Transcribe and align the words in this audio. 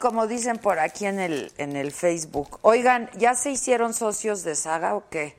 Como 0.00 0.26
dicen 0.26 0.58
por 0.58 0.80
aquí 0.80 1.06
en 1.06 1.20
el, 1.20 1.52
en 1.58 1.76
el 1.76 1.92
Facebook. 1.92 2.58
Oigan, 2.62 3.08
¿ya 3.16 3.34
se 3.34 3.50
hicieron 3.50 3.94
socios 3.94 4.42
de 4.42 4.56
Saga 4.56 4.96
o 4.96 5.04
qué? 5.08 5.36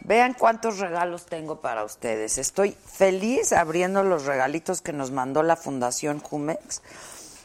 Vean 0.00 0.34
cuántos 0.34 0.78
regalos 0.78 1.26
tengo 1.26 1.60
para 1.60 1.84
ustedes. 1.84 2.38
Estoy 2.38 2.72
feliz 2.72 3.52
abriendo 3.52 4.02
los 4.02 4.24
regalitos 4.24 4.82
que 4.82 4.92
nos 4.92 5.10
mandó 5.10 5.42
la 5.42 5.56
Fundación 5.56 6.20
Jumex, 6.20 6.82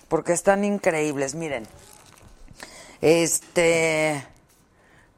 porque 0.08 0.34
están 0.34 0.64
increíbles. 0.64 1.36
Miren, 1.36 1.67
este, 3.02 4.25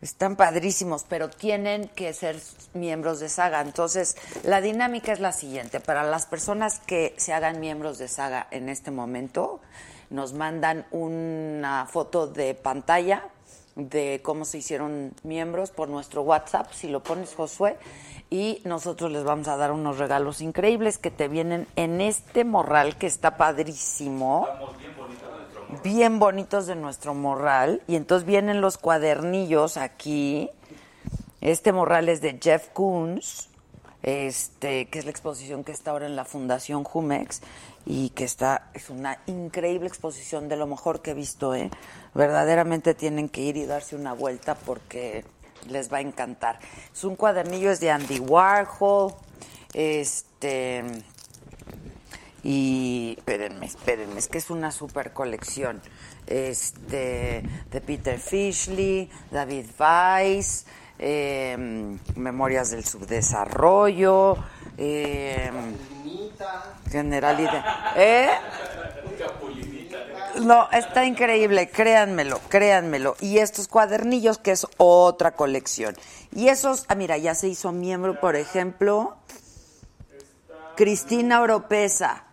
están 0.01 0.35
padrísimos, 0.35 1.05
pero 1.07 1.29
tienen 1.29 1.87
que 1.89 2.13
ser 2.13 2.39
miembros 2.73 3.19
de 3.19 3.29
Saga. 3.29 3.61
Entonces, 3.61 4.15
la 4.43 4.61
dinámica 4.61 5.11
es 5.11 5.19
la 5.19 5.31
siguiente. 5.31 5.79
Para 5.79 6.03
las 6.03 6.25
personas 6.25 6.79
que 6.79 7.13
se 7.17 7.33
hagan 7.33 7.59
miembros 7.59 7.97
de 7.97 8.07
Saga 8.07 8.47
en 8.51 8.69
este 8.69 8.91
momento, 8.91 9.61
nos 10.09 10.33
mandan 10.33 10.85
una 10.91 11.85
foto 11.87 12.27
de 12.27 12.53
pantalla 12.55 13.29
de 13.75 14.21
cómo 14.23 14.45
se 14.45 14.59
hicieron 14.59 15.13
miembros 15.23 15.71
por 15.71 15.89
nuestro 15.89 16.21
WhatsApp, 16.21 16.71
si 16.71 16.87
lo 16.87 17.03
pones 17.03 17.35
Josué, 17.35 17.77
y 18.29 18.61
nosotros 18.63 19.11
les 19.11 19.23
vamos 19.23 19.47
a 19.47 19.57
dar 19.57 19.71
unos 19.71 19.97
regalos 19.97 20.41
increíbles 20.41 20.97
que 20.97 21.11
te 21.11 21.27
vienen 21.27 21.67
en 21.75 22.01
este 22.01 22.43
morral 22.43 22.97
que 22.97 23.07
está 23.07 23.37
padrísimo. 23.37 24.47
Bien 25.83 26.19
bonitos 26.19 26.67
de 26.67 26.75
nuestro 26.75 27.13
morral. 27.13 27.81
Y 27.87 27.95
entonces 27.95 28.25
vienen 28.25 28.61
los 28.61 28.77
cuadernillos 28.77 29.77
aquí. 29.77 30.49
Este 31.41 31.71
morral 31.71 32.09
es 32.09 32.21
de 32.21 32.39
Jeff 32.41 32.69
Koons, 32.69 33.49
este, 34.01 34.87
que 34.87 34.99
es 34.99 35.05
la 35.05 35.11
exposición 35.11 35.63
que 35.63 35.71
está 35.71 35.91
ahora 35.91 36.05
en 36.07 36.15
la 36.15 36.25
Fundación 36.25 36.83
Jumex 36.83 37.41
y 37.85 38.09
que 38.09 38.23
está, 38.23 38.69
es 38.73 38.89
una 38.89 39.19
increíble 39.27 39.87
exposición 39.87 40.49
de 40.49 40.57
lo 40.57 40.65
mejor 40.65 41.01
que 41.01 41.11
he 41.11 41.13
visto, 41.13 41.53
¿eh? 41.53 41.69
Verdaderamente 42.13 42.93
tienen 42.95 43.29
que 43.29 43.41
ir 43.41 43.57
y 43.57 43.65
darse 43.65 43.95
una 43.95 44.13
vuelta 44.13 44.55
porque 44.55 45.23
les 45.69 45.91
va 45.91 45.97
a 45.97 46.01
encantar. 46.01 46.59
Es 46.93 47.03
un 47.03 47.15
cuadernillo, 47.15 47.71
es 47.71 47.79
de 47.79 47.91
Andy 47.91 48.19
Warhol, 48.19 49.13
este, 49.73 50.83
y 52.43 53.15
espérenme, 53.17 53.65
espérenme, 53.65 54.19
es 54.19 54.27
que 54.27 54.37
es 54.37 54.49
una 54.49 54.71
super 54.71 55.13
colección. 55.13 55.81
Este, 56.27 57.43
de 57.69 57.81
Peter 57.81 58.19
Fishley, 58.19 59.09
David 59.29 59.65
Weiss, 59.79 60.65
eh, 60.97 61.97
Memorias 62.15 62.71
del 62.71 62.83
Subdesarrollo, 62.83 64.37
eh, 64.77 65.51
Generalidad. 66.89 67.93
¿Eh? 67.95 68.29
No, 70.41 70.69
está 70.71 71.05
increíble, 71.05 71.69
créanmelo, 71.69 72.39
créanmelo. 72.49 73.15
Y 73.21 73.37
estos 73.39 73.67
cuadernillos, 73.67 74.37
que 74.37 74.51
es 74.51 74.67
otra 74.77 75.31
colección. 75.31 75.95
Y 76.33 76.49
esos, 76.49 76.85
ah, 76.89 76.95
mira, 76.95 77.17
ya 77.17 77.35
se 77.35 77.47
hizo 77.47 77.71
miembro, 77.71 78.19
por 78.19 78.35
ejemplo, 78.35 79.15
Cristina 80.75 81.41
Oropesa. 81.41 82.23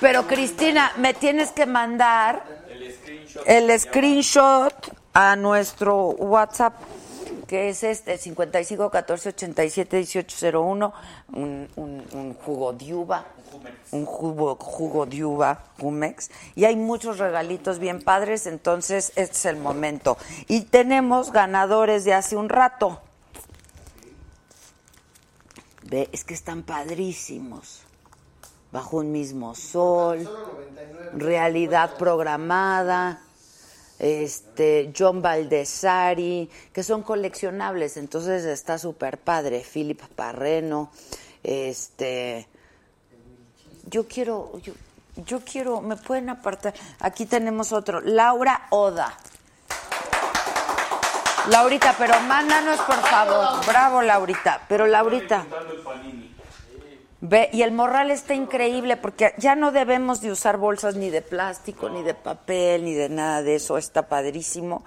Pero 0.00 0.26
Cristina, 0.26 0.92
me 0.96 1.12
tienes 1.12 1.52
que 1.52 1.66
mandar 1.66 2.44
el 3.46 3.78
screenshot 3.78 4.74
a 5.12 5.36
nuestro 5.36 6.06
WhatsApp 6.06 6.74
que 7.48 7.70
es 7.70 7.82
este 7.82 8.18
55 8.18 8.90
14 8.90 9.30
87 9.30 9.96
18 9.96 10.58
01 10.60 10.92
un, 11.32 11.68
un, 11.76 12.04
un 12.12 12.34
jugo 12.34 12.72
de 12.74 12.94
uva 12.94 13.26
un 13.90 14.04
jugo, 14.04 14.56
jugo 14.56 15.06
de 15.06 15.24
uva 15.24 15.64
Jumex 15.80 16.30
y 16.54 16.66
hay 16.66 16.76
muchos 16.76 17.18
regalitos 17.18 17.78
bien 17.78 18.02
padres 18.02 18.46
entonces 18.46 19.12
este 19.16 19.36
es 19.36 19.44
el 19.46 19.56
momento. 19.56 20.18
Y 20.46 20.62
tenemos 20.62 21.32
ganadores 21.32 22.04
de 22.04 22.14
hace 22.14 22.36
un 22.36 22.48
rato. 22.48 23.00
Ve 25.84 26.08
es 26.12 26.24
que 26.24 26.34
están 26.34 26.62
padrísimos. 26.62 27.82
Bajo 28.70 28.98
un 28.98 29.12
mismo 29.12 29.54
sol 29.54 30.28
realidad 31.14 31.96
programada 31.96 33.22
este 33.98 34.92
John 34.96 35.22
Baldessari, 35.22 36.48
que 36.72 36.82
son 36.82 37.02
coleccionables, 37.02 37.96
entonces 37.96 38.44
está 38.44 38.78
súper 38.78 39.18
padre, 39.18 39.64
Philip 39.64 40.00
Parreno, 40.14 40.90
este 41.42 42.46
yo 43.90 44.06
quiero, 44.06 44.58
yo, 44.62 44.74
yo 45.16 45.40
quiero, 45.40 45.80
me 45.80 45.96
pueden 45.96 46.28
apartar, 46.28 46.74
aquí 47.00 47.26
tenemos 47.26 47.72
otro, 47.72 48.00
Laura 48.00 48.66
Oda. 48.70 49.16
Laurita, 51.50 51.94
pero 51.96 52.20
mándanos 52.20 52.78
por 52.80 52.96
favor. 52.96 53.64
Bravo, 53.66 54.02
Laurita. 54.02 54.60
Pero 54.68 54.86
Laurita. 54.86 55.46
Ve, 57.20 57.50
y 57.52 57.62
el 57.62 57.72
morral 57.72 58.10
está 58.10 58.34
increíble 58.34 58.96
porque 58.96 59.34
ya 59.38 59.56
no 59.56 59.72
debemos 59.72 60.20
de 60.20 60.30
usar 60.30 60.56
bolsas 60.56 60.94
ni 60.94 61.10
de 61.10 61.20
plástico, 61.20 61.88
ni 61.88 62.02
de 62.02 62.14
papel, 62.14 62.84
ni 62.84 62.94
de 62.94 63.08
nada 63.08 63.42
de 63.42 63.56
eso. 63.56 63.76
Está 63.76 64.08
padrísimo. 64.08 64.84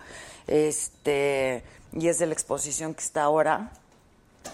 Este, 0.48 1.63
y 1.94 2.07
es 2.07 2.19
de 2.19 2.25
la 2.28 2.33
exposición 2.33 2.94
que 2.94 3.01
está 3.01 3.24
ahora 3.24 3.72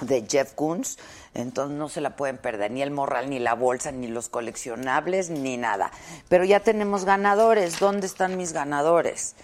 de 0.02 0.26
Jeff 0.28 0.54
Koons. 0.54 0.98
Entonces 1.36 1.78
no 1.78 1.88
se 1.88 2.02
la 2.02 2.16
pueden 2.16 2.40
perder, 2.40 2.72
ni 2.72 2.82
el 2.82 2.90
morral, 2.90 3.30
ni 3.30 3.38
la 3.38 3.54
bolsa, 3.54 3.92
ni 3.92 4.08
los 4.08 4.28
coleccionables, 4.28 5.30
ni 5.30 5.58
nada. 5.58 5.92
Pero 6.30 6.46
ya 6.46 6.62
tenemos 6.62 7.06
ganadores. 7.06 7.80
¿Dónde 7.80 8.08
están 8.08 8.38
mis 8.38 8.54
ganadores? 8.54 9.36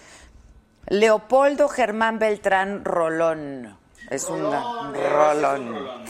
Leopoldo 0.88 1.68
Germán 1.68 2.18
Beltrán 2.18 2.84
Rolón. 2.84 3.78
Es 4.10 4.28
un 4.28 4.52
rolón. 4.52 6.04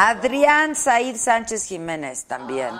Adrián 0.00 0.76
Said 0.76 1.16
Sánchez 1.16 1.64
Jiménez 1.64 2.26
también. 2.26 2.70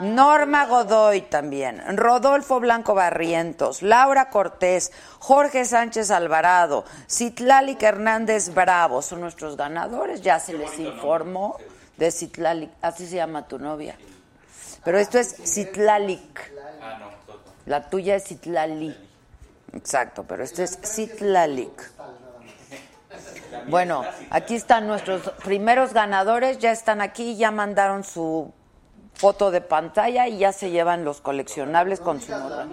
Norma 0.00 0.66
Godoy 0.66 1.20
también, 1.20 1.80
Rodolfo 1.96 2.58
Blanco 2.58 2.94
Barrientos, 2.94 3.80
Laura 3.80 4.28
Cortés, 4.28 4.90
Jorge 5.20 5.66
Sánchez 5.66 6.10
Alvarado, 6.10 6.84
Citlalic 7.08 7.80
Hernández 7.80 8.52
Bravo, 8.52 9.02
son 9.02 9.20
nuestros 9.20 9.56
ganadores, 9.56 10.20
ya 10.20 10.40
se 10.40 10.54
les 10.54 10.76
informó 10.80 11.58
de 11.96 12.10
Citlalic, 12.10 12.72
así 12.82 13.06
se 13.06 13.16
llama 13.16 13.46
tu 13.46 13.60
novia. 13.60 13.96
Pero 14.82 14.98
esto 14.98 15.20
es 15.20 15.32
Citlalic. 15.44 16.52
La 17.66 17.88
tuya 17.88 18.16
es 18.16 18.24
Citlali. 18.24 18.96
Exacto, 19.72 20.24
pero 20.24 20.42
esto 20.42 20.64
es 20.64 20.76
Citlalic. 20.84 21.93
Bueno, 23.68 24.04
aquí 24.30 24.54
están 24.54 24.86
nuestros 24.86 25.22
primeros 25.44 25.92
ganadores, 25.92 26.58
ya 26.58 26.70
están 26.72 27.00
aquí, 27.00 27.36
ya 27.36 27.50
mandaron 27.50 28.04
su 28.04 28.52
foto 29.14 29.50
de 29.50 29.60
pantalla 29.60 30.28
y 30.28 30.38
ya 30.38 30.52
se 30.52 30.70
llevan 30.70 31.04
los 31.04 31.20
coleccionables 31.20 32.00
con 32.00 32.20
su 32.20 32.32
nota. 32.32 32.66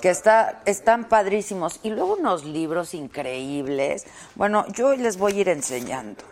Que 0.00 0.10
está, 0.10 0.62
están 0.64 1.08
padrísimos. 1.08 1.80
Y 1.82 1.90
luego 1.90 2.14
unos 2.14 2.44
libros 2.44 2.94
increíbles. 2.94 4.06
Bueno, 4.34 4.64
yo 4.72 4.94
les 4.94 5.18
voy 5.18 5.34
a 5.34 5.40
ir 5.40 5.48
enseñando. 5.48 6.22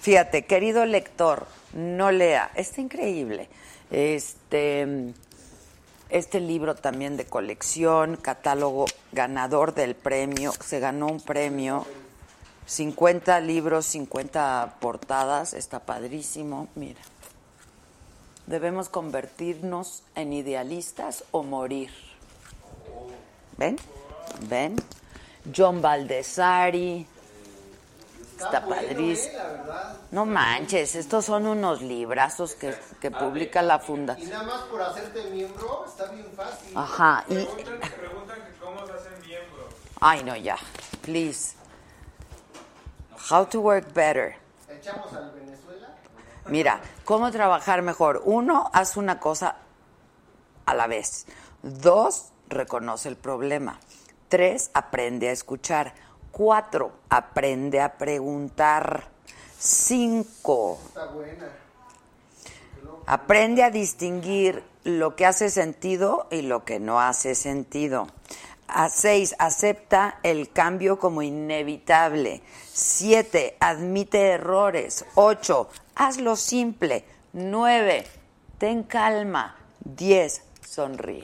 Fíjate, 0.00 0.44
querido 0.44 0.84
lector, 0.84 1.46
no 1.72 2.12
lea. 2.12 2.50
Está 2.54 2.80
increíble. 2.80 3.48
Este, 3.90 5.12
este 6.08 6.40
libro 6.40 6.74
también 6.74 7.16
de 7.16 7.26
colección, 7.26 8.16
catálogo 8.16 8.86
ganador 9.12 9.74
del 9.74 9.94
premio. 9.94 10.52
Se 10.64 10.80
ganó 10.80 11.08
un 11.08 11.20
premio 11.20 11.86
50 12.66 13.40
libros, 13.40 13.86
50 13.86 14.76
portadas, 14.80 15.54
está 15.54 15.80
padrísimo. 15.80 16.68
Mira, 16.74 17.00
debemos 18.46 18.88
convertirnos 18.88 20.02
en 20.14 20.32
idealistas 20.32 21.24
o 21.30 21.42
morir. 21.42 21.90
¿Ven? 23.56 23.76
¿Ven? 24.48 24.76
John 25.54 25.80
Baldessari. 25.80 27.06
Está 28.38 28.64
padrísimo. 28.66 29.38
No 30.10 30.26
manches, 30.26 30.94
estos 30.94 31.24
son 31.24 31.46
unos 31.46 31.80
librazos 31.80 32.54
que, 32.54 32.74
que 33.00 33.10
publica 33.10 33.62
la 33.62 33.78
fundación. 33.78 34.28
Y 34.28 34.30
nada 34.30 34.44
más 34.44 34.60
por 34.62 34.82
hacerte 34.82 35.24
miembro, 35.30 35.84
está 35.86 36.06
bien 36.06 36.26
fácil. 36.36 36.76
Ajá. 36.76 37.24
Y... 37.28 37.34
Preguntan 37.34 38.44
que 38.44 38.52
cómo 38.60 38.86
se 38.86 38.92
hacen 38.92 39.20
miembros. 39.26 39.66
Ay, 40.00 40.22
no, 40.24 40.36
ya. 40.36 40.56
Please. 41.02 41.54
How 43.30 43.46
to 43.46 43.60
work 43.60 43.92
better. 43.92 44.36
¿Echamos 44.68 45.12
al 45.12 45.32
Venezuela? 45.32 45.88
Mira, 46.46 46.80
¿cómo 47.04 47.30
trabajar 47.30 47.82
mejor? 47.82 48.22
Uno, 48.24 48.70
haz 48.72 48.96
una 48.96 49.18
cosa 49.18 49.56
a 50.66 50.74
la 50.74 50.86
vez. 50.86 51.26
Dos, 51.62 52.26
reconoce 52.48 53.08
el 53.08 53.16
problema. 53.16 53.80
Tres, 54.28 54.70
aprende 54.74 55.28
a 55.28 55.32
escuchar. 55.32 55.94
Cuatro, 56.36 56.92
aprende 57.08 57.80
a 57.80 57.96
preguntar. 57.96 59.08
Cinco, 59.58 60.78
aprende 63.06 63.62
a 63.62 63.70
distinguir 63.70 64.62
lo 64.84 65.16
que 65.16 65.24
hace 65.24 65.48
sentido 65.48 66.26
y 66.30 66.42
lo 66.42 66.62
que 66.62 66.78
no 66.78 67.00
hace 67.00 67.34
sentido. 67.34 68.08
A 68.68 68.90
seis, 68.90 69.34
acepta 69.38 70.20
el 70.22 70.52
cambio 70.52 70.98
como 70.98 71.22
inevitable. 71.22 72.42
Siete, 72.70 73.56
admite 73.58 74.32
errores. 74.32 75.06
Ocho, 75.14 75.70
hazlo 75.94 76.36
simple. 76.36 77.06
Nueve, 77.32 78.06
ten 78.58 78.82
calma. 78.82 79.56
Diez, 79.80 80.42
sonríe. 80.60 81.22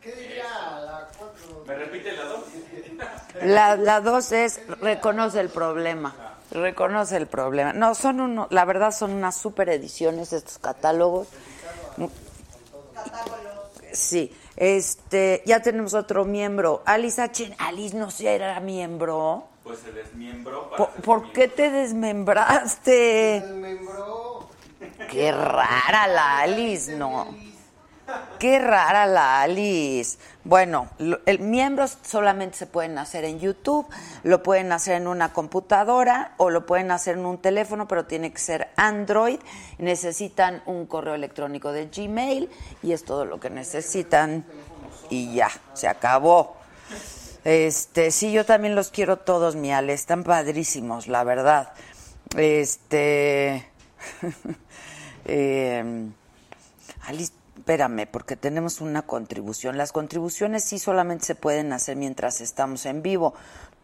¿Qué 0.00 0.14
diría 0.14 0.44
la 0.84 1.08
cuatro? 1.18 1.64
¿Me 1.66 1.74
repite 1.74 2.12
la 2.12 2.26
dos? 2.26 2.44
La, 3.42 3.76
la 3.76 4.00
dos 4.00 4.32
es 4.32 4.60
reconoce 4.80 5.40
el 5.40 5.48
problema. 5.48 6.14
Reconoce 6.50 7.16
el 7.16 7.26
problema. 7.26 7.72
No, 7.72 7.94
son 7.94 8.20
uno, 8.20 8.46
la 8.50 8.64
verdad 8.64 8.92
son 8.92 9.12
unas 9.12 9.36
super 9.36 9.68
ediciones 9.68 10.32
estos 10.32 10.58
catálogos. 10.58 11.28
Sí, 13.92 14.32
este, 14.56 15.42
ya 15.46 15.60
tenemos 15.60 15.94
otro 15.94 16.24
miembro. 16.24 16.82
Alice 16.86 17.20
H. 17.20 17.54
Alice 17.58 17.96
no 17.96 18.10
sé, 18.10 18.34
era 18.34 18.60
miembro. 18.60 19.44
Pues 19.64 19.80
se 19.80 19.90
desmiembró 19.90 20.70
para 20.70 20.92
¿Por, 20.92 21.02
por 21.02 21.32
qué 21.32 21.48
te 21.48 21.70
desmembraste? 21.70 23.38
El 23.38 23.54
miembro. 23.54 24.48
Qué 25.10 25.32
rara 25.32 26.06
la 26.06 26.40
Alice, 26.40 26.94
¿no? 26.94 27.26
Qué 28.38 28.58
rara 28.58 29.06
la 29.06 29.40
Alice. 29.42 30.18
Bueno, 30.44 30.88
lo- 30.98 31.18
el 31.26 31.40
miembros 31.40 31.98
solamente 32.02 32.56
se 32.56 32.66
pueden 32.66 32.98
hacer 32.98 33.24
en 33.24 33.40
YouTube, 33.40 33.86
lo 34.22 34.42
pueden 34.42 34.70
hacer 34.72 34.94
en 34.94 35.08
una 35.08 35.32
computadora 35.32 36.34
o 36.36 36.50
lo 36.50 36.66
pueden 36.66 36.90
hacer 36.90 37.16
en 37.16 37.26
un 37.26 37.38
teléfono, 37.38 37.88
pero 37.88 38.04
tiene 38.04 38.30
que 38.32 38.38
ser 38.38 38.68
Android. 38.76 39.40
Necesitan 39.78 40.62
un 40.66 40.86
correo 40.86 41.14
electrónico 41.14 41.72
de 41.72 41.86
Gmail 41.86 42.48
y 42.82 42.92
es 42.92 43.04
todo 43.04 43.24
lo 43.24 43.40
que 43.40 43.50
necesitan. 43.50 44.44
Y 45.10 45.34
ya, 45.34 45.50
se 45.74 45.88
acabó. 45.88 46.56
Este, 47.44 48.10
sí, 48.10 48.32
yo 48.32 48.44
también 48.44 48.74
los 48.74 48.90
quiero 48.90 49.18
todos, 49.18 49.56
mi 49.56 49.72
Ale, 49.72 49.92
están 49.92 50.24
padrísimos, 50.24 51.06
la 51.08 51.24
verdad. 51.24 51.72
Este, 52.36 53.66
eh, 55.24 56.08
Alice, 57.06 57.32
espérame, 57.66 58.06
porque 58.06 58.36
tenemos 58.36 58.80
una 58.80 59.02
contribución. 59.02 59.76
Las 59.76 59.90
contribuciones 59.90 60.62
sí 60.62 60.78
solamente 60.78 61.24
se 61.24 61.34
pueden 61.34 61.72
hacer 61.72 61.96
mientras 61.96 62.40
estamos 62.40 62.86
en 62.86 63.02
vivo, 63.02 63.34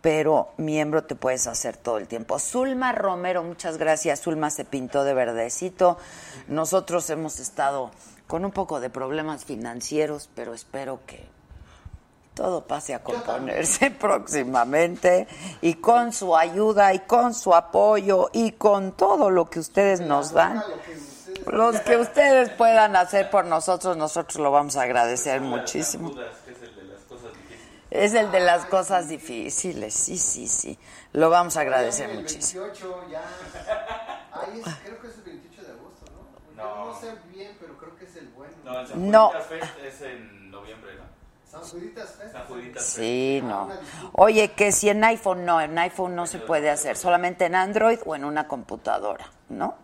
pero 0.00 0.50
miembro 0.56 1.02
te 1.02 1.17
puedes 1.17 1.49
hacer 1.49 1.76
todo 1.76 1.99
el 1.99 2.06
tiempo. 2.06 2.38
Zulma 2.38 2.93
Romero, 2.93 3.43
muchas 3.43 3.79
gracias. 3.79 4.20
Zulma 4.20 4.50
se 4.50 4.64
pintó 4.64 5.02
de 5.02 5.14
verdecito. 5.14 5.99
Nosotros 6.46 7.11
hemos 7.11 7.40
estado 7.40 7.90
con 8.29 8.44
un 8.44 8.52
poco 8.52 8.79
de 8.79 8.88
problemas 8.88 9.44
financieros, 9.44 10.31
pero 10.32 10.55
espero 10.55 11.00
que 11.05 11.26
todo 12.35 12.64
pase 12.64 12.94
a 12.94 13.02
componerse 13.02 13.90
próximamente 14.00 15.26
y 15.61 15.75
con 15.75 16.12
su 16.12 16.37
ayuda 16.37 16.94
y 16.94 17.00
con 17.00 17.35
su 17.35 17.52
apoyo 17.52 18.31
y 18.32 18.52
con 18.52 18.93
todo 18.93 19.28
lo 19.28 19.50
que 19.50 19.58
ustedes 19.58 20.00
nos 20.00 20.31
dan. 20.31 20.62
Los 21.46 21.81
que 21.81 21.96
ustedes 21.96 22.50
puedan 22.50 22.96
hacer 22.96 23.31
por 23.31 23.44
nosotros, 23.44 23.96
nosotros 23.96 24.37
lo 24.37 24.50
vamos 24.50 24.76
a 24.76 24.82
agradecer 24.82 25.40
muchísimo. 25.40 26.11
Es 26.11 26.23
el 26.62 26.75
de 26.76 26.84
las 26.84 27.00
cosas 27.05 27.32
difíciles. 27.32 27.69
Es 27.90 28.14
el 28.14 28.31
de 28.31 28.40
las 28.40 28.64
cosas 28.67 29.08
difíciles, 29.08 29.95
sí, 29.95 30.18
sí, 30.18 30.47
sí. 30.47 30.78
Lo 31.12 31.30
vamos 31.30 31.57
a 31.57 31.61
agradecer 31.61 32.11
el 32.11 32.21
muchísimo. 32.21 32.62
28 32.64 33.04
ya. 33.11 33.23
Ahí 34.33 34.61
es, 34.61 34.75
creo 34.85 35.00
que 35.00 35.09
es 35.09 35.16
el 35.18 35.23
28 35.25 35.62
de 35.62 35.73
agosto, 35.73 36.07
¿no? 36.57 36.62
No. 36.62 36.87
No 36.87 37.00
sé 37.00 37.14
bien, 37.33 37.57
pero 37.61 37.76
creo 37.76 37.97
que 37.97 38.04
es 38.04 38.16
el 38.16 38.28
bueno. 38.28 38.54
No, 38.64 38.80
el 38.80 38.87
San 38.87 39.11
No. 39.11 39.30
Fest 39.49 39.78
es 39.85 40.00
en 40.02 40.50
noviembre, 40.50 40.95
¿no? 40.97 41.02
San 41.50 41.61
Juditas 41.61 42.14
Fest. 42.18 42.33
San 42.33 42.47
Juditas 42.47 42.83
Fest. 42.83 42.97
Sí, 42.97 43.40
no. 43.45 43.68
Oye, 44.12 44.52
que 44.52 44.73
si 44.73 44.88
en 44.88 45.04
iPhone 45.04 45.45
no, 45.45 45.61
en 45.61 45.78
iPhone 45.78 46.14
no 46.16 46.26
se 46.26 46.38
puede 46.38 46.71
hacer, 46.71 46.97
solamente 46.97 47.45
en 47.45 47.54
Android 47.54 47.99
o 48.07 48.16
en 48.16 48.25
una 48.25 48.49
computadora, 48.49 49.30
¿no? 49.50 49.76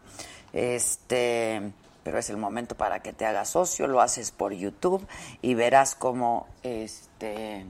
Este, 0.53 1.73
pero 2.03 2.19
es 2.19 2.31
el 2.31 2.37
momento 2.37 2.75
para 2.75 3.01
que 3.01 3.13
te 3.13 3.27
hagas 3.27 3.51
socio, 3.51 3.87
lo 3.87 4.01
haces 4.01 4.31
por 4.31 4.53
YouTube 4.53 5.07
y 5.43 5.55
verás 5.55 5.95
cómo 5.95 6.47
este 6.63 7.67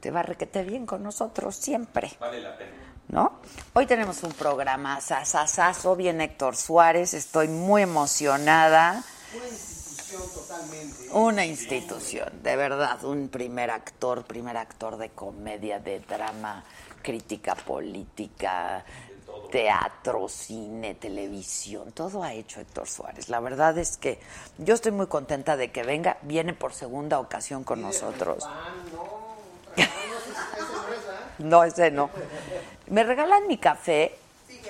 te 0.00 0.10
va 0.10 0.20
a 0.20 0.22
requete 0.22 0.62
bien 0.62 0.86
con 0.86 1.02
nosotros 1.02 1.56
siempre. 1.56 2.12
Vale 2.20 2.40
la 2.40 2.56
pena. 2.56 2.88
¿no? 3.08 3.40
Hoy 3.72 3.86
tenemos 3.86 4.22
un 4.22 4.32
programa 4.32 5.00
sasasazo, 5.00 5.96
bien 5.96 6.20
Héctor 6.20 6.56
Suárez, 6.56 7.14
estoy 7.14 7.48
muy 7.48 7.82
emocionada. 7.82 9.02
Una 9.34 9.48
institución 9.48 10.22
totalmente. 10.34 11.10
Una 11.12 11.46
institución, 11.46 12.42
de 12.42 12.56
verdad, 12.56 13.02
un 13.04 13.28
primer 13.28 13.70
actor, 13.70 14.24
primer 14.24 14.56
actor 14.56 14.98
de 14.98 15.10
comedia, 15.10 15.80
de 15.80 16.00
drama, 16.00 16.64
crítica 17.02 17.54
política, 17.54 18.84
teatro, 19.50 20.28
cine, 20.28 20.94
televisión, 20.94 21.92
todo 21.92 22.22
ha 22.22 22.32
hecho 22.32 22.60
Héctor 22.60 22.86
Suárez. 22.88 23.28
La 23.28 23.40
verdad 23.40 23.76
es 23.78 23.96
que 23.96 24.18
yo 24.58 24.74
estoy 24.74 24.92
muy 24.92 25.06
contenta 25.06 25.56
de 25.56 25.70
que 25.70 25.82
venga, 25.82 26.18
viene 26.22 26.52
por 26.52 26.72
segunda 26.72 27.18
ocasión 27.18 27.64
con 27.64 27.82
nosotros. 27.82 28.48
No, 31.38 31.62
ese 31.62 31.92
no. 31.92 32.10
¿Me 32.88 33.04
regalan 33.04 33.46
mi 33.46 33.58
café 33.58 34.18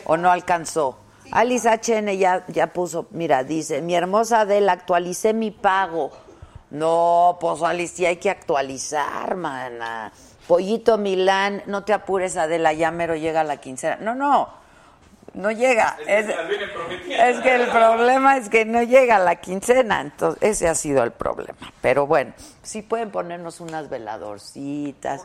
o 0.05 0.19
no 0.19 0.31
alcanzó? 0.31 0.99
Alice 1.31 1.67
HN 1.67 2.17
ya, 2.19 2.45
ya 2.49 2.75
puso, 2.75 3.07
mira, 3.11 3.43
dice, 3.45 3.81
mi 3.81 3.95
hermosa 3.95 4.41
Adela, 4.41 4.73
actualicé 4.73 5.33
mi 5.33 5.51
pago. 5.51 6.11
No, 6.71 7.39
pues 7.41 7.63
Alice, 7.63 7.97
sí 7.97 8.07
hay 8.07 8.17
que 8.17 8.29
actualizar, 8.29 9.35
mana. 9.35 10.13
Pollito 10.47 10.97
Milán, 10.99 11.63
no 11.67 11.85
te 11.85 11.93
apures, 11.93 12.37
Adela, 12.37 12.73
ya 12.73 12.91
mero 12.91 13.15
llega 13.17 13.45
la 13.45 13.59
quincena. 13.59 13.97
No, 13.97 14.15
no, 14.15 14.49
no 15.39 15.53
llega. 15.53 15.97
Es 16.05 16.27
que 16.27 16.33
Es, 17.31 17.39
es 17.39 17.47
el 17.47 17.69
problema 17.69 18.37
es 18.37 18.49
que 18.49 18.65
no 18.65 18.83
llega 18.83 19.21
la 19.21 19.37
quincena, 19.37 20.01
entonces 20.01 20.43
ese 20.43 20.69
ha 20.69 20.75
sido 20.75 21.05
el 21.05 21.13
problema. 21.13 21.73
Pero 21.81 22.09
bueno, 22.09 22.35
sí 22.63 22.83
pueden 22.83 23.13
ponernos 23.13 23.61
unas 23.61 23.89
veladorcitas. 23.89 25.25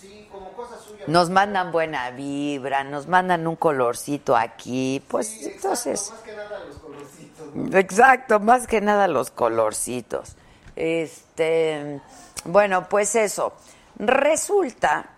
Sí, 0.00 0.26
como 0.32 0.52
cosa 0.52 0.78
suya. 0.78 1.04
Nos 1.06 1.28
mandan 1.28 1.70
buena 1.70 2.10
vibra, 2.12 2.82
nos 2.82 3.06
mandan 3.08 3.46
un 3.46 3.56
colorcito 3.56 4.34
aquí, 4.36 5.04
pues 5.06 5.28
Sí, 5.28 5.44
exacto, 5.44 5.56
entonces... 5.56 6.10
Más 6.10 6.20
que 6.22 6.32
nada 6.32 6.58
los 6.66 6.78
colorcitos. 6.78 7.54
¿no? 7.54 7.78
Exacto, 7.78 8.40
más 8.40 8.66
que 8.66 8.80
nada 8.80 9.06
los 9.08 9.30
colorcitos. 9.30 10.36
Este, 10.76 12.00
bueno, 12.46 12.88
pues 12.88 13.14
eso. 13.16 13.52
Resulta, 13.98 15.10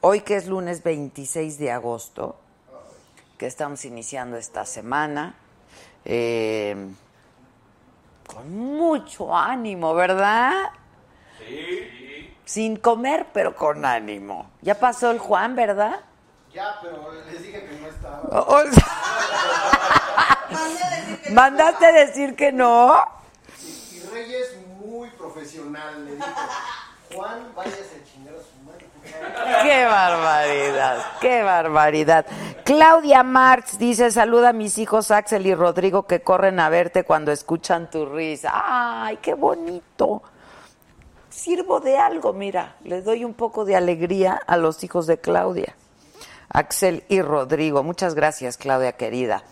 hoy 0.00 0.22
que 0.22 0.36
es 0.36 0.46
lunes 0.46 0.82
26 0.82 1.58
de 1.58 1.70
agosto, 1.70 2.36
que 3.38 3.46
estamos 3.46 3.84
iniciando 3.84 4.36
esta 4.36 4.66
semana, 4.66 5.34
eh, 6.04 6.76
con 8.26 8.56
mucho 8.58 9.34
ánimo, 9.36 9.94
¿verdad? 9.94 10.70
Sí. 11.38 12.34
Sin 12.44 12.76
comer, 12.76 13.26
pero 13.32 13.54
con 13.54 13.84
ánimo. 13.84 14.50
Ya 14.62 14.74
pasó 14.78 15.10
el 15.10 15.18
Juan, 15.18 15.54
¿verdad? 15.54 16.00
Ya, 16.52 16.78
pero 16.82 17.12
les 17.30 17.42
dije 17.42 17.64
que 17.64 17.78
no 17.78 17.86
estaba. 17.88 18.22
O- 18.22 18.62
sea- 18.72 18.84
¿Mandaste 21.32 21.92
decir 21.92 22.34
que 22.34 22.50
no? 22.52 22.96
Y 23.62 24.00
Reyes 24.12 24.56
muy 24.78 25.10
profesional 25.10 26.04
le 26.06 26.14
dijo, 26.16 26.26
Juan, 27.14 27.52
váyase 27.54 28.00
a 28.02 28.04
chingar 28.12 28.34
a 28.34 28.38
su 28.38 28.42
madre. 28.42 28.46
por 28.46 28.54
favor". 28.54 28.57
Qué 29.62 29.84
barbaridad, 29.84 31.04
qué 31.20 31.42
barbaridad. 31.42 32.26
Claudia 32.64 33.22
Marx 33.22 33.78
dice, 33.78 34.10
saluda 34.10 34.50
a 34.50 34.52
mis 34.52 34.78
hijos 34.78 35.10
Axel 35.10 35.46
y 35.46 35.54
Rodrigo 35.54 36.06
que 36.06 36.20
corren 36.20 36.60
a 36.60 36.68
verte 36.68 37.04
cuando 37.04 37.32
escuchan 37.32 37.90
tu 37.90 38.06
risa. 38.06 38.50
Ay, 38.52 39.18
qué 39.18 39.34
bonito. 39.34 40.22
Sirvo 41.30 41.80
de 41.80 41.98
algo, 41.98 42.32
mira, 42.32 42.76
le 42.84 43.02
doy 43.02 43.24
un 43.24 43.34
poco 43.34 43.64
de 43.64 43.76
alegría 43.76 44.40
a 44.46 44.56
los 44.56 44.82
hijos 44.84 45.06
de 45.06 45.18
Claudia. 45.18 45.74
Axel 46.50 47.04
y 47.08 47.20
Rodrigo, 47.22 47.82
muchas 47.82 48.14
gracias, 48.14 48.56
Claudia 48.56 48.92
querida. 48.92 49.42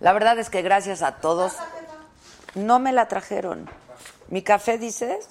La 0.00 0.12
verdad 0.12 0.38
es 0.38 0.50
que 0.50 0.62
gracias 0.62 1.02
a 1.02 1.16
todos. 1.16 1.54
No 2.54 2.78
me 2.78 2.92
la 2.92 3.08
trajeron. 3.08 3.68
¿Mi 4.28 4.42
café 4.42 4.78
dices? 4.78 5.28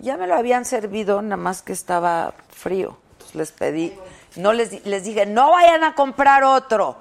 Ya 0.00 0.16
me 0.16 0.26
lo 0.26 0.34
habían 0.34 0.64
servido, 0.64 1.22
nada 1.22 1.36
más 1.36 1.62
que 1.62 1.72
estaba 1.72 2.34
frío. 2.48 2.96
Entonces 3.12 3.34
les 3.36 3.52
pedí, 3.52 3.94
no 4.36 4.52
les, 4.52 4.70
di- 4.70 4.80
les 4.84 5.04
dije, 5.04 5.26
no 5.26 5.50
vayan 5.50 5.84
a 5.84 5.94
comprar 5.94 6.42
otro. 6.42 6.96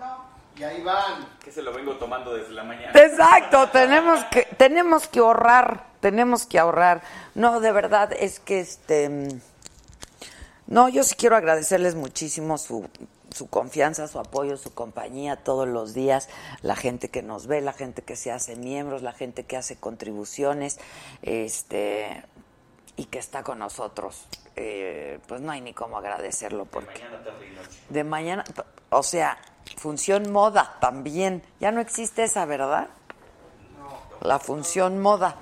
Y 0.58 0.63
ahí 0.63 0.82
van. 0.84 1.25
Que 1.44 1.51
se 1.51 1.62
lo 1.62 1.72
vengo 1.74 1.96
tomando 1.96 2.34
desde 2.34 2.51
la 2.53 2.63
mañana. 2.63 2.91
Exacto, 2.94 3.70
tenemos 3.70 4.24
que, 4.25 4.44
tenemos 4.58 5.08
que 5.08 5.20
ahorrar, 5.20 5.86
tenemos 6.01 6.46
que 6.46 6.60
ahorrar. 6.60 7.01
No, 7.36 7.62
de 7.62 7.72
verdad, 7.72 8.12
es 8.12 8.39
que 8.41 8.60
este 8.60 9.39
no, 10.68 10.88
yo 10.89 11.03
sí 11.03 11.15
quiero 11.15 11.36
agradecerles 11.36 11.96
muchísimo 11.96 12.58
su, 12.60 12.88
su 13.34 13.50
confianza, 13.50 14.08
su 14.08 14.20
apoyo, 14.20 14.56
su 14.58 14.72
compañía 14.74 15.38
todos 15.38 15.68
los 15.68 15.94
días, 15.96 16.29
la 16.62 16.75
gente 16.75 17.10
que 17.10 17.24
nos 17.24 17.48
ve, 17.48 17.62
la 17.62 17.74
gente 17.74 18.03
que 18.03 18.15
se 18.15 18.32
hace 18.32 18.56
miembros, 18.56 19.01
la 19.01 19.13
gente 19.13 19.46
que 19.46 19.58
hace 19.58 19.77
contribuciones, 19.77 20.77
este 21.24 22.24
y 23.00 23.06
que 23.06 23.20
está 23.20 23.44
con 23.44 23.60
nosotros. 23.60 24.25
Eh, 24.58 25.20
pues 25.25 25.39
no 25.39 25.51
hay 25.51 25.62
ni 25.62 25.74
cómo 25.74 25.98
agradecerlo 25.98 26.65
porque 26.65 27.00
Mañana, 27.01 27.24
tarde 27.24 27.48
y 27.48 27.56
noche. 27.56 27.79
de 27.88 28.03
mañana, 28.03 28.44
o 28.89 29.03
sea, 29.03 29.38
función 29.77 30.32
moda 30.34 30.75
también. 30.82 31.41
Ya 31.62 31.72
no 31.72 31.79
existe 31.79 32.24
esa, 32.24 32.44
¿verdad? 32.46 32.89
La 34.20 34.38
función 34.38 35.00
moda. 35.00 35.38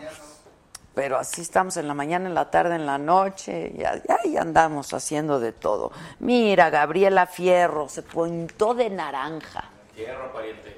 Pero 0.93 1.17
así 1.17 1.41
estamos 1.41 1.77
en 1.77 1.87
la 1.87 1.95
mañana, 1.95 2.27
en 2.27 2.35
la 2.35 2.51
tarde, 2.51 2.75
en 2.75 2.85
la 2.85 2.99
noche, 2.99 3.71
y 3.75 3.83
ahí 3.83 4.37
andamos 4.37 4.93
haciendo 4.93 5.39
de 5.39 5.51
todo. 5.51 5.91
Mira, 6.19 6.69
Gabriela 6.69 7.25
Fierro 7.25 7.89
se 7.89 8.03
pintó 8.03 8.75
de 8.75 8.89
naranja. 8.91 9.63
Hierro, 9.95 10.31
pariente. 10.31 10.76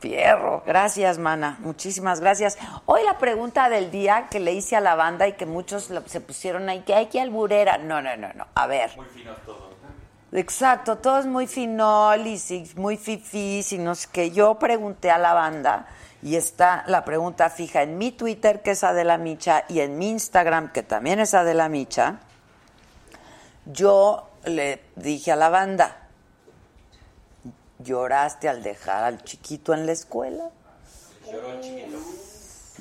Fierro, 0.00 0.62
gracias, 0.66 1.18
mana, 1.18 1.58
muchísimas 1.60 2.20
gracias. 2.20 2.58
Hoy 2.86 3.02
la 3.04 3.18
pregunta 3.18 3.68
del 3.68 3.90
día 3.90 4.28
que 4.30 4.40
le 4.40 4.52
hice 4.52 4.74
a 4.74 4.80
la 4.80 4.94
banda 4.94 5.28
y 5.28 5.34
que 5.34 5.44
muchos 5.44 5.90
se 6.06 6.20
pusieron 6.22 6.68
ahí, 6.70 6.80
que 6.80 6.94
hay 6.94 7.06
que 7.06 7.20
alburera. 7.20 7.76
No, 7.76 8.00
no, 8.00 8.16
no, 8.16 8.32
no. 8.32 8.46
A 8.54 8.66
ver. 8.66 8.96
Muy 8.96 9.06
finos 9.06 9.36
todos. 9.44 9.70
Exacto, 10.32 10.98
todo 10.98 11.18
es 11.18 11.26
muy 11.26 11.48
finolis 11.48 12.52
y 12.52 12.70
muy 12.76 12.96
fifís 12.96 13.72
y 13.72 13.78
no 13.78 13.96
sé 13.96 14.08
qué. 14.12 14.30
Yo 14.30 14.60
pregunté 14.60 15.10
a 15.10 15.18
la 15.18 15.34
banda 15.34 15.88
y 16.22 16.36
está 16.36 16.84
la 16.86 17.04
pregunta 17.04 17.50
fija 17.50 17.82
en 17.82 17.98
mi 17.98 18.12
Twitter, 18.12 18.62
que 18.62 18.70
es 18.72 18.84
Adela 18.84 19.18
Micha, 19.18 19.64
y 19.68 19.80
en 19.80 19.98
mi 19.98 20.10
Instagram, 20.10 20.70
que 20.70 20.84
también 20.84 21.18
es 21.18 21.34
Adela 21.34 21.68
Micha. 21.68 22.20
Yo 23.66 24.30
le 24.44 24.84
dije 24.94 25.32
a 25.32 25.36
la 25.36 25.48
banda, 25.48 26.09
¿lloraste 27.82 28.48
al 28.48 28.62
dejar 28.62 29.04
al 29.04 29.22
chiquito 29.22 29.74
en 29.74 29.86
la 29.86 29.92
escuela? 29.92 30.50
Lloró 31.30 31.52
el 31.52 31.60
chiquito. 31.60 31.98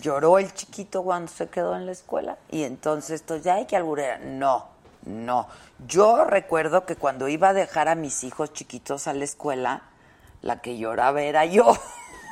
lloró 0.02 0.40
el 0.40 0.54
chiquito 0.54 1.04
cuando 1.04 1.32
se 1.32 1.48
quedó 1.50 1.76
en 1.76 1.86
la 1.86 1.92
escuela 1.92 2.38
y 2.50 2.64
entonces 2.64 3.22
esto 3.22 3.38
ya 3.38 3.56
hay 3.56 3.66
que 3.66 3.76
alburera. 3.76 4.18
No, 4.20 4.68
no. 5.06 5.48
Yo 5.88 6.26
recuerdo 6.26 6.86
que 6.86 6.96
cuando 6.96 7.28
iba 7.28 7.50
a 7.50 7.54
dejar 7.54 7.88
a 7.88 7.96
mis 7.96 8.24
hijos 8.24 8.54
chiquitos 8.54 9.08
a 9.08 9.14
la 9.14 9.24
escuela, 9.24 9.84
la 10.42 10.62
que 10.62 10.78
lloraba 10.78 11.22
era 11.22 11.46
yo. 11.46 11.74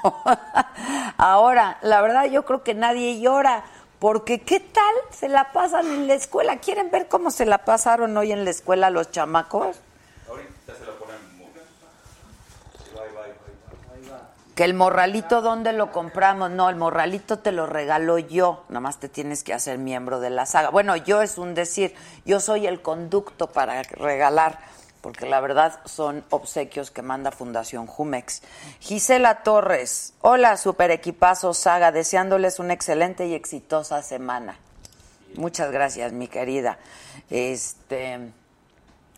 Ahora, 1.17 1.77
la 1.81 2.01
verdad 2.01 2.25
yo 2.25 2.45
creo 2.45 2.63
que 2.63 2.73
nadie 2.73 3.19
llora, 3.19 3.63
porque 3.99 4.41
¿qué 4.41 4.59
tal 4.59 4.93
se 5.11 5.27
la 5.27 5.51
pasan 5.51 5.87
en 5.87 6.07
la 6.07 6.13
escuela? 6.13 6.57
¿Quieren 6.57 6.91
ver 6.91 7.07
cómo 7.07 7.31
se 7.31 7.45
la 7.45 7.59
pasaron 7.59 8.15
hoy 8.15 8.31
en 8.31 8.45
la 8.45 8.51
escuela 8.51 8.89
los 8.89 9.11
chamacos? 9.11 9.79
Ahorita 10.29 10.75
se 10.75 10.85
lo 10.85 10.99
ponen 10.99 11.37
muy. 11.37 11.47
Bye, 11.47 13.09
bye, 13.09 13.33
bye, 14.01 14.09
bye. 14.09 14.46
Que 14.57 14.63
el 14.63 14.73
morralito, 14.73 15.43
¿dónde 15.43 15.71
lo 15.71 15.91
compramos? 15.91 16.49
No, 16.49 16.67
el 16.67 16.77
morralito 16.77 17.37
te 17.37 17.51
lo 17.51 17.67
regalo 17.67 18.17
yo. 18.17 18.63
Nada 18.69 18.79
más 18.79 18.99
te 18.99 19.07
tienes 19.07 19.43
que 19.43 19.53
hacer 19.53 19.77
miembro 19.77 20.19
de 20.19 20.31
la 20.31 20.47
saga. 20.47 20.71
Bueno, 20.71 20.95
yo 20.95 21.21
es 21.21 21.37
un 21.37 21.53
decir, 21.53 21.93
yo 22.25 22.39
soy 22.39 22.65
el 22.65 22.81
conducto 22.81 23.51
para 23.51 23.83
regalar, 23.83 24.57
porque 25.01 25.27
la 25.27 25.41
verdad 25.41 25.79
son 25.85 26.25
obsequios 26.31 26.89
que 26.89 27.03
manda 27.03 27.31
Fundación 27.31 27.85
Jumex. 27.85 28.41
Gisela 28.79 29.43
Torres, 29.43 30.15
hola, 30.21 30.57
super 30.57 30.89
equipazo 30.89 31.53
saga, 31.53 31.91
deseándoles 31.91 32.57
una 32.57 32.73
excelente 32.73 33.27
y 33.27 33.35
exitosa 33.35 34.01
semana. 34.01 34.57
Muchas 35.35 35.71
gracias, 35.71 36.13
mi 36.13 36.27
querida. 36.27 36.79
Este, 37.29 38.31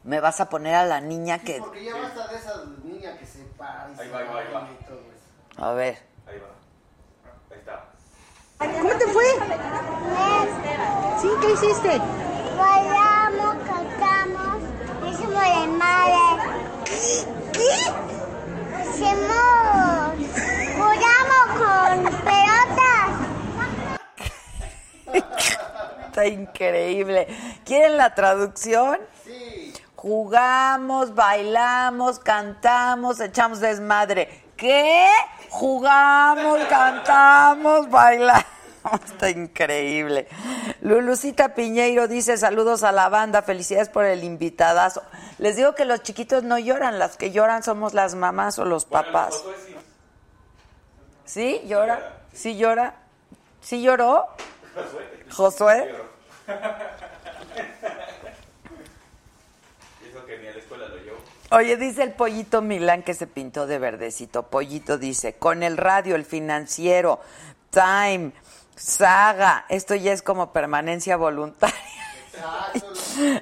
me 0.03 0.19
vas 0.19 0.41
a 0.41 0.50
poner 0.50 0.75
a 0.75 0.86
la 0.86 1.00
niña 1.00 1.39
que, 1.39 1.60
Porque 1.60 1.86
ya 1.86 1.96
basta 1.96 2.27
de 2.27 2.36
esa 2.36 2.65
niña 2.84 3.17
que 3.17 3.25
se 3.25 3.39
para 3.58 3.89
y 3.89 4.00
Ahí 4.01 4.08
se 4.08 4.12
va, 4.12 4.19
ahí 4.19 4.27
va, 4.27 4.39
ahí 4.39 4.53
va. 4.53 4.69
y 4.69 4.84
todo. 4.84 4.99
A 5.62 5.74
ver. 5.74 5.98
Ahí 6.28 6.39
va. 6.39 6.48
Ahí 7.51 7.60
está. 7.60 7.86
¿Cómo 8.80 8.96
te 8.98 9.08
fue? 9.08 9.24
¿Sí? 11.22 11.30
¿Qué 11.42 11.51
hiciste? 11.51 12.01
Bailamos, 12.58 13.56
cantamos, 13.66 14.63
hicimos 15.10 15.44
de 15.44 15.68
madre. 15.68 16.16
Hicimos, 18.82 20.13
jugamos 20.78 21.48
con 21.58 22.04
pelotas. 22.24 23.12
Está 26.08 26.25
increíble. 26.25 27.28
¿Quieren 27.66 27.98
la 27.98 28.16
traducción? 28.16 29.00
Sí. 29.25 29.74
Jugamos, 29.96 31.13
bailamos, 31.13 32.20
cantamos, 32.20 33.20
echamos 33.20 33.60
desmadre. 33.60 34.49
¿Qué? 34.60 35.08
Jugamos, 35.50 36.60
cantamos, 36.70 37.89
bailamos. 37.89 38.46
Está 39.06 39.30
increíble. 39.30 40.28
Lulucita 40.82 41.54
Piñeiro 41.56 42.08
dice 42.08 42.38
saludos 42.38 42.84
a 42.84 42.92
la 42.92 43.10
banda, 43.10 43.42
felicidades 43.42 43.89
por 43.89 44.06
el 44.06 44.24
invitadazo. 44.24 45.01
Les 45.38 45.56
digo 45.56 45.75
que 45.75 45.86
los 45.86 46.04
chiquitos 46.04 46.44
no 46.44 46.60
lloran, 46.60 47.00
las 47.00 47.18
que 47.18 47.32
lloran 47.32 47.63
somos 47.63 47.94
las 47.94 48.16
mamás 48.16 48.60
o 48.60 48.66
los 48.66 48.86
papás. 48.86 49.36
Josué 49.36 49.56
sí. 49.66 49.75
¿Sí? 51.25 51.62
¿Llora? 51.68 52.18
¿Sí 52.34 52.58
llora? 52.58 52.96
¿Sí 53.62 53.82
lloró? 53.82 54.28
Josué. 55.32 55.96
Y 60.01 60.10
eso 60.10 60.25
que 60.25 60.38
ni 60.39 60.48
a 60.48 60.51
la 60.51 60.58
escuela 60.58 60.88
lo 60.88 60.98
llevo. 60.98 61.18
Oye, 61.51 61.77
dice 61.77 62.03
el 62.03 62.13
pollito 62.13 62.62
Milán 62.62 63.01
que 63.01 63.15
se 63.15 63.25
pintó 63.25 63.65
de 63.65 63.79
verdecito. 63.79 64.44
Pollito 64.44 65.00
dice, 65.00 65.34
con 65.34 65.63
el 65.63 65.77
radio, 65.77 66.15
el 66.15 66.25
financiero, 66.25 67.20
Time, 67.72 68.34
Saga, 68.75 69.65
esto 69.68 69.96
ya 69.96 70.13
es 70.13 70.22
como 70.22 70.53
permanencia 70.53 71.18
voluntaria. 71.18 71.75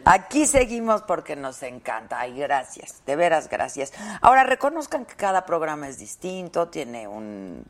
Aquí 0.05 0.45
seguimos 0.47 1.01
porque 1.01 1.35
nos 1.35 1.61
encanta. 1.63 2.19
Ay, 2.21 2.37
gracias, 2.39 3.01
de 3.05 3.15
veras 3.15 3.49
gracias. 3.49 3.93
Ahora 4.21 4.43
reconozcan 4.43 5.05
que 5.05 5.15
cada 5.15 5.45
programa 5.45 5.89
es 5.89 5.99
distinto, 5.99 6.69
tiene 6.69 7.07
un, 7.07 7.65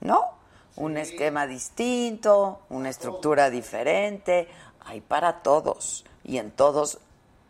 ¿no? 0.00 0.36
Un 0.74 0.98
esquema 0.98 1.46
distinto, 1.46 2.62
una 2.68 2.90
estructura 2.90 3.50
diferente. 3.50 4.48
Hay 4.84 5.00
para 5.00 5.42
todos. 5.42 6.04
Y 6.24 6.38
en 6.38 6.50
todos 6.50 6.98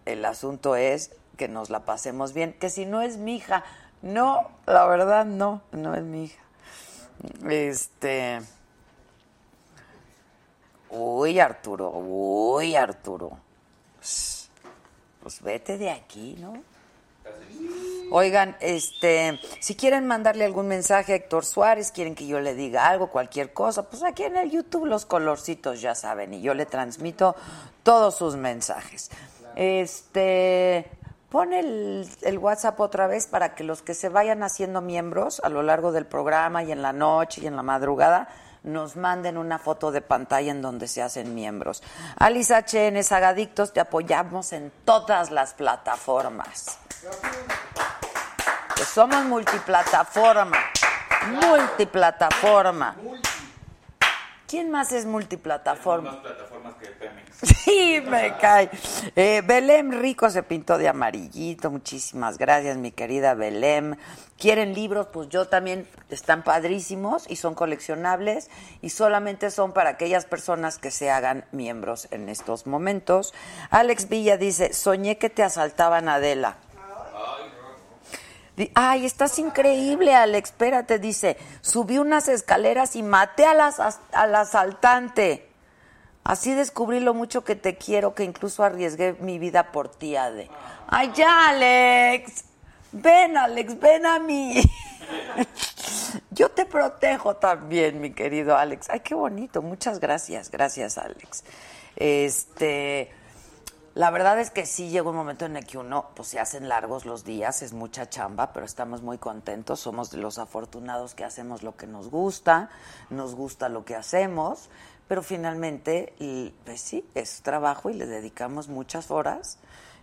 el 0.05 0.25
asunto 0.25 0.76
es 0.76 1.11
que 1.37 1.49
nos 1.49 1.71
la 1.71 1.85
pasemos 1.85 2.33
bien. 2.33 2.52
Que 2.55 2.71
si 2.71 2.87
no 2.87 3.02
es 3.02 3.16
mi 3.16 3.37
hija, 3.37 3.64
no, 4.02 4.50
la 4.66 4.87
verdad 4.87 5.25
no, 5.25 5.62
no 5.73 5.95
es 5.95 6.02
mi 6.02 6.25
hija. 6.25 6.43
Este. 7.49 8.40
Uy, 10.90 11.40
Arturo, 11.40 11.90
uy, 11.90 12.76
Arturo. 12.76 13.38
Pues 15.23 15.43
vete 15.43 15.78
de 15.78 15.90
aquí, 15.90 16.37
¿no? 16.38 16.62
Oigan, 18.12 18.57
este, 18.61 19.40
si 19.61 19.75
quieren 19.75 20.07
mandarle 20.07 20.45
algún 20.45 20.69
mensaje 20.69 21.12
a 21.12 21.16
Héctor 21.16 21.45
Suárez, 21.45 21.90
quieren 21.90 22.14
que 22.14 22.26
yo 22.26 22.38
le 22.38 22.55
diga 22.55 22.87
algo, 22.87 23.11
cualquier 23.11 23.52
cosa, 23.52 23.83
pues 23.90 24.05
aquí 24.05 24.23
en 24.23 24.37
el 24.37 24.52
YouTube 24.52 24.87
los 24.87 25.07
colorcitos 25.07 25.81
ya 25.81 25.97
saben 25.97 26.33
y 26.33 26.40
yo 26.40 26.55
le 26.55 26.66
transmito 26.66 27.35
todos 27.83 28.14
sus 28.14 28.37
mensajes. 28.37 29.11
Este, 29.57 30.88
pon 31.30 31.52
el, 31.52 32.09
el 32.23 32.38
WhatsApp 32.38 32.78
otra 32.80 33.06
vez 33.06 33.26
para 33.26 33.54
que 33.54 33.64
los 33.64 33.83
que 33.83 33.95
se 33.95 34.09
vayan 34.09 34.42
haciendo 34.42 34.80
miembros 34.80 35.40
a 35.45 35.49
lo 35.49 35.62
largo 35.62 35.92
del 35.92 36.06
programa 36.06 36.62
y 36.62 36.73
en 36.73 36.83
la 36.83 36.92
noche 36.92 37.40
y 37.42 37.47
en 37.47 37.56
la 37.56 37.62
madrugada 37.62 38.28
nos 38.66 38.97
manden 38.97 39.38
una 39.38 39.59
foto 39.59 39.92
de 39.92 40.02
pantalla 40.02 40.50
en 40.50 40.61
donde 40.61 40.88
se 40.88 41.00
hacen 41.00 41.35
miembros. 41.35 41.83
Alice 42.18 42.52
HN 42.52 43.02
Sagadictos, 43.04 43.73
te 43.73 43.80
apoyamos 43.80 44.52
en 44.52 44.73
todas 44.85 45.30
las 45.30 45.54
plataformas. 45.54 46.78
Que 48.75 48.85
somos 48.85 49.25
multiplataforma. 49.25 50.59
Multiplataforma. 51.28 52.97
¿Quién 54.49 54.71
más 54.71 54.92
es 54.92 55.06
multiplataforma? 55.06 56.12
Más 56.12 56.21
plataformas 56.21 56.75
que 56.75 56.87
Pemex. 56.88 57.25
Sí, 57.64 58.00
me 58.09 58.37
cae. 58.38 58.71
Eh, 59.14 59.43
Belém 59.45 59.90
Rico 59.90 60.31
se 60.31 60.43
pintó 60.43 60.78
de 60.78 60.88
amarillito. 60.88 61.71
Muchísimas 61.71 62.38
gracias, 62.38 62.76
mi 62.78 62.93
querida 62.93 63.35
Belém. 63.35 63.97
¿Quieren 64.38 64.75
libros? 64.75 65.09
Pues 65.12 65.28
yo 65.28 65.47
también. 65.47 65.87
Están 66.09 66.45
padrísimos 66.45 67.28
y 67.28 67.37
son 67.37 67.55
coleccionables 67.55 68.49
y 68.81 68.90
solamente 68.90 69.50
son 69.50 69.73
para 69.73 69.90
aquellas 69.90 70.25
personas 70.25 70.78
que 70.78 70.93
se 70.93 71.11
hagan 71.11 71.45
miembros 71.50 72.07
en 72.12 72.28
estos 72.28 72.66
momentos. 72.66 73.35
Alex 73.71 74.09
Villa 74.09 74.37
dice, 74.37 74.73
soñé 74.73 75.19
que 75.19 75.31
te 75.31 75.43
asaltaban 75.43 76.09
Adela. 76.09 76.59
Ay, 78.75 79.05
estás 79.05 79.38
increíble, 79.38 80.14
Alex. 80.14 80.50
Espérate, 80.50 80.99
dice. 80.99 81.37
Subí 81.61 81.99
unas 81.99 82.28
escaleras 82.28 82.97
y 82.97 83.02
maté 83.02 83.45
a 83.45 83.55
las, 83.55 83.81
al 84.12 84.35
asaltante. 84.35 85.46
Así 86.26 86.54
descubrí 86.54 86.99
lo 86.99 87.14
mucho 87.14 87.45
que 87.45 87.54
te 87.54 87.76
quiero 87.76 88.12
que 88.12 88.25
incluso 88.25 88.64
arriesgué 88.64 89.12
mi 89.21 89.38
vida 89.38 89.71
por 89.71 89.88
ti, 89.88 90.16
Ade. 90.16 90.50
Ay, 90.88 91.12
ya, 91.14 91.50
Alex. 91.50 92.45
Ven, 92.90 93.37
Alex, 93.37 93.78
ven 93.78 94.04
a 94.04 94.18
mí. 94.18 94.61
Yo 96.33 96.49
te 96.50 96.66
protejo 96.66 97.37
también, 97.37 98.00
mi 98.00 98.12
querido 98.12 98.56
Alex. 98.56 98.90
Ay, 98.90 99.00
qué 99.00 99.14
bonito. 99.14 99.62
Muchas 99.62 100.00
gracias. 100.00 100.50
Gracias, 100.50 100.99
Alex. 100.99 101.45
Este. 101.95 103.12
La 103.95 104.11
verdad 104.11 104.38
es 104.40 104.50
que 104.50 104.66
sí 104.66 104.90
llega 104.90 105.09
un 105.09 105.16
momento 105.16 105.47
en 105.47 105.56
el 105.56 105.64
que 105.64 105.78
uno, 105.78 106.11
pues 106.14 106.28
se 106.28 106.38
hacen 106.38 106.68
largos 106.68 107.06
los 107.06 107.25
días, 107.25 107.62
es 107.62 107.73
mucha 107.73 108.11
chamba, 108.11 108.52
pero 108.52 108.66
estamos 108.66 109.00
muy 109.00 109.16
contentos, 109.16 109.80
somos 109.80 110.11
de 110.11 110.18
los 110.18 110.37
afortunados 110.37 111.14
que 111.14 111.25
hacemos 111.25 111.62
lo 111.62 111.76
que 111.76 111.87
nos 111.87 112.11
gusta, 112.11 112.68
nos 113.09 113.35
gusta 113.35 113.71
lo 113.71 113.87
que 113.87 113.95
hacemos, 113.95 114.68
pero 115.09 115.23
finalmente, 115.23 116.13
pues 116.65 116.81
sí, 116.81 117.05
es 117.15 117.43
trabajo 117.43 117.91
y 117.91 117.95
le 117.95 118.07
dedicamos 118.07 118.69
muchas 118.69 119.11
horas, 119.11 119.59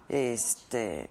este, 0.10 1.10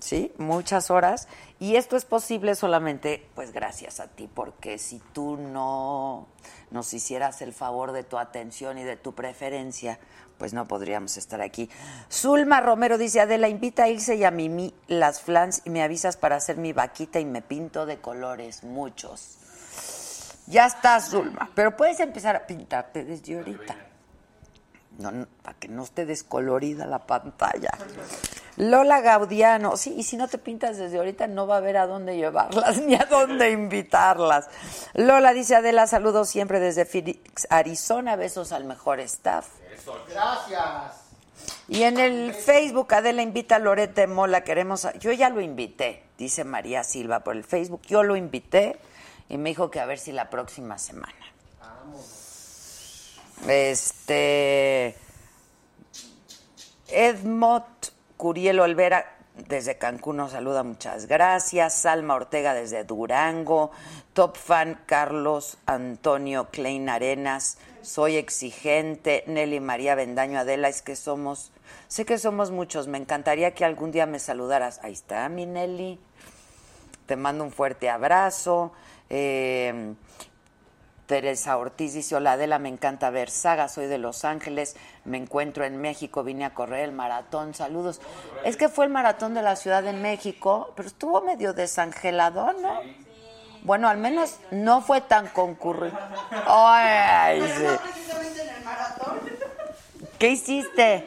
sí, 0.00 0.32
muchas 0.38 0.90
horas, 0.90 1.28
y 1.58 1.76
esto 1.76 1.96
es 1.96 2.04
posible 2.04 2.54
solamente, 2.54 3.26
pues 3.34 3.52
gracias 3.52 4.00
a 4.00 4.08
ti, 4.08 4.28
porque 4.32 4.78
si 4.78 4.98
tú 5.12 5.36
no 5.36 6.26
nos 6.70 6.92
hicieras 6.94 7.42
el 7.42 7.52
favor 7.52 7.92
de 7.92 8.02
tu 8.02 8.18
atención 8.18 8.78
y 8.78 8.84
de 8.84 8.96
tu 8.96 9.14
preferencia, 9.14 9.98
pues 10.38 10.54
no 10.54 10.66
podríamos 10.66 11.18
estar 11.18 11.42
aquí. 11.42 11.68
Zulma 12.10 12.62
Romero 12.62 12.96
dice, 12.96 13.20
Adela, 13.20 13.50
invita 13.50 13.84
a 13.84 13.88
Ilse 13.88 14.16
y 14.16 14.24
a 14.24 14.30
Mimi 14.30 14.72
las 14.88 15.20
flans 15.20 15.60
y 15.66 15.70
me 15.70 15.82
avisas 15.82 16.16
para 16.16 16.36
hacer 16.36 16.56
mi 16.56 16.72
vaquita 16.72 17.20
y 17.20 17.26
me 17.26 17.42
pinto 17.42 17.84
de 17.84 18.00
colores, 18.00 18.64
muchos. 18.64 19.39
Ya 20.50 20.66
está, 20.66 21.00
Zulma, 21.00 21.48
pero 21.54 21.76
puedes 21.76 22.00
empezar 22.00 22.34
a 22.36 22.46
pintarte 22.46 23.04
desde 23.04 23.36
ahorita. 23.38 23.76
No, 24.98 25.10
no, 25.12 25.26
para 25.42 25.56
que 25.58 25.68
no 25.68 25.84
esté 25.84 26.04
descolorida 26.04 26.84
la 26.86 26.98
pantalla. 27.06 27.70
Lola 28.56 29.00
Gaudiano, 29.00 29.76
sí, 29.78 29.94
y 29.96 30.02
si 30.02 30.16
no 30.18 30.28
te 30.28 30.36
pintas 30.36 30.76
desde 30.76 30.98
ahorita 30.98 31.26
no 31.26 31.46
va 31.46 31.54
a 31.54 31.58
haber 31.58 31.78
a 31.78 31.86
dónde 31.86 32.16
llevarlas 32.16 32.78
ni 32.82 32.94
a 32.96 33.06
dónde 33.08 33.50
invitarlas. 33.50 34.48
Lola 34.92 35.32
dice, 35.32 35.56
Adela, 35.56 35.86
saludos 35.86 36.28
siempre 36.28 36.60
desde 36.60 36.84
Phoenix, 36.84 37.46
Arizona, 37.48 38.16
besos 38.16 38.52
al 38.52 38.64
mejor 38.64 39.00
staff. 39.00 39.46
Gracias. 40.10 40.96
Y 41.68 41.84
en 41.84 41.98
el 41.98 42.34
Facebook, 42.34 42.92
Adela 42.92 43.22
invita 43.22 43.56
a 43.56 43.58
Loret 43.60 43.94
de 43.94 44.06
Mola, 44.06 44.42
queremos... 44.44 44.84
a- 44.84 44.92
Yo 44.98 45.12
ya 45.12 45.30
lo 45.30 45.40
invité, 45.40 46.02
dice 46.18 46.44
María 46.44 46.84
Silva 46.84 47.20
por 47.20 47.36
el 47.36 47.44
Facebook, 47.44 47.82
yo 47.86 48.02
lo 48.02 48.16
invité 48.16 48.78
y 49.30 49.38
me 49.38 49.50
dijo 49.50 49.70
que 49.70 49.80
a 49.80 49.86
ver 49.86 49.98
si 49.98 50.12
la 50.12 50.28
próxima 50.28 50.76
semana. 50.76 51.14
Este... 53.48 54.96
Edmond 56.88 57.64
Curiel 58.16 58.58
Olvera 58.58 59.06
desde 59.48 59.78
Cancún 59.78 60.16
nos 60.16 60.32
saluda, 60.32 60.64
muchas 60.64 61.06
gracias. 61.06 61.74
Salma 61.74 62.14
Ortega 62.14 62.52
desde 62.52 62.84
Durango. 62.84 63.70
Top 64.12 64.36
fan 64.36 64.80
Carlos 64.86 65.56
Antonio 65.66 66.48
Klein 66.50 66.88
Arenas. 66.88 67.58
Soy 67.82 68.16
exigente. 68.16 69.24
Nelly 69.28 69.60
María 69.60 69.94
Bendaño 69.94 70.40
Adela, 70.40 70.68
es 70.68 70.82
que 70.82 70.96
somos, 70.96 71.52
sé 71.86 72.04
que 72.04 72.18
somos 72.18 72.50
muchos. 72.50 72.88
Me 72.88 72.98
encantaría 72.98 73.54
que 73.54 73.64
algún 73.64 73.92
día 73.92 74.06
me 74.06 74.18
saludaras. 74.18 74.80
Ahí 74.82 74.92
está 74.92 75.28
mi 75.28 75.46
Nelly. 75.46 76.00
Te 77.06 77.16
mando 77.16 77.44
un 77.44 77.52
fuerte 77.52 77.88
abrazo. 77.88 78.72
Eh, 79.10 79.94
Teresa 81.10 81.56
Ortiz 81.56 81.92
dice, 81.92 82.14
hola 82.14 82.34
Adela, 82.34 82.60
me 82.60 82.68
encanta 82.68 83.10
ver 83.10 83.30
saga, 83.30 83.66
soy 83.66 83.86
de 83.86 83.98
Los 83.98 84.24
Ángeles, 84.24 84.76
me 85.04 85.16
encuentro 85.18 85.64
en 85.64 85.76
México, 85.80 86.22
vine 86.22 86.44
a 86.44 86.54
correr 86.54 86.84
el 86.84 86.92
maratón, 86.92 87.52
saludos. 87.52 88.00
Es 88.44 88.56
que 88.56 88.68
fue 88.68 88.84
el 88.84 88.92
maratón 88.92 89.34
de 89.34 89.42
la 89.42 89.56
Ciudad 89.56 89.82
de 89.82 89.92
México, 89.92 90.72
pero 90.76 90.86
estuvo 90.86 91.20
medio 91.20 91.52
desangelador, 91.52 92.56
¿no? 92.60 92.80
Bueno, 93.64 93.88
al 93.88 93.98
menos 93.98 94.36
no 94.52 94.82
fue 94.82 95.00
tan 95.00 95.26
concurrido. 95.26 95.98
Ay, 96.46 97.42
sí. 97.42 97.66
¿Qué 100.20 100.28
hiciste? 100.28 101.04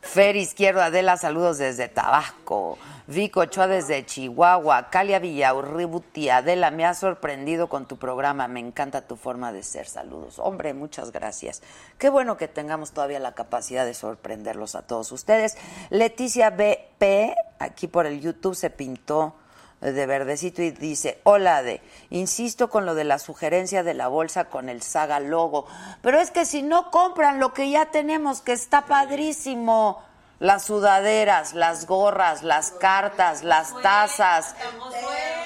Fer 0.00 0.36
Izquierdo, 0.36 0.80
Adela, 0.80 1.16
saludos 1.16 1.58
desde 1.58 1.88
Tabasco. 1.88 2.78
Vico 3.10 3.40
Ochoa 3.40 3.66
desde 3.66 4.06
Chihuahua. 4.06 4.88
Calia 4.88 5.18
Villaurributi, 5.18 6.28
Adela, 6.30 6.70
me 6.70 6.84
has 6.84 7.00
sorprendido 7.00 7.68
con 7.68 7.86
tu 7.86 7.96
programa. 7.96 8.46
Me 8.46 8.60
encanta 8.60 9.08
tu 9.08 9.16
forma 9.16 9.52
de 9.52 9.64
ser. 9.64 9.88
Saludos. 9.88 10.38
Hombre, 10.38 10.74
muchas 10.74 11.10
gracias. 11.10 11.60
Qué 11.98 12.08
bueno 12.08 12.36
que 12.36 12.46
tengamos 12.46 12.92
todavía 12.92 13.18
la 13.18 13.32
capacidad 13.32 13.84
de 13.84 13.94
sorprenderlos 13.94 14.76
a 14.76 14.82
todos 14.82 15.10
ustedes. 15.10 15.58
Leticia 15.90 16.50
BP, 16.50 17.34
aquí 17.58 17.88
por 17.88 18.06
el 18.06 18.20
YouTube, 18.20 18.54
se 18.54 18.70
pintó 18.70 19.34
de 19.80 20.06
verdecito 20.06 20.62
y 20.62 20.70
dice, 20.70 21.20
hola 21.24 21.64
de, 21.64 21.80
insisto 22.10 22.70
con 22.70 22.86
lo 22.86 22.94
de 22.94 23.02
la 23.04 23.18
sugerencia 23.18 23.82
de 23.82 23.94
la 23.94 24.06
bolsa 24.06 24.44
con 24.44 24.68
el 24.68 24.82
Saga 24.82 25.20
logo, 25.20 25.66
pero 26.02 26.20
es 26.20 26.30
que 26.30 26.44
si 26.44 26.62
no 26.62 26.90
compran 26.90 27.40
lo 27.40 27.54
que 27.54 27.70
ya 27.70 27.86
tenemos, 27.86 28.42
que 28.42 28.52
está 28.52 28.84
padrísimo, 28.84 30.02
las 30.40 30.64
sudaderas, 30.64 31.52
las 31.52 31.86
gorras, 31.86 32.42
las 32.42 32.72
cartas, 32.72 33.44
las 33.44 33.78
tazas, 33.82 34.56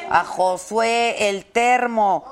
a 0.08 0.24
Josué, 0.24 1.28
el 1.28 1.44
termo, 1.44 2.24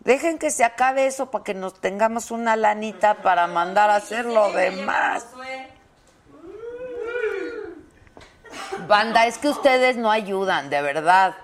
dejen 0.00 0.38
que 0.38 0.50
se 0.50 0.62
acabe 0.62 1.06
eso 1.06 1.30
para 1.30 1.42
que 1.42 1.54
nos 1.54 1.80
tengamos 1.80 2.30
una 2.30 2.54
lanita 2.54 3.14
para 3.22 3.46
mandar 3.46 3.88
a 3.88 3.96
hacer 3.96 4.26
lo 4.26 4.52
demás. 4.52 5.26
Banda, 8.86 9.26
es 9.26 9.38
que 9.38 9.48
ustedes 9.48 9.96
no 9.96 10.10
ayudan, 10.10 10.68
de 10.68 10.82
verdad. 10.82 11.34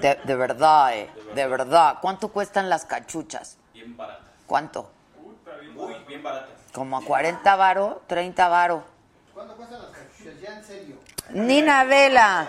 De, 0.00 0.16
de 0.24 0.34
verdad, 0.34 0.96
eh, 0.96 1.08
de 1.36 1.46
verdad. 1.46 1.98
¿Cuánto 2.00 2.32
cuestan 2.32 2.68
las 2.68 2.84
cachuchas? 2.84 3.56
Bien 3.72 3.96
baratas. 3.96 4.26
¿Cuánto? 4.46 4.90
Muy 5.74 5.94
bien 6.08 6.24
baratas. 6.24 6.50
Como 6.72 6.96
a 6.96 7.04
40 7.04 7.54
varo, 7.54 8.02
30 8.08 8.48
varo. 8.48 8.97
¿Cuánto 9.38 9.56
cuestan 9.56 9.80
las 9.80 9.90
cachuchas? 9.92 10.40
Ya 10.40 10.48
en 10.58 10.64
serio. 10.64 10.96
Nina 11.30 11.84
Vela. 11.84 12.48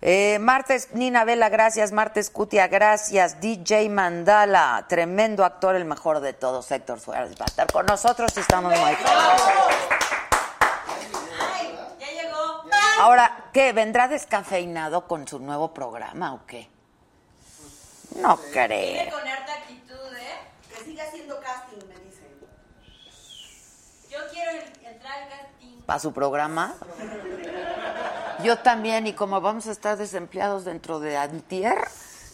Eh, 0.00 0.38
Martes, 0.38 0.94
Nina 0.94 1.24
Vela, 1.24 1.50
gracias. 1.50 1.92
Martes 1.92 2.30
Cutia, 2.30 2.66
gracias. 2.66 3.42
DJ 3.42 3.90
Mandala, 3.90 4.86
tremendo 4.88 5.44
actor, 5.44 5.76
el 5.76 5.84
mejor 5.84 6.20
de 6.20 6.32
todos. 6.32 6.70
Héctor 6.70 6.98
Suárez 6.98 7.32
va 7.38 7.44
a 7.44 7.48
estar 7.48 7.70
con 7.70 7.84
nosotros 7.84 8.32
y 8.34 8.40
estamos 8.40 8.72
muy 8.72 8.90
Ya 12.00 12.10
llegó. 12.10 12.64
Ahora, 13.00 13.50
¿qué? 13.52 13.74
¿Vendrá 13.74 14.08
descafeinado 14.08 15.06
con 15.06 15.28
su 15.28 15.40
nuevo 15.40 15.74
programa 15.74 16.32
o 16.32 16.46
qué? 16.46 16.70
No 18.16 18.38
Viene 18.38 19.10
creo. 19.10 19.10
con 19.18 19.28
harta 19.28 19.52
actitud, 19.52 20.16
¿eh? 20.16 20.38
Que 20.74 20.84
siga 20.84 21.04
haciendo 21.04 21.38
casting, 21.38 21.86
me 21.86 22.00
dicen. 22.00 22.28
Yo 24.08 24.18
quiero 24.32 24.52
entrar 24.82 25.22
al 25.22 25.28
casting. 25.28 25.61
¿Para 25.92 26.00
su 26.00 26.14
programa? 26.14 26.72
Yo 28.42 28.56
también, 28.60 29.06
y 29.06 29.12
como 29.12 29.42
vamos 29.42 29.66
a 29.66 29.72
estar 29.72 29.98
desempleados 29.98 30.64
dentro 30.64 31.00
de 31.00 31.18
Antier, 31.18 31.86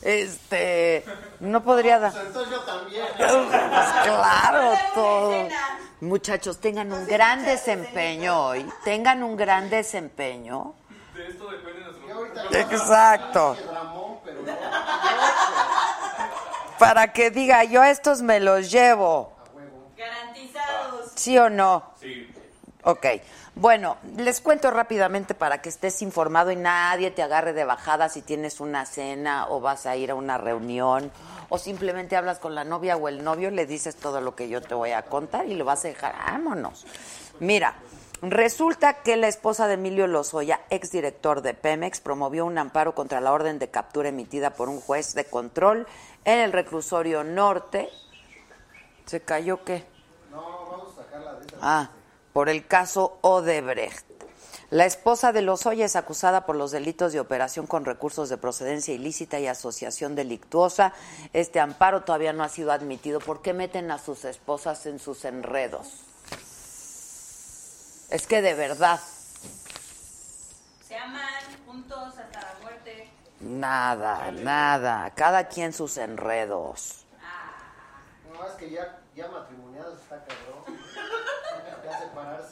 este, 0.02 1.04
no 1.40 1.64
podría 1.64 1.98
dar. 1.98 2.12
Pues 2.12 2.26
entonces 2.26 2.52
yo 2.52 2.60
también. 2.60 3.04
Pues 3.18 3.88
claro, 4.04 4.78
todo. 4.94 5.48
Muchachos, 6.02 6.58
tengan 6.58 6.92
un 6.92 7.04
gran 7.08 7.44
desempeño 7.44 8.46
hoy. 8.46 8.64
Tengan 8.84 9.24
un 9.24 9.36
gran 9.36 9.68
desempeño. 9.70 10.74
De 11.16 11.26
esto 11.26 11.50
depende 11.50 11.80
nuestro. 11.80 12.60
Exacto. 12.60 13.56
que 13.58 13.74
Ramón, 13.74 14.18
pero 14.24 14.42
no. 14.42 14.52
Para 16.78 17.12
que 17.12 17.32
diga, 17.32 17.64
yo 17.64 17.82
a 17.82 17.90
estos 17.90 18.22
me 18.22 18.38
los 18.38 18.70
llevo. 18.70 19.32
Garantizados. 19.96 21.10
¿Sí 21.16 21.36
o 21.36 21.50
no? 21.50 21.90
Sí. 22.00 22.32
Ok. 22.84 23.06
Bueno, 23.60 23.96
les 24.16 24.40
cuento 24.40 24.70
rápidamente 24.70 25.34
para 25.34 25.60
que 25.60 25.68
estés 25.68 26.00
informado 26.02 26.52
y 26.52 26.56
nadie 26.56 27.10
te 27.10 27.24
agarre 27.24 27.52
de 27.52 27.64
bajada 27.64 28.08
si 28.08 28.22
tienes 28.22 28.60
una 28.60 28.86
cena 28.86 29.48
o 29.48 29.60
vas 29.60 29.84
a 29.84 29.96
ir 29.96 30.12
a 30.12 30.14
una 30.14 30.38
reunión 30.38 31.10
o 31.48 31.58
simplemente 31.58 32.14
hablas 32.14 32.38
con 32.38 32.54
la 32.54 32.62
novia 32.62 32.96
o 32.96 33.08
el 33.08 33.24
novio, 33.24 33.50
le 33.50 33.66
dices 33.66 33.96
todo 33.96 34.20
lo 34.20 34.36
que 34.36 34.48
yo 34.48 34.60
te 34.60 34.76
voy 34.76 34.92
a 34.92 35.02
contar 35.02 35.46
y 35.46 35.56
lo 35.56 35.64
vas 35.64 35.84
a 35.84 35.88
dejar. 35.88 36.14
Vámonos. 36.16 36.86
Mira, 37.40 37.74
resulta 38.22 39.02
que 39.02 39.16
la 39.16 39.26
esposa 39.26 39.66
de 39.66 39.74
Emilio 39.74 40.06
Lozoya, 40.06 40.60
exdirector 40.70 41.42
de 41.42 41.54
Pemex, 41.54 41.98
promovió 41.98 42.46
un 42.46 42.58
amparo 42.58 42.94
contra 42.94 43.20
la 43.20 43.32
orden 43.32 43.58
de 43.58 43.70
captura 43.70 44.10
emitida 44.10 44.50
por 44.50 44.68
un 44.68 44.80
juez 44.80 45.14
de 45.14 45.24
control 45.24 45.88
en 46.24 46.38
el 46.38 46.52
reclusorio 46.52 47.24
norte. 47.24 47.88
¿Se 49.06 49.20
cayó 49.20 49.64
qué? 49.64 49.84
No, 50.30 50.42
vamos 50.70 50.92
a 50.96 51.02
sacarla 51.02 51.32
de 51.34 51.46
esa. 51.46 51.56
Ah, 51.60 51.90
por 52.38 52.48
el 52.48 52.68
caso 52.68 53.18
Odebrecht. 53.22 54.06
La 54.70 54.86
esposa 54.86 55.32
de 55.32 55.42
Lozoya 55.42 55.84
es 55.86 55.96
acusada 55.96 56.46
por 56.46 56.54
los 56.54 56.70
delitos 56.70 57.12
de 57.12 57.18
operación 57.18 57.66
con 57.66 57.84
recursos 57.84 58.28
de 58.28 58.36
procedencia 58.36 58.94
ilícita 58.94 59.40
y 59.40 59.48
asociación 59.48 60.14
delictuosa. 60.14 60.92
Este 61.32 61.58
amparo 61.58 62.04
todavía 62.04 62.32
no 62.32 62.44
ha 62.44 62.48
sido 62.48 62.70
admitido. 62.70 63.18
¿Por 63.18 63.42
qué 63.42 63.54
meten 63.54 63.90
a 63.90 63.98
sus 63.98 64.24
esposas 64.24 64.86
en 64.86 65.00
sus 65.00 65.24
enredos? 65.24 66.04
Es 68.08 68.28
que 68.28 68.40
de 68.40 68.54
verdad, 68.54 69.00
Se 70.86 70.96
aman 70.96 71.42
juntos 71.66 72.16
hasta 72.18 72.40
la 72.40 72.54
muerte. 72.62 73.10
nada, 73.40 74.30
nada. 74.30 75.12
Cada 75.16 75.48
quien 75.48 75.72
sus 75.72 75.96
enredos. 75.96 77.04
No, 78.32 78.46
es 78.46 78.52
que 78.52 78.70
ya, 78.70 79.00
ya 79.16 79.26
matrimoniados 79.26 79.98
está 80.02 80.24
cabrón. 80.24 80.57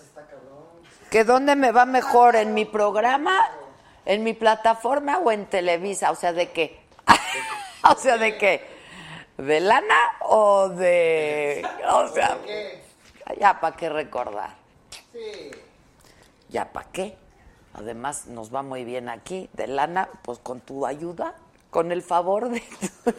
Está 0.02 0.26
cabrón. 0.26 0.66
¿Que 1.10 1.24
dónde 1.24 1.56
me 1.56 1.72
va 1.72 1.86
mejor? 1.86 2.36
¿En 2.36 2.54
mi 2.54 2.64
programa? 2.64 3.48
¿En 4.04 4.22
mi 4.22 4.34
plataforma 4.34 5.18
o 5.18 5.30
en 5.30 5.46
Televisa? 5.46 6.10
O 6.10 6.14
sea, 6.14 6.32
¿de 6.32 6.52
qué? 6.52 6.80
o 7.90 7.94
sea, 7.96 8.18
¿de 8.18 8.38
qué? 8.38 8.76
¿De 9.36 9.60
lana 9.60 9.96
o 10.20 10.68
de...? 10.68 11.66
O 11.92 12.08
sea, 12.08 12.38
ya 13.38 13.60
para 13.60 13.76
qué 13.76 13.88
recordar. 13.88 14.50
Sí. 15.12 15.50
¿Ya 16.48 16.72
para 16.72 16.88
qué? 16.90 17.16
Además, 17.74 18.26
nos 18.26 18.54
va 18.54 18.62
muy 18.62 18.84
bien 18.84 19.08
aquí. 19.08 19.50
De 19.52 19.66
lana, 19.66 20.08
pues 20.22 20.38
con 20.38 20.60
tu 20.60 20.86
ayuda, 20.86 21.34
con 21.70 21.92
el 21.92 22.02
favor 22.02 22.48
de... 22.48 22.62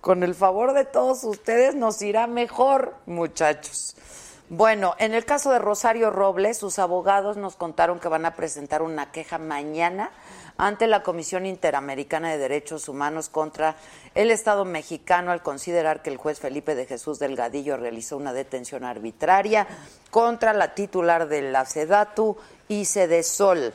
con 0.00 0.22
el 0.22 0.34
favor 0.34 0.72
de 0.72 0.84
todos 0.84 1.22
ustedes 1.24 1.74
nos 1.74 2.02
irá 2.02 2.26
mejor, 2.26 2.96
muchachos. 3.06 3.96
Bueno, 4.48 4.94
en 5.00 5.12
el 5.12 5.24
caso 5.24 5.50
de 5.50 5.58
Rosario 5.58 6.10
Robles, 6.10 6.58
sus 6.58 6.78
abogados 6.78 7.36
nos 7.36 7.56
contaron 7.56 7.98
que 7.98 8.06
van 8.06 8.24
a 8.26 8.36
presentar 8.36 8.80
una 8.80 9.10
queja 9.10 9.38
mañana 9.38 10.12
ante 10.56 10.86
la 10.86 11.02
Comisión 11.02 11.46
Interamericana 11.46 12.30
de 12.30 12.38
Derechos 12.38 12.88
Humanos 12.88 13.28
contra 13.28 13.74
el 14.14 14.30
Estado 14.30 14.64
mexicano 14.64 15.32
al 15.32 15.42
considerar 15.42 16.00
que 16.00 16.10
el 16.10 16.16
juez 16.16 16.38
Felipe 16.38 16.76
de 16.76 16.86
Jesús 16.86 17.18
Delgadillo 17.18 17.76
realizó 17.76 18.16
una 18.16 18.32
detención 18.32 18.84
arbitraria 18.84 19.66
contra 20.12 20.52
la 20.52 20.74
titular 20.74 21.26
de 21.26 21.42
la 21.42 21.64
SEDATU, 21.64 22.36
de 22.68 23.22
Sol. 23.24 23.74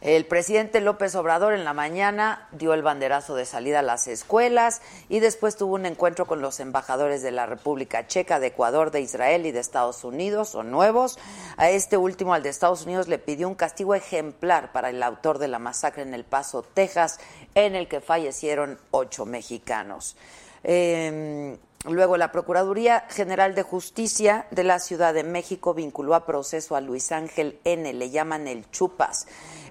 El 0.00 0.26
presidente 0.26 0.80
López 0.80 1.16
Obrador 1.16 1.54
en 1.54 1.64
la 1.64 1.72
mañana 1.72 2.46
dio 2.52 2.72
el 2.72 2.82
banderazo 2.82 3.34
de 3.34 3.44
salida 3.44 3.80
a 3.80 3.82
las 3.82 4.06
escuelas 4.06 4.80
y 5.08 5.18
después 5.18 5.56
tuvo 5.56 5.74
un 5.74 5.86
encuentro 5.86 6.24
con 6.26 6.40
los 6.40 6.60
embajadores 6.60 7.20
de 7.20 7.32
la 7.32 7.46
República 7.46 8.06
Checa, 8.06 8.38
de 8.38 8.48
Ecuador, 8.48 8.92
de 8.92 9.00
Israel 9.00 9.44
y 9.44 9.50
de 9.50 9.58
Estados 9.58 10.04
Unidos, 10.04 10.50
son 10.50 10.70
nuevos. 10.70 11.18
A 11.56 11.70
este 11.70 11.96
último, 11.96 12.32
al 12.32 12.44
de 12.44 12.50
Estados 12.50 12.84
Unidos, 12.84 13.08
le 13.08 13.18
pidió 13.18 13.48
un 13.48 13.56
castigo 13.56 13.96
ejemplar 13.96 14.70
para 14.70 14.90
el 14.90 15.02
autor 15.02 15.38
de 15.38 15.48
la 15.48 15.58
masacre 15.58 16.02
en 16.02 16.14
El 16.14 16.24
Paso, 16.24 16.62
Texas, 16.62 17.18
en 17.56 17.74
el 17.74 17.88
que 17.88 18.00
fallecieron 18.00 18.78
ocho 18.92 19.26
mexicanos. 19.26 20.16
Eh, 20.62 21.58
Luego, 21.84 22.16
la 22.16 22.32
Procuraduría 22.32 23.04
General 23.08 23.54
de 23.54 23.62
Justicia 23.62 24.46
de 24.50 24.64
la 24.64 24.80
Ciudad 24.80 25.14
de 25.14 25.22
México 25.22 25.74
vinculó 25.74 26.16
a 26.16 26.26
proceso 26.26 26.74
a 26.74 26.80
Luis 26.80 27.12
Ángel 27.12 27.60
N., 27.62 27.92
le 27.92 28.10
llaman 28.10 28.48
el 28.48 28.68
Chupas. 28.72 29.28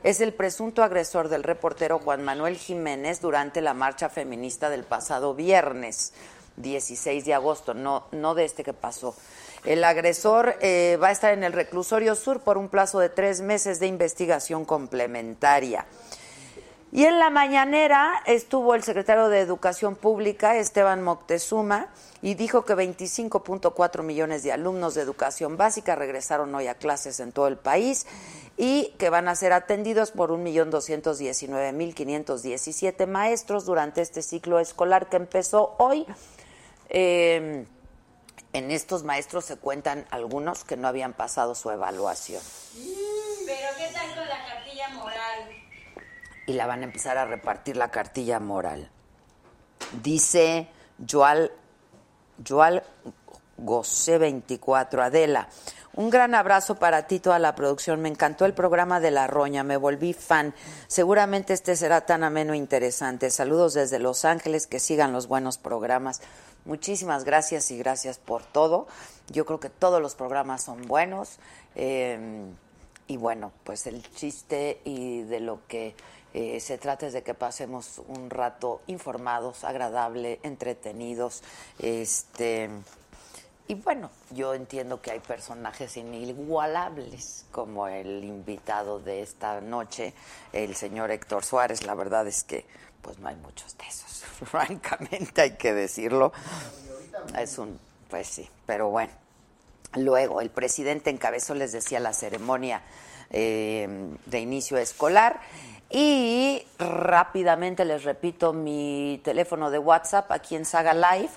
Es 0.08 0.22
el 0.22 0.32
presunto 0.32 0.84
agresor 0.84 1.28
del 1.28 1.44
reportero 1.44 2.00
Juan 2.00 2.24
Manuel 2.24 2.56
Jiménez 2.56 3.20
durante 3.20 3.60
la 3.60 3.74
marcha 3.74 4.08
feminista 4.08 4.70
del 4.70 4.86
pasado 4.86 5.36
viernes, 5.36 6.14
16 6.56 7.26
de 7.26 7.34
agosto, 7.34 7.74
no, 7.74 8.06
no 8.14 8.34
de 8.34 8.46
este 8.46 8.64
que 8.64 8.72
pasó. 8.72 9.18
El 9.66 9.84
agresor 9.84 10.56
eh, 10.62 10.98
va 11.04 11.10
a 11.10 11.12
estar 11.12 11.34
en 11.34 11.44
el 11.44 11.52
reclusorio 11.52 12.16
sur 12.16 12.40
por 12.40 12.58
un 12.58 12.70
plazo 12.70 13.00
de 13.00 13.10
tres 13.10 13.42
meses 13.42 13.82
de 13.82 13.88
investigación 13.88 14.64
complementaria. 14.64 15.86
Y 16.92 17.06
en 17.06 17.20
la 17.20 17.30
mañanera 17.30 18.24
estuvo 18.26 18.74
el 18.74 18.82
secretario 18.84 19.28
de 19.28 19.42
Educación 19.42 19.96
Pública, 19.96 20.56
Esteban 20.56 21.04
Moctezuma, 21.04 21.90
y 22.22 22.36
dijo 22.36 22.64
que 22.64 22.76
25.4 22.76 24.04
millones 24.04 24.44
de 24.44 24.54
alumnos 24.54 24.96
de 24.96 25.02
educación 25.02 25.58
básica 25.58 25.96
regresaron 25.96 26.56
hoy 26.56 26.68
a 26.68 26.76
clases 26.76 27.20
en 27.20 27.34
todo 27.34 27.48
el 27.48 27.58
país 27.58 28.06
y 28.56 28.94
que 28.98 29.10
van 29.10 29.28
a 29.28 29.36
ser 29.36 29.52
atendidos 29.54 30.12
por 30.12 30.32
1.219.517 30.32 33.06
maestros 33.06 33.66
durante 33.66 34.02
este 34.02 34.22
ciclo 34.22 34.60
escolar 34.60 35.10
que 35.10 35.18
empezó 35.18 35.76
hoy. 35.78 36.06
Eh, 36.90 37.66
en 38.54 38.72
estos 38.72 39.04
maestros 39.04 39.44
se 39.46 39.58
cuentan 39.58 40.06
algunos 40.10 40.64
que 40.64 40.78
no 40.78 40.88
habían 40.88 41.12
pasado 41.12 41.54
su 41.54 41.70
evaluación 41.70 42.42
Pero 43.46 43.68
¿qué 43.78 43.90
tal 43.94 44.16
con 44.16 44.26
la 44.26 44.46
cartilla 44.46 44.88
moral? 44.90 45.50
Y 46.48 46.54
la 46.54 46.66
van 46.66 46.82
a 46.82 46.86
empezar 46.86 47.18
a 47.18 47.26
repartir 47.26 47.78
la 47.78 47.92
cartilla 47.92 48.40
moral. 48.40 48.90
Dice 50.02 50.68
Joal, 51.08 51.52
Joal 52.48 52.84
Gosé 53.58 54.18
24, 54.18 55.04
Adela. 55.04 55.50
Un 55.94 56.10
gran 56.10 56.36
abrazo 56.36 56.76
para 56.76 57.08
ti, 57.08 57.20
toda 57.20 57.40
la 57.40 57.56
producción. 57.56 58.02
Me 58.02 58.10
encantó 58.10 58.46
el 58.46 58.54
programa 58.54 59.00
de 59.00 59.12
La 59.12 59.28
Roña, 59.28 59.64
me 59.64 59.78
volví 59.78 60.14
fan. 60.14 60.54
Seguramente 60.88 61.54
este 61.54 61.76
será 61.76 62.02
tan 62.02 62.24
ameno 62.24 62.54
e 62.54 62.58
interesante. 62.58 63.30
Saludos 63.30 63.74
desde 63.74 64.00
Los 64.00 64.24
Ángeles, 64.24 64.68
que 64.68 64.80
sigan 64.80 65.12
los 65.12 65.28
buenos 65.28 65.58
programas. 65.58 66.22
Muchísimas 66.66 67.24
gracias 67.24 67.72
y 67.72 67.78
gracias 67.78 68.20
por 68.20 68.44
todo. 68.44 68.88
Yo 69.28 69.46
creo 69.46 69.60
que 69.60 69.70
todos 69.70 70.02
los 70.02 70.16
programas 70.16 70.64
son 70.64 70.84
buenos. 70.84 71.40
Eh, 71.76 72.46
y 73.08 73.18
bueno, 73.18 73.52
pues 73.64 73.88
el 73.88 74.04
chiste 74.12 74.82
y 74.84 75.22
de 75.24 75.40
lo 75.40 75.62
que 75.68 75.96
eh, 76.34 76.60
se 76.60 76.78
trata 76.78 77.10
de 77.10 77.24
que 77.24 77.34
pasemos 77.34 78.02
un 78.08 78.30
rato 78.30 78.82
informados, 78.88 79.64
agradable, 79.64 80.40
entretenidos, 80.44 81.44
este 81.80 82.70
y 83.70 83.76
bueno, 83.76 84.10
yo 84.32 84.54
entiendo 84.54 85.02
que 85.02 85.12
hay 85.12 85.20
personajes 85.20 85.98
inigualables, 85.98 87.46
como 87.52 87.90
el 87.90 88.24
invitado 88.24 89.00
de 89.00 89.22
esta 89.22 89.60
noche, 89.60 90.14
el 90.54 90.74
señor 90.74 91.12
Héctor 91.12 91.44
Suárez. 91.44 91.84
La 91.86 91.94
verdad 91.94 92.26
es 92.28 92.46
que 92.46 92.66
pues 93.02 93.20
no 93.20 93.28
hay 93.28 93.36
muchos 93.36 93.78
de 93.78 93.86
esos, 93.86 94.24
francamente 94.50 95.42
hay 95.42 95.58
que 95.58 95.74
decirlo. 95.74 96.32
Es 97.38 97.58
un 97.58 97.78
Pues 98.10 98.28
sí, 98.28 98.50
pero 98.66 98.90
bueno. 98.90 99.12
Luego, 99.96 100.40
el 100.42 100.50
presidente 100.50 101.10
encabezó, 101.10 101.54
les 101.54 101.72
decía, 101.72 102.00
la 102.00 102.14
ceremonia 102.14 102.84
eh, 103.32 104.16
de 104.26 104.40
inicio 104.40 104.78
escolar. 104.78 105.42
Y 105.90 106.66
rápidamente 106.80 107.86
les 107.86 108.04
repito 108.04 108.54
mi 108.54 109.22
teléfono 109.24 109.72
de 109.72 109.80
WhatsApp 109.80 110.32
aquí 110.32 110.56
en 110.56 110.66
Saga 110.66 110.94
Live 110.94 111.32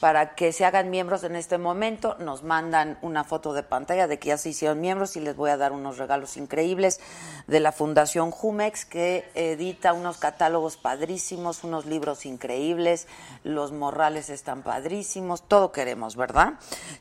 para 0.00 0.34
que 0.34 0.52
se 0.52 0.64
hagan 0.64 0.90
miembros 0.90 1.22
en 1.24 1.36
este 1.36 1.58
momento. 1.58 2.16
Nos 2.18 2.42
mandan 2.42 2.98
una 3.02 3.22
foto 3.22 3.52
de 3.52 3.62
pantalla 3.62 4.08
de 4.08 4.18
que 4.18 4.28
ya 4.28 4.38
se 4.38 4.48
hicieron 4.48 4.80
miembros 4.80 5.14
y 5.16 5.20
les 5.20 5.36
voy 5.36 5.50
a 5.50 5.58
dar 5.58 5.72
unos 5.72 5.98
regalos 5.98 6.38
increíbles 6.38 7.00
de 7.46 7.60
la 7.60 7.70
Fundación 7.70 8.30
Jumex 8.30 8.86
que 8.86 9.30
edita 9.34 9.92
unos 9.92 10.16
catálogos 10.16 10.78
padrísimos, 10.78 11.62
unos 11.62 11.84
libros 11.84 12.24
increíbles, 12.24 13.06
los 13.44 13.72
morrales 13.72 14.30
están 14.30 14.62
padrísimos, 14.62 15.46
todo 15.46 15.70
queremos, 15.70 16.16
¿verdad? 16.16 16.54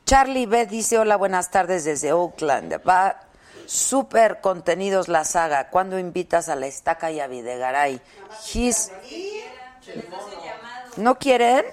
Charlie 0.06 0.46
B 0.46 0.66
dice, 0.66 1.00
hola, 1.00 1.16
buenas 1.16 1.50
tardes 1.52 1.86
desde 1.86 2.12
Oakland. 2.12 2.82
Va 2.88 3.29
Super 3.70 4.42
contenidos 4.42 5.10
la 5.10 5.24
saga. 5.24 5.70
¿Cuándo 5.70 6.00
invitas 6.00 6.50
a 6.50 6.56
la 6.56 6.66
estaca 6.66 7.12
y 7.12 7.20
a 7.20 7.28
Videgaray? 7.28 8.02
¿No 10.98 11.20
quieren? 11.20 11.64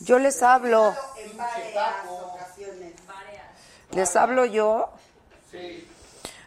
Yo 0.00 0.18
les 0.18 0.42
hablo. 0.42 0.92
¿Les 3.92 4.16
hablo 4.16 4.44
yo? 4.44 4.90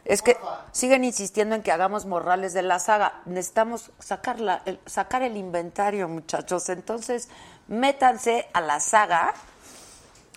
Es 0.03 0.21
que 0.21 0.37
siguen 0.73 1.05
insistiendo 1.05 1.55
en 1.55 1.63
que 1.63 1.71
hagamos 1.71 2.05
morrales 2.05 2.51
de 2.51 2.61
la 2.61 2.77
saga. 2.79 3.21
Necesitamos 3.23 3.89
sacarla, 3.99 4.63
el- 4.65 4.81
sacar 4.85 5.21
el 5.23 5.37
inventario, 5.37 6.09
muchachos. 6.09 6.67
Entonces, 6.67 7.29
métanse 7.69 8.49
a 8.51 8.59
la 8.59 8.81
saga 8.81 9.33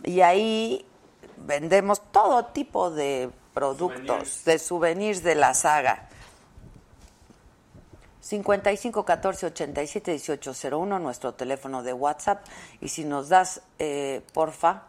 y 0.04 0.20
ahí 0.20 0.87
vendemos 1.37 2.00
todo 2.12 2.44
tipo 2.46 2.90
de 2.92 3.32
productos, 3.56 4.44
de 4.44 4.58
souvenirs 4.58 5.22
de 5.22 5.34
la 5.34 5.54
saga. 5.54 6.10
55 8.20 9.02
14 9.06 9.46
87 9.46 10.10
18 10.10 10.52
01, 10.70 10.98
nuestro 10.98 11.32
teléfono 11.32 11.82
de 11.82 11.94
WhatsApp. 11.94 12.44
Y 12.82 12.88
si 12.88 13.06
nos 13.06 13.30
das, 13.30 13.62
eh, 13.78 14.20
porfa, 14.34 14.82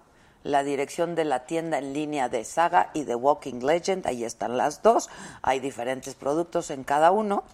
la 0.43 0.63
dirección 0.63 1.15
de 1.15 1.23
la 1.23 1.45
tienda 1.45 1.77
en 1.77 1.93
línea 1.93 2.27
de 2.27 2.43
Saga 2.43 2.91
y 2.93 3.05
de 3.05 3.15
Walking 3.15 3.61
Legend, 3.61 4.05
ahí 4.05 4.25
están 4.25 4.57
las 4.57 4.81
dos. 4.81 5.09
Hay 5.43 5.61
diferentes 5.61 6.15
productos 6.15 6.69
en 6.69 6.83
cada 6.83 7.11
uno. 7.11 7.45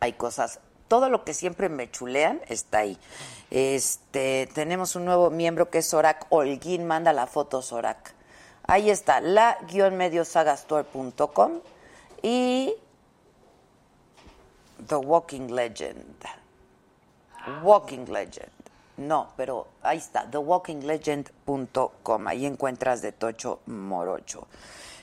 Hay 0.00 0.14
cosas, 0.14 0.60
todo 0.88 1.10
lo 1.10 1.24
que 1.24 1.34
siempre 1.34 1.68
me 1.68 1.90
chulean 1.90 2.40
está 2.48 2.78
ahí. 2.78 2.98
Este, 3.50 4.48
tenemos 4.54 4.96
un 4.96 5.04
nuevo 5.04 5.28
miembro 5.28 5.68
que 5.68 5.78
es 5.78 5.86
Sorak 5.86 6.24
Holguín, 6.30 6.86
manda 6.86 7.12
la 7.12 7.26
foto 7.26 7.60
Sorak. 7.60 8.15
Ahí 8.66 8.90
está, 8.90 9.20
la-mediosagastore.com 9.20 11.60
y 12.22 12.74
The 14.86 14.96
Walking 14.96 15.48
Legend. 15.48 16.24
Walking 17.62 18.06
Legend. 18.06 18.50
No, 18.96 19.28
pero 19.36 19.66
ahí 19.82 19.98
está, 19.98 20.28
thewalkinglegend.com. 20.30 22.26
Ahí 22.26 22.46
encuentras 22.46 23.02
de 23.02 23.12
Tocho 23.12 23.60
Morocho. 23.66 24.46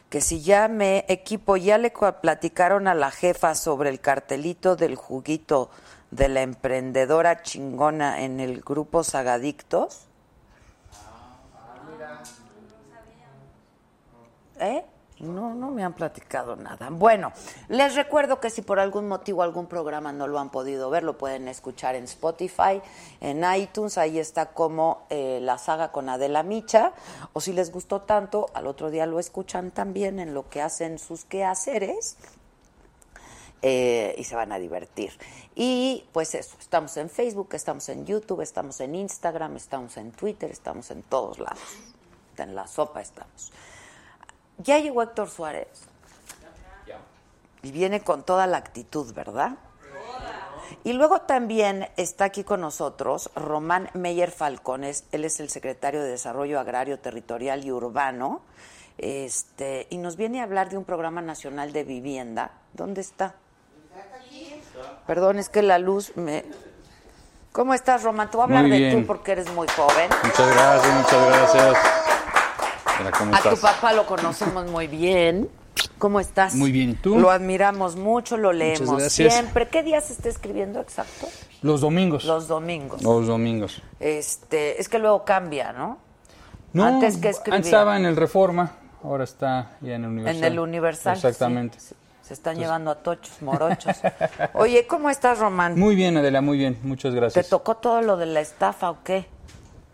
Que 0.09 0.19
si 0.19 0.41
ya 0.41 0.67
me 0.67 1.05
equipo, 1.07 1.57
ya 1.57 1.77
le 1.77 1.93
platicaron 2.21 2.87
a 2.87 2.95
la 2.95 3.11
jefa 3.11 3.55
sobre 3.55 3.89
el 3.89 3.99
cartelito 3.99 4.75
del 4.75 4.95
juguito 4.95 5.69
de 6.11 6.27
la 6.27 6.41
emprendedora 6.41 7.43
chingona 7.43 8.23
en 8.23 8.39
el 8.39 8.61
grupo 8.61 9.03
Sagadictos. 9.03 10.07
¿Eh? 14.59 14.83
No, 15.19 15.53
no 15.53 15.69
me 15.71 15.83
han 15.83 15.93
platicado 15.93 16.55
nada. 16.55 16.89
Bueno, 16.89 17.31
les 17.69 17.95
recuerdo 17.95 18.39
que 18.39 18.49
si 18.49 18.61
por 18.61 18.79
algún 18.79 19.07
motivo 19.07 19.43
algún 19.43 19.67
programa 19.67 20.11
no 20.11 20.27
lo 20.27 20.39
han 20.39 20.49
podido 20.49 20.89
ver, 20.89 21.03
lo 21.03 21.17
pueden 21.17 21.47
escuchar 21.47 21.95
en 21.95 22.05
Spotify, 22.05 22.81
en 23.21 23.43
iTunes, 23.55 23.97
ahí 23.97 24.19
está 24.19 24.47
como 24.47 25.05
eh, 25.09 25.39
la 25.41 25.57
saga 25.57 25.91
con 25.91 26.09
Adela 26.09 26.43
Micha, 26.43 26.93
o 27.31 27.41
si 27.41 27.53
les 27.53 27.71
gustó 27.71 28.01
tanto, 28.01 28.47
al 28.53 28.67
otro 28.67 28.89
día 28.89 29.05
lo 29.05 29.19
escuchan 29.19 29.71
también 29.71 30.19
en 30.19 30.33
lo 30.33 30.49
que 30.49 30.61
hacen 30.61 30.99
sus 30.99 31.25
quehaceres 31.25 32.17
eh, 33.61 34.15
y 34.17 34.23
se 34.25 34.35
van 34.35 34.51
a 34.51 34.59
divertir. 34.59 35.13
Y 35.55 36.05
pues 36.11 36.35
eso, 36.35 36.57
estamos 36.59 36.97
en 36.97 37.09
Facebook, 37.09 37.49
estamos 37.53 37.87
en 37.87 38.05
YouTube, 38.05 38.41
estamos 38.41 38.81
en 38.81 38.95
Instagram, 38.95 39.55
estamos 39.55 39.95
en 39.95 40.11
Twitter, 40.11 40.51
estamos 40.51 40.91
en 40.91 41.03
todos 41.03 41.39
lados. 41.39 41.61
En 42.35 42.55
la 42.55 42.67
sopa 42.67 42.99
estamos. 42.99 43.53
Ya 44.57 44.79
llegó 44.79 45.01
Héctor 45.01 45.29
Suárez. 45.29 45.67
Y 47.61 47.71
viene 47.71 48.01
con 48.01 48.23
toda 48.23 48.45
la 48.45 48.57
actitud, 48.57 49.13
¿verdad? 49.13 49.53
Y 50.83 50.93
luego 50.93 51.21
también 51.21 51.87
está 51.97 52.25
aquí 52.25 52.43
con 52.43 52.61
nosotros 52.61 53.29
Román 53.35 53.89
Meyer 53.93 54.31
Falcones, 54.31 55.05
él 55.11 55.23
es 55.23 55.39
el 55.39 55.49
secretario 55.49 56.01
de 56.01 56.09
Desarrollo 56.09 56.59
Agrario, 56.59 56.99
Territorial 56.99 57.63
y 57.63 57.71
Urbano, 57.71 58.41
este, 58.97 59.87
y 59.89 59.97
nos 59.97 60.17
viene 60.17 60.41
a 60.41 60.43
hablar 60.43 60.69
de 60.69 60.77
un 60.77 60.83
programa 60.83 61.21
nacional 61.21 61.71
de 61.73 61.83
vivienda. 61.83 62.51
¿Dónde 62.73 63.01
está? 63.01 63.35
Perdón, 65.07 65.39
es 65.39 65.49
que 65.49 65.61
la 65.61 65.79
luz 65.79 66.15
me... 66.15 66.43
¿Cómo 67.51 67.73
estás, 67.73 68.03
Román? 68.03 68.31
Te 68.31 68.37
voy 68.37 68.43
a 68.43 68.45
hablar 68.45 68.65
de 68.67 68.91
tú 68.91 69.05
porque 69.05 69.33
eres 69.33 69.51
muy 69.53 69.67
joven. 69.67 70.09
Muchas 70.23 70.53
gracias, 70.53 70.95
muchas 70.95 71.27
gracias. 71.27 72.02
Hola, 72.99 73.11
¿cómo 73.11 73.35
A 73.35 73.41
tu 73.41 73.57
papá 73.57 73.93
lo 73.93 74.05
conocemos 74.05 74.69
muy 74.69 74.87
bien. 74.87 75.49
¿Cómo 75.97 76.19
estás? 76.19 76.55
Muy 76.55 76.71
bien, 76.71 76.91
¿y 76.91 76.93
tú? 76.95 77.17
Lo 77.17 77.31
admiramos 77.31 77.95
mucho, 77.95 78.37
lo 78.37 78.53
leemos 78.53 79.11
siempre. 79.11 79.67
¿Qué 79.69 79.83
día 79.83 80.01
se 80.01 80.13
está 80.13 80.29
escribiendo 80.29 80.79
exacto? 80.79 81.27
Los 81.61 81.81
domingos. 81.81 82.25
Los 82.25 82.47
domingos. 82.47 83.01
Los 83.01 83.27
domingos. 83.27 83.81
Este, 83.99 84.79
es 84.79 84.89
que 84.89 84.99
luego 84.99 85.23
cambia, 85.23 85.71
¿no? 85.71 85.97
No, 86.73 86.85
Antes 86.85 87.17
que 87.17 87.29
escribía. 87.29 87.57
Antes 87.57 87.67
estaba 87.67 87.97
en 87.97 88.05
el 88.05 88.15
Reforma, 88.15 88.71
ahora 89.03 89.23
está 89.23 89.77
ya 89.81 89.95
en 89.95 90.03
el 90.03 90.09
Universal. 90.09 90.37
En 90.37 90.43
el 90.43 90.59
Universal. 90.59 91.15
Exactamente. 91.15 91.79
sí. 91.79 91.95
Se 92.23 92.33
están 92.33 92.57
llevando 92.57 92.89
a 92.89 92.95
tochos, 92.95 93.41
morochos. 93.41 93.97
Oye, 94.53 94.87
¿cómo 94.87 95.09
estás, 95.09 95.39
Román? 95.39 95.77
Muy 95.77 95.93
bien, 95.93 96.15
Adela, 96.15 96.39
muy 96.41 96.57
bien. 96.57 96.79
Muchas 96.81 97.11
¿Te 97.11 97.19
gracias. 97.19 97.49
tocó 97.49 97.75
todo 97.75 98.01
lo 98.01 98.15
de 98.15 98.27
la 98.27 98.39
estafa 98.39 98.89
o 98.91 99.03
qué? 99.03 99.27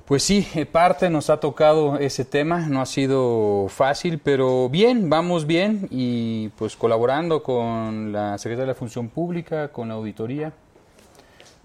Pues 0.10 0.24
sí, 0.24 0.48
eh, 0.56 0.66
parte 0.66 1.08
nos 1.12 1.30
ha 1.30 1.40
tocado 1.40 2.00
ese 2.00 2.26
tema, 2.26 2.62
no 2.62 2.82
ha 2.82 2.88
sido 2.88 3.68
fácil, 3.70 4.18
pero 4.18 4.68
bien, 4.68 5.08
vamos 5.08 5.46
bien 5.46 5.88
y 5.92 6.50
pues 6.58 6.76
colaborando 6.76 7.44
con 7.44 8.12
la 8.12 8.36
Secretaría 8.40 8.64
de 8.64 8.68
la 8.70 8.74
Función 8.74 9.10
Pública, 9.10 9.68
con 9.68 9.90
la 9.90 9.94
auditoría, 9.94 10.52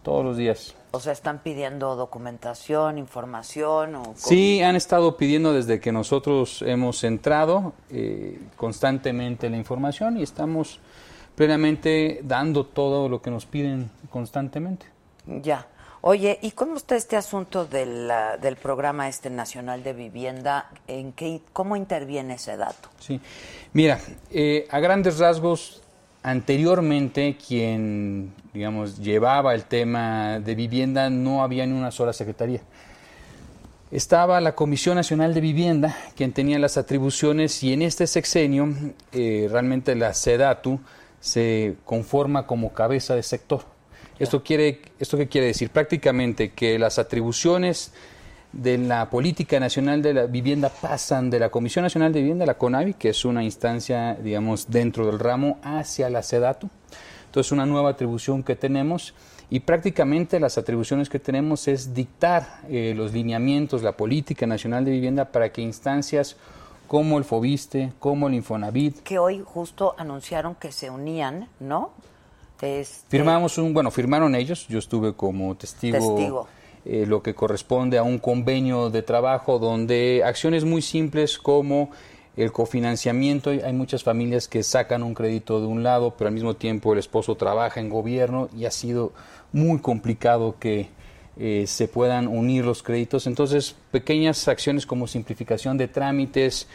todos 0.03 0.23
los 0.23 0.37
días. 0.37 0.75
O 0.91 1.01
sea, 1.01 1.15
están 1.15 1.39
pidiendo 1.39 1.97
documentación, 1.97 2.99
información 2.99 3.95
o 3.95 4.03
cómo? 4.03 4.15
Sí, 4.15 4.61
han 4.61 4.77
estado 4.77 5.17
pidiendo 5.17 5.55
desde 5.55 5.81
que 5.81 5.91
nosotros 5.91 6.61
hemos 6.67 7.03
entrado 7.03 7.73
eh, 7.89 8.39
constantemente 8.59 9.49
la 9.49 9.57
información 9.57 10.19
y 10.19 10.23
estamos 10.23 10.81
plenamente 11.35 12.21
dando 12.23 12.67
todo 12.67 13.09
lo 13.09 13.23
que 13.23 13.31
nos 13.31 13.47
piden 13.47 13.91
constantemente. 14.11 14.85
Ya. 15.27 15.67
Oye, 16.07 16.39
¿y 16.43 16.51
cómo 16.51 16.77
está 16.77 16.97
este 16.97 17.17
asunto 17.17 17.65
del, 17.65 18.13
del 18.43 18.57
programa 18.57 19.09
este 19.09 19.31
nacional 19.31 19.83
de 19.83 19.95
vivienda? 19.95 20.69
¿En 20.87 21.13
qué, 21.13 21.41
cómo 21.55 21.77
interviene 21.77 22.35
ese 22.35 22.59
dato? 22.59 22.91
Sí, 22.99 23.19
mira, 23.73 23.99
eh, 24.31 24.67
a 24.71 24.81
grandes 24.81 25.19
rasgos, 25.19 25.81
anteriormente 26.23 27.39
quien, 27.39 28.35
digamos, 28.53 28.99
llevaba 28.99 29.55
el 29.55 29.65
tema 29.65 30.41
de 30.41 30.55
vivienda 30.55 31.09
no 31.09 31.43
había 31.43 31.65
ni 31.65 31.73
una 31.73 31.91
sola 31.91 32.13
secretaría. 32.13 32.61
Estaba 33.91 34.43
la 34.43 34.55
Comisión 34.55 34.97
Nacional 34.97 35.33
de 35.33 35.41
Vivienda, 35.41 35.97
quien 36.15 36.35
tenía 36.35 36.59
las 36.59 36.77
atribuciones, 36.77 37.63
y 37.63 37.73
en 37.73 37.81
este 37.81 38.07
sexenio 38.07 38.75
eh, 39.13 39.49
realmente 39.51 39.95
la 39.95 40.13
SEDATU 40.13 40.81
se 41.21 41.77
conforma 41.87 42.47
como 42.47 42.75
cabeza 42.75 43.15
de 43.15 43.23
sector. 43.23 43.73
Esto, 44.19 44.43
quiere, 44.43 44.81
¿Esto 44.99 45.17
qué 45.17 45.29
quiere 45.29 45.49
decir? 45.49 45.71
Prácticamente 45.71 46.53
que 46.53 46.79
las 46.79 46.99
atribuciones 46.99 47.93
de 48.53 48.79
la 48.79 49.11
Política 49.11 49.59
Nacional 49.59 50.03
de 50.03 50.15
la 50.15 50.27
Vivienda 50.27 50.69
pasan 50.69 51.31
de 51.31 51.41
la 51.41 51.51
Comisión 51.51 51.83
Nacional 51.83 52.13
de 52.13 52.21
Vivienda, 52.21 52.47
la 52.47 52.57
CONAVI, 52.57 52.95
que 52.95 53.09
es 53.09 53.25
una 53.25 53.43
instancia, 53.43 54.15
digamos, 54.15 54.71
dentro 54.71 55.07
del 55.07 55.19
ramo, 55.19 55.59
hacia 55.63 56.09
la 56.11 56.23
SEDATU. 56.23 56.71
Entonces, 57.27 57.51
una 57.51 57.67
nueva 57.67 57.91
atribución 57.91 58.45
que 58.45 58.55
tenemos 58.55 59.15
y 59.51 59.61
prácticamente 59.61 60.39
las 60.41 60.57
atribuciones 60.57 61.09
que 61.09 61.19
tenemos 61.19 61.67
es 61.69 61.93
dictar 61.93 62.61
eh, 62.69 62.95
los 62.97 63.13
lineamientos, 63.13 63.83
la 63.83 63.97
Política 63.97 64.47
Nacional 64.47 64.85
de 64.85 64.93
Vivienda 64.93 65.27
para 65.27 65.51
que 65.51 65.61
instancias 65.61 66.37
como 66.87 67.19
el 67.19 67.25
FOBISTE, 67.25 67.93
como 67.99 68.29
el 68.29 68.35
Infonavit, 68.35 69.03
Que 69.03 69.19
hoy 69.19 69.43
justo 69.45 69.95
anunciaron 69.99 70.55
que 70.55 70.71
se 70.71 70.91
unían, 70.91 71.49
¿no? 71.59 71.91
Este, 72.61 73.09
Firmamos 73.09 73.59
un, 73.59 73.75
bueno, 73.75 73.91
firmaron 73.91 74.35
ellos, 74.35 74.67
yo 74.69 74.79
estuve 74.79 75.13
como 75.15 75.55
testigo, 75.57 75.97
Testigo. 76.17 76.49
eh, 76.85 77.05
lo 77.07 77.23
que 77.23 77.35
corresponde 77.35 77.99
a 77.99 78.03
un 78.03 78.19
convenio 78.19 78.91
de 78.91 79.03
trabajo 79.03 79.59
donde 79.59 80.23
acciones 80.25 80.65
muy 80.65 80.81
simples 80.83 81.39
como 81.39 81.91
el 82.37 82.51
cofinanciamiento, 82.51 83.51
hay 83.51 83.73
muchas 83.73 84.03
familias 84.03 84.49
que 84.49 84.63
sacan 84.65 85.03
un 85.05 85.15
crédito 85.15 85.61
de 85.61 85.67
un 85.67 85.83
lado, 85.85 86.15
pero 86.17 86.29
al 86.29 86.35
mismo 86.35 86.55
tiempo 86.55 86.93
el 86.93 86.99
esposo 86.99 87.37
trabaja 87.37 87.81
en 87.81 87.89
gobierno 87.89 88.49
y 88.57 88.65
ha 88.65 88.73
sido 88.73 89.13
muy 89.53 89.79
complicado 89.79 90.57
que 90.59 90.89
eh, 91.37 91.65
se 91.69 91.87
puedan 91.87 92.27
unir 92.27 92.65
los 92.65 92.83
créditos. 92.83 93.27
Entonces, 93.29 93.77
pequeñas 93.93 94.49
acciones 94.49 94.85
como 94.85 95.07
simplificación 95.07 95.79
de 95.79 95.87
trámites, 95.87 96.67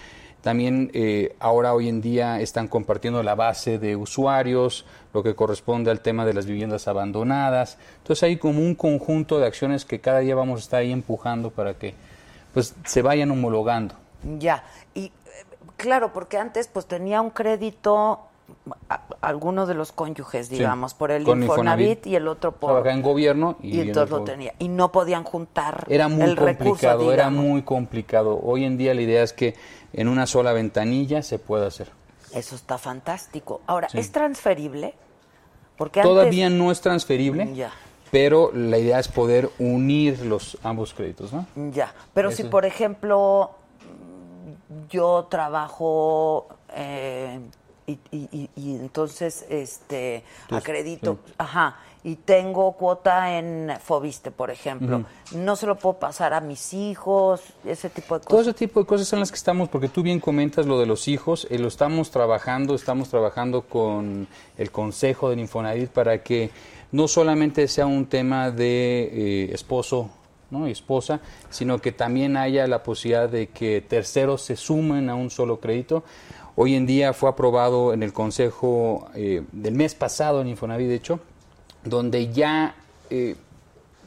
también 0.42 0.90
eh, 0.94 1.36
ahora 1.40 1.74
hoy 1.74 1.90
en 1.90 2.02
día 2.02 2.40
están 2.40 2.68
compartiendo 2.68 3.22
la 3.24 3.36
base 3.36 3.78
de 3.78 3.96
usuarios, 3.96 4.86
lo 5.14 5.22
que 5.22 5.36
corresponde 5.36 5.92
al 5.92 6.00
tema 6.00 6.26
de 6.26 6.34
las 6.34 6.46
viviendas 6.46 6.88
abandonadas. 6.88 7.78
Entonces 7.98 8.24
hay 8.24 8.38
como 8.38 8.60
un 8.60 8.76
conjunto 8.76 9.40
de 9.40 9.48
acciones 9.48 9.84
que 9.84 10.00
cada 10.00 10.20
día 10.20 10.36
vamos 10.36 10.62
a 10.62 10.64
estar 10.64 10.80
ahí 10.80 10.92
empujando 10.92 11.50
para 11.50 11.74
que 11.74 11.94
pues 12.54 12.74
se 12.86 13.02
vayan 13.02 13.32
homologando. 13.32 13.96
Ya, 14.40 14.64
y 14.94 15.06
eh, 15.06 15.12
claro, 15.76 16.14
porque 16.14 16.38
antes 16.38 16.68
pues 16.68 16.86
tenía 16.86 17.22
un 17.22 17.32
crédito 17.32 18.29
a- 18.90 19.02
alguno 19.22 19.66
de 19.66 19.74
los 19.74 19.92
cónyuges, 19.92 20.50
digamos, 20.50 20.94
por 20.94 21.12
el 21.12 21.22
Infonavit, 21.22 21.50
Infonavit. 21.50 22.08
y 22.08 22.16
el 22.16 22.28
otro 22.28 22.52
por 22.54 22.70
Trabajaba 22.72 22.94
en 22.94 23.02
gobierno 23.02 23.58
y, 23.62 23.78
y 23.78 23.82
en 23.82 23.88
entonces 23.88 24.10
lo 24.12 24.24
tenía 24.24 24.54
y 24.60 24.68
no 24.68 24.92
podían 24.92 25.24
juntar 25.24 25.86
Era 25.90 26.08
muy 26.08 26.24
el 26.24 26.36
recurso, 26.38 26.66
complicado, 26.70 27.14
era 27.14 27.30
muy 27.30 27.62
complicado. 27.64 28.40
Hoy 28.42 28.66
en 28.66 28.78
día 28.78 28.94
la 28.94 29.02
idea 29.02 29.24
es 29.24 29.34
que 29.34 29.56
en 29.94 30.08
una 30.08 30.26
sola 30.28 30.54
ventanilla 30.54 31.22
se 31.24 31.40
pueda 31.40 31.68
hacer. 31.68 31.92
Eso 32.34 32.56
está 32.56 32.78
fantástico. 32.78 33.62
Ahora, 33.68 33.90
Sí. 33.90 34.00
¿es 34.00 34.12
transferible? 34.12 34.94
Porque 35.78 36.02
Todavía 36.02 36.48
antes... 36.48 36.60
no 36.60 36.72
es 36.72 36.82
transferible, 36.82 37.54
Ya. 37.56 37.72
pero 38.12 38.52
la 38.54 38.78
idea 38.78 39.00
es 39.00 39.08
poder 39.08 39.50
unir 39.60 40.20
los 40.26 40.58
ambos 40.64 40.94
créditos, 40.94 41.32
¿no? 41.34 41.46
Ya, 41.72 41.94
pero 42.14 42.32
si 42.32 42.44
por 42.44 42.66
ejemplo 42.66 43.52
yo 44.90 45.28
trabajo 45.30 46.48
eh, 46.76 47.40
y, 48.12 48.18
y- 48.32 48.50
y- 48.56 48.76
entonces 48.76 49.46
este 49.50 50.24
acredito, 50.50 51.18
sí. 51.26 51.34
ajá, 51.38 51.78
y 52.04 52.16
tengo 52.16 52.72
cuota 52.74 53.38
en 53.38 53.72
Fobiste, 53.84 54.32
por 54.32 54.52
ejemplo, 54.52 55.04
no 55.34 55.56
se 55.58 55.66
lo 55.68 55.76
puedo 55.78 56.00
pasar 56.00 56.34
a 56.34 56.40
mis 56.42 56.74
hijos, 56.74 57.42
ese 57.66 57.90
tipo 57.90 58.16
de 58.18 58.22
Todo 58.26 58.38
cosas. 58.38 58.48
ese 58.48 58.54
tipo 58.68 58.80
de 58.80 58.86
cosas 58.86 59.08
son 59.08 59.20
las 59.20 59.32
que 59.32 59.36
estamos, 59.38 59.68
porque 59.68 59.90
tú 59.90 60.02
bien 60.02 60.20
comentas 60.22 60.66
lo 60.66 60.80
de 60.80 60.86
los 60.86 61.08
hijos, 61.10 61.46
eh, 61.50 61.60
lo 61.60 61.68
estamos 61.68 62.10
trabajando, 62.12 62.74
estamos 62.76 63.10
trabajando 63.10 63.64
con 63.64 64.28
el 64.58 64.72
Consejo 64.72 65.30
del 65.30 65.40
Infonavit 65.40 65.90
para 65.90 66.24
que 66.24 66.52
no 66.94 67.08
solamente 67.08 67.68
sea 67.68 67.86
un 67.86 68.06
tema 68.06 68.50
de 68.50 69.46
eh, 69.48 69.54
esposo 69.54 70.10
¿no? 70.52 70.68
y 70.68 70.72
esposa, 70.72 71.20
sino 71.52 71.78
que 71.80 71.92
también 71.92 72.36
haya 72.38 72.66
la 72.66 72.82
posibilidad 72.82 73.30
de 73.30 73.48
que 73.50 73.82
terceros 73.82 74.42
se 74.42 74.56
sumen 74.56 75.10
a 75.10 75.16
un 75.16 75.30
solo 75.30 75.60
crédito. 75.60 76.04
Hoy 76.62 76.76
en 76.76 76.86
día 76.86 77.14
fue 77.14 77.30
aprobado 77.30 77.94
en 77.94 78.04
el 78.04 78.12
Consejo 78.12 79.08
eh, 79.16 79.44
del 79.54 79.76
mes 79.76 79.96
pasado 79.96 80.42
en 80.42 80.50
Infonavit, 80.50 80.90
de 80.90 80.96
hecho, 80.96 81.22
donde 81.86 82.34
ya 82.34 82.76
eh, 83.10 83.38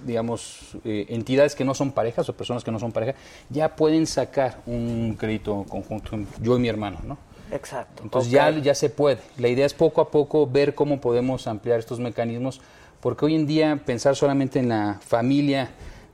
digamos, 0.05 0.77
eh, 0.85 1.07
entidades 1.09 1.55
que 1.55 1.65
no 1.65 1.73
son 1.73 1.93
parejas 1.93 2.29
o 2.29 2.35
personas 2.35 2.63
que 2.63 2.71
no 2.71 2.79
son 2.79 2.93
pareja, 2.93 3.15
ya 3.49 3.75
pueden 3.75 4.07
sacar 4.07 4.61
un 4.67 5.17
crédito 5.19 5.65
conjunto, 5.67 6.11
yo 6.43 6.59
y 6.59 6.61
mi 6.61 6.69
hermano, 6.69 6.99
¿no? 7.05 7.17
Exacto. 7.51 8.03
Entonces 8.03 8.31
ya, 8.31 8.51
ya 8.51 8.75
se 8.75 8.91
puede. 8.91 9.21
La 9.39 9.49
idea 9.49 9.65
es 9.65 9.73
poco 9.73 10.03
a 10.03 10.11
poco 10.11 10.47
ver 10.47 10.75
cómo 10.75 11.01
podemos 11.01 11.47
ampliar 11.47 11.79
estos 11.79 12.01
mecanismos, 12.01 12.61
porque 13.01 13.25
hoy 13.25 13.35
en 13.35 13.47
día 13.47 13.81
pensar 13.87 14.15
solamente 14.15 14.59
en 14.59 14.69
la 14.69 15.01
familia 15.01 15.71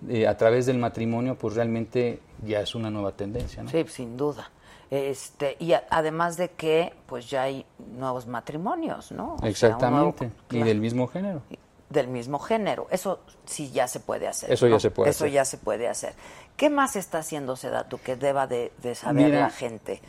eh, 0.08 0.28
a 0.28 0.36
través 0.36 0.66
del 0.66 0.78
matrimonio, 0.78 1.36
pues 1.36 1.54
realmente 1.54 2.20
ya 2.46 2.60
es 2.60 2.76
una 2.76 2.90
nueva 2.90 3.10
tendencia, 3.10 3.64
¿no? 3.64 3.70
Sí, 3.70 3.84
sin 3.88 4.16
duda. 4.16 4.52
Este, 4.90 5.56
y 5.58 5.72
a- 5.72 5.84
además 5.90 6.36
de 6.36 6.50
que 6.50 6.94
pues 7.06 7.28
ya 7.28 7.42
hay 7.42 7.66
nuevos 7.96 8.26
matrimonios, 8.26 9.12
¿no? 9.12 9.34
O 9.34 9.38
sea, 9.38 9.42
un 9.44 9.48
Exactamente, 9.48 10.30
y 10.50 10.62
del 10.62 10.80
mismo 10.80 11.06
género. 11.08 11.42
del 11.90 12.08
mismo 12.08 12.38
género. 12.38 12.86
Eso 12.90 13.20
sí 13.44 13.70
ya 13.70 13.86
se 13.88 14.00
puede 14.00 14.26
hacer. 14.28 14.50
Eso 14.52 14.66
ya 14.66 14.78
se 14.80 14.90
puede 14.90 15.10
Eso 15.10 15.24
hacer. 15.24 15.32
ya 15.32 15.44
se 15.44 15.58
puede 15.58 15.88
hacer. 15.88 16.14
¿Qué 16.56 16.70
más 16.70 16.96
está 16.96 17.18
haciendo 17.18 17.54
Sedatu 17.56 17.98
que 17.98 18.16
deba 18.16 18.46
de, 18.46 18.72
de 18.82 18.94
saber 18.94 19.26
Mira, 19.26 19.40
la 19.40 19.50
gente? 19.50 20.00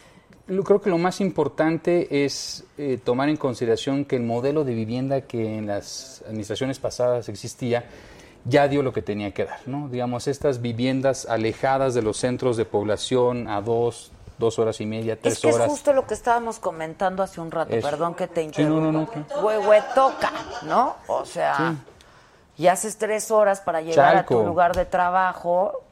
Creo 0.65 0.81
que 0.81 0.89
lo 0.89 0.97
más 0.97 1.21
importante 1.21 2.23
es 2.25 2.63
eh, 2.77 2.97
tomar 3.03 3.29
en 3.29 3.37
consideración 3.37 4.03
que 4.03 4.15
el 4.15 4.23
modelo 4.23 4.63
de 4.63 4.73
vivienda 4.73 5.21
que 5.21 5.57
en 5.57 5.67
las 5.67 6.23
administraciones 6.25 6.79
pasadas 6.79 7.29
existía 7.29 7.85
ya 8.45 8.67
dio 8.67 8.81
lo 8.81 8.91
que 8.91 9.01
tenía 9.03 9.31
que 9.31 9.45
dar, 9.45 9.59
¿no? 9.67 9.89
Digamos, 9.89 10.27
estas 10.27 10.59
viviendas 10.61 11.27
alejadas 11.27 11.93
de 11.93 12.01
los 12.01 12.17
centros 12.17 12.57
de 12.57 12.65
población 12.65 13.47
a 13.47 13.61
dos, 13.61 14.11
dos 14.39 14.57
horas 14.57 14.79
y 14.81 14.85
media, 14.85 15.19
tres 15.19 15.35
Es 15.35 15.39
que 15.41 15.47
horas. 15.53 15.67
es 15.67 15.71
justo 15.71 15.93
lo 15.93 16.07
que 16.07 16.13
estábamos 16.15 16.57
comentando 16.59 17.21
hace 17.21 17.39
un 17.41 17.51
rato, 17.51 17.75
Es- 17.75 17.83
perdón 17.85 18.15
que 18.15 18.27
te 18.27 18.41
Sí, 18.53 18.63
no, 18.63 18.79
no, 18.81 19.01
interrumpa. 19.01 19.35
no, 19.35 19.41
Huehuetoca, 19.45 20.31
¿no? 20.63 20.95
O 21.07 21.25
sea, 21.25 21.75
y 22.57 22.67
haces 22.67 22.97
tres 22.97 23.29
horas 23.31 23.61
para 23.61 23.81
llegar 23.81 24.15
a 24.15 24.25
tu 24.25 24.43
lugar 24.43 24.75
de 24.75 24.85
trabajo, 24.85 25.83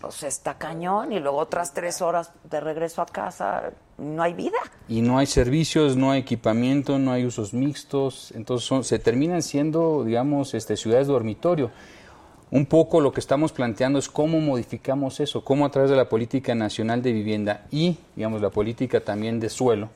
pues 0.00 0.22
está 0.24 0.54
cañón, 0.54 1.12
y 1.12 1.18
luego 1.20 1.38
otras 1.38 1.72
tres 1.72 2.00
horas 2.02 2.30
de 2.44 2.60
regreso 2.60 3.00
a 3.02 3.06
casa, 3.06 3.70
no 3.98 4.22
hay 4.22 4.34
vida. 4.34 4.58
y 4.88 5.00
no 5.00 5.16
hay 5.18 5.26
servicios, 5.26 5.96
no 5.96 6.10
hay 6.10 6.20
equipamiento, 6.20 6.98
no 6.98 7.12
hay 7.12 7.24
usos 7.24 7.54
mixtos, 7.54 8.30
entonces 8.36 8.68
son- 8.68 8.84
se 8.84 8.98
terminan 8.98 9.42
siendo, 9.42 10.04
digamos, 10.04 10.52
este, 10.54 10.76
ciudades 10.76 11.06
dormitorio. 11.08 11.70
Un 12.50 12.66
poco 12.66 13.00
lo 13.00 13.12
que 13.12 13.18
estamos 13.18 13.50
planteando 13.50 13.98
es 13.98 14.08
cómo 14.08 14.40
modificamos 14.40 15.18
eso, 15.18 15.44
cómo 15.44 15.66
a 15.66 15.70
través 15.70 15.90
de 15.90 15.96
la 15.96 16.08
política 16.08 16.54
nacional 16.54 17.02
de 17.02 17.12
vivienda 17.12 17.66
y, 17.72 17.98
digamos, 18.14 18.40
la 18.40 18.50
política 18.50 19.00
también 19.00 19.40
de 19.40 19.48
suelo, 19.48 19.90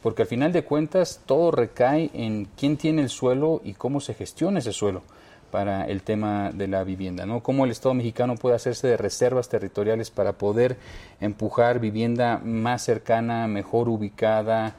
porque 0.00 0.22
al 0.22 0.28
final 0.28 0.52
de 0.52 0.62
cuentas 0.62 1.20
todo 1.26 1.50
recae 1.50 2.10
en 2.14 2.46
quién 2.56 2.76
tiene 2.76 3.02
el 3.02 3.08
suelo 3.08 3.60
y 3.64 3.74
cómo 3.74 4.00
se 4.00 4.14
gestiona 4.14 4.60
ese 4.60 4.72
suelo 4.72 5.02
para 5.50 5.86
el 5.86 6.02
tema 6.02 6.52
de 6.52 6.68
la 6.68 6.84
vivienda, 6.84 7.26
¿no? 7.26 7.42
Cómo 7.42 7.64
el 7.64 7.72
Estado 7.72 7.94
mexicano 7.94 8.36
puede 8.36 8.54
hacerse 8.54 8.86
de 8.86 8.96
reservas 8.96 9.48
territoriales 9.48 10.10
para 10.10 10.34
poder 10.34 10.76
empujar 11.20 11.80
vivienda 11.80 12.40
más 12.44 12.82
cercana, 12.82 13.48
mejor 13.48 13.88
ubicada, 13.88 14.76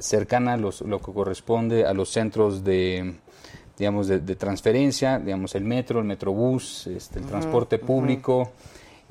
cercana 0.00 0.54
a 0.54 0.56
los, 0.56 0.80
lo 0.80 1.00
que 1.00 1.12
corresponde 1.12 1.84
a 1.84 1.92
los 1.92 2.10
centros 2.10 2.64
de, 2.64 3.14
digamos, 3.78 4.08
de, 4.08 4.20
de 4.20 4.36
transferencia, 4.36 5.18
digamos, 5.18 5.54
el 5.54 5.64
metro, 5.64 5.98
el 5.98 6.04
metrobús, 6.04 6.86
este, 6.86 7.18
el 7.18 7.26
transporte 7.26 7.78
público 7.78 8.52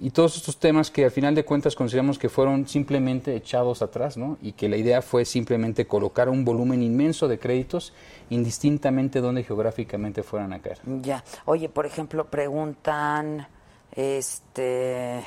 y 0.04 0.10
todos 0.10 0.36
estos 0.36 0.58
temas 0.58 0.89
que 0.89 1.06
al 1.06 1.12
final 1.12 1.36
de 1.36 1.45
cuentas 1.45 1.76
consideramos 1.76 2.17
que 2.17 2.28
fueron 2.28 2.67
simplemente 2.67 3.36
echados 3.36 3.84
atrás, 3.84 4.17
¿no? 4.17 4.39
Y 4.41 4.54
que 4.54 4.67
la 4.67 4.76
idea 4.76 5.04
fue 5.04 5.26
simplemente 5.26 5.86
colocar 5.86 6.28
un 6.28 6.43
volumen 6.43 6.82
inmenso 6.82 7.28
de 7.28 7.38
créditos 7.38 7.93
indistintamente 8.32 9.21
donde 9.21 9.43
geográficamente 9.43 10.24
fueran 10.24 10.54
a 10.54 10.60
caer. 10.60 10.80
Ya. 11.04 11.24
Oye, 11.45 11.69
por 11.69 11.86
ejemplo, 11.86 12.26
preguntan, 12.26 13.47
este, 13.91 15.24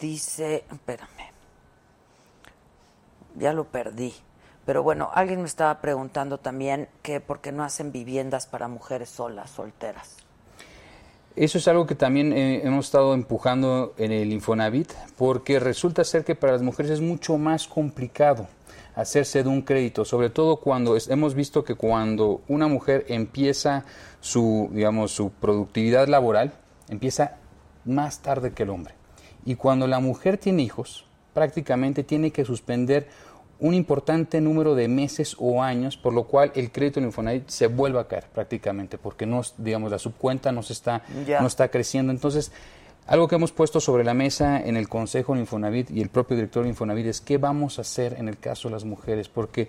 dice, 0.00 0.64
espérame, 0.70 1.32
ya 3.36 3.52
lo 3.52 3.64
perdí. 3.64 4.14
Pero 4.70 4.84
bueno, 4.84 5.10
alguien 5.12 5.40
me 5.40 5.48
estaba 5.48 5.80
preguntando 5.80 6.38
también 6.38 6.86
que 7.02 7.18
por 7.18 7.40
qué 7.40 7.50
no 7.50 7.64
hacen 7.64 7.90
viviendas 7.90 8.46
para 8.46 8.68
mujeres 8.68 9.08
solas, 9.08 9.50
solteras. 9.50 10.18
Eso 11.34 11.58
es 11.58 11.66
algo 11.66 11.88
que 11.88 11.96
también 11.96 12.32
eh, 12.32 12.60
hemos 12.64 12.86
estado 12.86 13.14
empujando 13.14 13.94
en 13.98 14.12
el 14.12 14.32
Infonavit, 14.32 14.92
porque 15.18 15.58
resulta 15.58 16.04
ser 16.04 16.24
que 16.24 16.36
para 16.36 16.52
las 16.52 16.62
mujeres 16.62 16.92
es 16.92 17.00
mucho 17.00 17.36
más 17.36 17.66
complicado 17.66 18.46
hacerse 18.94 19.42
de 19.42 19.48
un 19.48 19.62
crédito, 19.62 20.04
sobre 20.04 20.30
todo 20.30 20.58
cuando 20.58 20.96
hemos 21.08 21.34
visto 21.34 21.64
que 21.64 21.74
cuando 21.74 22.40
una 22.46 22.68
mujer 22.68 23.06
empieza 23.08 23.84
su, 24.20 24.68
digamos, 24.70 25.10
su 25.10 25.32
productividad 25.32 26.06
laboral, 26.06 26.52
empieza 26.88 27.38
más 27.84 28.20
tarde 28.20 28.52
que 28.52 28.62
el 28.62 28.70
hombre. 28.70 28.94
Y 29.44 29.56
cuando 29.56 29.88
la 29.88 29.98
mujer 29.98 30.38
tiene 30.38 30.62
hijos, 30.62 31.06
prácticamente 31.34 32.04
tiene 32.04 32.30
que 32.30 32.44
suspender 32.44 33.08
un 33.60 33.74
importante 33.74 34.40
número 34.40 34.74
de 34.74 34.88
meses 34.88 35.36
o 35.38 35.62
años, 35.62 35.96
por 35.96 36.14
lo 36.14 36.24
cual 36.24 36.50
el 36.54 36.70
crédito 36.70 36.98
en 36.98 37.06
Infonavit 37.06 37.48
se 37.48 37.66
vuelve 37.66 38.00
a 38.00 38.08
caer 38.08 38.24
prácticamente, 38.32 38.98
porque 38.98 39.26
no, 39.26 39.42
digamos, 39.58 39.90
la 39.90 39.98
subcuenta 39.98 40.50
no 40.50 40.62
se 40.62 40.72
está, 40.72 41.02
no 41.40 41.46
está 41.46 41.68
creciendo. 41.68 42.10
Entonces, 42.10 42.52
algo 43.06 43.28
que 43.28 43.34
hemos 43.34 43.52
puesto 43.52 43.80
sobre 43.80 44.04
la 44.04 44.14
mesa 44.14 44.60
en 44.60 44.76
el 44.76 44.88
Consejo 44.88 45.34
de 45.34 45.40
Infonavit 45.40 45.90
y 45.90 46.00
el 46.00 46.08
propio 46.08 46.36
director 46.36 46.62
de 46.62 46.70
Infonavit 46.70 47.06
es 47.06 47.20
qué 47.20 47.38
vamos 47.38 47.78
a 47.78 47.82
hacer 47.82 48.14
en 48.18 48.28
el 48.28 48.38
caso 48.38 48.68
de 48.68 48.74
las 48.74 48.84
mujeres, 48.84 49.28
porque 49.28 49.68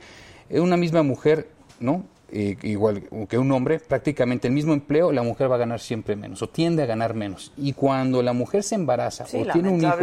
una 0.49 0.77
misma 0.77 1.03
mujer, 1.03 1.49
¿no? 1.79 2.05
Eh, 2.33 2.55
igual 2.63 3.03
que 3.27 3.37
un 3.37 3.51
hombre, 3.51 3.79
prácticamente 3.79 4.47
el 4.47 4.53
mismo 4.53 4.71
empleo, 4.71 5.11
la 5.11 5.21
mujer 5.21 5.51
va 5.51 5.55
a 5.55 5.59
ganar 5.59 5.81
siempre 5.81 6.15
menos 6.15 6.41
o 6.41 6.47
tiende 6.47 6.81
a 6.81 6.85
ganar 6.85 7.13
menos. 7.13 7.51
Y 7.57 7.73
cuando 7.73 8.23
la 8.23 8.31
mujer 8.31 8.63
se 8.63 8.75
embaraza 8.75 9.25
Sí, 9.25 9.41
o 9.41 9.51
tiene 9.51 9.69
un 9.69 9.81
hijo, 9.81 9.97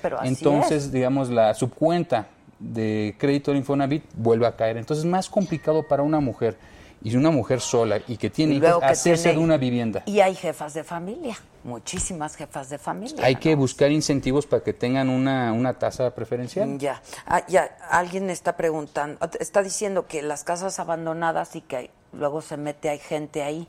pero 0.00 0.20
así 0.20 0.28
entonces, 0.28 0.84
es. 0.84 0.92
digamos, 0.92 1.28
la 1.28 1.54
subcuenta 1.54 2.28
de 2.62 3.14
crédito 3.18 3.50
de 3.52 3.58
Infonavit 3.58 4.04
vuelve 4.14 4.46
a 4.46 4.56
caer. 4.56 4.76
Entonces 4.76 5.04
es 5.04 5.10
más 5.10 5.28
complicado 5.28 5.86
para 5.86 6.02
una 6.02 6.20
mujer 6.20 6.56
y 7.04 7.16
una 7.16 7.30
mujer 7.30 7.60
sola 7.60 7.98
y 8.06 8.16
que 8.16 8.30
tiene 8.30 8.54
hijos, 8.54 8.78
que 8.78 8.84
hacerse 8.84 9.24
tiene- 9.24 9.38
de 9.38 9.44
una 9.44 9.56
vivienda. 9.56 10.02
Y 10.06 10.20
hay 10.20 10.36
jefas 10.36 10.72
de 10.74 10.84
familia, 10.84 11.36
muchísimas 11.64 12.36
jefas 12.36 12.68
de 12.70 12.78
familia. 12.78 13.24
Hay 13.24 13.34
que 13.36 13.52
¿no? 13.52 13.56
buscar 13.62 13.90
incentivos 13.90 14.46
para 14.46 14.62
que 14.62 14.72
tengan 14.72 15.08
una, 15.08 15.52
una 15.52 15.74
tasa 15.74 16.14
preferencial. 16.14 16.78
Ya, 16.78 17.02
Ah, 17.26 17.42
ya, 17.48 17.76
alguien 17.90 18.30
está 18.30 18.56
preguntando, 18.56 19.18
está 19.40 19.62
diciendo 19.64 20.06
que 20.06 20.22
las 20.22 20.44
casas 20.44 20.78
abandonadas 20.78 21.56
y 21.56 21.60
que 21.62 21.76
hay- 21.76 21.90
luego 22.12 22.40
se 22.40 22.56
mete, 22.56 22.88
hay 22.88 22.98
gente 23.00 23.42
ahí. 23.42 23.66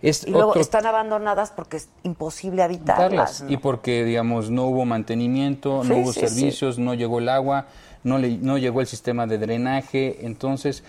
Es 0.00 0.24
Y 0.24 0.30
luego 0.30 0.50
otro- 0.50 0.60
están 0.60 0.86
abandonadas 0.86 1.50
porque 1.50 1.76
es 1.76 1.88
imposible 2.04 2.62
habitarlas. 2.62 3.42
¿no? 3.42 3.50
Y 3.50 3.56
porque, 3.56 4.04
digamos, 4.04 4.48
no 4.48 4.64
hubo 4.66 4.84
mantenimiento, 4.84 5.82
Sí, 5.82 5.88
no 5.88 5.96
hubo 5.98 6.12
sí, 6.12 6.20
sí. 6.20 6.26
servicios, 6.28 6.78
no 6.78 6.94
llegó 6.94 7.18
el 7.18 7.28
agua, 7.28 7.66
no, 8.04 8.18
le- 8.18 8.38
no 8.38 8.58
llegó 8.58 8.80
el 8.80 8.86
sistema 8.86 9.26
de 9.26 9.38
drenaje. 9.38 10.24
Entonces, 10.26 10.82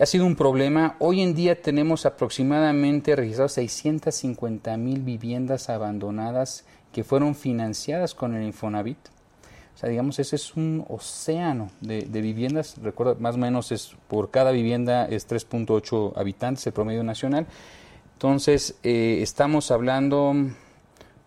ha 0.00 0.06
sido 0.06 0.24
un 0.26 0.36
problema. 0.36 0.96
Hoy 0.98 1.20
en 1.20 1.34
día 1.34 1.60
tenemos 1.60 2.06
aproximadamente 2.06 3.14
registrados 3.16 3.52
650 3.52 4.76
mil 4.76 5.00
viviendas 5.02 5.68
abandonadas 5.68 6.64
que 6.92 7.04
fueron 7.04 7.34
financiadas 7.34 8.14
con 8.14 8.34
el 8.34 8.44
Infonavit. 8.44 8.98
O 9.74 9.78
sea, 9.78 9.88
digamos, 9.88 10.18
ese 10.18 10.36
es 10.36 10.54
un 10.54 10.84
océano 10.88 11.70
de, 11.80 12.02
de 12.02 12.20
viviendas. 12.20 12.76
Recuerda, 12.82 13.14
más 13.18 13.34
o 13.36 13.38
menos 13.38 13.72
es 13.72 13.96
por 14.08 14.30
cada 14.30 14.50
vivienda 14.50 15.06
es 15.06 15.26
3.8 15.28 16.12
habitantes 16.16 16.66
el 16.66 16.72
promedio 16.74 17.02
nacional. 17.02 17.46
Entonces, 18.14 18.76
eh, 18.82 19.18
estamos 19.22 19.70
hablando 19.70 20.34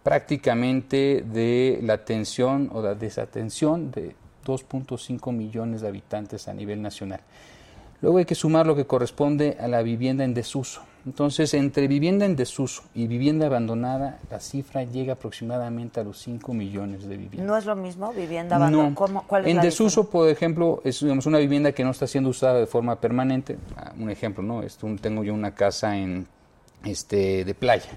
prácticamente 0.04 1.26
de 1.28 1.80
la 1.82 1.94
atención 1.94 2.70
o 2.72 2.82
la 2.82 2.94
desatención 2.94 3.90
de 3.92 4.16
2.5 4.46 5.32
millones 5.34 5.82
de 5.82 5.88
habitantes 5.88 6.48
a 6.48 6.54
nivel 6.54 6.82
nacional. 6.82 7.20
Luego 8.02 8.20
hay 8.20 8.26
que 8.26 8.36
sumar 8.36 8.68
lo 8.68 8.76
que 8.76 8.86
corresponde 8.86 9.58
a 9.60 9.68
la 9.68 9.82
vivienda 9.82 10.24
en 10.24 10.34
desuso. 10.34 10.82
Entonces, 11.06 11.54
entre 11.54 11.88
vivienda 11.88 12.26
en 12.26 12.36
desuso 12.36 12.84
y 12.94 13.08
vivienda 13.08 13.46
abandonada, 13.46 14.20
la 14.30 14.40
cifra 14.40 14.84
llega 14.84 15.14
aproximadamente 15.14 16.00
a 16.00 16.04
los 16.04 16.20
5 16.20 16.54
millones 16.54 17.04
de 17.08 17.16
viviendas. 17.16 17.46
¿No 17.48 17.58
es 17.58 17.66
lo 17.66 17.76
mismo 17.76 18.12
vivienda 18.12 18.56
abandonada? 18.58 18.90
No. 18.90 18.96
¿Cómo- 18.96 19.24
¿Cuál 19.28 19.44
es 19.46 19.52
en 19.52 19.58
la 19.58 19.64
desuso, 19.64 20.10
por 20.10 20.28
ejemplo, 20.30 20.82
es 20.84 21.00
digamos, 21.00 21.26
una 21.28 21.38
vivienda 21.38 21.72
que 21.72 21.84
no 21.84 21.92
está 21.92 22.06
siendo 22.08 22.30
usada 22.32 22.60
de 22.60 22.66
forma 22.68 23.00
permanente. 23.00 23.58
Ah, 23.78 23.94
Un 24.00 24.10
ejemplo, 24.10 24.44
¿no? 24.44 24.62
Esto, 24.64 24.88
tengo 25.00 25.24
yo 25.24 25.34
una 25.34 25.54
casa 25.54 25.96
en 25.98 26.28
este 26.84 27.46
de 27.46 27.54
playa 27.56 27.92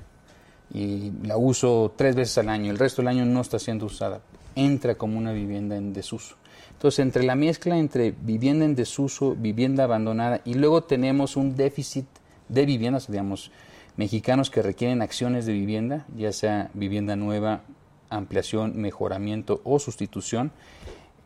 y 0.72 1.10
la 1.24 1.36
uso 1.38 1.92
tres 1.96 2.14
veces 2.14 2.38
al 2.38 2.50
año. 2.50 2.70
El 2.70 2.78
resto 2.78 3.00
del 3.02 3.08
año 3.08 3.24
no 3.24 3.40
está 3.40 3.58
siendo 3.58 3.86
usada. 3.86 4.20
Entra 4.58 4.96
como 4.96 5.18
una 5.18 5.32
vivienda 5.32 5.76
en 5.76 5.92
desuso. 5.92 6.36
Entonces, 6.72 7.00
entre 7.00 7.22
la 7.22 7.34
mezcla 7.34 7.78
entre 7.78 8.10
vivienda 8.10 8.64
en 8.64 8.74
desuso, 8.74 9.36
vivienda 9.36 9.84
abandonada 9.84 10.40
y 10.44 10.54
luego 10.54 10.82
tenemos 10.82 11.36
un 11.36 11.56
déficit 11.56 12.06
de 12.48 12.66
viviendas, 12.66 13.10
digamos, 13.10 13.50
mexicanos 13.96 14.50
que 14.50 14.62
requieren 14.62 15.02
acciones 15.02 15.46
de 15.46 15.52
vivienda, 15.52 16.06
ya 16.16 16.32
sea 16.32 16.70
vivienda 16.74 17.16
nueva, 17.16 17.62
ampliación, 18.10 18.80
mejoramiento 18.80 19.60
o 19.64 19.78
sustitución, 19.78 20.52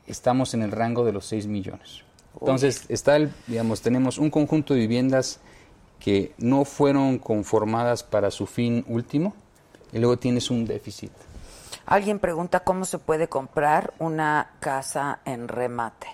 estamos 0.06 0.54
en 0.54 0.62
el 0.62 0.72
rango 0.72 1.04
de 1.04 1.12
los 1.12 1.26
6 1.26 1.46
millones. 1.46 2.02
Entonces, 2.40 2.86
está 2.88 3.16
el, 3.16 3.30
digamos, 3.46 3.82
tenemos 3.82 4.18
un 4.18 4.30
conjunto 4.30 4.74
de 4.74 4.80
viviendas 4.80 5.40
que 6.00 6.32
no 6.38 6.64
fueron 6.64 7.18
conformadas 7.18 8.02
para 8.02 8.30
su 8.30 8.46
fin 8.46 8.84
último 8.88 9.34
y 9.92 9.98
luego 9.98 10.18
tienes 10.18 10.50
un 10.50 10.64
déficit. 10.64 11.12
Alguien 11.86 12.18
pregunta 12.18 12.60
cómo 12.60 12.84
se 12.84 12.98
puede 12.98 13.28
comprar 13.28 13.92
una 13.98 14.50
casa 14.60 15.20
en 15.24 15.48
remate. 15.48 16.06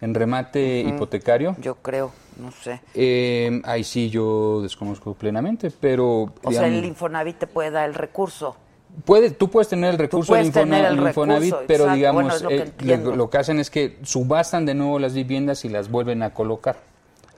En 0.00 0.14
remate 0.14 0.80
hipotecario, 0.80 1.56
Yo 1.58 1.76
creo, 1.76 2.12
no 2.36 2.52
sé. 2.52 2.80
eh, 2.94 3.62
ahí 3.64 3.82
sí 3.82 4.10
yo 4.10 4.60
desconozco 4.60 5.14
plenamente, 5.14 5.70
pero 5.70 6.32
O 6.44 6.52
sea, 6.52 6.66
el 6.66 6.84
Infonavit 6.84 7.38
te 7.38 7.46
puede 7.46 7.70
dar 7.70 7.88
el 7.88 7.94
recurso. 7.94 8.56
Puede, 9.04 9.30
tú 9.30 9.50
puedes 9.50 9.68
tener 9.68 9.90
el 9.92 9.98
recurso 9.98 10.34
del 10.34 10.46
Infonavit, 10.46 10.98
recurso, 10.98 11.62
pero 11.66 11.84
exacto. 11.84 11.94
digamos, 11.96 12.22
Bueno, 12.22 12.36
es 12.36 12.42
lo 12.42 12.48
que 12.48 12.92
eh, 12.92 12.98
lo 13.16 13.30
que 13.30 13.38
hacen 13.38 13.58
es 13.58 13.70
que 13.70 13.98
subastan 14.02 14.64
de 14.66 14.74
nuevo 14.74 14.98
las 14.98 15.12
viviendas 15.14 15.64
y 15.64 15.68
las 15.70 15.90
vuelven 15.90 16.22
a 16.22 16.32
colocar 16.32 16.76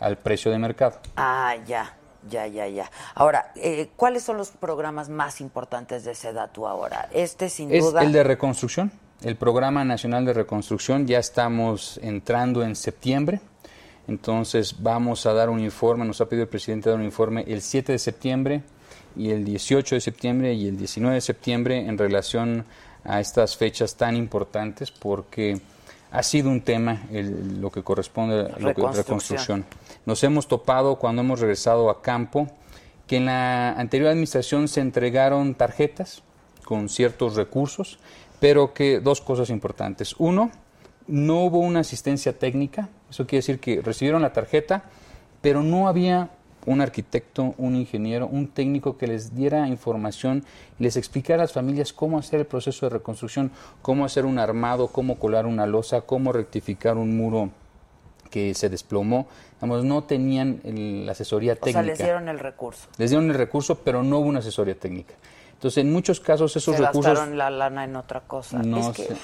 al 0.01 0.19
precio 0.19 0.51
de 0.51 0.59
mercado. 0.59 0.99
Ah, 1.17 1.55
ya, 1.67 1.97
ya, 2.29 2.47
ya, 2.47 2.67
ya. 2.69 2.91
Ahora, 3.15 3.53
eh, 3.57 3.91
¿cuáles 3.97 4.23
son 4.23 4.37
los 4.37 4.51
programas 4.51 5.09
más 5.09 5.41
importantes 5.41 6.05
de 6.05 6.15
Sedatu 6.15 6.67
ahora? 6.67 7.09
Este, 7.13 7.49
sin 7.49 7.73
Es 7.73 7.85
duda. 7.85 8.03
el 8.03 8.13
de 8.13 8.23
reconstrucción, 8.25 8.91
el 9.23 9.37
Programa 9.37 9.85
Nacional 9.85 10.25
de 10.25 10.33
Reconstrucción. 10.33 11.07
Ya 11.07 11.19
estamos 11.19 11.99
entrando 12.03 12.63
en 12.63 12.77
septiembre, 12.77 13.41
entonces 14.07 14.77
vamos 14.83 15.27
a 15.27 15.33
dar 15.33 15.51
un 15.51 15.61
informe, 15.61 16.05
nos 16.05 16.21
ha 16.21 16.27
pedido 16.27 16.45
el 16.45 16.49
presidente 16.49 16.91
dar 16.91 16.99
un 16.99 17.05
informe 17.05 17.45
el 17.47 17.63
7 17.63 17.93
de 17.93 17.99
septiembre 17.99 18.63
y 19.17 19.31
el 19.31 19.45
18 19.45 19.97
de 19.97 20.01
septiembre 20.01 20.53
y 20.55 20.69
el 20.69 20.77
19 20.79 21.15
de 21.17 21.21
septiembre 21.21 21.79
en 21.87 21.99
relación 21.99 22.65
a 23.05 23.21
estas 23.21 23.57
fechas 23.57 23.97
tan 23.97 24.17
importantes 24.17 24.91
porque 24.91 25.61
ha 26.11 26.23
sido 26.23 26.49
un 26.51 26.61
tema 26.63 27.03
el- 27.13 27.61
lo 27.61 27.71
que 27.71 27.83
corresponde 27.83 28.41
a 28.41 28.45
Reconstrucción. 28.57 28.95
reconstrucción. 28.95 29.65
Nos 30.07 30.25
hemos 30.25 30.49
topado 30.49 30.97
cuando 30.97 31.23
hemos 31.23 31.41
regresado 31.41 31.91
a 31.91 32.01
campo 32.03 32.49
que 33.07 33.17
en 33.17 33.27
la 33.27 33.73
anterior 33.73 34.09
administración 34.11 34.69
se 34.69 34.81
entregaron 34.81 35.55
tarjetas 35.55 36.23
con 36.65 36.89
ciertos 36.89 37.37
recursos, 37.37 37.99
pero 38.41 38.73
que 38.75 39.01
dos 39.01 39.21
cosas 39.21 39.51
importantes. 39.51 40.15
Uno, 40.19 40.51
no 41.07 41.45
hubo 41.45 41.59
una 41.61 41.81
asistencia 41.81 42.39
técnica, 42.39 42.89
eso 43.11 43.27
quiere 43.27 43.39
decir 43.41 43.61
que 43.61 43.81
recibieron 43.81 44.21
la 44.23 44.33
tarjeta, 44.33 44.85
pero 45.41 45.63
no 45.63 45.89
había 45.89 46.31
un 46.67 46.81
arquitecto, 46.81 47.55
un 47.59 47.77
ingeniero, 47.77 48.27
un 48.27 48.49
técnico 48.49 48.97
que 48.99 49.07
les 49.07 49.35
diera 49.35 49.67
información 49.69 50.45
y 50.79 50.83
les 50.85 50.97
explicara 50.97 51.43
a 51.43 51.45
las 51.45 51.53
familias 51.53 51.93
cómo 51.93 52.19
hacer 52.19 52.41
el 52.41 52.47
proceso 52.47 52.87
de 52.87 52.91
reconstrucción, 52.91 53.51
cómo 53.83 54.05
hacer 54.05 54.25
un 54.27 54.39
armado, 54.39 54.89
cómo 54.89 55.19
colar 55.19 55.47
una 55.47 55.67
losa, 55.67 56.03
cómo 56.03 56.33
rectificar 56.33 56.97
un 56.97 57.17
muro 57.17 57.51
que 58.31 58.53
se 58.55 58.69
desplomó. 58.69 59.27
Digamos, 59.55 59.85
no 59.85 60.05
tenían 60.05 60.61
el- 60.65 61.07
la 61.07 61.13
asesoría 61.13 61.53
o 61.53 61.57
sea, 61.57 61.63
técnica. 61.63 61.83
les 61.83 61.99
dieron 61.99 62.29
el 62.29 62.39
recurso. 62.39 62.89
Les 62.99 63.11
dieron 63.11 63.31
el 63.31 63.37
recurso, 63.37 63.77
pero 63.79 64.03
no 64.03 64.19
hubo 64.19 64.29
una 64.29 64.41
asesoría 64.41 64.75
técnica. 64.79 65.15
Entonces, 65.55 65.79
en 65.83 65.91
muchos 65.93 66.21
casos 66.21 66.55
esos 66.55 66.77
Se 66.77 66.81
recursos 66.83 67.07
gastaron 67.15 67.39
la 67.39 67.51
lana 67.51 67.85
en 67.85 67.97
otra 67.97 68.21
cosa. 68.21 68.59
no 68.63 68.79
es 68.91 68.97
que, 68.97 69.05
se- 69.07 69.17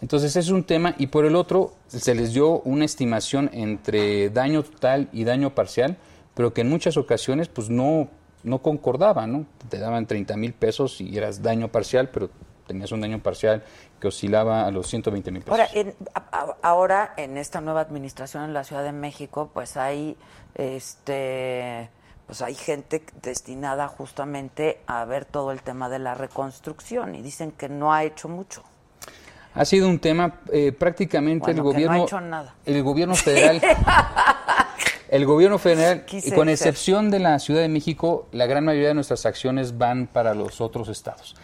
Entonces, 0.00 0.36
es 0.36 0.50
un 0.50 0.64
tema 0.64 0.94
y 0.98 1.06
por 1.06 1.24
el 1.24 1.34
otro 1.36 1.72
se 1.86 2.14
les 2.14 2.32
dio 2.34 2.60
una 2.60 2.84
estimación 2.84 3.48
entre 3.52 4.28
daño 4.30 4.62
total 4.62 5.08
y 5.12 5.24
daño 5.24 5.54
parcial, 5.54 5.96
pero 6.34 6.52
que 6.52 6.60
en 6.62 6.68
muchas 6.68 6.96
ocasiones 6.96 7.48
pues 7.48 7.70
no 7.70 8.08
no 8.42 8.58
concordaba, 8.60 9.26
¿no? 9.26 9.46
Te 9.70 9.78
daban 9.78 10.04
30 10.06 10.36
mil 10.36 10.52
pesos 10.52 11.00
y 11.00 11.16
eras 11.16 11.40
daño 11.42 11.68
parcial, 11.68 12.10
pero 12.10 12.28
tenías 12.66 12.92
un 12.92 13.00
daño 13.00 13.18
parcial 13.22 13.62
que 13.98 14.08
oscilaba 14.08 14.66
a 14.66 14.70
los 14.70 14.86
120 14.86 15.30
mil 15.30 15.42
pesos. 15.42 15.58
Ahora 15.58 15.70
en, 15.72 15.94
a- 16.14 16.56
ahora, 16.60 17.14
en 17.16 17.38
esta 17.38 17.62
nueva 17.62 17.80
administración 17.80 18.44
en 18.44 18.52
la 18.52 18.62
Ciudad 18.64 18.84
de 18.84 18.92
México, 18.92 19.50
pues 19.54 19.78
hay 19.78 20.18
este 20.56 21.88
pues 22.26 22.42
hay 22.42 22.54
gente 22.54 23.02
destinada 23.22 23.88
justamente 23.88 24.80
a 24.86 25.04
ver 25.06 25.24
todo 25.24 25.50
el 25.52 25.62
tema 25.62 25.88
de 25.88 25.98
la 25.98 26.14
reconstrucción 26.14 27.14
y 27.14 27.22
dicen 27.22 27.50
que 27.52 27.68
no 27.70 27.92
ha 27.94 28.04
hecho 28.04 28.28
mucho. 28.28 28.62
Ha 29.54 29.64
sido 29.64 29.88
un 29.88 29.98
tema 29.98 30.40
eh, 30.52 30.72
prácticamente 30.72 31.52
Bueno, 31.52 31.52
el 31.52 31.56
que 31.56 31.62
no 31.62 31.68
ha 31.68 31.72
gobierno 31.72 32.04
hecho 32.04 32.20
nada. 32.20 32.54
el 32.64 32.82
gobierno 32.82 33.14
federal 33.14 33.60
el 35.08 35.26
gobierno 35.26 35.58
federal 35.58 36.04
y 36.10 36.30
con 36.32 36.48
excepción 36.48 37.10
de 37.10 37.20
la 37.20 37.38
Ciudad 37.38 37.60
de 37.60 37.68
México 37.68 38.26
la 38.32 38.46
gran 38.46 38.64
mayoría 38.64 38.88
de 38.88 38.94
nuestras 38.94 39.26
acciones 39.26 39.78
van 39.78 40.06
para 40.08 40.34
los 40.34 40.60
otros 40.60 40.88
estados 40.88 41.36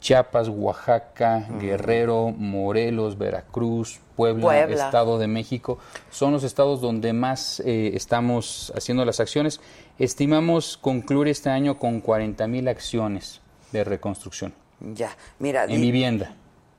Chiapas, 0.00 0.48
Oaxaca, 0.48 1.48
Guerrero, 1.58 2.30
Morelos, 2.30 3.18
Veracruz, 3.18 3.98
Puebla, 4.14 4.42
Puebla. 4.42 4.86
Estado 4.86 5.18
de 5.18 5.26
México 5.26 5.78
son 6.10 6.32
los 6.32 6.44
estados 6.44 6.80
donde 6.80 7.12
más 7.12 7.60
eh, 7.60 7.92
estamos 7.94 8.72
haciendo 8.76 9.04
las 9.04 9.20
acciones. 9.20 9.60
Estimamos 9.98 10.76
concluir 10.76 11.28
este 11.28 11.50
año 11.50 11.78
con 11.78 12.00
40 12.00 12.46
mil 12.46 12.68
acciones 12.68 13.40
de 13.72 13.82
reconstrucción 13.82 14.54
Ya, 14.80 15.16
mira, 15.38 15.64
en 15.64 15.80
vivienda. 15.80 16.34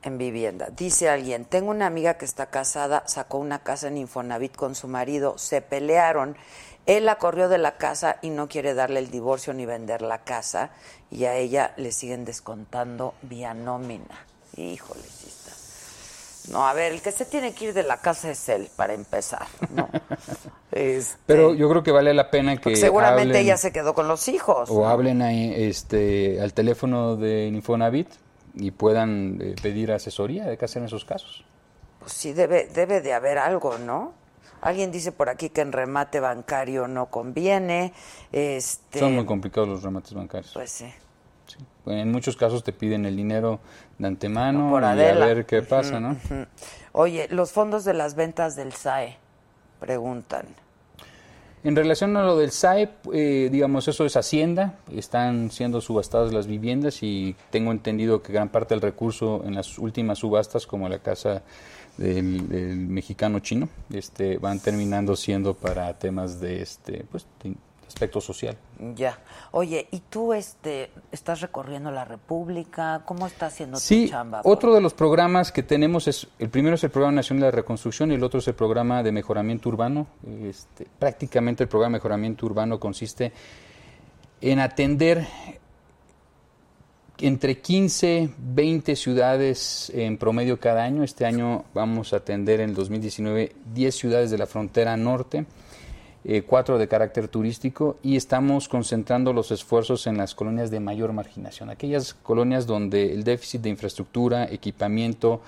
En 0.08 0.18
vivienda. 0.18 0.70
Dice 0.76 1.10
alguien, 1.10 1.46
tengo 1.46 1.70
una 1.72 1.86
amiga 1.86 2.16
que 2.18 2.26
está 2.26 2.48
casada, 2.48 3.04
sacó 3.06 3.38
una 3.38 3.60
casa 3.60 3.88
en 3.88 3.98
Infonavit 3.98 4.56
con 4.56 4.74
su 4.76 4.88
marido, 4.88 5.38
se 5.38 5.62
pelearon, 5.62 6.36
él 6.86 7.06
la 7.06 7.18
corrió 7.18 7.50
de 7.50 7.58
la 7.58 7.78
casa 7.78 8.18
y 8.22 8.30
no 8.30 8.48
quiere 8.48 8.74
darle 8.74 9.00
el 9.00 9.12
divorcio 9.12 9.54
ni 9.54 9.66
vender 9.66 10.02
la 10.02 10.20
casa 10.20 10.70
y 11.12 11.26
a 11.26 11.36
ella 11.36 11.74
le 11.78 11.92
siguen 11.92 12.26
descontando 12.26 13.14
vía 13.22 13.54
nómina. 13.54 14.26
Híjole, 14.56 15.02
está. 15.02 15.52
No, 16.52 16.66
a 16.66 16.74
ver, 16.74 16.94
el 16.94 17.02
que 17.02 17.12
se 17.12 17.26
tiene 17.26 17.54
que 17.54 17.66
ir 17.66 17.74
de 17.74 17.84
la 17.84 17.98
casa 17.98 18.32
es 18.32 18.48
él, 18.48 18.70
para 18.76 18.94
empezar. 18.94 19.48
¿no? 19.76 19.90
Este, 20.70 21.18
Pero 21.26 21.56
yo 21.56 21.68
creo 21.70 21.82
que 21.82 21.92
vale 21.92 22.14
la 22.14 22.30
pena 22.30 22.58
que 22.58 22.76
seguramente 22.76 23.34
hablen- 23.34 23.42
ella 23.42 23.58
se 23.58 23.72
quedó 23.72 23.94
con 23.96 24.08
los 24.08 24.28
hijos. 24.28 24.70
o 24.70 24.82
¿no? 24.82 24.88
hablen 24.90 25.22
ahí, 25.24 25.52
este, 25.56 26.40
al 26.42 26.54
teléfono 26.54 27.16
de 27.16 27.48
Infonavit 27.48 28.10
y 28.60 28.72
puedan 28.72 29.40
eh, 29.42 29.56
pedir 29.62 29.92
asesoría 29.92 30.46
de 30.46 30.58
qué 30.58 30.66
hacer 30.66 30.82
en 30.82 30.88
esos 30.88 31.06
casos. 31.06 31.46
Pues 32.00 32.14
sí, 32.14 32.34
debe, 32.34 32.68
debe 32.68 33.02
de 33.02 33.14
haber 33.14 33.38
algo, 33.38 33.78
¿no? 33.78 34.14
Alguien 34.62 34.92
dice 34.92 35.12
por 35.12 35.30
aquí 35.30 35.50
que 35.50 35.62
en 35.62 35.72
remate 35.72 36.20
bancario 36.20 36.88
no 36.88 37.08
conviene. 37.08 37.94
Este, 38.32 39.00
Son 39.00 39.14
muy 39.14 39.26
complicados 39.26 39.70
los 39.70 39.84
remates 39.84 40.14
bancarios. 40.14 40.52
Pues 40.54 40.72
sí. 40.72 40.92
Sí. 41.46 41.58
En 41.86 42.12
muchos 42.12 42.36
casos 42.36 42.64
te 42.64 42.74
piden 42.74 43.06
el 43.06 43.16
dinero 43.16 43.60
de 43.98 44.08
antemano 44.08 44.70
Por 44.70 44.84
y 44.84 44.86
a 44.86 44.94
ver 44.96 45.46
qué 45.46 45.62
pasa, 45.62 46.00
¿no? 46.00 46.18
Oye, 46.92 47.28
los 47.30 47.52
fondos 47.52 47.86
de 47.86 47.94
las 47.94 48.16
ventas 48.16 48.56
del 48.56 48.74
SAE, 48.74 49.18
preguntan. 49.80 50.48
En 51.64 51.76
relación 51.76 52.16
a 52.18 52.24
lo 52.24 52.38
del 52.38 52.52
SAE, 52.52 52.90
eh, 53.14 53.50
digamos, 53.52 53.88
eso 53.88 54.06
es 54.06 54.16
Hacienda, 54.16 54.76
están 54.96 55.50
siendo 55.52 55.82
subastadas 55.82 56.32
las 56.32 56.48
viviendas 56.48 57.02
y 57.02 57.36
tengo 57.50 57.72
entendido 57.72 58.22
que 58.22 58.32
gran 58.32 58.50
parte 58.50 58.76
del 58.76 58.82
recurso 58.82 59.44
en 59.46 59.56
las 59.56 59.78
últimas 59.80 60.20
subastas, 60.20 60.68
como 60.68 60.88
la 60.88 61.00
casa 61.00 61.42
del, 61.98 62.48
del 62.48 62.78
mexicano 62.78 63.40
chino, 63.40 63.70
este, 63.92 64.38
van 64.38 64.60
terminando 64.60 65.16
siendo 65.16 65.56
para 65.56 65.98
temas 65.98 66.40
de 66.40 66.62
este, 66.62 67.06
pues, 67.12 67.26
de 67.44 67.56
aspecto 67.88 68.22
social. 68.22 68.58
Ya. 68.96 69.20
Oye, 69.52 69.88
¿y 69.92 70.02
tú 70.02 70.34
este 70.34 70.92
estás 71.12 71.42
recorriendo 71.42 71.90
la 71.92 72.06
República? 72.06 73.02
¿Cómo 73.06 73.26
está 73.28 73.48
haciendo 73.48 73.78
Sí, 73.78 74.06
tu 74.06 74.12
chamba? 74.12 74.42
otro 74.44 74.74
de 74.76 74.82
los 74.82 74.94
programas 74.94 75.52
que 75.52 75.64
tenemos 75.64 76.08
es, 76.08 76.28
el 76.40 76.50
primero 76.50 76.76
es 76.76 76.84
el 76.84 76.90
Programa 76.92 77.16
Nacional 77.16 77.44
de 77.46 77.52
Reconstrucción 77.52 78.12
y 78.12 78.16
el 78.16 78.24
otro 78.24 78.40
es 78.40 78.48
el 78.48 78.56
Programa 78.56 79.02
de 79.04 79.12
Mejoramiento 79.12 79.70
Urbano. 79.70 80.08
Este, 80.44 80.88
prácticamente 81.00 81.64
el 81.64 81.70
Programa 81.70 81.94
de 81.94 82.00
Mejoramiento 82.00 82.46
Urbano 82.46 82.80
consiste 82.80 83.32
en 84.42 84.60
atender 84.60 85.26
entre 87.20 87.60
15, 87.60 88.30
20 88.38 88.96
ciudades 88.96 89.92
en 89.96 90.18
promedio 90.18 90.60
cada 90.60 90.84
año. 90.84 91.04
Este 91.04 91.26
año 91.26 91.66
vamos 91.74 92.14
a 92.14 92.18
atender 92.18 92.60
en 92.60 92.70
el 92.70 92.76
2019 92.76 93.56
10 93.74 93.96
ciudades 93.96 94.30
de 94.30 94.38
la 94.38 94.46
frontera 94.46 94.96
norte, 94.98 95.46
eh, 96.30 96.42
cuatro 96.42 96.78
de 96.78 96.90
carácter 96.90 97.30
turístico 97.30 97.96
y 98.04 98.18
estamos 98.18 98.68
concentrando 98.68 99.32
los 99.32 99.50
esfuerzos 99.52 100.08
en 100.08 100.18
las 100.18 100.36
colonias 100.36 100.70
de 100.70 100.82
mayor 100.82 101.14
marginación, 101.14 101.70
aquellas 101.70 102.14
colonias 102.14 102.68
donde 102.68 103.14
el 103.14 103.24
déficit 103.24 103.62
de 103.62 103.70
infraestructura, 103.70 104.44
equipamiento, 104.44 105.40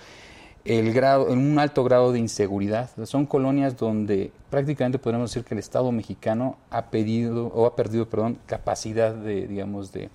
el 0.63 0.93
grado, 0.93 1.30
en 1.32 1.39
un 1.39 1.59
alto 1.59 1.84
grado 1.84 2.13
de 2.13 2.19
inseguridad. 2.19 2.89
Son 3.05 3.25
colonias 3.25 3.75
donde 3.77 4.32
prácticamente 4.49 4.99
podemos 4.99 5.30
decir 5.32 5.43
que 5.43 5.53
el 5.53 5.59
Estado 5.59 5.91
mexicano 5.91 6.57
ha 6.69 6.86
pedido 6.86 7.47
o 7.47 7.65
ha 7.65 7.75
perdido, 7.75 8.07
perdón, 8.07 8.38
capacidad 8.45 9.13
de, 9.13 9.47
digamos, 9.47 9.91
de, 9.91 10.09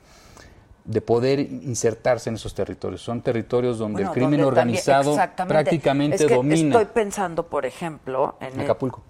de 0.87 1.01
poder 1.03 1.41
insertarse 1.41 2.31
en 2.31 2.37
esos 2.37 2.55
territorios. 2.55 3.03
Son 3.03 3.21
territorios 3.21 3.79
donde 3.79 3.97
Bueno, 4.05 4.11
el 4.11 4.15
crimen 4.15 4.41
donde 4.41 4.55
también- 4.57 4.79
organizado 4.79 5.11
exactamente. 5.13 5.55
prácticamente 5.55 6.17
Es 6.17 6.25
que 6.27 6.35
domina. 6.35 6.79
Estoy 6.81 6.85
pensando, 6.95 7.47
por 7.49 7.67
ejemplo, 7.67 8.37
en 8.41 8.55
el- 8.55 8.61
Acapulco. 8.61 9.03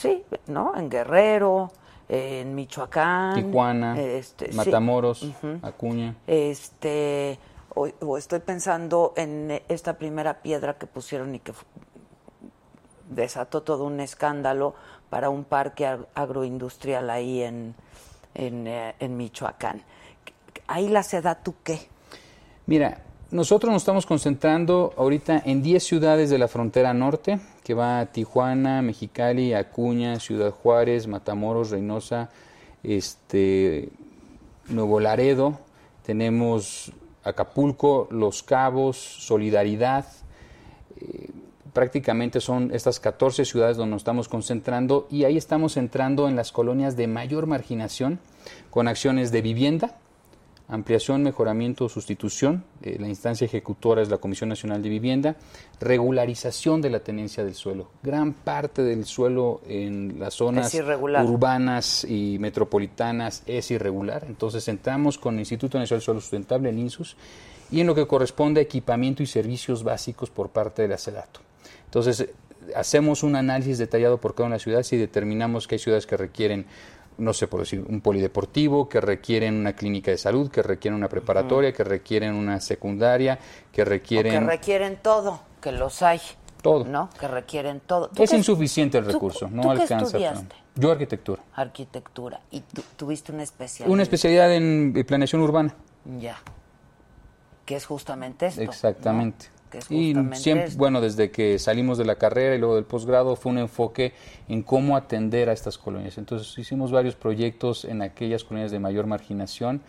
Sí, 0.00 0.24
¿no? 0.46 0.74
En 0.76 0.88
Guerrero, 0.88 1.70
en 2.08 2.54
Michoacán, 2.54 3.34
Tijuana, 3.34 4.00
este, 4.00 4.50
sí. 4.50 4.56
Matamoros. 4.56 5.26
Acuña. 5.62 6.14
Este, 6.26 7.38
o, 7.74 7.88
o 8.00 8.18
estoy 8.18 8.40
pensando 8.40 9.12
en 9.16 9.62
esta 9.68 9.96
primera 9.98 10.42
piedra 10.42 10.74
que 10.78 10.86
pusieron 10.86 11.34
y 11.34 11.38
que 11.38 11.52
desató 13.08 13.62
todo 13.62 13.84
un 13.84 14.00
escándalo 14.00 14.74
para 15.08 15.30
un 15.30 15.44
parque 15.44 15.84
ag- 15.86 16.06
agroindustrial 16.14 17.10
ahí 17.10 17.42
en, 17.42 17.74
en, 18.34 18.66
eh, 18.66 18.94
en 19.00 19.16
Michoacán. 19.16 19.82
Ahí 20.68 20.88
la 20.88 21.02
seda, 21.02 21.34
¿tú 21.36 21.54
qué? 21.64 21.88
Mira, 22.66 23.02
nosotros 23.32 23.72
nos 23.72 23.82
estamos 23.82 24.06
concentrando 24.06 24.92
ahorita 24.96 25.42
en 25.44 25.62
10 25.62 25.82
ciudades 25.82 26.30
de 26.30 26.38
la 26.38 26.46
frontera 26.46 26.94
norte, 26.94 27.40
que 27.70 27.74
va 27.74 28.00
a 28.00 28.06
Tijuana, 28.06 28.82
Mexicali, 28.82 29.54
Acuña, 29.54 30.18
Ciudad 30.18 30.50
Juárez, 30.50 31.06
Matamoros, 31.06 31.70
Reynosa, 31.70 32.28
este, 32.82 33.90
Nuevo 34.68 34.98
Laredo, 34.98 35.56
tenemos 36.04 36.90
Acapulco, 37.22 38.08
Los 38.10 38.42
Cabos, 38.42 38.96
Solidaridad, 38.96 40.04
eh, 41.00 41.28
prácticamente 41.72 42.40
son 42.40 42.72
estas 42.74 42.98
14 42.98 43.44
ciudades 43.44 43.76
donde 43.76 43.92
nos 43.92 44.00
estamos 44.00 44.28
concentrando 44.28 45.06
y 45.08 45.22
ahí 45.22 45.36
estamos 45.36 45.76
entrando 45.76 46.28
en 46.28 46.34
las 46.34 46.50
colonias 46.50 46.96
de 46.96 47.06
mayor 47.06 47.46
marginación 47.46 48.18
con 48.70 48.88
acciones 48.88 49.30
de 49.30 49.42
vivienda, 49.42 49.96
ampliación, 50.70 51.22
mejoramiento 51.22 51.84
o 51.84 51.88
sustitución. 51.88 52.64
eh, 52.82 52.96
la 52.98 53.08
instancia 53.08 53.44
ejecutora 53.44 54.02
es 54.02 54.08
la 54.08 54.18
Comisión 54.18 54.48
Nacional 54.48 54.82
de 54.82 54.88
Vivienda. 54.88 55.36
Regularización 55.80 56.80
de 56.80 56.90
la 56.90 57.00
tenencia 57.00 57.44
del 57.44 57.54
suelo. 57.54 57.90
Gran 58.02 58.32
parte 58.32 58.82
del 58.82 59.04
suelo 59.04 59.60
en 59.68 60.18
las 60.18 60.34
zonas 60.34 60.74
urbanas 60.74 62.04
y 62.04 62.38
metropolitanas 62.38 63.42
es 63.46 63.70
irregular. 63.70 64.24
Entonces 64.28 64.66
entramos 64.68 65.18
con 65.18 65.34
el 65.34 65.40
Instituto 65.40 65.78
Nacional 65.78 65.98
del 66.00 66.04
Suelo 66.04 66.20
Sustentable, 66.20 66.70
el 66.70 66.78
INSUS, 66.78 67.16
y 67.70 67.80
en 67.80 67.86
lo 67.86 67.94
que 67.94 68.06
corresponde 68.06 68.60
a 68.60 68.62
equipamiento 68.62 69.22
y 69.22 69.26
servicios 69.26 69.82
básicos 69.84 70.30
por 70.30 70.50
parte 70.50 70.82
de 70.82 70.88
la 70.88 70.98
SEDATO. 70.98 71.40
Entonces, 71.84 72.28
hacemos 72.74 73.22
un 73.22 73.36
análisis 73.36 73.78
detallado 73.78 74.18
por 74.18 74.34
cada 74.34 74.46
una 74.46 74.54
de 74.54 74.58
las 74.58 74.62
ciudades 74.62 74.92
y 74.92 74.96
determinamos 74.96 75.66
que 75.66 75.76
hay 75.76 75.78
ciudades 75.78 76.06
que 76.06 76.16
requieren, 76.16 76.66
no 77.20 77.32
sé 77.32 77.46
por 77.48 77.60
decir, 77.60 77.84
un 77.88 78.00
polideportivo, 78.00 78.88
que 78.88 79.00
requieren 79.00 79.54
una 79.54 79.74
clínica 79.74 80.10
de 80.10 80.18
salud, 80.18 80.50
que 80.50 80.62
requieren 80.62 80.96
una 80.96 81.08
preparatoria, 81.08 81.72
que 81.72 81.84
requieren 81.84 82.34
una 82.34 82.60
secundaria, 82.60 83.38
que 83.72 83.82
O 83.82 83.84
requieren... 83.84 84.32
que 84.32 84.40
requieren 84.50 84.98
todo, 85.02 85.40
que 85.60 85.72
los 85.72 86.02
hay. 86.02 86.20
Todo. 86.62 86.84
¿No? 86.84 87.08
Que 87.18 87.26
requieren 87.26 87.80
todo. 87.80 88.08
¿Tú 88.08 88.22
es 88.22 88.30
qué- 88.30 88.36
insuficiente 88.36 88.98
el 88.98 89.04
tú- 89.06 89.12
recurso, 89.12 89.48
no 89.48 89.62
tú 89.62 89.68
qué 89.68 89.82
alcanza. 89.82 90.04
estudiaste? 90.06 90.56
Yo 90.74 90.90
arquitectura. 90.92 91.42
Arquitectura. 91.54 92.40
¿Y 92.50 92.60
tú 92.60 92.82
tuviste 92.96 93.32
una 93.32 93.42
especialidad? 93.44 93.92
Una 93.92 94.02
especialidad 94.02 94.52
en 94.54 94.92
planeación 95.06 95.40
urbana. 95.40 95.74
Ya. 96.18 96.36
Que 97.64 97.76
es 97.76 97.86
justamente 97.86 98.46
esto. 98.46 98.60
Exactamente. 98.62 99.46
¿no? 99.46 99.59
Que 99.70 99.78
es 99.78 99.90
Y 99.90 100.08
justamente 100.08 100.36
siempre, 100.36 100.66
esto. 100.66 100.78
bueno, 100.78 101.00
desde 101.00 101.30
que 101.30 101.58
salimos 101.58 101.96
de 101.98 102.04
la 102.04 102.16
carrera 102.16 102.54
y 102.54 102.58
luego 102.58 102.74
del 102.74 102.84
posgrado 102.84 103.36
fue 103.36 103.52
un 103.52 103.58
enfoque 103.58 104.12
en 104.48 104.62
cómo 104.62 104.96
atender 104.96 105.48
a 105.48 105.52
estas 105.52 105.78
colonias. 105.78 106.18
Entonces 106.18 106.58
hicimos 106.58 106.90
varios 106.90 107.14
proyectos 107.14 107.84
en 107.84 108.02
aquellas 108.02 108.44
colonias 108.44 108.70
de 108.70 108.78
mayor 108.80 109.06
marginación 109.06 109.80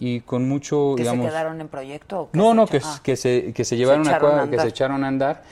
y 0.00 0.20
con 0.20 0.48
mucho, 0.48 0.94
¿Que 0.96 1.02
digamos... 1.02 1.26
se 1.26 1.30
quedaron 1.30 1.60
en 1.60 1.68
proyecto? 1.68 2.20
o 2.22 2.30
que 2.30 2.38
No, 2.38 2.54
no, 2.54 2.66
que, 2.66 2.80
ah. 2.84 3.00
que, 3.02 3.16
se, 3.16 3.52
que 3.52 3.64
se 3.64 3.76
llevaron 3.76 4.06
a 4.06 4.10
echaron 4.10 4.30
cabo, 4.30 4.42
a 4.42 4.50
que 4.50 4.58
se 4.58 4.68
echaron 4.68 5.04
a 5.04 5.08
andar, 5.08 5.42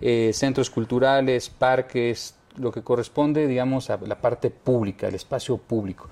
eh, 0.00 0.30
centros 0.34 0.70
culturales, 0.70 1.48
parques, 1.48 2.34
lo 2.56 2.70
que 2.70 2.82
corresponde, 2.82 3.46
digamos, 3.46 3.90
a 3.90 3.98
la 3.98 4.16
parte 4.16 4.50
pública, 4.50 5.08
el 5.08 5.14
espacio 5.14 5.56
público. 5.58 6.08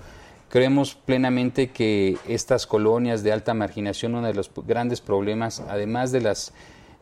Creemos 0.48 0.94
plenamente 0.94 1.70
que 1.70 2.18
estas 2.28 2.66
colonias 2.66 3.22
de 3.22 3.32
alta 3.32 3.54
marginación, 3.54 4.14
uno 4.14 4.26
de 4.26 4.34
los 4.34 4.50
grandes 4.66 5.00
problemas, 5.00 5.60
además 5.68 6.12
de 6.12 6.20
las 6.20 6.52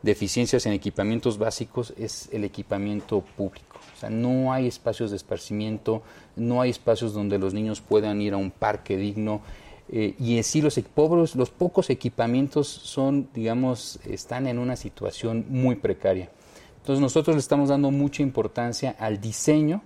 deficiencias 0.01 0.65
en 0.65 0.73
equipamientos 0.73 1.37
básicos, 1.37 1.93
es 1.97 2.29
el 2.31 2.43
equipamiento 2.43 3.21
público. 3.21 3.79
O 3.95 3.99
sea, 3.99 4.09
no 4.09 4.51
hay 4.51 4.67
espacios 4.67 5.11
de 5.11 5.17
esparcimiento, 5.17 6.01
no 6.35 6.61
hay 6.61 6.71
espacios 6.71 7.13
donde 7.13 7.37
los 7.37 7.53
niños 7.53 7.81
puedan 7.81 8.21
ir 8.21 8.33
a 8.33 8.37
un 8.37 8.51
parque 8.51 8.97
digno. 8.97 9.41
eh, 9.89 10.15
y 10.19 10.37
en 10.37 10.43
sí 10.43 10.61
los, 10.61 10.79
pobres, 10.79 11.35
los 11.35 11.49
pocos 11.49 11.89
equipamientos 11.89 12.67
son, 12.67 13.29
digamos, 13.33 13.99
están 14.05 14.47
en 14.47 14.57
una 14.57 14.75
situación 14.75 15.45
muy 15.49 15.75
precaria. 15.75 16.29
Entonces 16.77 17.01
nosotros 17.01 17.35
le 17.35 17.41
estamos 17.41 17.69
dando 17.69 17.91
mucha 17.91 18.23
importancia 18.23 18.95
al 18.97 19.21
diseño 19.21 19.83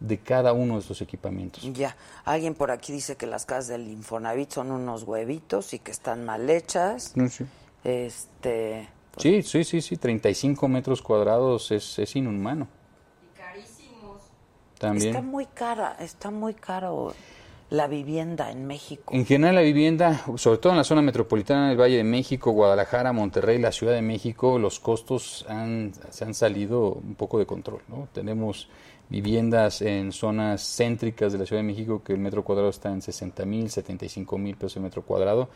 de 0.00 0.18
cada 0.18 0.52
uno 0.52 0.74
de 0.74 0.80
estos 0.80 1.00
equipamientos. 1.00 1.62
Ya. 1.72 1.96
Alguien 2.24 2.54
por 2.54 2.70
aquí 2.70 2.92
dice 2.92 3.16
que 3.16 3.26
las 3.26 3.46
casas 3.46 3.68
del 3.68 3.88
Infonavit 3.88 4.50
son 4.50 4.72
unos 4.72 5.04
huevitos 5.04 5.72
y 5.74 5.78
que 5.78 5.92
están 5.92 6.24
mal 6.24 6.50
hechas. 6.50 7.12
No, 7.16 7.28
sí. 7.28 7.44
Este. 7.84 8.88
Sí, 9.16 9.42
sí, 9.42 9.64
sí, 9.64 9.80
sí, 9.80 9.96
35 9.96 10.68
metros 10.68 11.02
cuadrados 11.02 11.70
es, 11.70 11.98
es 11.98 12.16
inhumano. 12.16 12.68
También. 14.78 15.10
Está 15.10 15.22
muy 15.22 15.46
cara, 15.46 15.96
está 16.00 16.32
muy 16.32 16.54
caro 16.54 17.14
la 17.70 17.86
vivienda 17.86 18.50
en 18.50 18.66
México. 18.66 19.14
En 19.14 19.24
general 19.24 19.54
la 19.54 19.60
vivienda, 19.62 20.24
sobre 20.36 20.58
todo 20.58 20.72
en 20.72 20.78
la 20.78 20.84
zona 20.84 21.00
metropolitana 21.00 21.68
del 21.68 21.80
Valle 21.80 21.96
de 21.98 22.04
México, 22.04 22.50
Guadalajara, 22.50 23.12
Monterrey, 23.12 23.58
la 23.58 23.72
Ciudad 23.72 23.94
de 23.94 24.02
México, 24.02 24.58
los 24.58 24.78
costos 24.78 25.46
han, 25.48 25.92
se 26.10 26.24
han 26.24 26.34
salido 26.34 26.94
un 26.94 27.14
poco 27.14 27.38
de 27.38 27.46
control. 27.46 27.80
¿no? 27.88 28.08
Tenemos 28.12 28.68
viviendas 29.08 29.80
en 29.82 30.12
zonas 30.12 30.62
céntricas 30.76 31.32
de 31.32 31.38
la 31.38 31.46
Ciudad 31.46 31.62
de 31.62 31.66
México 31.66 32.02
que 32.04 32.12
el 32.12 32.18
metro 32.18 32.44
cuadrado 32.44 32.70
está 32.70 32.90
en 32.90 33.00
60 33.00 33.46
mil, 33.46 33.70
75 33.70 34.36
mil 34.36 34.56
pesos 34.56 34.76
el 34.76 34.82
metro 34.82 35.02
cuadrado. 35.02 35.48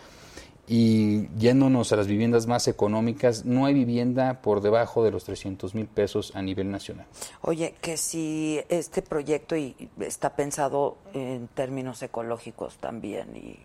Y 0.68 1.28
yéndonos 1.38 1.92
a 1.92 1.96
las 1.96 2.08
viviendas 2.08 2.46
más 2.46 2.66
económicas, 2.66 3.44
no 3.44 3.66
hay 3.66 3.74
vivienda 3.74 4.40
por 4.42 4.60
debajo 4.60 5.04
de 5.04 5.12
los 5.12 5.22
300 5.24 5.74
mil 5.74 5.86
pesos 5.86 6.34
a 6.34 6.42
nivel 6.42 6.70
nacional. 6.70 7.06
Oye, 7.42 7.74
que 7.80 7.96
si 7.96 8.60
este 8.68 9.02
proyecto 9.02 9.56
y 9.56 9.76
está 10.00 10.34
pensado 10.34 10.96
en 11.14 11.48
términos 11.48 12.02
ecológicos 12.02 12.76
también 12.78 13.36
y 13.36 13.56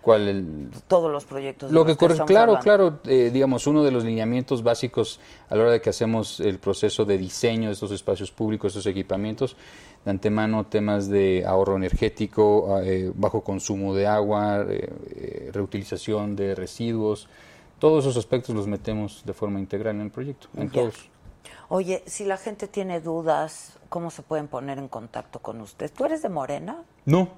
¿Cuál 0.00 0.28
el, 0.28 0.70
todos 0.86 1.10
los 1.10 1.24
proyectos. 1.24 1.70
de 1.70 1.74
Lo 1.74 1.80
los 1.80 1.88
que 1.92 1.96
corre, 1.98 2.12
estamos 2.14 2.28
claro, 2.30 2.56
hablando. 2.56 3.00
claro, 3.02 3.14
eh, 3.14 3.30
digamos, 3.32 3.66
uno 3.66 3.82
de 3.82 3.90
los 3.90 4.04
lineamientos 4.04 4.62
básicos 4.62 5.20
a 5.50 5.56
la 5.56 5.62
hora 5.62 5.72
de 5.72 5.80
que 5.80 5.90
hacemos 5.90 6.38
el 6.40 6.58
proceso 6.60 7.04
de 7.04 7.18
diseño 7.18 7.66
de 7.66 7.74
estos 7.74 7.90
espacios 7.90 8.30
públicos, 8.30 8.70
estos 8.70 8.86
equipamientos, 8.86 9.56
de 10.08 10.12
antemano 10.12 10.64
temas 10.64 11.08
de 11.08 11.44
ahorro 11.46 11.76
energético, 11.76 12.80
eh, 12.80 13.12
bajo 13.14 13.42
consumo 13.42 13.94
de 13.94 14.06
agua, 14.06 14.64
eh, 14.66 14.88
eh, 15.10 15.50
reutilización 15.52 16.34
de 16.34 16.54
residuos, 16.54 17.28
todos 17.78 18.04
esos 18.04 18.16
aspectos 18.16 18.54
los 18.54 18.66
metemos 18.66 19.22
de 19.26 19.34
forma 19.34 19.60
integral 19.60 19.96
en 19.96 20.02
el 20.02 20.10
proyecto, 20.10 20.48
en 20.56 20.70
todos. 20.70 21.10
Oye, 21.68 22.02
si 22.06 22.24
la 22.24 22.38
gente 22.38 22.68
tiene 22.68 23.02
dudas, 23.02 23.78
¿cómo 23.90 24.10
se 24.10 24.22
pueden 24.22 24.48
poner 24.48 24.78
en 24.78 24.88
contacto 24.88 25.40
con 25.40 25.60
usted? 25.60 25.92
¿Tú 25.94 26.06
eres 26.06 26.22
de 26.22 26.30
Morena? 26.30 26.82
No, 27.04 27.28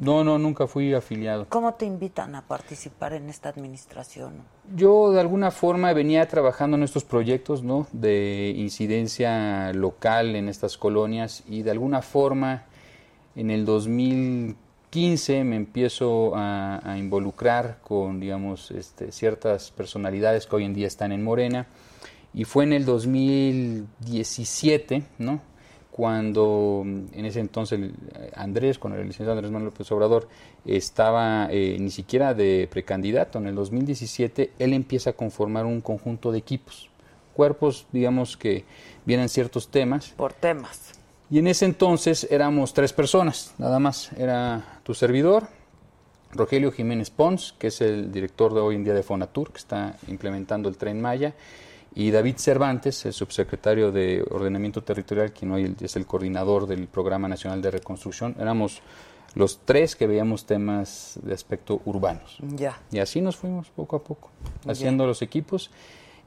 no, 0.00 0.24
no, 0.24 0.38
nunca 0.38 0.66
fui 0.66 0.92
afiliado. 0.92 1.46
¿Cómo 1.48 1.74
te 1.74 1.86
invitan 1.86 2.34
a 2.34 2.42
participar 2.42 3.12
en 3.12 3.30
esta 3.30 3.48
administración? 3.48 4.42
Yo 4.74 5.12
de 5.12 5.20
alguna 5.20 5.52
forma 5.52 5.92
venía 5.92 6.26
trabajando 6.26 6.76
en 6.76 6.82
estos 6.82 7.04
proyectos 7.04 7.62
¿no? 7.62 7.86
de 7.92 8.52
incidencia 8.56 9.72
local 9.72 10.34
en 10.34 10.48
estas 10.48 10.76
colonias 10.76 11.44
y 11.48 11.62
de 11.62 11.70
alguna 11.70 12.02
forma 12.02 12.64
en 13.36 13.52
el 13.52 13.64
2015 13.64 15.44
me 15.44 15.54
empiezo 15.56 16.34
a, 16.34 16.80
a 16.84 16.98
involucrar 16.98 17.78
con 17.82 18.18
digamos 18.18 18.72
este, 18.72 19.12
ciertas 19.12 19.70
personalidades 19.70 20.46
que 20.46 20.56
hoy 20.56 20.64
en 20.64 20.74
día 20.74 20.88
están 20.88 21.12
en 21.12 21.22
Morena 21.22 21.68
y 22.32 22.42
fue 22.44 22.64
en 22.64 22.72
el 22.72 22.84
2017 22.84 25.04
¿no? 25.18 25.53
Cuando 25.94 26.82
mm, 26.84 27.04
en 27.12 27.24
ese 27.24 27.38
entonces 27.38 27.78
eh, 27.78 28.30
Andrés, 28.34 28.80
con 28.80 28.92
el 28.94 29.06
licenciado 29.06 29.30
Andrés 29.30 29.52
Manuel 29.52 29.66
López 29.66 29.92
Obrador, 29.92 30.28
estaba 30.66 31.46
eh, 31.52 31.76
ni 31.78 31.90
siquiera 31.90 32.34
de 32.34 32.68
precandidato. 32.68 33.38
En 33.38 33.46
el 33.46 33.54
2017 33.54 34.50
él 34.58 34.72
empieza 34.72 35.10
a 35.10 35.12
conformar 35.12 35.66
un 35.66 35.80
conjunto 35.80 36.32
de 36.32 36.38
equipos, 36.38 36.90
cuerpos, 37.32 37.86
digamos, 37.92 38.36
que 38.36 38.64
vienen 39.04 39.28
ciertos 39.28 39.68
temas. 39.68 40.08
Por 40.16 40.32
temas. 40.32 40.94
Y 41.30 41.38
en 41.38 41.46
ese 41.46 41.64
entonces 41.64 42.26
éramos 42.28 42.74
tres 42.74 42.92
personas, 42.92 43.54
nada 43.58 43.78
más. 43.78 44.10
Era 44.18 44.80
tu 44.82 44.94
servidor, 44.94 45.46
Rogelio 46.32 46.72
Jiménez 46.72 47.10
Pons, 47.10 47.54
que 47.56 47.68
es 47.68 47.80
el 47.80 48.10
director 48.10 48.52
de 48.52 48.58
hoy 48.58 48.74
en 48.74 48.82
día 48.82 48.94
de 48.94 49.04
Fonatur, 49.04 49.52
que 49.52 49.58
está 49.58 49.96
implementando 50.08 50.68
el 50.68 50.76
Tren 50.76 51.00
Maya, 51.00 51.34
y 51.94 52.10
David 52.10 52.36
Cervantes, 52.38 53.06
el 53.06 53.12
subsecretario 53.12 53.92
de 53.92 54.24
Ordenamiento 54.30 54.82
Territorial, 54.82 55.32
quien 55.32 55.52
hoy 55.52 55.76
es 55.80 55.96
el 55.96 56.06
coordinador 56.06 56.66
del 56.66 56.88
Programa 56.88 57.28
Nacional 57.28 57.62
de 57.62 57.70
Reconstrucción. 57.70 58.34
Éramos 58.38 58.82
los 59.34 59.60
tres 59.64 59.94
que 59.94 60.06
veíamos 60.06 60.44
temas 60.44 61.18
de 61.22 61.34
aspecto 61.34 61.82
urbanos. 61.84 62.38
Ya. 62.40 62.80
Y 62.90 62.98
así 62.98 63.20
nos 63.20 63.36
fuimos 63.36 63.70
poco 63.70 63.96
a 63.96 64.02
poco, 64.02 64.30
haciendo 64.66 65.06
los 65.06 65.22
equipos. 65.22 65.70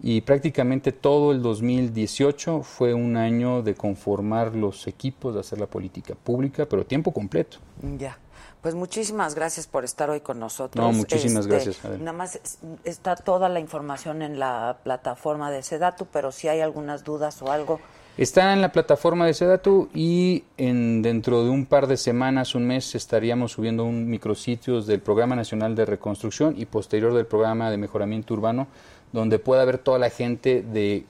Y 0.01 0.21
prácticamente 0.21 0.91
todo 0.91 1.31
el 1.31 1.41
2018 1.41 2.61
fue 2.61 2.93
un 2.93 3.17
año 3.17 3.63
de 3.63 3.73
conformar 3.73 4.55
los 4.55 4.87
equipos, 4.87 5.33
de 5.33 5.39
hacer 5.39 5.59
la 5.59 5.65
política 5.65 6.13
pública, 6.15 6.67
pero 6.67 6.85
tiempo 6.85 7.11
completo. 7.11 7.57
Ya. 7.97 8.19
Pues 8.67 8.75
muchísimas 8.75 9.33
gracias 9.33 9.65
por 9.65 9.85
estar 9.85 10.09
hoy 10.09 10.19
con 10.19 10.41
nosotros. 10.41 10.85
No, 10.85 10.91
muchísimas 10.91 11.47
gracias, 11.47 11.85
Adela. 11.85 12.03
Nada 12.03 12.17
más 12.17 12.35
es- 12.35 12.59
está 12.83 13.15
toda 13.15 13.47
la 13.47 13.61
información 13.61 14.21
en 14.21 14.39
la 14.39 14.79
plataforma 14.83 15.49
de 15.49 15.63
Sedatu, 15.63 16.05
pero 16.11 16.33
si 16.33 16.49
hay 16.49 16.59
algunas 16.59 17.05
dudas 17.05 17.41
o 17.41 17.49
algo, 17.49 17.79
Está 18.17 18.51
en 18.51 18.59
la 18.61 18.73
plataforma 18.73 19.25
de 19.25 19.33
Sedatu 19.33 19.87
y 19.93 20.43
en, 20.57 21.01
dentro 21.01 21.45
de 21.45 21.49
un 21.49 21.65
par 21.65 21.87
de 21.87 21.95
semanas, 21.95 22.55
un 22.55 22.67
mes, 22.67 22.93
estaríamos 22.93 23.53
subiendo 23.53 23.85
un 23.85 24.09
micrositios 24.09 24.85
del 24.85 24.99
Programa 24.99 25.37
Nacional 25.37 25.73
de 25.73 25.85
Reconstrucción 25.85 26.53
y 26.57 26.65
posterior 26.65 27.13
del 27.13 27.25
Programa 27.25 27.71
de 27.71 27.77
Mejoramiento 27.77 28.33
Urbano, 28.33 28.67
donde 29.13 29.39
pueda 29.39 29.63
ver 29.63 29.77
toda 29.77 29.97
la 29.97 30.09
gente 30.09 30.61
de 30.61 31.05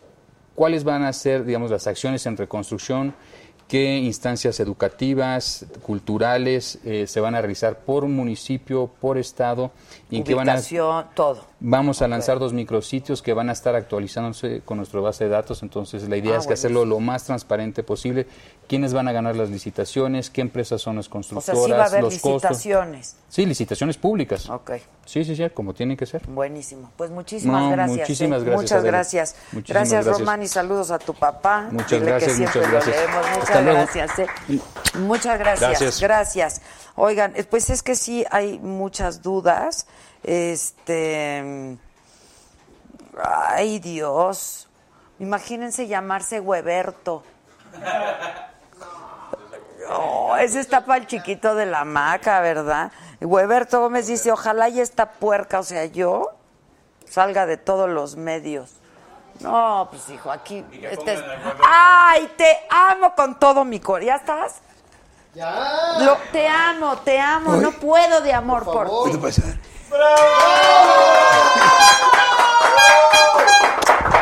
cuáles 0.53 0.84
van 0.84 1.03
a 1.05 1.12
ser, 1.12 1.43
digamos, 1.43 1.72
las 1.72 1.88
acciones 1.88 2.24
en 2.28 2.38
reconstrucción, 2.38 3.16
qué 3.68 3.97
instancias 3.97 4.59
educativas, 4.59 5.65
culturales 5.82 6.80
eh, 6.86 7.05
se 7.07 7.20
van 7.20 7.36
a 7.36 7.41
realizar 7.41 7.80
por 7.80 8.05
municipio, 8.05 8.89
por 9.01 9.18
estado, 9.18 9.72
y 10.09 10.18
en 10.18 10.24
qué 10.24 10.34
van 10.34 10.49
a 10.49 10.53
ubicación, 10.53 11.05
todo. 11.13 11.45
Vamos 11.59 12.01
a 12.01 12.07
lanzar 12.07 12.39
dos 12.39 12.53
micrositios 12.53 13.22
que 13.22 13.34
van 13.34 13.49
a 13.49 13.51
estar 13.51 13.76
actualizándose 13.76 14.61
con 14.63 14.78
nuestra 14.78 15.01
base 15.01 15.26
de 15.26 15.32
datos, 15.32 15.63
entonces 15.63 16.07
la 16.07 16.15
idea 16.15 16.36
Ah, 16.36 16.39
es 16.39 16.47
que 16.47 16.53
hacerlo 16.53 16.86
lo 16.86 16.99
más 16.99 17.26
transparente 17.26 17.84
posible. 17.84 18.28
¿Quiénes 18.68 18.93
van 18.93 19.07
a 19.07 19.11
ganar 19.13 19.36
las 19.36 19.49
licitaciones? 19.49 20.30
¿Qué 20.30 20.41
empresas 20.41 20.82
son 20.82 20.97
las 20.97 21.05
O 21.05 21.09
sea, 21.09 21.11
constructoras? 21.13 21.65
sí 21.65 21.72
va 21.72 21.84
a 21.84 21.86
haber 21.86 22.03
los 22.03 22.13
costos. 22.20 22.49
licitaciones. 22.51 23.15
Sí, 23.30 23.45
licitaciones 23.45 23.97
públicas. 23.97 24.49
Ok. 24.49 24.72
Sí, 25.05 25.24
sí, 25.24 25.36
sí, 25.38 25.49
como 25.53 25.74
tiene 25.74 25.95
que 25.95 26.05
ser. 26.05 26.22
Buenísimo. 26.28 26.91
Pues 26.97 27.09
muchísimas 27.09 27.61
No, 27.63 27.70
gracias. 27.72 27.97
muchísimas 27.99 28.41
¿eh? 28.41 28.45
gracias, 28.45 28.61
Muchas 28.61 28.78
Adela. 28.80 28.91
gracias. 28.97 29.36
Muchísimas 29.53 29.68
gracias, 29.89 30.05
gracias. 30.05 30.20
Román, 30.20 30.43
y 30.43 30.47
saludos 30.47 30.91
a 30.91 30.99
tu 30.99 31.13
papá. 31.13 31.70
Muchas 31.72 31.91
Dile 31.91 32.03
que 32.05 32.09
gracias, 32.11 32.34
siempre 32.34 32.59
muchas 32.61 32.72
gracias. 32.74 32.95
Muchas 33.09 33.38
Hasta 33.49 33.61
gracias. 33.61 34.20
¿eh? 34.20 34.28
Muchas 34.99 35.39
gracias. 35.39 35.70
Gracias. 35.70 36.01
Gracias. 36.01 36.61
Oigan, 36.95 37.34
eh, 37.38 37.43
pues 37.45 37.70
es 37.70 37.82
que 37.84 37.95
sí 37.95 38.26
hay 38.32 38.59
muchas 38.59 39.22
dudas. 39.22 39.88
Este. 40.24 41.78
Ay, 43.24 43.80
Dios. 43.80 44.68
Imagínense 45.20 45.88
llamarse 45.88 46.39
Hueberto. 46.41 47.24
Oh, 49.90 50.36
ese 50.38 50.60
está 50.60 50.86
para 50.86 51.00
el 51.00 51.08
chiquito 51.08 51.56
de 51.56 51.66
la 51.66 51.86
maca, 51.86 52.42
¿verdad? 52.42 52.92
Hueberto 53.22 53.80
Gómez 53.80 54.08
dice, 54.08 54.32
ojalá 54.32 54.70
y 54.70 54.80
esta 54.82 55.12
puerca, 55.12 55.60
o 55.60 55.64
sea, 55.64 55.86
yo, 55.86 56.32
salga 57.10 57.46
de 57.46 57.58
todos 57.58 57.90
los 57.90 58.16
medios. 58.18 58.74
No, 59.40 59.88
pues 59.92 60.10
hijo, 60.10 60.32
aquí... 60.32 60.66
este 60.82 61.14
es- 61.14 61.24
¡Ay, 61.66 62.32
te 62.38 62.58
amo 62.70 63.14
con 63.16 63.38
todo 63.40 63.64
mi 63.64 63.80
corazón! 63.80 64.08
¿Ya 64.08 64.16
estás? 64.16 64.56
Ya. 65.36 65.96
Lo- 66.00 66.18
te 66.32 66.48
amo, 66.48 66.98
te 66.98 67.20
amo, 67.20 67.56
no 67.58 67.72
puedo 67.72 68.22
de 68.22 68.34
amor 68.34 68.64
por, 68.66 68.88
favor. 68.88 69.12
ti. 69.12 69.18
¿Puedo 69.18 69.22
pasar? 69.22 69.58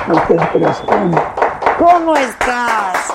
Gracias. 0.08 0.82
¿Cómo 1.80 2.16
estás? 2.16 3.15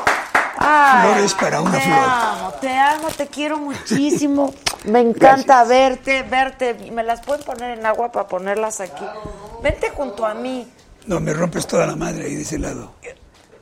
Ay, 0.62 1.08
Flores 1.14 1.34
para 1.34 1.60
una 1.62 1.72
te 1.72 1.80
flor. 1.80 1.98
amo, 1.98 2.50
te 2.60 2.78
amo, 2.78 3.08
te 3.16 3.26
quiero 3.28 3.56
muchísimo. 3.68 4.52
Me 4.84 5.00
encanta 5.00 5.64
verte, 5.64 6.22
verte. 6.22 6.74
¿Me 6.92 7.02
las 7.02 7.22
pueden 7.22 7.42
poner 7.44 7.78
en 7.78 7.86
agua 7.86 8.12
para 8.12 8.28
ponerlas 8.28 8.80
aquí? 8.80 9.04
Vente 9.62 9.88
junto 9.90 10.26
a 10.26 10.34
mí. 10.34 10.70
No, 11.06 11.18
me 11.18 11.32
rompes 11.32 11.66
toda 11.66 11.86
la 11.86 11.96
madre 11.96 12.26
ahí 12.26 12.34
de 12.34 12.42
ese 12.42 12.58
lado. 12.58 12.92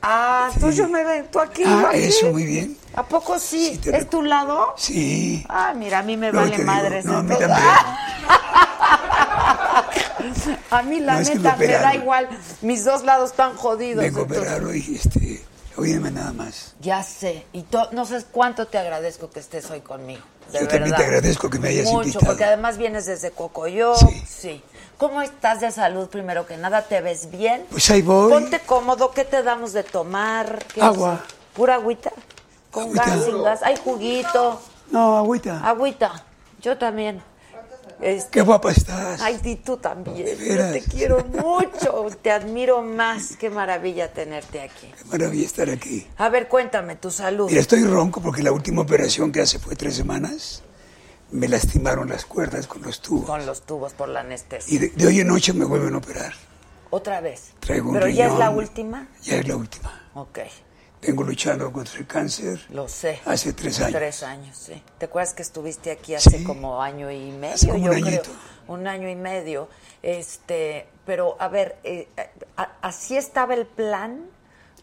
Ah, 0.01 0.49
tú 0.59 0.71
yo 0.71 0.87
me 0.87 1.03
ven, 1.03 1.27
tú 1.31 1.39
aquí. 1.39 1.63
Ah, 1.65 1.87
aquí. 1.89 2.03
eso, 2.03 2.31
muy 2.31 2.45
bien. 2.45 2.77
¿A 2.95 3.03
poco 3.03 3.37
sí? 3.39 3.79
Sí, 3.81 3.89
¿Es 3.93 4.09
tu 4.09 4.21
lado? 4.21 4.73
Sí. 4.77 5.45
Ah, 5.49 5.73
mira, 5.75 5.99
a 5.99 6.03
mí 6.03 6.15
me 6.17 6.31
No, 6.31 6.39
vale 6.41 6.57
madres. 6.59 7.05
no, 7.05 7.17
a 7.17 7.23
mí 7.23 7.33
entonces. 7.33 7.63
a 10.71 10.81
mí 10.83 10.99
la 10.99 11.13
No, 11.15 11.19
me 11.19 11.25
neta 11.35 11.55
me 11.57 11.67
da 11.67 11.95
igual. 11.95 12.29
Mis 12.61 12.85
dos 12.85 13.03
lados 13.03 13.31
están 13.31 13.55
jodidos. 13.55 14.03
Entonces- 14.05 14.37
operar 14.37 14.63
hoy, 14.63 14.99
este, 15.03 15.43
óyeme 15.79 16.11
nada 16.11 16.31
más. 16.33 16.75
Ya 16.81 17.01
sé, 17.03 17.45
y 17.53 17.65
no 17.91 18.05
sé 18.05 18.23
cuánto 18.31 18.67
te 18.67 18.77
agradezco 18.77 19.29
que 19.29 19.39
estés 19.39 19.69
hoy 19.71 19.81
conmigo. 19.81 20.21
De 20.51 20.59
Yo 20.61 20.67
también 20.67 20.83
verdad. 20.91 20.97
te 20.97 21.03
agradezco 21.05 21.49
que 21.49 21.59
me 21.59 21.69
hayas 21.69 21.85
Mucho, 21.85 22.03
invitado. 22.07 22.25
porque 22.25 22.43
además 22.43 22.77
vienes 22.77 23.05
desde 23.05 23.31
Cocoyo. 23.31 23.95
Sí. 23.95 24.23
sí. 24.27 24.63
¿Cómo 24.97 25.21
estás 25.21 25.61
de 25.61 25.71
salud 25.71 26.09
primero 26.09 26.45
que 26.47 26.57
nada? 26.57 26.81
¿Te 26.81 27.01
ves 27.01 27.29
bien? 27.31 27.65
Pues 27.69 27.89
ahí 27.91 28.01
voy. 28.01 28.31
Ponte 28.31 28.59
cómodo, 28.59 29.11
¿qué 29.11 29.25
te 29.25 29.43
damos 29.43 29.73
de 29.73 29.83
tomar? 29.83 30.65
¿Qué 30.73 30.81
Agua. 30.81 31.21
es? 31.25 31.33
¿Pura 31.53 31.75
agüita? 31.75 32.11
¿Con 32.71 32.83
Agüita. 32.85 33.05
gas, 33.05 33.25
sin 33.25 33.43
gas? 33.43 33.63
¿Hay 33.63 33.75
juguito? 33.77 34.59
No, 34.91 35.17
agüita. 35.17 35.61
Agüita. 35.67 36.23
Yo 36.61 36.77
también. 36.77 37.21
Este, 38.01 38.31
Qué 38.31 38.41
guapa 38.41 38.71
estás. 38.71 39.21
Ay, 39.21 39.39
y 39.43 39.55
tú 39.57 39.77
también. 39.77 40.25
De 40.25 40.37
Yo 40.37 40.71
te 40.71 40.81
quiero 40.81 41.25
mucho. 41.25 42.07
Te 42.21 42.31
admiro 42.31 42.81
más. 42.81 43.35
Qué 43.37 43.49
maravilla 43.49 44.13
tenerte 44.13 44.61
aquí. 44.61 44.87
Qué 44.97 45.05
maravilla 45.05 45.45
estar 45.45 45.69
aquí. 45.69 46.07
A 46.17 46.29
ver, 46.29 46.47
cuéntame 46.47 46.95
tu 46.95 47.11
salud. 47.11 47.49
Mira, 47.49 47.59
estoy 47.59 47.83
ronco 47.83 48.21
porque 48.21 48.41
la 48.41 48.51
última 48.51 48.81
operación 48.81 49.31
que 49.31 49.41
hace 49.41 49.59
fue 49.59 49.75
tres 49.75 49.95
semanas. 49.95 50.63
Me 51.31 51.47
lastimaron 51.47 52.09
las 52.09 52.25
cuerdas 52.25 52.67
con 52.67 52.81
los 52.81 53.01
tubos. 53.01 53.25
Con 53.25 53.45
los 53.45 53.61
tubos 53.63 53.93
por 53.93 54.09
la 54.09 54.21
anestesia. 54.21 54.73
Y 54.73 54.77
de, 54.77 54.89
de 54.89 55.07
hoy 55.07 55.19
en 55.19 55.27
noche 55.27 55.53
me 55.53 55.65
vuelven 55.65 55.93
a 55.93 55.97
operar. 55.97 56.33
Otra 56.89 57.21
vez. 57.21 57.51
Traigo 57.59 57.89
un 57.89 57.93
Pero 57.95 58.07
ya 58.07 58.27
es 58.27 58.39
la 58.39 58.49
última. 58.49 59.07
Ya 59.23 59.35
es 59.35 59.47
la 59.47 59.55
última. 59.55 60.09
Ok, 60.15 60.39
Vengo 61.01 61.23
luchando 61.23 61.71
contra 61.71 61.97
el 61.99 62.05
cáncer. 62.07 62.59
lo 62.69 62.87
sé. 62.89 63.21
Hace 63.25 63.53
tres 63.53 63.79
años. 63.79 63.93
Tres 63.93 64.23
años, 64.23 64.57
sí. 64.57 64.83
¿Te 64.97 65.05
acuerdas 65.05 65.33
que 65.33 65.41
estuviste 65.41 65.91
aquí 65.91 66.13
hace 66.15 66.39
Sí. 66.39 66.43
como 66.43 66.81
año 66.81 67.09
y 67.09 67.31
medio? 67.31 67.55
Hace 67.55 67.67
como 67.69 67.85
yo 67.85 67.91
un 67.93 68.01
creo. 68.01 68.21
Un 68.67 68.87
año 68.87 69.09
y 69.09 69.15
medio. 69.15 69.69
Este, 70.03 70.87
pero 71.05 71.37
a 71.39 71.47
ver, 71.47 71.77
eh, 71.83 72.07
¿así 72.81 73.15
estaba 73.17 73.53
el 73.53 73.65
plan 73.65 74.25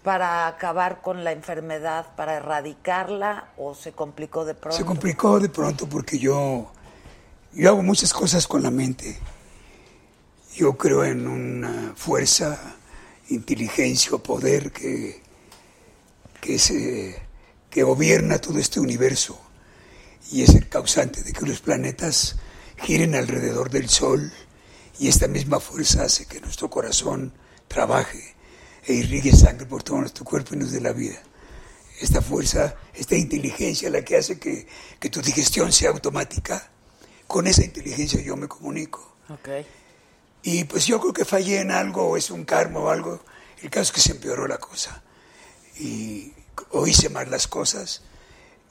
para 0.03 0.47
acabar 0.47 1.03
con 1.03 1.23
la 1.23 1.33
enfermedad, 1.33 2.07
para 2.17 2.37
erradicarla 2.37 3.49
o 3.59 3.75
se 3.75 3.93
complicó 3.93 4.45
de 4.45 4.55
pronto? 4.55 4.77
Se 4.77 4.85
complicó 4.85 5.39
de 5.39 5.49
pronto 5.51 5.87
porque 5.89 6.19
yo 6.19 6.73
Yo 7.53 7.71
hago 7.71 7.83
muchas 7.83 8.12
cosas 8.12 8.47
con 8.47 8.62
la 8.62 8.71
mente. 8.71 9.19
Yo 10.55 10.77
creo 10.77 11.05
en 11.05 11.27
una 11.27 11.93
fuerza, 11.97 12.59
inteligencia 13.31 14.12
o 14.14 14.19
poder 14.19 14.73
que, 14.73 15.23
que, 16.47 16.61
se, 16.61 17.20
que 17.68 17.82
gobierna 17.82 18.38
todo 18.38 18.59
este 18.61 18.78
universo 18.78 19.36
y 20.30 20.42
es 20.42 20.51
el 20.51 20.68
causante 20.68 21.24
de 21.24 21.32
que 21.32 21.44
los 21.44 21.61
planetas 21.61 22.36
giren 22.76 23.16
alrededor 23.16 23.68
del 23.68 23.88
Sol 23.88 24.32
y 25.01 25.09
esta 25.09 25.26
misma 25.26 25.59
fuerza 25.59 26.05
hace 26.05 26.26
que 26.26 26.40
nuestro 26.40 26.70
corazón 26.70 27.32
trabaje 27.66 28.36
e 28.86 28.94
irrigue 28.94 29.32
sangre 29.32 29.66
por 29.66 29.82
todo 29.82 29.99
nuestro 29.99 30.24
cuerpo 30.24 30.55
y 30.55 30.59
nos 30.59 30.70
dé 30.70 30.80
la 30.80 30.92
vida. 30.92 31.20
Esta 32.01 32.22
fuerza, 32.22 32.76
esta 32.94 33.16
inteligencia, 33.16 33.90
la 33.90 34.03
que 34.03 34.16
hace 34.16 34.38
que, 34.38 34.68
que 35.01 35.11
tu 35.11 35.20
digestión 35.20 35.72
sea 35.72 35.90
automática, 35.90 36.70
con 37.26 37.49
esa 37.49 37.64
inteligencia 37.64 38.20
yo 38.20 38.36
me 38.36 38.47
comunico. 38.47 39.16
Y 40.42 40.62
pues 40.64 40.86
yo 40.86 41.01
creo 41.01 41.12
que 41.12 41.24
fallé 41.24 41.61
en 41.61 41.72
algo, 41.72 42.07
o 42.07 42.16
es 42.16 42.30
un 42.30 42.44
karma 42.44 42.78
o 42.78 42.88
algo. 42.88 43.24
El 43.62 43.70
caso 43.70 43.90
es 43.90 43.92
que 43.92 44.01
se 44.01 44.12
empeoró 44.12 44.47
la 44.47 44.59
cosa. 44.59 45.03
Y 45.79 46.33
o 46.70 46.87
hice 46.87 47.09
mal 47.09 47.31
las 47.31 47.47
cosas 47.47 48.03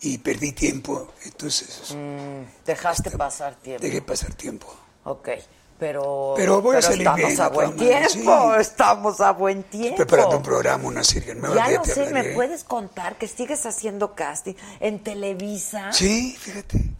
y 0.01 0.17
perdí 0.17 0.51
tiempo. 0.51 1.11
Entonces 1.23 1.93
Mm, 1.95 2.43
dejaste 2.65 3.11
pasar 3.11 3.55
tiempo. 3.55 3.83
dejé 3.83 4.01
pasar 4.01 4.33
tiempo. 4.33 4.73
Ok. 5.03 5.29
Pero, 5.77 6.33
Pero 6.37 6.61
voy 6.61 6.77
a 6.77 6.81
salir 6.81 7.01
estamos 7.01 7.17
bien, 7.27 7.41
a 7.41 7.49
buen 7.49 7.75
tiempo, 7.75 8.09
sí. 8.55 8.61
estamos 8.61 9.19
a 9.19 9.31
buen 9.33 9.63
tiempo. 9.63 9.97
Preparando 9.97 10.37
un 10.37 10.43
programa, 10.43 10.87
una 10.87 11.03
serie 11.03 11.35
nueva. 11.35 11.53
Ya 11.69 11.81
te 11.81 11.93
sé, 11.93 12.05
¿me 12.11 12.23
puedes 12.33 12.63
contar 12.63 13.17
que 13.17 13.27
sigues 13.27 13.65
haciendo 13.65 14.15
casting 14.15 14.53
en 14.79 15.03
Televisa? 15.03 15.91
Sí, 15.91 16.33
fíjate. 16.39 16.91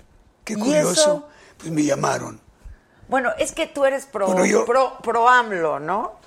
Qué 0.44 0.54
¿Y 0.54 0.56
curioso. 0.58 0.92
eso? 0.92 1.28
Pues 1.58 1.72
me 1.72 1.84
llamaron. 1.84 2.42
Bueno, 3.08 3.32
es 3.40 3.54
que 3.54 3.66
tú 3.66 3.86
eres 3.86 4.08
pro, 4.08 4.28
Bueno, 4.28 4.46
yo- 4.46 4.66
pro, 4.66 4.98
pro 5.02 5.30
AMLO, 5.30 5.80
¿no? 5.80 6.20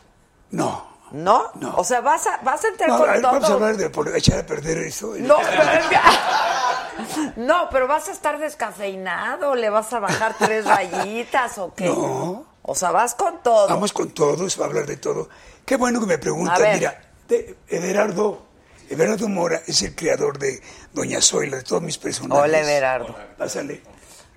No. 0.51 0.97
¿No? 1.13 1.51
No. 1.55 1.75
O 1.77 1.85
sea, 1.85 2.01
vas 2.01 2.27
a, 2.27 2.39
vas 2.43 2.65
a 2.65 2.69
entrar 2.69 2.89
No, 2.91 2.99
con 2.99 3.07
todo. 3.15 3.23
vamos 3.33 3.51
a 3.51 3.53
hablar 3.55 3.77
de 3.77 3.91
por 3.91 4.15
echar 4.17 4.39
a 4.41 4.47
perder 4.47 4.79
esto. 4.79 5.15
No, 5.19 5.37
pero, 5.39 5.63
no, 7.37 7.69
pero 7.71 7.87
vas 7.87 8.09
a 8.09 8.13
estar 8.13 8.39
descafeinado, 8.39 9.55
le 9.55 9.71
vas 9.71 9.93
a 9.93 10.01
bajar 10.01 10.35
tres 10.39 10.65
rayitas 10.67 11.59
o 11.59 11.75
qué. 11.75 11.87
No. 11.87 12.45
O 12.63 12.75
sea, 12.75 12.91
vas 12.91 13.15
con 13.15 13.43
todo. 13.43 13.69
Vamos 13.69 13.93
con 13.93 14.11
todos, 14.11 14.61
va 14.61 14.65
a 14.65 14.69
hablar 14.69 14.87
de 14.87 14.97
todo. 14.99 15.29
Qué 15.65 15.77
bueno 15.77 16.01
que 16.01 16.07
me 16.07 16.19
preguntan. 16.19 16.61
Mira, 16.75 17.01
de- 17.29 17.57
Everardo, 17.69 18.43
Everardo 18.91 19.29
Mora 19.29 19.61
es 19.67 19.81
el 19.83 19.95
creador 19.95 20.39
de 20.39 20.61
Doña 20.93 21.21
Zoila, 21.23 21.57
de 21.59 21.63
todos 21.63 21.83
mis 21.83 21.97
personajes. 21.99 22.45
Hola, 22.45 22.61
Everardo. 22.61 23.15
Pásale. 23.39 23.83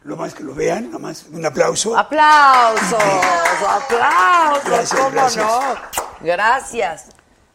Lo 0.04 0.16
más 0.16 0.34
que 0.34 0.44
lo 0.44 0.56
vean, 0.56 0.88
nada 0.88 0.98
más. 1.00 1.26
Un 1.32 1.46
aplauso. 1.46 1.96
¡Aplausos! 1.98 2.94
¡Aplausos! 3.68 4.64
Gracias, 4.66 5.00
¿Cómo 5.00 5.12
gracias. 5.12 5.46
no? 5.46 6.11
Gracias. 6.24 7.06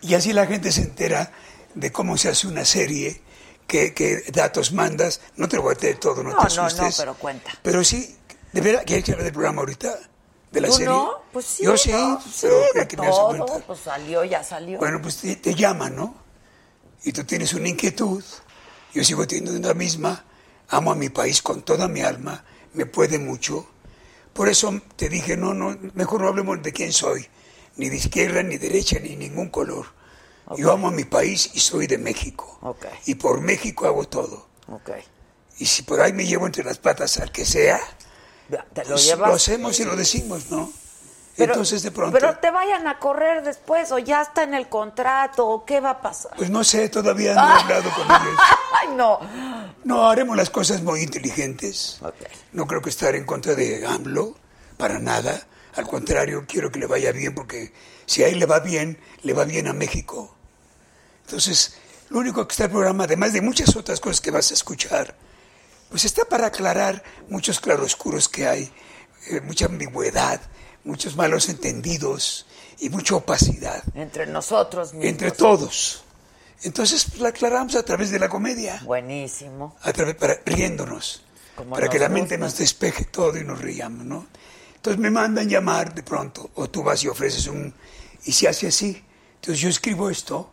Y 0.00 0.14
así 0.14 0.32
la 0.32 0.46
gente 0.46 0.70
se 0.72 0.82
entera 0.82 1.32
de 1.74 1.92
cómo 1.92 2.16
se 2.16 2.28
hace 2.28 2.46
una 2.46 2.64
serie, 2.64 3.22
qué, 3.66 3.92
qué 3.94 4.22
datos 4.32 4.72
mandas. 4.72 5.20
No 5.36 5.48
te 5.48 5.56
lo 5.56 5.62
voy 5.62 5.74
a 5.74 5.78
tener 5.78 5.98
todo, 5.98 6.22
no, 6.22 6.30
No, 6.30 6.38
te 6.46 6.48
no, 6.54 6.56
no, 6.56 6.62
asustes. 6.66 6.96
pero 6.98 7.14
cuenta. 7.14 7.50
Pero 7.62 7.82
sí, 7.84 8.16
¿de 8.52 8.60
verdad 8.60 8.82
quieres 8.86 9.04
que 9.04 9.12
hable 9.12 9.24
del 9.24 9.32
programa 9.32 9.60
ahorita? 9.60 9.94
¿De 10.52 10.60
la 10.60 10.68
¿Tú 10.68 10.74
serie? 10.74 10.88
no? 10.88 11.10
Pues 11.32 11.44
sí. 11.46 11.64
Yo 11.64 11.76
sí, 11.76 11.90
¿no? 11.92 12.20
pero 12.40 12.62
sí, 12.62 12.68
creo 12.72 12.88
que 12.88 12.96
me 12.96 13.06
hace 13.08 13.16
todo. 13.16 13.60
Pues 13.66 13.80
salió, 13.80 14.24
ya 14.24 14.42
salió. 14.44 14.78
Bueno, 14.78 15.00
pues 15.02 15.16
te, 15.18 15.36
te 15.36 15.54
llaman, 15.54 15.96
¿no? 15.96 16.14
Y 17.04 17.12
tú 17.12 17.24
tienes 17.24 17.52
una 17.54 17.68
inquietud. 17.68 18.22
Yo 18.94 19.04
sigo 19.04 19.26
teniendo 19.26 19.68
la 19.68 19.74
misma. 19.74 20.24
Amo 20.68 20.92
a 20.92 20.94
mi 20.94 21.08
país 21.10 21.42
con 21.42 21.62
toda 21.62 21.88
mi 21.88 22.00
alma. 22.00 22.44
Me 22.72 22.86
puede 22.86 23.18
mucho. 23.18 23.68
Por 24.32 24.48
eso 24.48 24.80
te 24.96 25.08
dije, 25.08 25.36
no, 25.36 25.52
no, 25.54 25.76
mejor 25.94 26.22
no 26.22 26.28
hablemos 26.28 26.62
de 26.62 26.72
quién 26.72 26.92
soy. 26.92 27.26
Ni 27.76 27.88
de 27.88 27.96
izquierda, 27.96 28.42
ni 28.42 28.56
derecha, 28.58 28.98
ni 29.00 29.16
ningún 29.16 29.48
color. 29.50 29.86
Yo 30.56 30.72
amo 30.72 30.88
a 30.88 30.90
mi 30.92 31.04
país 31.04 31.50
y 31.54 31.60
soy 31.60 31.86
de 31.86 31.98
México. 31.98 32.58
Y 33.06 33.16
por 33.16 33.40
México 33.40 33.86
hago 33.86 34.04
todo. 34.08 34.46
Y 35.58 35.66
si 35.66 35.82
por 35.82 36.00
ahí 36.00 36.12
me 36.12 36.26
llevo 36.26 36.46
entre 36.46 36.64
las 36.64 36.78
patas 36.78 37.18
al 37.18 37.32
que 37.32 37.44
sea, 37.44 37.80
Te 38.48 38.84
lo 38.84 38.90
pues 38.90 39.16
lo 39.18 39.26
hacemos 39.26 39.80
y 39.80 39.84
lo 39.84 39.96
decimos, 39.96 40.50
¿no? 40.50 40.70
Pero- 41.36 41.52
Entonces 41.52 41.82
de 41.82 41.90
pronto... 41.90 42.16
Pero 42.18 42.38
te 42.38 42.50
vayan 42.50 42.86
a 42.86 42.98
correr 42.98 43.42
después, 43.42 43.92
o 43.92 43.98
ya 43.98 44.22
está 44.22 44.42
en 44.44 44.54
el 44.54 44.68
contrato, 44.70 45.46
o 45.46 45.64
qué 45.66 45.80
va 45.80 45.90
a 45.90 46.00
pasar. 46.00 46.32
Pues 46.36 46.48
no 46.48 46.64
sé, 46.64 46.88
todavía 46.88 47.34
no 47.34 47.40
he 47.46 47.60
hablado 47.60 47.90
con 47.90 48.06
ellos. 48.06 48.40
Ay, 48.72 48.88
no. 48.96 49.18
No, 49.84 50.08
haremos 50.08 50.34
las 50.36 50.48
cosas 50.48 50.80
muy 50.82 51.02
inteligentes. 51.02 52.00
No 52.52 52.66
creo 52.66 52.80
que 52.80 52.88
estar 52.88 53.14
en 53.14 53.24
contra 53.26 53.54
de 53.54 53.84
AMLO, 53.86 54.34
para 54.78 54.98
nada. 54.98 55.46
Al 55.76 55.86
contrario, 55.86 56.44
quiero 56.48 56.70
que 56.70 56.78
le 56.78 56.86
vaya 56.86 57.12
bien, 57.12 57.34
porque 57.34 57.72
si 58.06 58.22
a 58.22 58.28
él 58.28 58.38
le 58.38 58.46
va 58.46 58.60
bien, 58.60 58.98
le 59.22 59.32
va 59.34 59.44
bien 59.44 59.66
a 59.68 59.72
México. 59.72 60.34
Entonces, 61.26 61.76
lo 62.10 62.18
único 62.18 62.46
que 62.46 62.52
está 62.52 62.64
el 62.64 62.70
programa, 62.70 63.04
además 63.04 63.32
de 63.32 63.40
muchas 63.42 63.76
otras 63.76 64.00
cosas 64.00 64.20
que 64.20 64.30
vas 64.30 64.50
a 64.50 64.54
escuchar, 64.54 65.16
pues 65.90 66.04
está 66.04 66.24
para 66.24 66.46
aclarar 66.48 67.02
muchos 67.28 67.60
claroscuros 67.60 68.28
que 68.28 68.46
hay, 68.46 68.72
eh, 69.30 69.40
mucha 69.42 69.66
ambigüedad, 69.66 70.40
muchos 70.84 71.16
malos 71.16 71.48
entendidos 71.48 72.46
y 72.78 72.88
mucha 72.90 73.16
opacidad 73.16 73.82
Entre 73.94 74.26
nosotros 74.26 74.92
mismos. 74.92 75.10
entre 75.10 75.30
todos. 75.32 76.04
Entonces, 76.62 77.04
pues, 77.04 77.20
la 77.20 77.28
aclaramos 77.30 77.74
a 77.76 77.82
través 77.82 78.10
de 78.10 78.18
la 78.18 78.28
comedia 78.28 78.80
Buenísimo. 78.84 79.76
a 79.82 79.92
través, 79.92 80.14
para, 80.14 80.40
riéndonos, 80.46 81.22
Como 81.54 81.74
para 81.74 81.88
que 81.88 81.98
la 81.98 82.08
mente 82.08 82.36
gusta. 82.36 82.46
nos 82.46 82.56
despeje 82.58 83.04
todo 83.04 83.36
y 83.38 83.44
nos 83.44 83.60
riamos, 83.60 84.04
¿no? 84.06 84.26
Entonces 84.76 85.00
me 85.00 85.10
mandan 85.10 85.48
llamar 85.48 85.94
de 85.94 86.02
pronto, 86.02 86.50
o 86.54 86.68
tú 86.70 86.82
vas 86.82 87.02
y 87.02 87.08
ofreces 87.08 87.46
un... 87.48 87.74
Y 88.24 88.32
se 88.32 88.48
hace 88.48 88.68
así. 88.68 89.04
Entonces 89.36 89.60
yo 89.60 89.68
escribo 89.68 90.08
esto, 90.10 90.50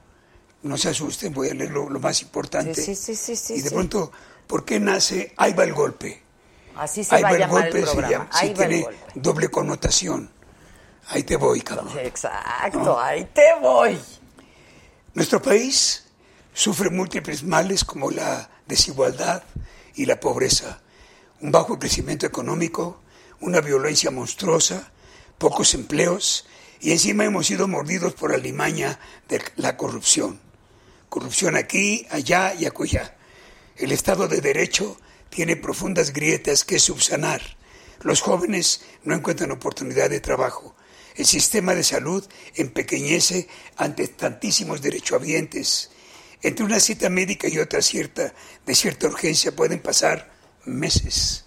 no 0.63 0.77
se 0.77 0.89
asusten, 0.89 1.33
voy 1.33 1.49
a 1.49 1.53
leer 1.53 1.71
lo, 1.71 1.89
lo 1.89 1.99
más 1.99 2.21
importante. 2.21 2.73
Sí, 2.81 2.95
sí, 2.95 3.15
sí, 3.15 3.33
y 3.53 3.61
de 3.61 3.69
sí. 3.69 3.73
pronto, 3.75 4.11
¿por 4.47 4.65
qué 4.65 4.79
nace 4.79 5.33
Ahí 5.37 5.53
va 5.53 5.63
el 5.63 5.73
golpe? 5.73 6.21
Así 6.75 7.03
se 7.03 7.15
Ahí 7.15 7.21
va 7.23 7.29
a 7.29 7.31
va 7.31 7.37
el 7.37 7.41
llamar 7.41 7.63
golpe, 7.63 7.79
el 7.79 7.85
se 7.85 7.91
sí, 7.91 7.97
Ahí 7.99 8.07
va 8.07 8.41
el 8.41 8.53
tiene 8.53 8.81
golpe. 8.83 8.97
doble 9.15 9.47
connotación. 9.49 10.31
Ahí 11.09 11.23
te 11.23 11.35
voy, 11.35 11.61
cabrón. 11.61 11.89
Exacto, 11.99 12.99
ahí 12.99 13.25
te 13.33 13.53
voy. 13.61 13.99
Nuestro 15.13 15.41
país 15.41 16.05
sufre 16.53 16.89
múltiples 16.89 17.43
males 17.43 17.83
como 17.83 18.09
la 18.09 18.49
desigualdad 18.65 19.43
y 19.95 20.05
la 20.05 20.19
pobreza, 20.19 20.81
un 21.41 21.51
bajo 21.51 21.77
crecimiento 21.77 22.25
económico, 22.25 23.01
una 23.43 23.59
violencia 23.59 24.09
monstruosa, 24.09 24.91
pocos 25.37 25.73
empleos 25.73 26.45
y 26.79 26.91
encima 26.91 27.25
hemos 27.25 27.47
sido 27.47 27.67
mordidos 27.67 28.13
por 28.13 28.31
la 28.31 28.37
limaña 28.37 28.99
de 29.27 29.41
la 29.57 29.75
corrupción. 29.75 30.39
Corrupción 31.09 31.57
aquí, 31.57 32.07
allá 32.09 32.53
y 32.53 32.65
acullá. 32.65 33.15
El 33.75 33.91
Estado 33.91 34.29
de 34.29 34.39
Derecho 34.39 34.97
tiene 35.29 35.57
profundas 35.57 36.13
grietas 36.13 36.63
que 36.63 36.79
subsanar. 36.79 37.41
Los 38.01 38.21
jóvenes 38.21 38.85
no 39.03 39.13
encuentran 39.13 39.51
oportunidad 39.51 40.09
de 40.09 40.21
trabajo. 40.21 40.75
El 41.15 41.25
sistema 41.25 41.75
de 41.75 41.83
salud 41.83 42.25
empequeñece 42.55 43.47
ante 43.75 44.07
tantísimos 44.07 44.81
derechohabientes. 44.81 45.91
Entre 46.41 46.65
una 46.65 46.79
cita 46.79 47.09
médica 47.09 47.49
y 47.49 47.59
otra 47.59 47.81
cierta, 47.81 48.33
de 48.65 48.75
cierta 48.75 49.07
urgencia 49.07 49.53
pueden 49.53 49.81
pasar 49.81 50.31
meses. 50.65 51.43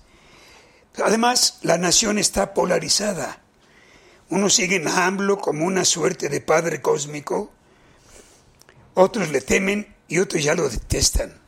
Además, 1.05 1.59
la 1.63 1.79
nación 1.79 2.19
está 2.19 2.55
polarizada. 2.55 3.43
Unos 4.29 4.55
siguen 4.55 4.89
a 4.89 5.07
AMLO 5.07 5.39
como 5.39 5.67
una 5.67 5.85
suerte 5.85 6.29
de 6.29 6.41
padre 6.41 6.81
cósmico, 6.81 7.53
otros 8.95 9.29
le 9.29 9.41
temen 9.41 9.95
y 10.09 10.19
otros 10.19 10.43
ya 10.43 10.55
lo 10.55 10.69
detestan. 10.69 11.39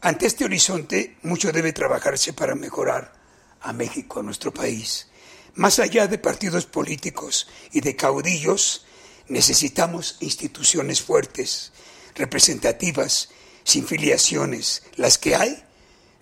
Ante 0.00 0.26
este 0.26 0.44
horizonte, 0.44 1.16
mucho 1.22 1.52
debe 1.52 1.72
trabajarse 1.72 2.32
para 2.32 2.54
mejorar 2.54 3.12
a 3.60 3.72
México, 3.72 4.20
a 4.20 4.22
nuestro 4.22 4.52
país. 4.52 5.08
Más 5.54 5.78
allá 5.78 6.08
de 6.08 6.18
partidos 6.18 6.66
políticos 6.66 7.46
y 7.72 7.82
de 7.82 7.94
caudillos, 7.94 8.86
necesitamos 9.28 10.16
instituciones 10.20 11.02
fuertes, 11.02 11.72
representativas, 12.14 13.28
sin 13.64 13.86
filiaciones. 13.86 14.82
Las 14.96 15.18
que 15.18 15.36
hay, 15.36 15.62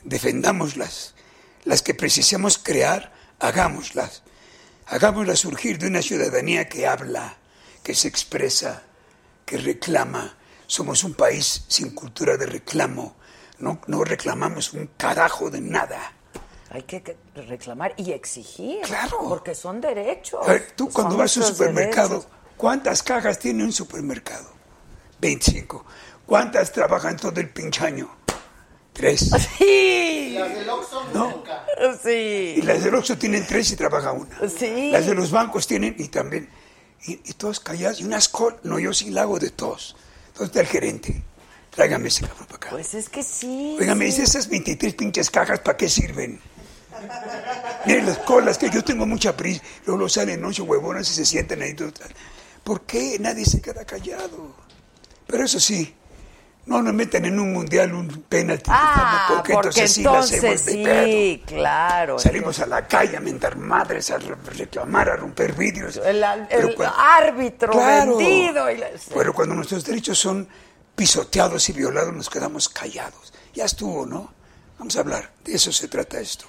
defendámoslas. 0.04 1.14
Las 1.64 1.82
que 1.82 1.94
precisamos 1.94 2.58
crear, 2.58 3.12
hagámoslas. 3.38 4.22
Hagámoslas 4.86 5.38
surgir 5.40 5.78
de 5.78 5.86
una 5.86 6.02
ciudadanía 6.02 6.68
que 6.68 6.86
habla, 6.86 7.36
que 7.82 7.94
se 7.94 8.08
expresa, 8.08 8.82
que 9.44 9.56
reclama. 9.58 10.36
Somos 10.66 11.04
un 11.04 11.14
país 11.14 11.64
sin 11.68 11.90
cultura 11.90 12.36
de 12.36 12.46
reclamo. 12.46 13.16
No, 13.58 13.80
no 13.86 14.04
reclamamos 14.04 14.72
un 14.72 14.90
carajo 14.96 15.50
de 15.50 15.60
nada. 15.60 16.12
Hay 16.70 16.82
que 16.82 17.16
reclamar 17.34 17.92
y 17.96 18.12
exigir. 18.12 18.80
Claro. 18.82 19.18
Porque 19.28 19.54
son 19.54 19.80
derechos. 19.80 20.46
A 20.46 20.52
ver, 20.52 20.72
tú 20.76 20.84
Son 20.84 20.92
cuando 20.92 21.16
vas 21.16 21.36
a 21.36 21.40
un 21.40 21.46
supermercado, 21.46 22.08
derechos. 22.20 22.32
¿cuántas 22.56 23.02
cajas 23.02 23.38
tiene 23.38 23.64
un 23.64 23.72
supermercado? 23.72 24.48
25. 25.20 25.84
¿Cuántas 26.26 26.72
trabajan 26.72 27.16
todo 27.16 27.40
el 27.40 27.50
pinche 27.50 27.84
año? 27.84 28.08
Tres. 28.92 29.30
Sí. 29.58 30.36
Las 30.38 30.54
del 30.54 30.68
Oxxo 30.70 31.04
No. 31.12 31.39
Sí. 32.02 32.54
Y 32.56 32.62
las 32.62 32.84
del 32.84 32.94
Oxxo 32.94 33.16
tienen 33.16 33.46
tres 33.46 33.70
y 33.72 33.76
trabaja 33.76 34.12
una. 34.12 34.28
Sí. 34.48 34.90
Las 34.90 35.06
de 35.06 35.14
los 35.14 35.30
bancos 35.30 35.66
tienen 35.66 35.94
y 35.98 36.08
también. 36.08 36.48
Y, 37.06 37.12
y 37.12 37.32
todos 37.34 37.60
callados. 37.60 38.00
Y 38.00 38.04
unas 38.04 38.28
col. 38.28 38.56
No, 38.62 38.78
yo 38.78 38.92
sí 38.92 39.10
la 39.10 39.22
hago 39.22 39.38
de 39.38 39.50
todos. 39.50 39.96
¿Dónde 40.34 40.46
está 40.46 40.60
el 40.60 40.66
gerente? 40.66 41.22
Tráigame 41.70 42.08
ese 42.08 42.22
cabrón 42.26 42.46
para 42.46 42.56
acá. 42.56 42.68
Pues 42.70 42.94
es 42.94 43.08
que 43.08 43.22
sí. 43.22 43.76
Oiga, 43.80 43.94
me 43.94 44.06
sí. 44.06 44.10
dice, 44.10 44.22
esas 44.24 44.48
23 44.48 44.94
pinches 44.94 45.30
cajas, 45.30 45.60
¿para 45.60 45.76
qué 45.76 45.88
sirven? 45.88 46.40
Miren 47.86 48.06
las 48.06 48.18
colas, 48.18 48.58
que 48.58 48.68
yo 48.70 48.82
tengo 48.84 49.06
mucha 49.06 49.36
prisa. 49.36 49.62
Luego 49.86 50.08
salen 50.08 50.44
ocho 50.44 50.64
huevonas 50.64 51.10
y 51.10 51.14
se 51.14 51.24
sientan 51.24 51.62
ahí. 51.62 51.74
¿Por 52.64 52.82
qué 52.82 53.18
nadie 53.18 53.44
se 53.44 53.60
queda 53.62 53.84
callado? 53.84 54.54
Pero 55.26 55.44
eso 55.44 55.60
sí, 55.60 55.94
no 56.66 56.82
nos 56.82 56.94
meten 56.94 57.24
en 57.24 57.40
un 57.40 57.52
mundial 57.52 57.92
un 57.94 58.06
penalti. 58.28 58.70
Ah, 58.72 59.26
porque, 59.28 59.52
porque 59.54 59.68
entonces 59.70 59.92
sí 59.92 60.00
entonces 60.00 60.60
sí, 60.62 61.42
claro. 61.46 62.18
Salimos 62.18 62.60
a 62.60 62.66
la 62.66 62.86
calle 62.86 63.16
a 63.16 63.20
mentar 63.20 63.56
madres, 63.56 64.10
a 64.10 64.18
re- 64.18 64.36
reclamar, 64.56 65.08
a 65.10 65.16
romper 65.16 65.52
vidrios. 65.54 65.96
El, 65.96 66.22
el 66.50 66.74
cuando- 66.76 66.94
árbitro 66.98 67.72
Claro. 67.72 68.16
vendido. 68.16 68.70
y 68.70 68.76
la- 68.78 68.88
Pero 69.14 69.32
cuando 69.34 69.54
nuestros 69.54 69.84
derechos 69.84 70.18
son 70.18 70.46
pisoteados 70.94 71.68
y 71.68 71.72
violados, 71.72 72.12
nos 72.14 72.28
quedamos 72.30 72.68
callados. 72.68 73.32
Ya 73.54 73.64
estuvo, 73.64 74.06
¿no? 74.06 74.32
Vamos 74.78 74.96
a 74.96 75.00
hablar. 75.00 75.30
De 75.44 75.54
eso 75.54 75.72
se 75.72 75.88
trata 75.88 76.20
esto. 76.20 76.44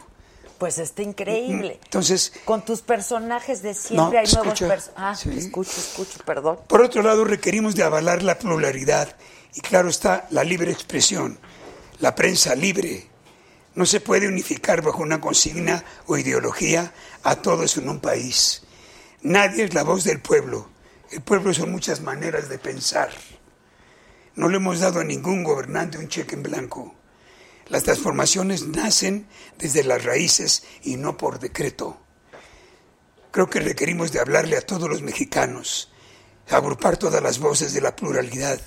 Pues 0.57 0.77
está 0.77 1.01
increíble. 1.01 1.79
Entonces, 1.85 2.33
Con 2.45 2.63
tus 2.63 2.81
personajes 2.81 3.63
de 3.63 3.73
siempre 3.73 3.95
No, 3.97 4.19
hay 4.19 4.27
nuevos 4.31 4.59
personajes. 4.59 4.91
Ah, 4.95 5.15
Sí. 5.15 5.29
escucho, 5.35 5.71
escucho, 5.71 6.19
perdón. 6.23 6.59
por 6.67 6.81
otro 6.83 7.01
lado, 7.01 7.23
requerimos 7.25 7.73
de 7.75 7.83
avalar 7.83 8.21
la 8.21 8.37
pluralidad 8.37 9.15
y 9.53 9.61
claro 9.61 9.89
está 9.89 10.27
la 10.31 10.43
libre 10.43 10.71
expresión, 10.71 11.39
la 11.99 12.15
prensa 12.15 12.55
libre. 12.55 13.09
No 13.75 13.85
se 13.85 14.01
puede 14.01 14.27
unificar 14.27 14.81
bajo 14.81 15.01
una 15.01 15.21
consigna 15.21 15.83
o 16.07 16.17
ideología 16.17 16.93
a 17.23 17.37
todos 17.37 17.77
en 17.77 17.89
un 17.89 17.99
país. 17.99 18.63
Nadie 19.21 19.63
es 19.63 19.73
la 19.73 19.83
voz 19.83 20.03
del 20.03 20.21
pueblo. 20.21 20.69
El 21.11 21.21
pueblo 21.21 21.53
son 21.53 21.71
muchas 21.71 22.01
maneras 22.01 22.49
de 22.49 22.57
pensar. 22.57 23.11
No 24.35 24.49
le 24.49 24.57
hemos 24.57 24.79
dado 24.79 24.99
a 24.99 25.03
ningún 25.03 25.43
gobernante 25.43 25.97
un 25.97 26.07
cheque 26.07 26.35
en 26.35 26.43
blanco. 26.43 26.95
Las 27.67 27.83
transformaciones 27.83 28.67
nacen 28.67 29.27
desde 29.57 29.83
las 29.83 30.03
raíces 30.03 30.63
y 30.83 30.97
no 30.97 31.17
por 31.17 31.39
decreto. 31.39 31.97
Creo 33.31 33.49
que 33.49 33.61
requerimos 33.61 34.11
de 34.11 34.19
hablarle 34.19 34.57
a 34.57 34.65
todos 34.65 34.89
los 34.89 35.01
mexicanos, 35.01 35.91
agrupar 36.49 36.97
todas 36.97 37.23
las 37.23 37.39
voces 37.39 37.73
de 37.73 37.79
la 37.79 37.95
pluralidad. 37.95 38.59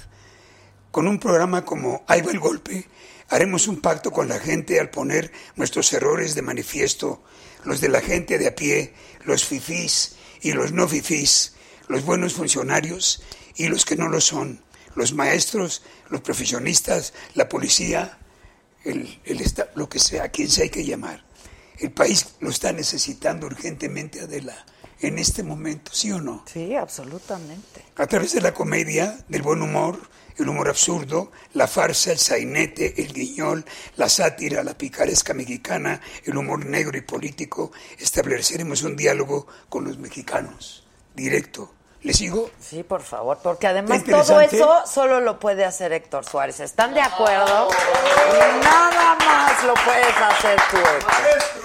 Con 0.95 1.09
un 1.09 1.19
programa 1.19 1.65
como 1.65 2.05
Ahí 2.07 2.21
va 2.21 2.31
el 2.31 2.39
golpe, 2.39 2.87
haremos 3.29 3.67
un 3.67 3.81
pacto 3.81 4.13
con 4.13 4.29
la 4.29 4.39
gente 4.39 4.79
al 4.79 4.91
poner 4.91 5.33
nuestros 5.57 5.93
errores 5.93 6.37
de 6.37 6.43
manifiesto, 6.43 7.21
los 7.65 7.81
de 7.81 7.89
la 7.89 8.01
gente 8.01 8.39
de 8.39 8.47
a 8.47 8.55
pie, 8.55 8.95
los 9.25 9.45
fifís 9.45 10.15
y 10.41 10.53
los 10.53 10.71
no 10.71 10.87
fifís, 10.87 11.57
los 11.89 12.05
buenos 12.05 12.35
funcionarios 12.35 13.25
y 13.57 13.67
los 13.67 13.85
que 13.85 13.97
no 13.97 14.07
lo 14.07 14.21
son, 14.21 14.63
los 14.95 15.13
maestros, 15.15 15.83
los 16.11 16.21
profesionistas, 16.21 17.13
la 17.35 17.49
policía, 17.49 18.17
el, 18.85 19.21
el 19.25 19.43
lo 19.75 19.89
que 19.89 19.99
sea, 19.99 20.23
a 20.23 20.29
quien 20.29 20.49
sea 20.49 20.63
hay 20.63 20.71
que 20.71 20.85
llamar. 20.85 21.25
El 21.77 21.91
país 21.91 22.37
lo 22.39 22.51
está 22.51 22.71
necesitando 22.71 23.49
urgentemente, 23.49 24.21
Adela, 24.21 24.65
en 25.01 25.19
este 25.19 25.43
momento, 25.43 25.93
¿sí 25.93 26.13
o 26.13 26.21
no? 26.21 26.45
Sí, 26.47 26.77
absolutamente. 26.77 27.83
A 27.97 28.07
través 28.07 28.33
de 28.33 28.41
la 28.41 28.55
comedia, 28.55 29.19
del 29.29 29.43
buen 29.43 29.61
humor, 29.61 29.99
el 30.37 30.49
humor 30.49 30.69
absurdo, 30.69 31.31
la 31.53 31.67
farsa, 31.67 32.13
el 32.13 32.19
sainete, 32.19 33.03
el 33.03 33.13
guiñol, 33.13 33.65
la 33.97 34.09
sátira, 34.09 34.63
la 34.63 34.77
picaresca 34.77 35.35
mexicana, 35.35 36.01
el 36.25 36.37
humor 36.37 36.65
negro 36.67 36.97
y 36.97 37.03
político, 37.03 37.73
estableceremos 37.99 38.83
un 38.83 38.97
diálogo 38.97 39.47
con 39.69 39.85
los 39.85 39.99
mexicanos, 39.99 40.87
directo. 41.15 41.75
¿Le 42.03 42.13
sigo? 42.13 42.51
Sí, 42.61 42.83
por 42.83 43.03
favor, 43.03 43.39
porque 43.43 43.67
además 43.67 44.05
todo 44.05 44.39
eso 44.41 44.83
solo 44.87 45.21
lo 45.21 45.41
puede 45.41 45.65
hacer 45.65 45.91
Héctor 45.95 46.27
Suárez. 46.27 46.61
¿Están 46.61 46.93
de 46.93 47.01
acuerdo? 47.01 47.71
Y 47.71 48.63
nada 48.63 49.15
más 49.15 49.65
lo 49.65 49.73
puedes 49.73 50.15
hacer 50.15 50.61
tú, 50.71 50.77
Héctor. 50.77 51.65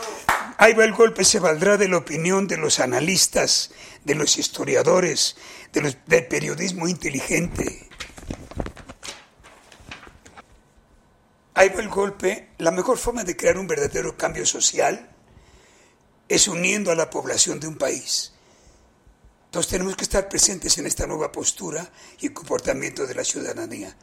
Ahí 0.57 0.74
va 0.74 0.86
el 0.86 0.93
golpe, 0.93 1.26
se 1.26 1.39
valdrá 1.39 1.76
de 1.76 1.89
la 1.89 1.97
opinión 1.97 2.47
de 2.47 2.55
los 2.55 2.80
analistas, 2.80 3.72
de 4.05 4.15
los 4.15 4.38
historiadores, 4.38 5.36
de 5.74 5.82
los, 5.82 5.97
del 6.05 6.28
periodismo 6.28 6.88
inteligente. 6.88 7.89
Ahí 11.53 11.69
va 11.69 11.82
el 11.82 11.89
golpe, 11.89 12.49
la 12.57 12.71
mejor 12.71 12.97
forma 12.97 13.23
de 13.23 13.36
crear 13.36 13.57
un 13.57 13.67
verdadero 13.67 14.15
cambio 14.15 14.45
social 14.45 15.09
es 16.30 16.47
uniendo 16.47 16.91
a 16.91 16.95
la 16.95 17.09
población 17.09 17.59
de 17.59 17.67
un 17.67 17.77
país. 17.77 18.32
Entonces 19.45 19.71
tenemos 19.71 19.95
que 19.95 20.03
estar 20.03 20.30
presentes 20.30 20.77
en 20.77 20.86
esta 20.86 21.07
nueva 21.07 21.32
postura 21.32 21.91
y 22.21 22.30
comportamiento 22.30 23.07
de 23.07 23.15
la 23.15 23.23
ciudadanía. 23.23 23.95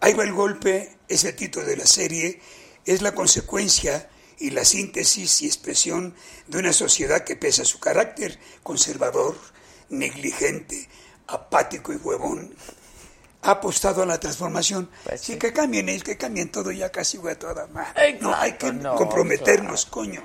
Ahí 0.00 0.12
va 0.12 0.22
el 0.22 0.32
golpe, 0.32 0.98
es 1.08 1.24
el 1.24 1.34
título 1.34 1.66
de 1.66 1.78
la 1.78 1.86
serie, 1.86 2.40
es 2.84 3.02
la 3.02 3.14
consecuencia 3.14 4.08
y 4.38 4.50
la 4.50 4.64
síntesis 4.64 5.42
y 5.42 5.46
expresión 5.46 6.14
de 6.46 6.58
una 6.58 6.72
sociedad 6.72 7.24
que 7.24 7.36
pese 7.36 7.62
a 7.62 7.66
su 7.66 7.80
carácter 7.80 8.38
conservador, 8.62 9.36
negligente, 9.88 10.88
apático 11.26 11.92
y 11.92 11.96
huevón, 11.96 12.54
ha 13.42 13.50
apostado 13.52 14.02
a 14.02 14.06
la 14.06 14.18
transformación. 14.20 14.90
Pues 15.04 15.20
sí. 15.20 15.32
sí. 15.32 15.38
que 15.38 15.52
cambien, 15.52 15.88
es 15.88 16.02
que 16.02 16.16
cambien 16.16 16.50
todo 16.50 16.70
ya 16.70 16.90
casi 16.90 17.18
a 17.18 17.38
toda 17.38 17.66
madre. 17.68 18.18
No, 18.20 18.34
hay 18.34 18.52
que 18.54 18.72
no, 18.72 18.94
comprometernos, 18.96 19.86
coño. 19.86 20.22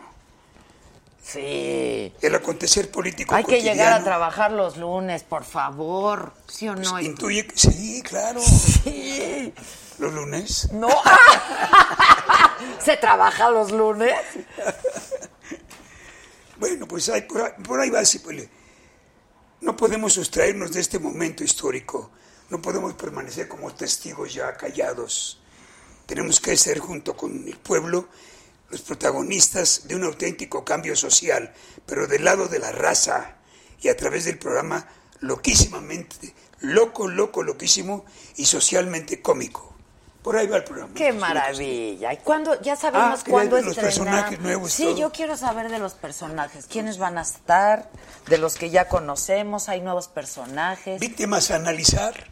Sí. 1.23 2.13
El 2.21 2.35
acontecer 2.35 2.91
político 2.91 3.33
Hay 3.33 3.43
que 3.43 3.61
llegar 3.61 3.93
a 3.93 4.03
trabajar 4.03 4.51
los 4.51 4.77
lunes, 4.77 5.23
por 5.23 5.43
favor. 5.43 6.33
¿Sí 6.47 6.67
o 6.67 6.75
no? 6.75 6.99
Intuye 7.01 7.47
que 7.47 7.57
sí, 7.57 8.03
claro. 8.03 8.41
Sí. 8.41 9.51
Los 9.97 10.13
lunes. 10.13 10.71
No. 10.71 10.89
¿Se 12.79 12.97
trabaja 12.97 13.49
los 13.49 13.71
lunes? 13.71 14.13
Bueno, 16.57 16.87
pues 16.87 17.09
hay- 17.09 17.23
por, 17.23 17.41
ahí, 17.41 17.51
por 17.63 17.79
ahí 17.81 17.89
va, 17.89 18.05
sí, 18.05 18.19
pues, 18.19 18.47
No 19.59 19.75
podemos 19.75 20.13
sustraernos 20.13 20.71
de 20.71 20.79
este 20.79 20.99
momento 20.99 21.43
histórico. 21.43 22.11
No 22.49 22.61
podemos 22.61 22.93
permanecer 22.93 23.47
como 23.47 23.73
testigos 23.73 24.33
ya 24.33 24.55
callados. 24.55 25.39
Tenemos 26.05 26.39
que 26.39 26.55
ser 26.57 26.79
junto 26.79 27.15
con 27.17 27.47
el 27.47 27.57
pueblo 27.57 28.07
los 28.69 28.81
protagonistas 28.81 29.87
de 29.87 29.95
un 29.95 30.03
auténtico 30.03 30.63
cambio 30.65 30.95
social, 30.95 31.53
pero 31.85 32.07
del 32.07 32.23
lado 32.25 32.47
de 32.47 32.59
la 32.59 32.71
raza 32.71 33.35
y 33.81 33.89
a 33.89 33.97
través 33.97 34.25
del 34.25 34.37
programa 34.39 34.87
loquísimamente, 35.21 36.33
loco, 36.61 37.07
loco, 37.07 37.43
loquísimo 37.43 38.05
y 38.37 38.45
socialmente 38.45 39.21
cómico. 39.21 39.73
Por 40.23 40.35
ahí 40.37 40.47
va 40.47 40.57
el 40.57 40.63
programa. 40.63 40.91
Qué 40.95 41.13
maravilla. 41.13 42.11
¿Y 42.11 42.17
cuándo? 42.17 42.59
Ya 42.63 42.75
sabemos 42.75 43.19
Ah, 43.21 43.29
cuándo 43.29 43.57
ver 43.57 43.65
los 43.65 43.75
personajes 43.75 44.39
nuevos 44.39 44.73
Sí, 44.73 44.83
todo. 44.85 44.97
yo 44.97 45.11
quiero 45.11 45.37
saber 45.37 45.69
de 45.69 45.77
los 45.77 45.93
personajes. 45.93 46.65
¿Quiénes 46.65 46.97
van 46.97 47.19
a 47.19 47.21
estar? 47.21 47.91
De 48.27 48.39
los 48.39 48.55
que 48.55 48.71
ya 48.71 48.87
conocemos, 48.89 49.69
hay 49.69 49.81
nuevos 49.81 50.07
personajes. 50.07 50.99
Víctimas 50.99 51.51
a 51.51 51.57
analizar, 51.57 52.31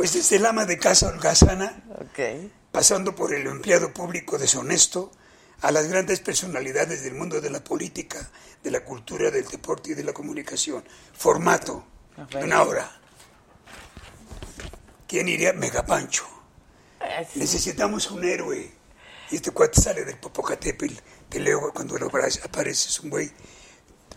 pues 0.00 0.14
desde 0.14 0.36
el 0.36 0.46
ama 0.46 0.64
de 0.64 0.78
casa 0.78 1.08
holgazana, 1.08 1.84
Ok. 2.00 2.48
pasando 2.72 3.14
por 3.14 3.34
el 3.34 3.46
empleado 3.46 3.92
público 3.92 4.38
deshonesto, 4.38 5.12
a 5.60 5.70
las 5.72 5.88
grandes 5.88 6.20
personalidades 6.20 7.02
del 7.02 7.12
mundo 7.16 7.38
de 7.42 7.50
la 7.50 7.62
política, 7.62 8.30
de 8.62 8.70
la 8.70 8.82
cultura, 8.82 9.30
del 9.30 9.46
deporte 9.46 9.90
y 9.90 9.94
de 9.94 10.02
la 10.02 10.14
comunicación. 10.14 10.82
Formato 11.12 11.84
una 12.42 12.62
hora. 12.62 12.90
¿Quién 15.06 15.28
iría? 15.28 15.52
Megapancho. 15.52 16.24
Necesitamos 17.34 18.10
un 18.10 18.24
héroe. 18.24 18.72
Y 19.30 19.36
este 19.36 19.50
cuate 19.50 19.78
sale 19.82 20.06
del 20.06 20.16
Popocatépetl, 20.16 20.94
que 21.28 21.40
luego 21.40 21.74
cuando 21.74 21.98
lo 21.98 22.06
aparece 22.06 22.40
aparece 22.42 22.88
es 22.88 23.00
un 23.00 23.10
güey 23.10 23.30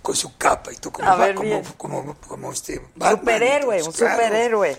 con 0.02 0.16
su 0.16 0.38
capa 0.38 0.72
y 0.72 0.78
todo 0.78 0.94
como, 0.94 1.10
va- 1.10 1.18
ver, 1.18 1.36
como, 1.36 1.62
como, 1.76 2.16
como 2.22 2.54
este 2.54 2.80
Batman, 2.96 3.20
Superhéroe, 3.20 3.84
un 3.84 3.94
superhéroe. 3.94 4.78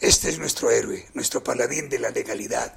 Este 0.00 0.28
es 0.28 0.38
nuestro 0.38 0.70
héroe, 0.70 1.08
nuestro 1.14 1.42
paladín 1.42 1.88
de 1.88 1.98
la 1.98 2.10
legalidad. 2.10 2.72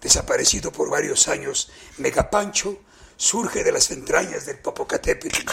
Desaparecido 0.00 0.72
por 0.72 0.88
varios 0.88 1.28
años, 1.28 1.70
Megapancho 1.98 2.80
surge 3.18 3.62
de 3.62 3.70
las 3.70 3.90
entrañas 3.90 4.46
del 4.46 4.60
Popocatépetl 4.60 5.46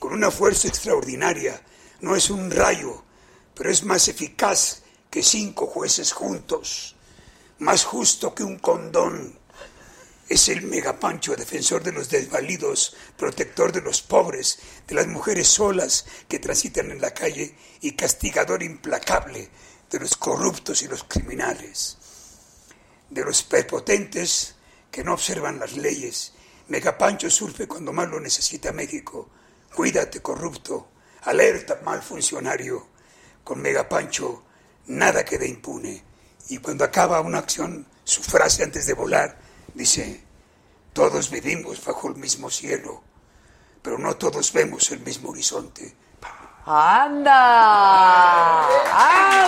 con 0.00 0.12
una 0.12 0.32
fuerza 0.32 0.66
extraordinaria. 0.66 1.62
No 2.00 2.16
es 2.16 2.28
un 2.28 2.50
rayo, 2.50 3.04
pero 3.54 3.70
es 3.70 3.84
más 3.84 4.08
eficaz 4.08 4.82
que 5.08 5.22
cinco 5.22 5.68
jueces 5.68 6.10
juntos, 6.12 6.96
más 7.60 7.84
justo 7.84 8.34
que 8.34 8.42
un 8.42 8.58
condón. 8.58 9.38
Es 10.28 10.48
el 10.48 10.62
megapancho, 10.62 11.36
defensor 11.36 11.84
de 11.84 11.92
los 11.92 12.08
desvalidos, 12.08 12.96
protector 13.16 13.70
de 13.70 13.82
los 13.82 14.02
pobres, 14.02 14.58
de 14.88 14.96
las 14.96 15.06
mujeres 15.06 15.46
solas 15.46 16.04
que 16.26 16.40
transitan 16.40 16.90
en 16.90 17.00
la 17.00 17.14
calle 17.14 17.54
y 17.80 17.92
castigador 17.92 18.64
implacable 18.64 19.50
de 19.92 20.00
los 20.00 20.16
corruptos 20.16 20.82
y 20.82 20.88
los 20.88 21.04
criminales, 21.04 21.98
de 23.10 23.22
los 23.22 23.42
prepotentes 23.42 24.56
que 24.90 25.04
no 25.04 25.12
observan 25.12 25.58
las 25.58 25.76
leyes, 25.76 26.32
Megapancho 26.68 27.28
surfe 27.28 27.68
cuando 27.68 27.92
más 27.92 28.08
lo 28.08 28.18
necesita 28.18 28.72
México. 28.72 29.28
Cuídate, 29.74 30.22
corrupto. 30.22 30.88
Alerta, 31.24 31.80
mal 31.84 32.00
funcionario. 32.02 32.88
Con 33.44 33.60
Megapancho 33.60 34.44
nada 34.86 35.24
queda 35.24 35.44
impune. 35.44 36.02
Y 36.48 36.58
cuando 36.58 36.84
acaba 36.84 37.20
una 37.20 37.38
acción, 37.38 37.86
su 38.04 38.22
frase 38.22 38.62
antes 38.62 38.86
de 38.86 38.94
volar 38.94 39.38
dice, 39.74 40.22
todos 40.94 41.30
vivimos 41.30 41.84
bajo 41.84 42.08
el 42.08 42.16
mismo 42.16 42.48
cielo, 42.48 43.02
pero 43.82 43.98
no 43.98 44.16
todos 44.16 44.52
vemos 44.52 44.90
el 44.90 45.00
mismo 45.00 45.30
horizonte. 45.30 45.94
¡Anda! 46.64 48.60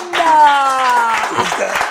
¡Anda! 0.01 1.15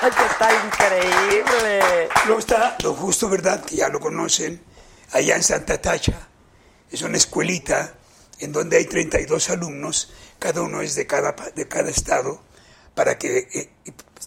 Que 0.01 0.25
está 0.25 0.49
increíble. 0.65 2.09
Luego 2.25 2.39
está 2.39 2.75
lo 2.83 2.93
justo, 2.93 3.29
¿verdad? 3.29 3.63
Que 3.63 3.77
ya 3.77 3.87
lo 3.87 4.01
conocen, 4.01 4.61
allá 5.13 5.37
en 5.37 5.43
Santa 5.43 5.81
Tacha. 5.81 6.27
Es 6.91 7.01
una 7.03 7.15
escuelita 7.15 7.93
en 8.39 8.51
donde 8.51 8.75
hay 8.77 8.85
32 8.85 9.49
alumnos, 9.49 10.11
cada 10.39 10.61
uno 10.61 10.81
es 10.81 10.95
de 10.95 11.07
cada, 11.07 11.31
de 11.55 11.67
cada 11.69 11.89
estado, 11.89 12.41
para 12.93 13.17
que 13.17 13.47
eh, 13.53 13.69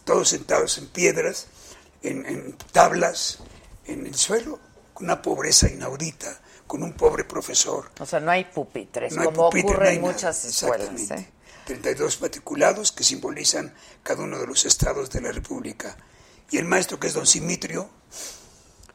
todos 0.04 0.30
sentados 0.30 0.78
en 0.78 0.88
piedras, 0.88 1.48
en, 2.02 2.24
en 2.24 2.56
tablas, 2.72 3.40
en 3.84 4.06
el 4.06 4.14
suelo, 4.14 4.58
una 4.98 5.20
pobreza 5.20 5.68
inaudita, 5.68 6.40
con 6.66 6.82
un 6.82 6.92
pobre 6.92 7.24
profesor. 7.24 7.90
O 8.00 8.06
sea, 8.06 8.20
no 8.20 8.30
hay 8.30 8.44
pupitres, 8.44 9.12
No 9.14 9.22
hay 9.22 9.26
como 9.26 9.50
pupitre, 9.50 9.70
ocurre 9.70 9.84
no 9.84 9.90
hay 9.90 9.96
en 9.96 10.02
nada, 10.02 10.12
muchas 10.12 10.44
escuelas. 10.44 11.10
¿eh? 11.10 11.28
32 11.66 12.20
matriculados 12.20 12.92
que 12.92 13.04
simbolizan 13.04 13.74
cada 14.02 14.22
uno 14.22 14.38
de 14.38 14.46
los 14.46 14.64
estados 14.64 15.10
de 15.10 15.20
la 15.20 15.32
República. 15.32 15.96
Y 16.50 16.58
el 16.58 16.64
maestro, 16.64 17.00
que 17.00 17.08
es 17.08 17.14
don 17.14 17.26
Simitrio, 17.26 17.90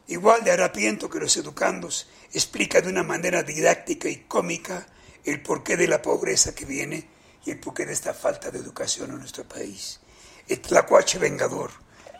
igual 0.08 0.42
de 0.42 0.52
harapiento 0.52 1.10
que 1.10 1.20
los 1.20 1.36
educandos, 1.36 2.08
explica 2.32 2.80
de 2.80 2.88
una 2.88 3.02
manera 3.02 3.42
didáctica 3.42 4.08
y 4.08 4.24
cómica 4.24 4.86
el 5.24 5.42
porqué 5.42 5.76
de 5.76 5.86
la 5.86 6.00
pobreza 6.00 6.54
que 6.54 6.64
viene 6.64 7.08
y 7.44 7.50
el 7.50 7.60
porqué 7.60 7.84
de 7.84 7.92
esta 7.92 8.14
falta 8.14 8.50
de 8.50 8.58
educación 8.58 9.10
en 9.10 9.18
nuestro 9.18 9.44
país. 9.44 10.00
El 10.48 10.60
tlacuache 10.60 11.18
vengador 11.18 11.70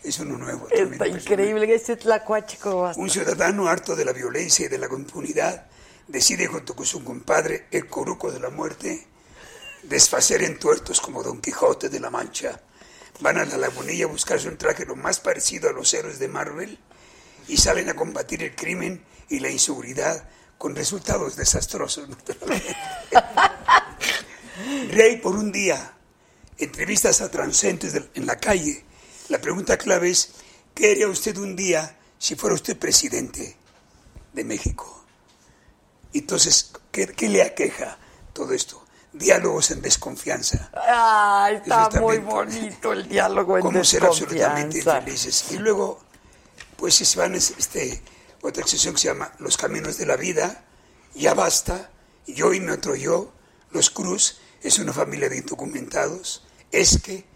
es 0.04 0.18
uno 0.18 0.36
nuevo. 0.38 0.66
también 0.66 0.92
Está 0.94 1.04
de 1.04 1.10
increíble 1.10 1.66
que 1.66 1.74
este 1.74 1.96
tlacuache 1.96 2.58
un 2.96 3.10
ciudadano 3.10 3.68
harto 3.68 3.94
de 3.96 4.04
la 4.04 4.12
violencia 4.12 4.66
y 4.66 4.68
de 4.68 4.78
la 4.78 4.86
impunidad 4.86 5.66
decide 6.08 6.46
junto 6.46 6.74
con 6.74 6.84
su 6.86 7.02
compadre, 7.04 7.66
el 7.70 7.86
coruco 7.86 8.30
de 8.32 8.40
la 8.40 8.50
muerte, 8.50 9.06
desfacer 9.84 10.42
en 10.42 10.58
tuertos 10.58 11.00
como 11.00 11.22
Don 11.22 11.40
Quijote 11.40 11.88
de 11.88 12.00
la 12.00 12.10
Mancha. 12.10 12.60
Van 13.20 13.38
a 13.38 13.44
la 13.44 13.56
lagunilla 13.56 14.04
a 14.06 14.08
buscarse 14.08 14.48
un 14.48 14.56
traje 14.58 14.84
lo 14.84 14.96
más 14.96 15.20
parecido 15.20 15.68
a 15.68 15.72
los 15.72 15.92
héroes 15.94 16.18
de 16.18 16.28
Marvel 16.28 16.78
y 17.48 17.56
salen 17.56 17.88
a 17.88 17.94
combatir 17.94 18.42
el 18.42 18.54
crimen 18.54 19.04
y 19.28 19.38
la 19.40 19.50
inseguridad 19.50 20.28
con 20.58 20.74
resultados 20.74 21.36
desastrosos. 21.36 22.08
naturalmente. 22.08 22.76
Rey 24.90 25.16
por 25.18 25.34
un 25.36 25.50
día, 25.52 25.92
entrevistas 26.58 27.20
a 27.20 27.30
transeúntes 27.30 27.92
de- 27.92 28.10
en 28.14 28.26
la 28.26 28.36
calle. 28.38 28.84
La 29.32 29.40
pregunta 29.40 29.78
clave 29.78 30.10
es, 30.10 30.28
¿qué 30.74 30.90
haría 30.90 31.08
usted 31.08 31.38
un 31.38 31.56
día 31.56 31.96
si 32.18 32.36
fuera 32.36 32.54
usted 32.54 32.78
presidente 32.78 33.56
de 34.34 34.44
México? 34.44 35.06
Entonces, 36.12 36.70
¿qué, 36.90 37.06
qué 37.06 37.30
le 37.30 37.42
aqueja 37.42 37.96
todo 38.34 38.52
esto? 38.52 38.84
Diálogos 39.10 39.70
en 39.70 39.80
desconfianza. 39.80 40.70
Ay, 40.74 41.62
está 41.62 41.88
muy 41.98 42.18
bonito 42.18 42.92
el 42.92 43.08
diálogo 43.08 43.56
en 43.56 43.62
Cómo 43.62 43.82
ser 43.84 44.04
absolutamente 44.04 44.76
desconfianza. 44.76 45.10
infelices. 45.10 45.52
Y 45.52 45.56
luego, 45.56 45.98
pues 46.76 46.96
se 46.96 47.18
van 47.18 47.34
este, 47.34 48.02
otra 48.42 48.66
sección 48.66 48.92
que 48.92 49.00
se 49.00 49.08
llama 49.08 49.32
Los 49.38 49.56
Caminos 49.56 49.96
de 49.96 50.04
la 50.04 50.16
Vida, 50.16 50.62
Ya 51.14 51.32
Basta, 51.32 51.90
Yo 52.26 52.52
y 52.52 52.60
mi 52.60 52.70
otro 52.70 52.96
yo, 52.96 53.32
Los 53.70 53.88
Cruz, 53.88 54.40
es 54.60 54.78
una 54.78 54.92
familia 54.92 55.30
de 55.30 55.38
indocumentados, 55.38 56.44
Es 56.70 57.00
que, 57.00 57.31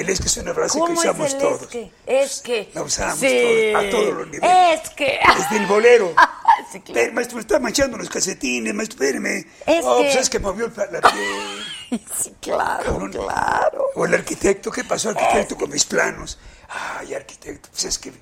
el 0.00 0.08
es 0.08 0.20
que 0.20 0.26
es 0.26 0.36
una 0.38 0.54
frase 0.54 0.74
que 0.74 0.80
¿Cómo 0.80 0.92
es 0.92 0.98
usamos 1.00 1.32
el 1.32 1.38
todos. 1.38 1.62
es 1.62 1.68
que? 1.68 1.90
Es 2.06 2.40
que. 2.40 2.70
La 2.74 2.82
usamos 2.82 3.18
Sí. 3.18 3.70
todos, 3.72 3.84
a 3.84 3.90
todos 3.90 4.14
los 4.14 4.26
niveles. 4.28 4.80
Es 4.82 4.90
que. 4.90 5.18
Desde 5.38 5.56
el 5.56 5.66
bolero. 5.66 6.14
Sí, 6.70 6.80
claro. 6.80 7.00
Pero, 7.00 7.12
maestro, 7.14 7.40
está 7.40 7.58
manchando 7.58 7.98
los 7.98 8.08
calcetines, 8.08 8.72
maestro, 8.74 9.02
espéreme. 9.02 9.38
Es 9.66 9.84
oh, 9.84 9.98
que- 9.98 10.04
pues 10.04 10.16
es 10.16 10.30
que 10.30 10.38
movió 10.38 10.66
el- 10.66 10.72
la 10.92 11.00
piel. 11.00 12.00
Sí, 12.22 12.34
claro, 12.40 12.84
Cabrón. 12.84 13.10
claro. 13.12 13.84
O 13.94 14.04
el 14.06 14.14
arquitecto, 14.14 14.70
¿qué 14.70 14.84
pasó 14.84 15.10
arquitecto 15.10 15.56
con 15.56 15.68
mis 15.70 15.84
planos? 15.84 16.38
Ay, 16.68 17.12
arquitecto, 17.14 17.68
pues 17.70 17.84
es 17.84 17.98
que... 17.98 18.12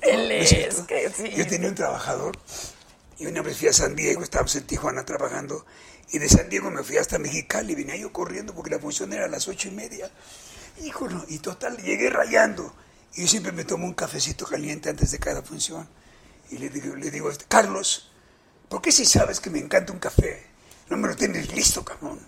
El 0.00 0.28
¿No 0.28 0.34
es 0.34 0.42
es 0.42 0.48
cierto? 0.74 0.86
que 0.86 1.10
sí. 1.10 1.30
Yo 1.36 1.46
tenía 1.46 1.68
un 1.68 1.74
trabajador 1.76 2.36
y 3.18 3.26
una 3.26 3.42
vez 3.42 3.56
fui 3.58 3.68
a 3.68 3.72
San 3.72 3.94
Diego, 3.94 4.22
estábamos 4.22 4.54
en 4.56 4.66
Tijuana 4.66 5.04
trabajando, 5.04 5.64
y 6.10 6.18
de 6.18 6.28
San 6.28 6.48
Diego 6.48 6.70
me 6.70 6.82
fui 6.82 6.96
hasta 6.96 7.18
Mexicali, 7.18 7.74
venía 7.76 7.96
yo 7.96 8.12
corriendo 8.12 8.54
porque 8.54 8.70
la 8.70 8.78
función 8.80 9.12
era 9.12 9.26
a 9.26 9.28
las 9.28 9.46
ocho 9.48 9.68
y 9.68 9.72
media. 9.72 10.10
Hijo, 10.82 11.08
no, 11.08 11.24
y 11.28 11.38
total, 11.38 11.76
llegué 11.78 12.10
rayando. 12.10 12.74
Y 13.14 13.22
yo 13.22 13.28
siempre 13.28 13.52
me 13.52 13.64
tomo 13.64 13.86
un 13.86 13.94
cafecito 13.94 14.46
caliente 14.46 14.90
antes 14.90 15.10
de 15.10 15.18
cada 15.18 15.42
función. 15.42 15.88
Y 16.50 16.58
le 16.58 16.68
digo, 16.68 16.94
le 16.94 17.10
digo, 17.10 17.30
Carlos, 17.48 18.10
¿por 18.68 18.82
qué 18.82 18.92
si 18.92 19.06
sabes 19.06 19.40
que 19.40 19.50
me 19.50 19.58
encanta 19.58 19.92
un 19.92 19.98
café? 19.98 20.46
No 20.88 20.96
me 20.96 21.08
lo 21.08 21.16
tienes 21.16 21.52
listo, 21.52 21.84
cabrón. 21.84 22.20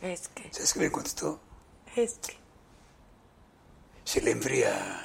Es 0.00 0.28
que. 0.28 0.48
¿Sabes 0.52 0.72
qué 0.74 0.80
me 0.80 0.92
contestó? 0.92 1.40
Es 1.96 2.18
que. 2.24 2.36
Se 4.04 4.20
le 4.20 4.32
enfría. 4.32 5.02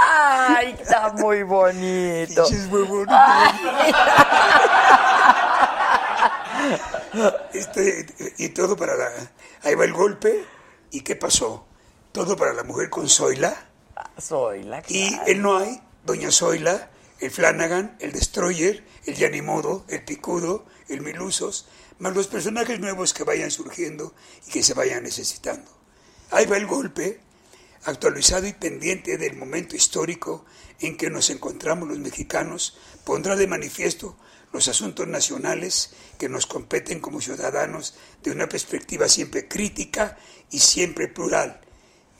Ay, 0.00 0.76
está 0.80 1.12
muy 1.12 1.42
bonito. 1.44 2.44
Pinches 2.44 2.66
huevones. 2.66 3.08
Este, 7.52 8.06
y 8.38 8.50
todo 8.50 8.76
para 8.76 8.96
la... 8.96 9.10
Ahí 9.62 9.74
va 9.74 9.84
el 9.84 9.92
golpe. 9.92 10.44
¿Y 10.90 11.00
qué 11.02 11.16
pasó? 11.16 11.66
Todo 12.12 12.36
para 12.36 12.52
la 12.52 12.62
mujer 12.62 12.90
con 12.90 13.08
Zoila. 13.08 13.68
Soy 14.18 14.62
la 14.62 14.82
Y 14.88 15.16
él 15.26 15.42
no 15.42 15.58
hay, 15.58 15.80
Doña 16.04 16.30
Zoila, 16.30 16.90
el 17.20 17.30
Flanagan, 17.30 17.96
el 18.00 18.12
Destroyer, 18.12 18.84
el 19.04 19.14
Yanimodo, 19.14 19.84
el 19.88 20.04
Picudo, 20.04 20.66
el 20.88 21.00
Milusos, 21.00 21.68
más 21.98 22.14
los 22.14 22.28
personajes 22.28 22.78
nuevos 22.78 23.12
que 23.12 23.24
vayan 23.24 23.50
surgiendo 23.50 24.14
y 24.46 24.50
que 24.50 24.62
se 24.62 24.74
vayan 24.74 25.02
necesitando. 25.02 25.70
Ahí 26.30 26.46
va 26.46 26.56
el 26.56 26.66
golpe, 26.66 27.20
actualizado 27.84 28.46
y 28.46 28.52
pendiente 28.52 29.18
del 29.18 29.36
momento 29.36 29.76
histórico 29.76 30.44
en 30.80 30.96
que 30.96 31.10
nos 31.10 31.30
encontramos 31.30 31.88
los 31.88 31.98
mexicanos, 31.98 32.78
pondrá 33.04 33.34
de 33.36 33.46
manifiesto 33.46 34.16
los 34.52 34.68
asuntos 34.68 35.06
nacionales 35.06 35.90
que 36.18 36.28
nos 36.28 36.46
competen 36.46 37.00
como 37.00 37.20
ciudadanos 37.20 37.94
de 38.22 38.30
una 38.30 38.48
perspectiva 38.48 39.08
siempre 39.08 39.46
crítica 39.48 40.16
y 40.50 40.58
siempre 40.58 41.08
plural. 41.08 41.60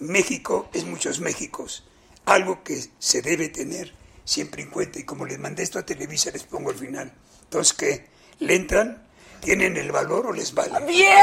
México 0.00 0.68
es 0.72 0.84
muchos 0.84 1.20
Méxicos, 1.20 1.84
algo 2.26 2.62
que 2.62 2.84
se 2.98 3.22
debe 3.22 3.48
tener 3.48 3.92
siempre 4.24 4.62
en 4.62 4.70
cuenta. 4.70 4.98
Y 4.98 5.04
como 5.04 5.24
les 5.26 5.38
mandé 5.38 5.62
esto 5.62 5.78
a 5.78 5.86
Televisa, 5.86 6.30
les 6.30 6.44
pongo 6.44 6.70
al 6.70 6.76
final. 6.76 7.12
Entonces, 7.44 7.72
¿qué? 7.72 8.06
¿Le 8.40 8.54
entran? 8.54 9.02
¿Tienen 9.40 9.76
el 9.76 9.90
valor 9.90 10.26
o 10.26 10.32
les 10.32 10.52
vale? 10.52 10.84
¡Bien! 10.86 11.16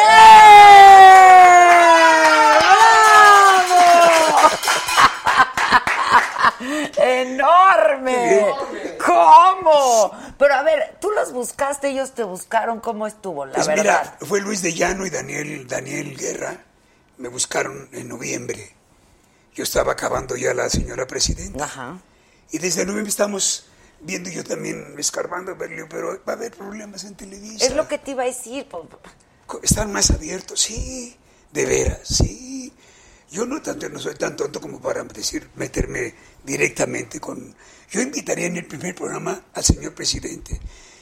¡Bravo! 2.60 3.76
¡Enorme! 6.98 8.46
¿Cómo? 9.06 10.12
Pero 10.38 10.54
a 10.54 10.64
ver, 10.64 10.98
tú 11.00 11.12
los 11.12 11.32
buscaste, 11.32 11.90
ellos 11.90 12.14
te 12.14 12.24
buscaron, 12.24 12.80
¿cómo 12.80 13.08
estuvo? 13.08 13.46
La 13.46 13.54
Pues 13.54 13.68
verdad. 13.68 13.84
mira, 13.84 14.18
fue 14.28 14.42
Luis 14.42 14.62
de 14.62 14.74
Llano 14.74 15.06
y 15.06 15.10
Daniel, 15.10 15.68
Daniel 15.68 16.18
Guerra. 16.18 16.64
Me 17.18 17.30
buscaron 17.30 17.88
en 17.94 18.10
noviembre. 18.10 18.74
Yo 19.54 19.64
estaba 19.64 19.94
acabando 19.94 20.36
ya 20.36 20.54
la 20.54 20.70
señora 20.70 21.08
presidenta. 21.08 21.64
Ajá. 21.64 21.98
Y 22.52 22.58
desde 22.58 22.86
noviembre 22.86 23.10
estamos 23.10 23.68
viendo 24.02 24.30
yo 24.30 24.44
también 24.44 24.96
escarbando, 24.98 25.58
pero 25.58 26.20
va 26.28 26.34
a 26.34 26.36
haber 26.36 26.52
problemas 26.52 27.06
en 27.06 27.16
Televisa. 27.16 27.66
Es 27.66 27.74
lo 27.74 27.88
que 27.88 27.98
te 27.98 28.12
iba 28.12 28.24
a 28.24 28.26
decir. 28.26 28.68
Están 29.64 29.92
más 29.94 30.12
abiertos, 30.12 30.62
sí, 30.62 31.18
de 31.52 31.66
veras, 31.66 32.00
sí. 32.04 32.55
Yo 33.32 33.46
no 33.46 33.62
tanto, 33.62 33.90
no 33.90 34.00
soy 34.00 34.16
tan 34.16 34.36
tonto 34.36 34.62
como 34.62 34.80
para 34.80 35.04
decir, 35.04 35.50
meterme 35.56 36.14
directamente 36.44 37.20
con... 37.20 37.56
Yo 37.90 38.02
invitaría 38.02 38.48
en 38.48 38.58
el 38.58 38.66
primer 38.66 38.96
programa 38.96 39.42
al 39.54 39.64
señor 39.64 39.94
presidente. 39.94 40.60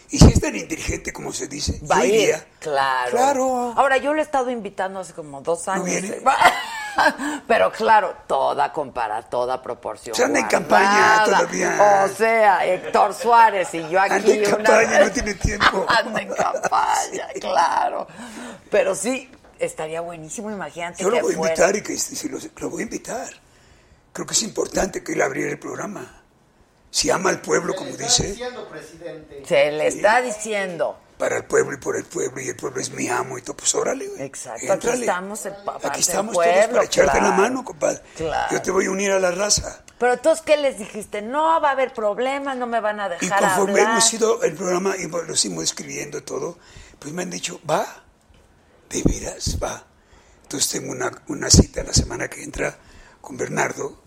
Y 0.10 0.20
si 0.20 0.28
es 0.28 0.40
tan 0.40 0.56
inteligente 0.56 1.12
como 1.12 1.34
se 1.34 1.48
dice, 1.48 1.80
Va 1.90 1.98
a 1.98 2.06
ir, 2.06 2.36
claro. 2.60 3.12
Claro. 3.12 3.74
Ahora, 3.76 3.98
yo 3.98 4.14
lo 4.14 4.20
he 4.20 4.24
estado 4.24 4.52
invitando 4.52 5.00
hace 5.00 5.14
como 5.14 5.42
dos 5.42 5.68
años. 5.68 5.86
viene? 5.86 6.08
¿eh? 6.10 6.24
Pero 7.48 7.72
claro, 7.72 8.16
toda 8.28 8.72
compara, 8.72 9.24
toda 9.24 9.62
proporción. 9.62 10.16
Se 10.16 10.24
anda 10.24 10.40
en 10.40 10.48
campaña 10.48 11.24
todavía. 11.26 12.06
O 12.06 12.08
sea, 12.10 12.66
Héctor 12.66 13.14
Suárez 13.14 13.74
y 13.74 13.90
yo 13.90 14.00
aquí. 14.00 14.14
Anda 14.14 14.34
en 14.34 14.44
campaña, 14.44 15.00
no 15.00 15.12
tiene 15.12 15.34
tiempo. 15.34 15.86
Anda 15.90 16.22
en 16.22 16.30
campaña, 16.30 17.28
claro. 17.42 18.08
Pero 18.70 18.96
sí, 18.96 19.30
estaría 19.60 20.02
buenísimo, 20.02 20.52
imagínate 20.52 21.02
Yo 21.04 21.10
lo 21.10 21.22
voy 21.22 21.34
a 21.34 21.38
fuera. 21.38 21.54
invitar 21.54 21.76
y 21.76 21.82
que 21.82 21.98
si 21.98 22.28
lo, 22.30 22.38
lo 22.58 22.70
voy 22.70 22.82
a 22.82 22.84
invitar. 22.86 23.28
creo 24.12 24.26
que 24.28 24.34
es 24.34 24.44
importante 24.44 25.04
que 25.04 25.14
él 25.14 25.22
abriera 25.22 25.52
el 25.52 25.60
programa. 25.60 26.20
Si 26.92 27.10
ama 27.10 27.30
al 27.32 27.42
pueblo, 27.42 27.74
como 27.76 27.92
Se 27.92 27.98
le 27.98 28.04
está 28.06 28.24
dice, 28.24 28.28
diciendo, 28.34 28.70
presidente. 28.70 29.44
Se 29.48 29.72
le 29.72 29.88
está 29.88 30.22
diciendo. 30.22 31.00
para 31.18 31.38
el 31.38 31.46
pueblo 31.46 31.74
y 31.74 31.78
por 31.78 31.96
el 31.96 32.04
pueblo, 32.06 32.40
y 32.42 32.50
el 32.50 32.56
pueblo 32.56 32.80
es 32.82 32.92
mi 32.92 33.08
amo 33.08 33.38
y 33.38 33.42
todo, 33.42 33.58
pues 33.58 33.74
órale, 33.74 34.08
güey. 34.08 34.22
Exacto, 34.22 34.72
aquí 34.74 34.90
estamos 34.90 35.40
parte 35.66 35.88
Aquí 35.88 36.02
estamos 36.02 36.34
todos 36.34 36.46
para 36.68 36.84
echarte 36.84 37.20
la 37.22 37.32
mano, 37.32 37.64
compadre. 37.64 38.02
Claro. 38.16 38.52
Yo 38.52 38.62
te 38.62 38.70
voy 38.72 38.86
a 38.86 38.92
unir 38.92 39.12
a 39.12 39.20
la 39.20 39.32
raza. 39.32 39.84
Pero 39.98 40.14
entonces, 40.14 40.44
¿qué 40.46 40.58
les 40.58 40.78
dijiste? 40.78 41.22
No 41.22 41.60
va 41.62 41.70
a 41.70 41.72
haber 41.72 41.94
problemas, 41.94 42.58
no 42.58 42.68
me 42.68 42.80
van 42.80 43.00
a 43.00 43.08
Y 43.08 43.10
dejar 43.22 43.40
conforme 43.40 43.72
hablar. 43.80 43.92
hemos 43.94 44.14
ido 44.14 44.44
el 44.44 44.54
programa 44.54 44.96
y 44.98 45.08
lo 45.08 45.20
hemos 45.24 45.64
escribiendo 45.64 46.24
todo, 46.24 46.58
pues 47.00 47.12
me 47.14 47.24
han 47.24 47.30
dicho, 47.32 47.60
va, 47.70 48.04
de 48.94 49.04
veras, 49.04 49.58
va. 49.62 49.86
Entonces 50.44 50.70
tengo 50.70 50.92
una, 50.92 51.12
una 51.30 51.50
cita 51.50 51.84
la 51.84 51.94
semana 51.94 52.28
que 52.28 52.44
entra 52.44 52.78
con 53.22 53.38
Bernardo 53.38 54.00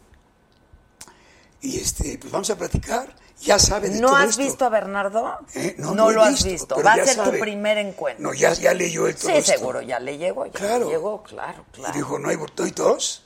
y 1.60 1.78
este, 1.78 2.18
pues 2.18 2.30
vamos 2.32 2.48
a 2.50 2.56
platicar. 2.56 3.14
Ya 3.42 3.58
sabe 3.58 3.90
de 3.90 4.00
¿No 4.00 4.08
todo 4.08 4.16
has 4.16 4.30
esto. 4.30 4.42
visto 4.42 4.64
a 4.64 4.68
Bernardo? 4.70 5.38
¿Eh? 5.54 5.74
No, 5.78 5.88
No, 5.88 6.06
no 6.06 6.10
lo 6.12 6.22
has 6.22 6.42
visto, 6.42 6.82
Va 6.82 6.94
a 6.94 7.04
ser 7.04 7.16
sabe. 7.16 7.32
tu 7.32 7.40
primer 7.40 7.76
encuentro. 7.76 8.22
No, 8.22 8.32
ya, 8.32 8.54
ya 8.54 8.72
leyó 8.72 9.06
él 9.08 9.14
todo 9.16 9.30
sí, 9.30 9.36
esto. 9.36 9.52
seguro, 9.52 9.82
ya 9.82 10.00
le 10.00 10.16
llegó. 10.16 10.46
Ya 10.46 10.52
Claro. 10.52 10.84
le 10.86 10.90
llegó, 10.92 11.22
claro, 11.22 11.64
Y 11.72 11.76
claro. 11.76 11.94
dijo, 11.94 12.18
¿no 12.18 12.28
hay, 12.30 12.36
¿no 12.38 12.64
hay 12.64 12.72
tos? 12.72 13.24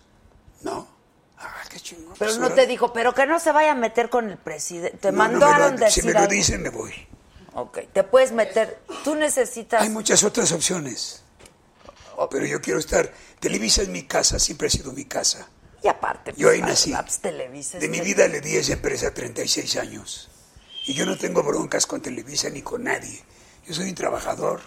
No. 0.62 0.88
Ah, 1.38 1.54
qué 1.70 1.78
chingón. 1.78 2.14
Pero 2.18 2.30
pues, 2.32 2.38
no 2.38 2.50
te 2.52 2.66
dijo, 2.66 2.92
pero 2.92 3.14
que 3.14 3.24
no 3.26 3.38
se 3.38 3.52
vaya 3.52 3.70
a 3.72 3.74
meter 3.76 4.11
con 4.11 4.28
el 4.30 4.36
presidente. 4.36 4.98
Te 4.98 5.12
No, 5.12 5.18
no 5.28 5.38
mandaron 5.38 5.72
lo- 5.74 5.78
decir 5.86 6.02
Si 6.02 6.08
me 6.08 6.12
lo 6.14 6.26
dicen, 6.26 6.62
me 6.62 6.70
voy. 6.70 6.92
Ok, 7.54 7.78
te 7.92 8.02
puedes 8.02 8.32
meter. 8.32 8.80
Tú 9.04 9.14
necesitas. 9.14 9.80
Hay 9.82 9.90
muchas 9.90 10.24
otras 10.24 10.50
opciones. 10.52 11.19
Pero 12.28 12.46
yo 12.46 12.60
quiero 12.60 12.78
estar. 12.78 13.12
Televisa 13.38 13.82
es 13.82 13.88
mi 13.88 14.02
casa, 14.02 14.38
siempre 14.38 14.66
ha 14.68 14.70
sido 14.70 14.92
mi 14.92 15.04
casa. 15.04 15.48
Y 15.82 15.88
aparte, 15.88 16.34
Yo 16.36 16.50
ahí 16.50 16.60
pues, 16.60 16.70
nací. 16.70 16.90
Labs 16.90 17.20
Televisa 17.20 17.78
es 17.78 17.82
De 17.82 17.88
mi 17.88 18.00
vida 18.00 18.28
le 18.28 18.40
di 18.40 18.56
a 18.56 18.60
esa 18.60 18.74
empresa 18.74 19.14
36 19.14 19.76
años. 19.76 20.30
Y 20.86 20.94
yo 20.94 21.06
no 21.06 21.16
tengo 21.16 21.42
broncas 21.42 21.86
con 21.86 22.00
Televisa 22.00 22.50
ni 22.50 22.62
con 22.62 22.84
nadie. 22.84 23.22
Yo 23.66 23.74
soy 23.74 23.88
un 23.88 23.94
trabajador 23.94 24.60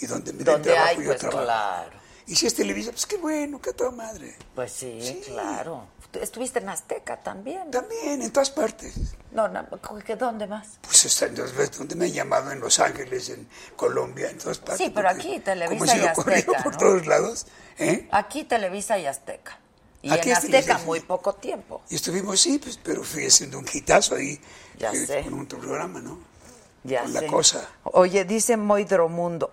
y 0.00 0.06
donde 0.06 0.32
me 0.32 0.44
den 0.44 0.62
trabajo 0.62 0.86
hay, 0.88 0.96
yo 0.96 1.04
pues 1.04 1.18
trabajo. 1.18 1.44
claro. 1.44 1.98
Y 2.26 2.36
si 2.36 2.46
es 2.46 2.54
Televisa, 2.54 2.90
pues 2.90 3.06
qué 3.06 3.16
bueno, 3.16 3.60
qué 3.60 3.72
toda 3.72 3.90
madre. 3.90 4.36
Pues 4.54 4.72
sí, 4.72 5.22
claro. 5.26 5.88
Estuviste 6.12 6.58
en 6.60 6.68
Azteca 6.70 7.18
también. 7.18 7.70
También, 7.70 8.22
en 8.22 8.32
todas 8.32 8.50
partes. 8.50 8.94
No, 9.30 9.46
no, 9.48 9.66
¿qué, 10.04 10.16
¿dónde 10.16 10.46
más? 10.46 10.78
Pues 10.80 11.04
está 11.04 11.26
en 11.26 11.34
dos 11.34 11.54
veces 11.54 11.76
donde 11.78 11.94
me 11.96 12.06
han 12.06 12.12
llamado 12.12 12.50
en 12.50 12.60
Los 12.60 12.78
Ángeles, 12.80 13.28
en 13.28 13.46
Colombia, 13.76 14.30
en 14.30 14.38
todas 14.38 14.58
partes. 14.58 14.78
Sí, 14.86 14.92
pero 14.94 15.08
aquí, 15.08 15.38
Televisa 15.40 15.96
y 15.96 16.00
Azteca, 16.06 16.62
por 16.62 16.72
¿no? 16.72 16.78
todos 16.78 17.06
lados, 17.06 17.46
¿eh? 17.78 18.08
Aquí 18.10 18.44
Televisa 18.44 18.98
y 18.98 19.06
Azteca. 19.06 19.58
Y 20.00 20.10
Aquí 20.10 20.30
en 20.30 20.36
Azteca 20.36 20.78
muy 20.78 21.00
poco 21.00 21.34
tiempo. 21.34 21.82
Y 21.90 21.96
estuvimos, 21.96 22.40
sí, 22.40 22.58
pues, 22.58 22.78
pero 22.82 23.02
fui 23.02 23.26
haciendo 23.26 23.58
un 23.58 23.66
hitazo 23.70 24.14
ahí. 24.14 24.40
Ya 24.78 24.92
eh, 24.92 25.06
sé. 25.06 25.22
Con 25.24 25.34
un 25.34 25.46
programa, 25.46 26.00
¿no? 26.00 26.20
Ya 26.84 27.02
Con 27.02 27.12
sé. 27.12 27.20
la 27.20 27.26
cosa. 27.26 27.68
Oye, 27.84 28.24
dice 28.24 28.56
Moidromundo, 28.56 29.52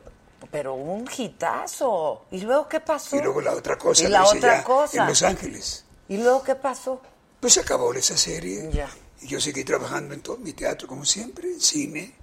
pero 0.51 0.75
un 0.75 1.09
hitazo. 1.17 2.25
¿Y 2.31 2.41
luego 2.41 2.69
qué 2.69 2.79
pasó? 2.79 3.15
Y 3.17 3.21
luego 3.21 3.41
la 3.41 3.53
otra 3.53 3.77
cosa, 3.77 4.03
Y 4.03 4.07
la 4.07 4.23
otra 4.23 4.57
ya 4.57 4.63
cosa. 4.63 5.01
en 5.01 5.07
Los 5.09 5.23
Ángeles. 5.23 5.84
¿Y 6.07 6.17
luego 6.17 6.43
qué 6.43 6.55
pasó? 6.55 7.01
Pues 7.39 7.53
se 7.53 7.61
acabó 7.61 7.93
esa 7.93 8.17
serie. 8.17 8.69
Ya. 8.71 8.89
Y 9.21 9.27
yo 9.27 9.39
seguí 9.41 9.63
trabajando 9.63 10.13
en 10.13 10.21
todo 10.21 10.37
mi 10.37 10.53
teatro, 10.53 10.87
como 10.87 11.05
siempre, 11.05 11.47
en 11.49 11.59
cine. 11.61 12.15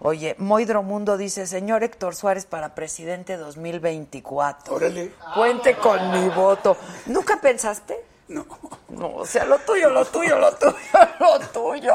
Oye, 0.00 0.34
Moidromundo 0.38 1.16
dice, 1.16 1.46
señor 1.46 1.82
Héctor 1.82 2.14
Suárez 2.14 2.44
para 2.44 2.74
presidente 2.74 3.36
2024. 3.38 4.74
Órale. 4.74 5.12
Cuente 5.34 5.76
con 5.76 6.10
mi 6.10 6.28
voto. 6.34 6.76
¿Nunca 7.06 7.40
pensaste? 7.40 8.04
No. 8.28 8.46
No, 8.90 9.14
o 9.16 9.26
sea, 9.26 9.44
lo 9.44 9.58
tuyo, 9.60 9.88
lo 9.90 10.04
tuyo, 10.04 10.38
lo 10.38 10.54
tuyo, 10.56 10.74
lo 11.20 11.38
tuyo. 11.48 11.94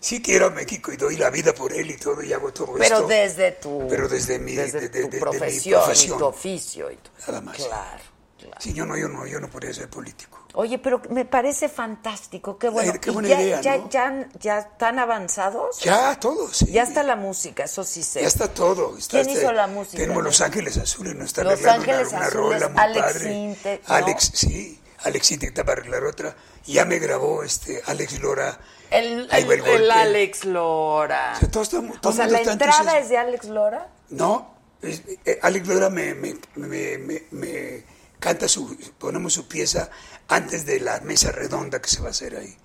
Sí 0.00 0.22
quiero 0.22 0.46
a 0.46 0.50
México 0.50 0.90
y 0.92 0.96
doy 0.96 1.16
la 1.16 1.30
vida 1.30 1.52
por 1.54 1.72
él 1.72 1.90
y 1.90 1.96
todo, 1.98 2.22
y 2.22 2.32
hago 2.32 2.52
todo 2.52 2.72
Pero 2.78 2.96
esto. 2.96 3.06
desde 3.06 3.52
tu, 3.52 3.86
Pero 3.88 4.08
desde 4.08 4.38
mi, 4.38 4.54
desde 4.54 4.80
de- 4.80 4.88
de- 4.88 5.02
tu 5.02 5.10
de- 5.10 5.10
de 5.10 5.16
mi 5.16 5.20
profesión, 5.20 5.80
profesión. 5.82 6.16
y 6.16 6.18
tu 6.18 6.24
oficio. 6.26 6.90
Y 6.90 6.96
tu- 6.96 7.10
Nada 7.26 7.40
más. 7.42 7.56
Claro, 7.56 8.02
claro. 8.40 8.56
Sí, 8.60 8.72
yo 8.72 8.86
no, 8.86 8.96
yo 8.96 9.08
no, 9.08 9.26
yo 9.26 9.40
no 9.40 9.48
podría 9.48 9.72
ser 9.74 9.88
político. 9.88 10.38
Oye, 10.54 10.78
pero 10.78 11.00
me 11.10 11.24
parece 11.24 11.68
fantástico, 11.68 12.58
qué 12.58 12.68
bueno. 12.68 12.92
Qué 13.00 13.10
¿Y 13.10 13.12
buena 13.12 13.28
ya, 13.28 13.40
idea, 13.40 13.60
ya, 13.60 13.76
¿no? 13.76 13.88
ya, 13.90 14.28
ya 14.40 14.58
están 14.58 14.98
avanzados? 14.98 15.78
Ya, 15.80 16.18
todo, 16.18 16.52
sí. 16.52 16.66
Ya 16.72 16.82
está 16.82 17.02
la 17.02 17.14
música, 17.16 17.64
eso 17.64 17.84
sí 17.84 18.02
sé. 18.02 18.22
Ya 18.22 18.26
está 18.28 18.48
todo. 18.52 18.96
Está 18.98 19.18
¿Quién 19.22 19.28
este- 19.28 19.42
hizo 19.42 19.52
la 19.52 19.66
música? 19.68 19.98
Tenemos 19.98 20.24
Los 20.24 20.40
Ángeles 20.40 20.76
Azules, 20.78 21.14
nos 21.14 21.26
está 21.26 21.44
Los 21.44 21.52
arreglando 21.52 21.84
una- 21.84 21.92
Ángeles 21.94 22.12
una, 22.12 22.26
Azules, 22.26 22.60
rola 22.62 22.68
muy 22.68 22.80
Alex 22.82 23.00
padre. 23.06 23.20
Sinte, 23.32 23.80
¿no? 23.86 23.94
Alex, 23.94 24.30
sí, 24.34 24.80
Alex 25.04 25.38
para 25.54 25.72
arreglar 25.72 26.04
otra. 26.04 26.36
Ya 26.66 26.84
me 26.84 26.98
grabó 26.98 27.42
este 27.42 27.82
Alex 27.86 28.20
Lora. 28.20 28.58
El, 28.90 29.28
el- 29.30 29.50
el 29.52 29.66
el 29.66 29.90
Alex 29.90 30.44
Lora. 30.44 31.34
O 31.36 31.38
sea, 31.38 31.50
todo 31.50 31.62
está- 31.62 31.80
todo 32.00 32.12
o 32.12 32.16
sea, 32.16 32.26
la 32.26 32.40
entrada 32.40 32.98
es 32.98 33.08
de 33.08 33.16
Alex 33.18 33.44
Lora. 33.46 33.88
No, 34.10 34.52
es- 34.82 35.02
eh, 35.24 35.38
Alex 35.42 35.68
Lora 35.68 35.88
me, 35.90 36.12
me, 36.14 36.34
me- 36.56 36.98
me- 36.98 37.22
me 37.30 37.84
canta 38.20 38.46
su, 38.46 38.76
ponemos 38.98 39.32
su 39.32 39.48
pieza 39.48 39.90
antes 40.28 40.64
de 40.66 40.78
la 40.78 41.00
mesa 41.00 41.32
redonda 41.32 41.80
que 41.80 41.88
se 41.88 42.00
va 42.00 42.08
a 42.08 42.10
hacer 42.10 42.36
ahí. 42.36 42.56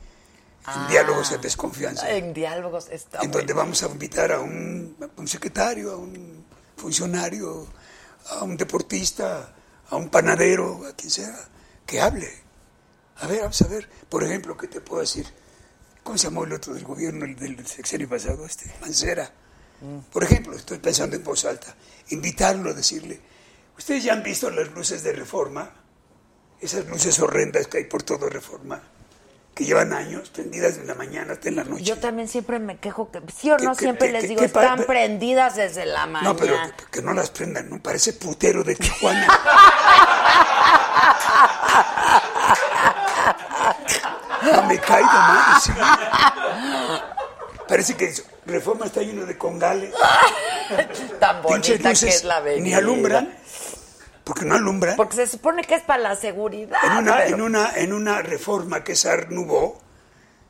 En 0.67 0.87
diálogos 0.87 1.29
de 1.29 1.37
desconfianza. 1.37 2.09
En 2.11 2.33
diálogos 2.33 2.87
está 2.89 3.21
en 3.21 3.31
donde 3.31 3.53
vamos 3.53 3.83
a 3.83 3.87
invitar 3.87 4.31
a 4.31 4.39
un, 4.39 4.95
a 4.99 5.19
un 5.19 5.27
secretario, 5.27 5.91
a 5.91 5.95
un 5.95 6.45
funcionario, 6.75 7.67
a 8.29 8.43
un 8.43 8.57
deportista, 8.57 9.53
a 9.89 9.95
un 9.95 10.09
panadero, 10.09 10.85
a 10.87 10.93
quien 10.93 11.11
sea, 11.11 11.35
que 11.85 12.01
hable. 12.01 12.29
A 13.17 13.27
ver, 13.27 13.41
vamos 13.41 13.61
a 13.61 13.67
ver. 13.67 13.89
Por 14.09 14.23
ejemplo, 14.23 14.57
¿qué 14.57 14.67
te 14.67 14.81
puedo 14.81 15.01
decir? 15.01 15.25
¿Cómo 16.03 16.17
se 16.17 16.25
llamó 16.25 16.43
el 16.43 16.53
otro 16.53 16.73
del 16.73 16.83
gobierno, 16.83 17.25
el 17.25 17.35
del 17.35 17.65
sexenio 17.65 18.09
pasado, 18.09 18.45
este? 18.45 18.71
Mancera. 18.81 19.31
Por 20.11 20.23
ejemplo, 20.23 20.55
estoy 20.55 20.79
pensando 20.79 21.15
en 21.15 21.23
voz 21.23 21.45
alta. 21.45 21.75
Invitarlo 22.09 22.71
a 22.71 22.73
decirle, 22.73 23.19
¿ustedes 23.77 24.03
ya 24.03 24.13
han 24.13 24.23
visto 24.23 24.49
las 24.49 24.69
luces 24.71 25.03
de 25.03 25.13
reforma? 25.13 25.71
Esas 26.59 26.85
luces 26.87 27.19
horrendas 27.19 27.67
que 27.67 27.79
hay 27.79 27.83
por 27.83 28.03
todo 28.03 28.29
reforma, 28.29 28.81
que 29.53 29.65
llevan 29.65 29.93
años 29.93 30.29
prendidas 30.29 30.77
de 30.77 30.85
la 30.85 30.95
mañana 30.95 31.33
hasta 31.33 31.49
en 31.49 31.57
la 31.57 31.63
noche. 31.63 31.83
Yo 31.83 31.97
también 31.99 32.27
siempre 32.27 32.59
me 32.59 32.77
quejo 32.77 33.11
que, 33.11 33.21
sí 33.35 33.51
o 33.51 33.57
¿Qué- 33.57 33.65
no, 33.65 33.75
siempre 33.75 34.11
les 34.11 34.27
digo, 34.27 34.41
están 34.41 34.85
prendidas 34.85 35.55
desde 35.55 35.85
la 35.85 36.05
mañana. 36.07 36.29
No, 36.33 36.37
pero 36.37 36.55
que, 36.91 37.01
no 37.01 37.13
las 37.13 37.29
prendan, 37.29 37.69
¿no? 37.69 37.81
Parece 37.81 38.13
putero 38.13 38.63
de 38.63 38.75
Tijuana. 38.75 39.27
no 44.43 44.63
me 44.63 44.77
caigo 44.79 45.07
mal, 45.07 45.61
sí. 45.61 45.71
Parece 47.67 47.95
que 47.95 48.13
Reforma 48.45 48.85
está 48.85 49.01
lleno 49.01 49.25
de 49.25 49.37
congales. 49.37 49.93
Tan 51.19 51.41
bonita 51.41 51.93
que 51.93 52.07
es 52.07 52.23
la 52.23 52.37
avenida. 52.37 52.63
ni 52.63 52.73
alumbran, 52.73 53.35
porque 54.25 54.43
no 54.43 54.55
alumbran. 54.55 54.97
Porque 54.97 55.15
se 55.15 55.27
supone 55.27 55.63
que 55.63 55.75
es 55.75 55.83
para 55.83 56.03
la 56.03 56.15
seguridad. 56.17 56.79
En 56.83 56.97
una, 56.97 57.17
pero- 57.17 57.35
en 57.35 57.41
una, 57.41 57.71
en 57.75 57.93
una 57.93 58.21
reforma 58.21 58.83
que 58.83 58.91
es 58.91 59.07
Nouveau, 59.29 59.77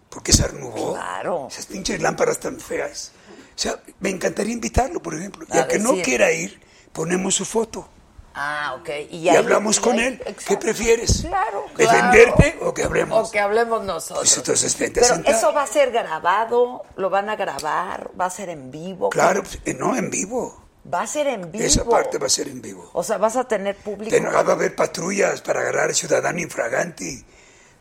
porque 0.10 0.32
es 0.32 0.54
Nouveau, 0.54 0.94
Claro. 0.94 1.48
esas 1.52 1.68
pinches 1.68 2.02
lámparas 2.02 2.40
tan 2.40 2.60
feas. 2.60 3.12
O 3.56 3.58
sea, 3.60 3.80
me 4.00 4.10
encantaría 4.10 4.54
invitarlo, 4.54 5.00
por 5.02 5.14
ejemplo. 5.14 5.46
Y 5.54 5.58
A 5.58 5.68
que 5.68 5.78
no 5.78 5.92
quiera 6.02 6.32
ir, 6.32 6.60
ponemos 6.92 7.36
su 7.36 7.46
foto. 7.46 7.89
Ah, 8.38 8.76
ok. 8.80 8.89
Y, 9.12 9.18
Y 9.20 9.30
ahí- 9.30 9.38
hablamos 9.38 9.78
y 9.78 9.80
con 9.82 9.97
ahí- 9.97 10.08
él. 10.08 10.20
¿Qué 10.22 10.30
exacto. 10.32 10.60
prefieres? 10.60 11.22
Claro, 11.22 11.66
claro. 11.74 11.92
¿Defenderte 12.12 12.58
o 12.62 12.74
que 12.74 12.84
hablemos? 12.84 13.30
O 13.30 13.32
que 13.32 13.39
hablemos 13.39 13.86
nosotros. 13.86 14.20
Pues 14.20 14.38
entonces 14.38 14.78
vente 14.78 15.00
a 15.00 15.04
Pero 15.04 15.16
sentar. 15.16 15.36
eso 15.36 15.54
va 15.54 15.64
a 15.64 15.68
ser 15.68 15.92
grabado, 15.92 16.84
lo 16.97 17.10
van 17.10 17.30
a 17.30 17.38
grabar, 17.38 18.12
va 18.20 18.26
a 18.26 18.30
ser 18.30 18.50
en 18.50 18.72
vivo. 18.72 19.10
Claro, 19.10 19.42
pues, 19.42 19.60
eh, 19.64 19.74
no, 19.74 19.96
en 19.96 20.10
vivo. 20.10 20.64
Va 20.93 21.01
a 21.01 21.07
ser 21.07 21.28
en 21.28 21.51
vivo. 21.51 21.63
Esa 21.63 21.83
parte 21.83 22.17
va 22.17 22.28
a 22.28 22.29
ser 22.29 22.47
en 22.47 22.62
vivo. 22.62 22.89
O 22.93 23.03
sea, 23.03 23.17
vas 23.17 23.36
a 23.36 23.47
tener 23.47 23.75
público. 23.75 24.16
Va 24.24 24.39
a 24.39 24.39
haber 24.39 24.75
patrullas 24.75 25.41
para 25.41 25.62
agarrar 25.62 25.93
ciudadano 25.95 26.39
infraganti. 26.39 27.25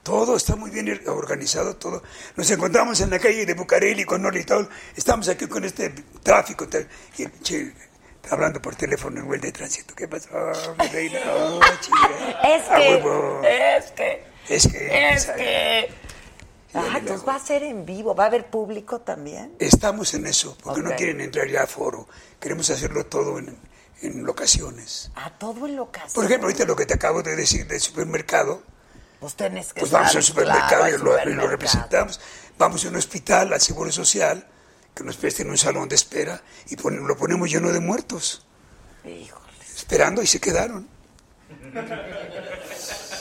Todo 0.03 0.37
está 0.37 0.57
muy 0.57 0.71
bien 0.71 1.01
organizado, 1.07 1.77
todo. 1.77 2.03
Nos 2.37 2.51
encontramos 2.51 3.01
en 3.01 3.11
la 3.11 3.19
calle 3.19 3.47
de 3.47 3.55
Bucareli 3.55 4.05
con 4.05 4.23
Norlitol. 4.23 4.69
Estamos 4.97 5.29
aquí 5.29 5.47
con 5.47 5.65
este 5.65 5.91
tráfico. 6.23 6.67
Y 7.17 7.27
che, 7.43 7.73
hablando 8.31 8.61
por 8.61 8.75
teléfono 8.75 9.21
en 9.23 9.33
el 9.33 9.41
de 9.41 9.53
tránsito. 9.53 9.95
¿Qué 9.95 10.09
pasó, 10.09 10.29
mi 10.79 10.87
reina? 10.89 11.21
Oh. 11.27 11.61
Es 12.43 12.63
que, 12.69 12.95
huevo. 12.97 13.43
es 13.45 13.91
que, 13.93 14.25
Es 14.49 14.69
que. 14.69 15.13
es 15.15 15.27
que. 15.27 16.04
Ah, 16.75 16.99
entonces 16.99 17.27
va 17.27 17.37
a 17.37 17.39
ser 17.39 17.63
en 17.63 17.87
vivo, 17.87 18.15
va 18.15 18.25
a 18.25 18.27
haber 18.27 18.47
público 18.51 19.01
también. 19.01 19.55
Estamos 19.59 20.13
en 20.15 20.27
eso, 20.27 20.57
porque 20.63 20.81
Ok. 20.81 20.87
no 20.89 20.97
quieren 20.97 21.21
entrar 21.21 21.49
ya 21.49 21.63
a 21.63 21.67
foro. 21.67 22.09
Queremos 22.41 22.69
hacerlo 22.71 23.07
todo 23.07 23.39
en, 23.39 23.57
en 24.03 24.25
locaciones. 24.25 25.11
A 25.15 25.31
todo 25.31 25.67
en 25.67 25.77
locación. 25.77 26.13
Por 26.15 26.25
ejemplo, 26.25 26.49
ahorita 26.49 26.65
lo 26.65 26.75
que 26.77 26.87
te 26.87 26.95
acabo 26.95 27.23
de 27.23 27.37
decir 27.37 27.67
del 27.67 27.81
supermercado, 27.81 28.63
Pues 29.21 29.35
tenés 29.37 29.73
que 29.73 29.81
pues 29.81 29.93
vamos 29.93 30.09
estar, 30.09 30.19
al 30.19 30.25
supermercado 30.25 30.83
claro, 30.99 31.29
y 31.29 31.35
lo, 31.35 31.43
lo 31.43 31.49
representamos. 31.49 32.21
Vamos 32.59 32.85
a 32.85 32.89
un 32.89 32.97
hospital, 32.97 33.53
al 33.53 33.61
Seguro 33.61 33.91
Social, 33.93 34.47
que 34.95 35.03
nos 35.05 35.17
presten 35.17 35.51
un 35.51 35.59
salón 35.59 35.89
de 35.89 35.95
espera 35.95 36.43
y 36.69 36.77
pon- 36.77 37.07
lo 37.07 37.17
ponemos 37.17 37.51
lleno 37.51 37.73
de 37.73 37.81
muertos, 37.81 38.47
Híjoles. 39.05 39.77
esperando 39.77 40.23
y 40.23 40.27
se 40.27 40.41
quedaron. 40.41 40.89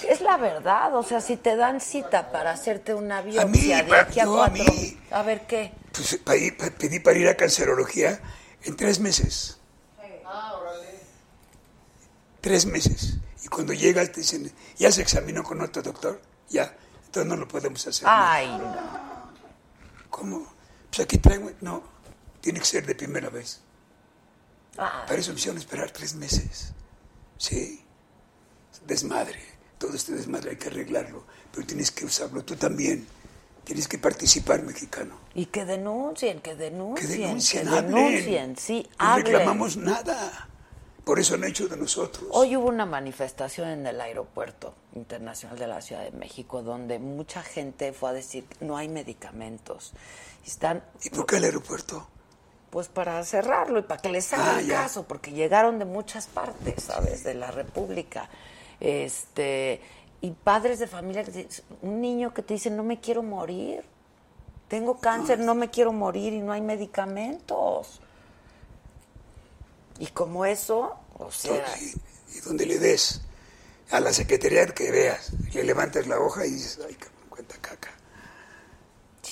Es 0.10 0.22
la 0.22 0.38
verdad, 0.38 0.96
o 0.96 1.04
sea, 1.04 1.22
si 1.22 1.38
te 1.38 1.56
dan 1.56 1.80
cita 1.82 2.32
para 2.32 2.52
hacerte 2.52 2.94
una 2.94 3.22
biopsia 3.22 3.46
mí, 3.48 3.68
de 3.68 3.84
pa- 3.86 4.02
aquí 4.02 4.20
a 4.20 4.26
mí. 4.26 5.00
a 5.12 5.22
ver 5.24 5.48
qué. 5.48 5.72
Pues, 5.94 6.18
pa- 6.18 6.70
pedí 6.78 7.00
para 7.00 7.18
ir 7.18 7.28
a 7.28 7.36
cancerología 7.38 8.20
en 8.64 8.76
tres 8.76 9.00
meses. 9.00 9.58
Tres 12.42 12.66
meses. 12.66 13.18
Y 13.44 13.48
cuando 13.48 13.74
llegas 13.74 14.12
te 14.12 14.20
dicen, 14.22 14.52
ya 14.78 14.92
se 14.92 15.02
examinó 15.02 15.44
con 15.44 15.62
otro 15.62 15.82
doctor, 15.82 16.22
ya, 16.50 16.76
entonces 17.06 17.26
no 17.30 17.36
lo 17.38 17.48
podemos 17.48 17.86
hacer. 17.88 18.06
Ay, 18.10 18.48
no. 18.48 19.32
¿Cómo? 20.10 20.54
Pues 20.90 21.00
aquí 21.06 21.18
traigo, 21.18 21.52
no, 21.62 21.84
tiene 22.42 22.60
que 22.60 22.66
ser 22.66 22.86
de 22.86 22.96
primera 22.96 23.30
vez. 23.30 23.62
Ah, 24.78 25.04
Para 25.08 25.20
eso 25.20 25.32
me 25.32 25.38
hicieron 25.40 25.58
esperar 25.58 25.92
tres 25.92 26.16
meses. 26.16 26.74
Sí, 27.38 27.83
desmadre, 28.86 29.40
todo 29.78 29.94
este 29.96 30.14
desmadre 30.14 30.52
hay 30.52 30.58
que 30.58 30.68
arreglarlo, 30.70 31.24
pero 31.52 31.66
tienes 31.68 31.92
que 31.92 32.06
usarlo 32.06 32.44
tú 32.44 32.56
también. 32.56 33.06
Tienes 33.64 33.88
que 33.88 33.98
participar, 33.98 34.62
mexicano. 34.64 35.16
y 35.36 35.46
que 35.46 35.64
denuncien, 35.64 36.42
que 36.42 36.54
denuncien, 36.54 37.10
Que 37.10 37.18
denuncien, 37.18 37.64
que 37.64 37.70
hablen. 37.70 37.96
denuncien, 37.96 38.58
sí, 38.58 38.90
No 39.00 39.06
hablen. 39.06 39.26
reclamamos 39.26 39.78
nada. 39.78 40.50
Por 41.06 41.18
eso 41.20 41.36
han 41.36 41.44
hecho 41.46 41.68
de 41.70 41.78
nosotros. 41.78 42.26
Hoy 42.32 42.56
hubo 42.58 42.68
una 42.68 42.86
manifestación 42.86 43.70
en 43.70 43.88
el 43.88 44.00
aeropuerto 44.02 44.74
internacional 44.96 45.58
de 45.58 45.68
la 45.68 45.82
Ciudad 45.82 46.04
de 46.04 46.12
México 46.12 46.62
donde 46.62 47.00
mucha 47.00 47.42
gente 47.42 47.94
fue 47.94 48.10
a 48.10 48.14
decir 48.14 48.46
no 48.60 48.76
hay 48.78 48.90
medicamentos. 48.90 49.94
Y 50.46 50.50
Están 50.50 50.84
¿Y 51.02 51.10
por 51.10 51.26
qué 51.26 51.38
el 51.38 51.46
aeropuerto? 51.46 52.08
pues 52.70 52.88
para 52.90 53.24
cerrarlo 53.24 53.80
y 53.80 53.84
para 53.84 54.02
que 54.02 54.10
les 54.10 54.34
hagan 54.34 54.58
Ah, 54.58 54.62
ya. 54.62 54.82
caso, 54.84 55.04
porque 55.04 55.32
llegaron 55.32 55.78
de 55.80 55.86
muchas 55.86 56.28
partes, 56.28 56.84
¿sabes? 56.84 57.24
De 57.24 57.34
la 57.34 57.52
República. 57.52 58.30
Este, 58.84 59.80
y 60.20 60.32
padres 60.32 60.78
de 60.78 60.88
familia, 60.88 61.24
un 61.82 62.02
niño 62.02 62.34
que 62.34 62.42
te 62.42 62.54
dice, 62.54 62.70
no 62.70 62.84
me 62.84 63.00
quiero 63.00 63.24
morir, 63.24 63.82
tengo 64.68 65.00
cáncer, 65.00 65.40
no 65.40 65.56
me 65.56 65.70
quiero 65.70 65.94
morir 65.94 66.34
y 66.34 66.42
no 66.42 66.52
hay 66.52 66.60
medicamentos. 66.60 68.02
Y 70.00 70.08
como 70.08 70.46
eso, 70.46 70.98
o 71.18 71.32
sea, 71.32 71.66
Y 72.36 72.40
donde 72.42 72.66
le 72.66 72.78
des 72.78 73.22
a 73.90 74.02
la 74.02 74.12
secretaría 74.12 74.66
que 74.66 74.92
veas, 74.92 75.32
le 75.54 75.64
levantas 75.64 76.06
la 76.08 76.20
hoja 76.20 76.46
y 76.46 76.52
dices, 76.52 76.80
ay, 76.86 76.96
cabrón, 76.96 77.30
cuenta 77.30 77.56
caca. 77.62 77.92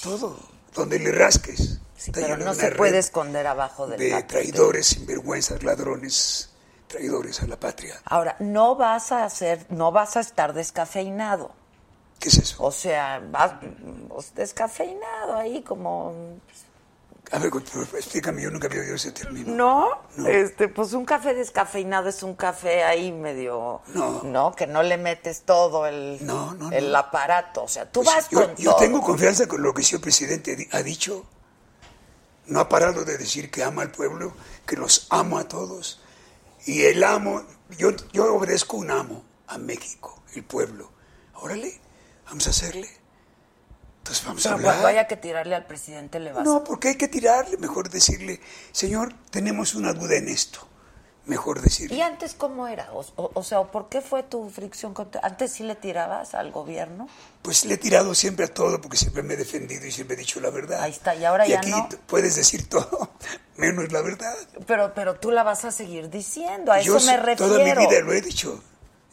Todo. 0.02 0.40
Donde 0.74 0.98
le 0.98 1.12
rasques. 1.12 1.82
sí, 1.98 2.12
pero 2.14 2.38
no 2.38 2.54
se 2.54 2.72
puede 2.72 3.00
esconder 3.00 3.48
abajo 3.48 3.86
del 3.88 4.00
de 4.00 4.24
traidores, 4.24 4.88
sinvergüenzas, 4.88 5.62
ladrones, 5.64 6.51
traidores 6.92 7.42
a 7.42 7.48
la 7.48 7.60
patria. 7.60 8.00
Ahora, 8.06 8.36
no 8.40 8.76
vas 8.76 9.12
a 9.12 9.24
hacer, 9.26 9.66
no 9.70 9.92
vas 9.92 10.18
a 10.18 10.20
estar 10.20 10.54
descafeinado. 10.54 11.52
¿Qué 12.20 12.30
es 12.30 12.38
eso? 12.38 12.64
O 12.64 12.72
sea, 12.72 13.22
vas 13.32 13.54
pues, 14.10 14.36
descafeinado 14.36 15.36
ahí 15.38 15.64
como 15.64 16.14
A 17.32 17.40
ver, 17.40 17.52
explícame, 17.98 18.42
yo 18.44 18.52
nunca 18.52 18.68
había 18.68 18.82
oído 18.82 18.96
ese 18.96 19.12
término. 19.12 19.56
No, 19.56 20.28
este, 20.28 20.68
pues 20.68 20.94
un 20.94 21.06
café 21.06 21.34
descafeinado 21.34 22.10
es 22.10 22.22
un 22.24 22.36
café 22.36 22.84
ahí 22.84 23.12
medio, 23.12 23.82
No. 24.24 24.54
que 24.56 24.68
no 24.68 24.84
le 24.84 24.98
metes 24.98 25.44
todo 25.44 25.88
el, 25.88 26.20
No, 26.26 26.54
no, 26.54 26.72
el 26.72 26.92
no. 26.92 26.98
aparato, 26.98 27.64
o 27.64 27.68
sea, 27.68 27.90
tú 27.90 28.04
Pues 28.04 28.16
vas 28.16 28.30
yo, 28.30 28.46
con 28.46 28.56
yo 28.58 28.72
todo. 28.72 28.80
tengo 28.82 29.02
confianza 29.02 29.48
con 29.48 29.64
lo 29.64 29.74
que 29.74 29.82
el 29.82 29.88
señor 29.88 30.02
presidente 30.02 30.68
ha 30.74 30.84
dicho. 30.84 31.26
No 32.48 32.60
ha 32.60 32.68
parado 32.68 33.06
de 33.06 33.18
decir 33.18 33.50
que 33.50 33.64
ama 33.64 33.82
al 33.84 33.92
pueblo, 33.92 34.34
que 34.68 34.76
los 34.76 35.08
amo 35.10 35.38
a 35.38 35.48
todos. 35.48 36.01
Y 36.66 36.84
el 36.84 37.04
amo, 37.04 37.44
yo, 37.78 37.92
yo 38.14 38.34
obedezco 38.36 38.78
un 38.78 38.92
amo 38.92 39.24
a 39.48 39.58
México, 39.58 40.22
el 40.36 40.44
pueblo. 40.44 40.92
Órale, 41.36 41.80
vamos 42.26 42.48
a 42.48 42.52
hacerle. 42.52 42.88
Entonces 44.00 44.26
vamos 44.26 44.46
a 44.46 44.54
hablar. 44.54 44.82
vaya 44.84 45.08
que 45.08 45.16
tirarle 45.18 45.56
al 45.56 45.66
presidente 45.66 46.20
le. 46.20 46.34
No, 46.34 46.64
porque 46.64 46.90
hay 46.90 46.96
que 46.96 47.08
tirarle, 47.08 47.58
mejor 47.58 47.90
decirle, 47.90 48.42
señor, 48.72 49.14
tenemos 49.30 49.76
una 49.76 49.94
duda 49.94 50.16
en 50.16 50.28
esto. 50.28 50.68
Mejor 51.26 51.62
decirle. 51.62 51.98
¿Y 51.98 52.02
antes 52.02 52.34
cómo 52.34 52.68
era? 52.68 52.92
O, 52.94 53.06
o- 53.16 53.32
o 53.36 53.44
sea, 53.44 53.62
¿por 53.66 53.90
qué 53.90 54.02
fue 54.02 54.24
tu 54.24 54.50
fricción? 54.50 54.96
con- 54.96 55.12
¿Antes 55.22 55.54
sí 55.54 55.62
le 55.64 55.76
tirabas 55.76 56.34
al 56.34 56.52
gobierno? 56.52 57.08
Pues 57.44 57.64
le 57.64 57.76
he 57.76 57.78
tirado 57.78 58.16
siempre 58.16 58.46
a 58.46 58.52
todo 58.52 58.82
porque 58.82 58.98
siempre 58.98 59.22
me 59.22 59.36
he 59.36 59.38
defendido 59.38 59.86
y 59.86 59.92
siempre 59.92 60.16
he 60.16 60.20
dicho 60.20 60.40
la 60.42 60.50
verdad. 60.50 60.82
Ahí 60.82 60.92
está, 60.92 61.14
y 61.14 61.24
ahora 61.24 61.46
ya 61.46 61.60
aquí 61.60 61.70
no. 61.70 61.88
puedes 62.08 62.36
decir 62.36 62.68
todo, 62.70 63.12
menos 63.62 63.92
la 63.92 64.02
verdad. 64.02 64.36
Pero, 64.68 64.94
pero 64.94 65.16
tú 65.16 65.32
la 65.32 65.44
vas 65.44 65.64
a 65.66 65.72
seguir 65.72 66.10
diciendo, 66.10 66.72
a 66.72 66.82
Yo 66.82 66.98
eso 66.98 67.06
me 67.06 67.18
refiero. 67.18 67.54
toda 67.54 67.64
mi 67.64 67.72
vida 67.88 68.00
lo 68.02 68.12
he 68.14 68.22
dicho 68.22 68.62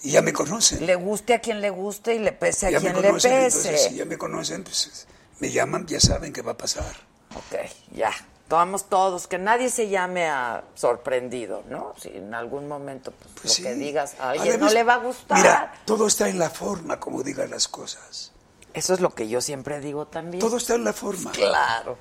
y 0.03 0.11
ya 0.13 0.23
me 0.23 0.33
conocen. 0.33 0.85
Le 0.87 0.95
guste 0.97 1.35
a 1.35 1.41
quien 1.41 1.61
le 1.61 1.71
guste 1.71 2.15
y 2.15 2.19
le 2.19 2.33
pese 2.33 2.67
a 2.67 2.71
ya 2.71 2.81
quien 2.81 2.95
le 2.97 3.03
conocen, 3.09 3.31
pese. 3.31 3.59
entonces 3.69 3.83
si 3.91 3.95
ya 3.97 4.05
me 4.05 4.17
conocen, 4.19 4.65
pues 4.65 5.07
me 5.41 5.51
llaman, 5.51 5.87
ya 5.87 6.01
saben 6.01 6.33
qué 6.33 6.43
va 6.43 6.53
a 6.53 6.57
pasar. 6.57 6.95
Ok, 7.37 7.71
ya. 7.93 8.11
Tomamos 8.49 8.89
todos, 8.89 9.27
que 9.29 9.37
nadie 9.37 9.69
se 9.69 9.91
llame 9.91 10.27
a 10.27 10.65
sorprendido, 10.75 11.63
¿no? 11.69 11.93
Si 12.01 12.09
en 12.09 12.33
algún 12.35 12.67
momento 12.67 13.13
pues, 13.13 13.31
Pues 13.35 13.45
lo 13.45 13.51
sí. 13.51 13.63
que 13.63 13.75
digas 13.75 14.15
a 14.19 14.31
alguien 14.31 14.49
Además, 14.55 14.71
no 14.73 14.75
le 14.75 14.85
va 14.85 14.95
a 14.95 14.99
gustar. 14.99 15.37
Mira, 15.39 15.75
todo 15.85 16.07
está 16.07 16.31
en 16.31 16.39
la 16.39 16.49
forma 16.49 16.99
como 16.99 17.23
digas 17.23 17.51
las 17.51 17.69
cosas. 17.69 18.33
Eso 18.73 18.95
es 18.95 19.01
lo 19.01 19.15
que 19.15 19.29
yo 19.29 19.43
siempre 19.43 19.81
digo 19.81 20.07
también. 20.07 20.41
Todo 20.41 20.57
está 20.57 20.77
en 20.77 20.85
la 20.85 20.93
forma. 20.95 21.31
Claro. 21.33 21.99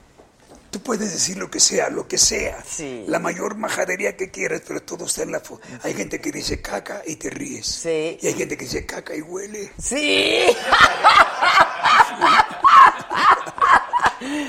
Tú 0.70 0.82
puedes 0.82 1.12
decir 1.14 1.38
lo 1.38 1.50
que 1.50 1.60
sea, 1.60 1.90
lo 1.90 2.08
que 2.08 2.18
sea. 2.18 2.64
Sí. 2.68 3.06
La 3.08 3.20
mayor 3.20 3.56
majadería 3.56 4.18
que 4.18 4.32
quieras, 4.32 4.62
pero 4.68 4.82
todo 4.82 5.06
está 5.06 5.24
en 5.24 5.32
la 5.32 5.40
forma. 5.40 5.66
Hay 5.84 5.94
gente 5.94 6.20
que 6.20 6.32
dice 6.32 6.62
caca 6.62 7.02
y 7.06 7.16
te 7.16 7.30
ríes. 7.30 7.66
Sí. 7.66 8.18
Y 8.22 8.28
hay 8.28 8.34
gente 8.34 8.58
que 8.58 8.66
dice 8.66 8.86
caca 8.86 9.16
y 9.16 9.22
huele. 9.22 9.72
Sí. 9.82 10.46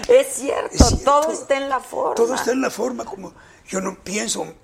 es, 0.09 0.27
cierto, 0.35 0.75
Es 0.75 0.79
cierto. 0.89 1.05
todo 1.05 1.33
está 1.33 1.57
en 1.57 1.69
la 1.69 1.81
forma. 1.81 2.15
Todo 2.15 2.35
está 2.35 2.53
en 2.53 2.61
la 2.61 2.71
forma 2.71 3.05
como... 3.05 3.35
Yo 3.69 3.81
no 3.81 4.03
pienso 4.03 4.55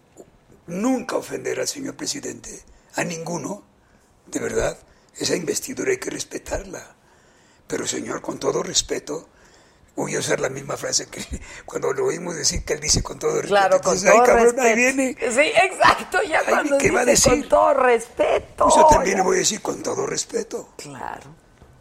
nunca 0.67 1.17
ofender 1.17 1.61
al 1.61 1.69
señor 1.69 1.95
presidente, 1.95 2.63
a 2.95 3.05
ninguno, 3.05 3.63
de 4.27 4.41
verdad. 4.41 4.79
Esa 5.17 5.37
investidura 5.37 5.93
hay 5.93 5.99
que 5.99 6.11
respetarla. 6.11 6.97
Pero 7.67 7.87
señor, 7.87 8.21
con 8.21 8.39
todo 8.39 8.63
respeto, 8.63 9.29
voy 9.97 10.15
a 10.17 10.19
usar 10.19 10.41
la 10.41 10.49
misma 10.49 10.77
frase 10.77 11.07
que 11.07 11.25
cuando 11.67 11.93
lo 11.93 12.07
oímos 12.07 12.35
decir 12.37 12.65
que 12.65 12.75
él 12.75 12.81
dice 12.81 13.03
con 13.03 13.19
todo 13.19 13.33
respeto. 13.41 13.49
Claro, 13.55 13.81
con 13.81 13.95
Entonces, 13.97 14.11
todo 14.11 14.21
ay, 14.21 14.27
cabrón, 14.27 14.45
respeto. 14.45 14.63
ahí 14.67 14.75
viene. 14.75 15.17
Sí, 15.21 15.53
exacto, 15.71 16.23
ya 16.23 16.39
Ay, 16.41 16.45
cuando 16.49 16.79
¿qué 16.79 16.91
va 16.91 17.01
a 17.01 17.05
dice 17.05 17.31
con 17.31 17.49
todo 17.49 17.75
respeto. 17.75 18.65
Pues 18.65 18.75
yo 18.77 18.87
también 18.89 19.17
le 19.19 19.23
voy 19.23 19.37
a 19.37 19.39
decir 19.41 19.61
con 19.63 19.83
todo 19.83 20.07
respeto. 20.07 20.69
Claro. 20.77 21.35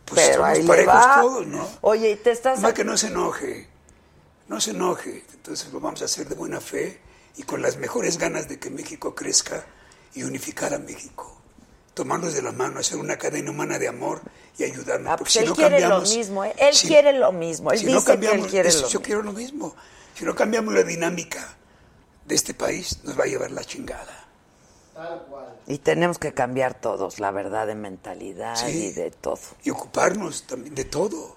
Pues 0.05 0.27
Pero 0.29 0.43
ahí 0.45 0.61
le 0.61 0.67
parejos 0.67 0.93
va. 0.93 1.21
todos, 1.21 1.47
¿no? 1.47 1.67
Oye, 1.81 2.11
y 2.11 2.15
te 2.17 2.31
estás... 2.31 2.59
Más 2.59 2.73
que 2.73 2.83
no 2.83 2.97
se 2.97 3.07
enoje, 3.07 3.67
no 4.47 4.59
se 4.61 4.71
enoje. 4.71 5.23
Entonces 5.33 5.71
lo 5.71 5.79
vamos 5.79 6.01
a 6.01 6.05
hacer 6.05 6.27
de 6.27 6.35
buena 6.35 6.59
fe 6.61 6.99
y 7.37 7.43
con 7.43 7.61
las 7.61 7.77
mejores 7.77 8.17
ganas 8.17 8.47
de 8.47 8.59
que 8.59 8.69
México 8.69 9.15
crezca 9.15 9.65
y 10.13 10.23
unificar 10.23 10.73
a 10.73 10.77
México. 10.77 11.41
Tomarnos 11.93 12.33
de 12.33 12.41
la 12.41 12.51
mano, 12.51 12.79
hacer 12.79 12.97
una 12.97 13.17
cadena 13.17 13.51
humana 13.51 13.77
de 13.77 13.87
amor 13.87 14.21
y 14.57 14.63
ayudarnos. 14.63 15.07
Ah, 15.11 15.17
porque 15.17 15.25
pues 15.25 15.33
si 15.33 15.39
él 15.39 15.45
no 15.49 15.55
quiere 15.55 15.79
cambiamos, 15.79 16.09
lo 16.11 16.17
mismo, 16.17 16.43
¿eh? 16.45 16.53
Él 16.57 16.73
si- 16.73 16.87
quiere 16.87 17.13
lo 17.13 17.31
mismo. 17.31 17.71
Él 17.71 17.77
si 17.79 17.85
dice 17.85 17.97
no 17.99 18.03
cambiamos, 18.03 18.37
que 18.39 18.43
él 18.45 18.49
quiere 18.51 18.69
eso, 18.69 18.81
lo 18.81 18.87
yo 18.87 18.99
mismo. 18.99 19.05
quiero 19.05 19.21
lo 19.23 19.31
mismo. 19.33 19.75
Si 20.15 20.25
no 20.25 20.35
cambiamos 20.35 20.73
la 20.73 20.83
dinámica 20.83 21.55
de 22.25 22.35
este 22.35 22.53
país, 22.53 22.99
nos 23.03 23.17
va 23.19 23.23
a 23.25 23.27
llevar 23.27 23.51
la 23.51 23.63
chingada. 23.63 24.25
Tal 24.95 25.23
cual. 25.29 25.55
Y 25.67 25.77
tenemos 25.79 26.17
que 26.19 26.33
cambiar 26.33 26.79
todos, 26.79 27.19
la 27.19 27.31
verdad, 27.31 27.67
de 27.67 27.75
mentalidad 27.75 28.55
Sí. 28.55 28.85
y 28.87 28.91
de 28.91 29.11
todo. 29.11 29.39
y 29.63 29.69
ocuparnos 29.69 30.43
también 30.47 30.73
de 30.75 30.85
todo 30.85 31.35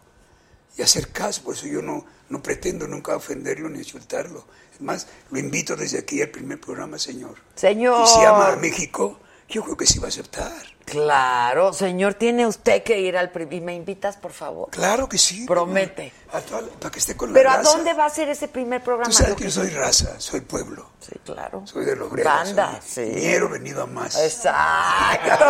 y 0.76 0.82
hacer 0.82 1.10
caso. 1.12 1.42
Por 1.42 1.54
eso 1.54 1.66
yo 1.66 1.80
no, 1.82 2.04
no 2.28 2.42
pretendo 2.42 2.86
nunca 2.86 3.14
ofenderlo 3.16 3.68
ni 3.68 3.78
insultarlo. 3.78 4.44
Es 4.74 4.80
más, 4.80 5.06
lo 5.30 5.38
invito 5.38 5.74
desde 5.76 5.98
aquí 5.98 6.20
al 6.22 6.28
primer 6.28 6.60
programa, 6.60 6.98
señor. 6.98 7.34
Señor. 7.54 8.04
Y 8.04 8.08
si 8.08 8.20
ama 8.24 8.52
a 8.52 8.56
México, 8.56 9.18
yo 9.48 9.62
creo 9.62 9.76
que 9.76 9.86
sí 9.86 9.98
va 9.98 10.06
a 10.06 10.08
aceptar. 10.08 10.52
Claro, 10.84 11.72
señor, 11.72 12.14
tiene 12.14 12.46
usted 12.46 12.82
que 12.84 13.00
ir 13.00 13.16
al... 13.16 13.32
¿Y 13.50 13.60
me 13.60 13.74
invitas, 13.74 14.16
por 14.16 14.32
favor? 14.32 14.70
Claro 14.70 15.08
que 15.08 15.18
sí. 15.18 15.44
Promete. 15.44 16.12
A 16.32 16.40
toda 16.40 16.60
la- 16.62 16.68
para 16.68 16.92
que 16.92 17.00
esté 17.00 17.16
con 17.16 17.32
¿Pero 17.32 17.48
la 17.48 17.54
a 17.54 17.58
raza. 17.58 17.70
dónde 17.70 17.92
va 17.92 18.04
a 18.06 18.10
ser 18.10 18.28
ese 18.28 18.46
primer 18.46 18.82
programa? 18.84 19.10
Tú 19.10 19.16
sabes 19.16 19.34
que 19.34 19.44
yo 19.44 19.50
soy 19.50 19.70
raza, 19.70 20.20
soy 20.20 20.42
pueblo. 20.42 20.90
Sí, 21.00 21.12
claro. 21.24 21.62
Soy 21.66 21.84
del 21.84 22.00
obrero. 22.02 22.28
Banda, 22.30 22.80
soy 22.86 23.12
sí. 23.14 23.20
ñero 23.20 23.48
venido 23.48 23.82
a 23.82 23.86
más. 23.86 24.16
Exacto. 24.16 25.44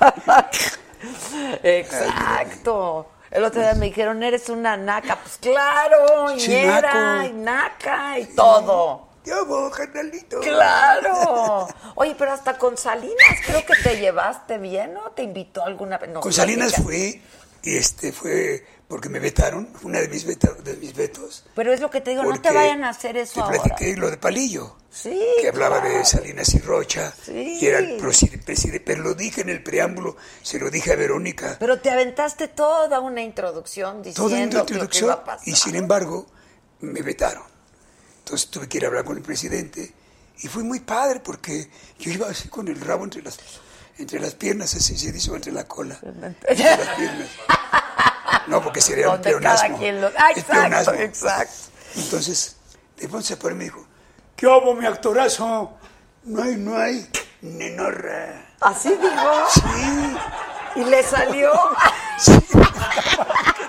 Exacto. 1.62 3.08
El 3.30 3.44
otro 3.44 3.60
día 3.62 3.74
me 3.74 3.86
dijeron, 3.86 4.22
eres 4.22 4.48
una 4.50 4.76
naca. 4.76 5.16
Pues 5.16 5.38
claro, 5.38 6.34
ñera, 6.36 7.16
naco. 7.16 7.28
y 7.28 7.32
naca 7.32 8.18
y 8.18 8.26
todo. 8.26 9.08
Ya 9.24 9.42
vos, 9.42 9.74
carnalito. 9.76 10.40
Claro. 10.40 11.68
Oye, 11.94 12.14
pero 12.18 12.32
hasta 12.32 12.58
con 12.58 12.76
Salinas 12.76 13.16
creo 13.46 13.64
que 13.64 13.74
te 13.82 13.96
llevaste 13.98 14.58
bien, 14.58 14.94
¿no? 14.94 15.10
¿Te 15.12 15.22
invitó 15.22 15.64
alguna 15.64 15.98
vez? 15.98 16.10
Nos 16.10 16.22
Con 16.22 16.32
Salinas 16.32 16.74
fui, 16.82 17.22
y 17.62 17.76
este 17.76 18.12
fue 18.12 18.64
porque 18.88 19.08
me 19.08 19.20
vetaron, 19.20 19.70
una 19.84 20.00
de 20.00 20.08
mis, 20.08 20.26
veta- 20.26 20.52
de 20.62 20.74
mis 20.76 20.94
vetos. 20.94 21.46
Pero 21.54 21.72
es 21.72 21.80
lo 21.80 21.90
que 21.90 22.02
te 22.02 22.10
digo, 22.10 22.24
no 22.24 22.38
te 22.42 22.50
vayan 22.52 22.84
a 22.84 22.90
hacer 22.90 23.16
eso 23.16 23.34
Te 23.34 23.40
ahora. 23.40 23.62
platiqué 23.62 23.96
lo 23.96 24.10
de 24.10 24.18
Palillo. 24.18 24.76
Sí, 24.90 25.18
que 25.40 25.48
hablaba 25.48 25.80
claro. 25.80 25.96
de 25.98 26.04
Salinas 26.04 26.52
y 26.52 26.58
Rocha, 26.58 27.14
Sí. 27.24 27.58
y 27.62 27.66
era 27.66 27.78
el 27.78 27.96
presidente, 27.96 28.80
pero 28.84 29.02
lo 29.02 29.14
dije 29.14 29.40
en 29.40 29.48
el 29.48 29.62
preámbulo, 29.62 30.18
se 30.42 30.58
lo 30.58 30.68
dije 30.68 30.92
a 30.92 30.96
Verónica, 30.96 31.56
Pero 31.58 31.80
te 31.80 31.88
aventaste 31.90 32.48
toda 32.48 33.00
una 33.00 33.22
introducción 33.22 34.02
diciendo 34.02 34.28
toda 34.28 34.36
una 34.36 34.44
lo 34.44 34.50
que 34.66 34.72
introducción, 34.74 35.04
iba 35.06 35.14
a 35.14 35.24
pasar. 35.24 35.48
y 35.48 35.52
sin 35.56 35.76
embargo, 35.76 36.26
me 36.80 37.00
vetaron. 37.00 37.44
Entonces 38.32 38.48
tuve 38.50 38.66
que 38.66 38.78
ir 38.78 38.84
a 38.84 38.88
hablar 38.88 39.04
con 39.04 39.18
el 39.18 39.22
presidente, 39.22 39.92
y 40.38 40.48
fue 40.48 40.62
muy 40.62 40.80
padre, 40.80 41.20
porque 41.20 41.68
yo 41.98 42.10
iba 42.12 42.30
así 42.30 42.48
con 42.48 42.66
el 42.66 42.80
rabo 42.80 43.04
entre 43.04 43.20
las, 43.20 43.36
entre 43.98 44.18
las 44.20 44.32
piernas, 44.36 44.74
así 44.74 44.96
se 44.96 45.12
dice, 45.12 45.30
entre 45.34 45.52
la 45.52 45.64
cola, 45.68 45.98
entre 46.02 46.64
las 46.64 46.88
piernas. 46.96 47.28
No, 48.46 48.62
porque 48.62 48.80
sería 48.80 49.10
un 49.10 49.20
pleonasmo. 49.20 49.76
lo- 49.78 50.06
Ah, 50.16 50.30
exacto, 50.30 50.50
pleonasmo. 50.52 50.94
exacto. 50.94 51.52
Entonces, 51.94 52.56
de 52.96 53.06
pronto 53.06 53.26
se 53.26 53.36
paró 53.36 53.54
y 53.54 53.58
me 53.58 53.64
dijo, 53.64 53.86
¿qué 54.34 54.46
hago, 54.46 54.74
mi 54.76 54.86
actorazo? 54.86 55.76
No 56.24 56.42
hay, 56.42 56.56
no 56.56 56.74
hay, 56.78 57.06
nenorra. 57.42 58.46
¿Así 58.62 58.88
dijo? 58.88 59.46
Sí. 59.52 60.16
Y 60.76 60.84
le 60.84 61.02
salió. 61.02 61.52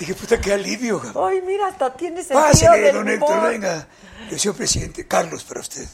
Dije, 0.00 0.14
puta, 0.14 0.40
qué 0.40 0.54
alivio. 0.54 0.98
Ay, 1.14 1.42
mira, 1.42 1.66
hasta 1.68 1.94
tiene 1.94 2.22
sentido 2.22 2.40
Pásale, 2.40 2.80
del 2.80 2.94
don 2.94 3.08
Héctor, 3.10 3.36
humor. 3.36 3.50
venga. 3.50 3.86
Le 4.24 4.30
decía, 4.30 4.52
presidente, 4.54 5.06
Carlos 5.06 5.44
para 5.44 5.60
usted. 5.60 5.86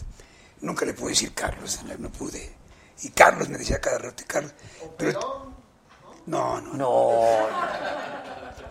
Nunca 0.60 0.86
le 0.86 0.94
pude 0.94 1.10
decir 1.10 1.34
Carlos, 1.34 1.80
no 1.98 2.08
pude. 2.10 2.54
Y 3.02 3.10
Carlos 3.10 3.48
me 3.48 3.58
decía 3.58 3.80
cada 3.80 3.98
rato, 3.98 4.22
Carlos. 4.26 4.52
Pero, 4.96 5.52
no, 6.26 6.60
no, 6.60 6.74
No, 6.74 7.20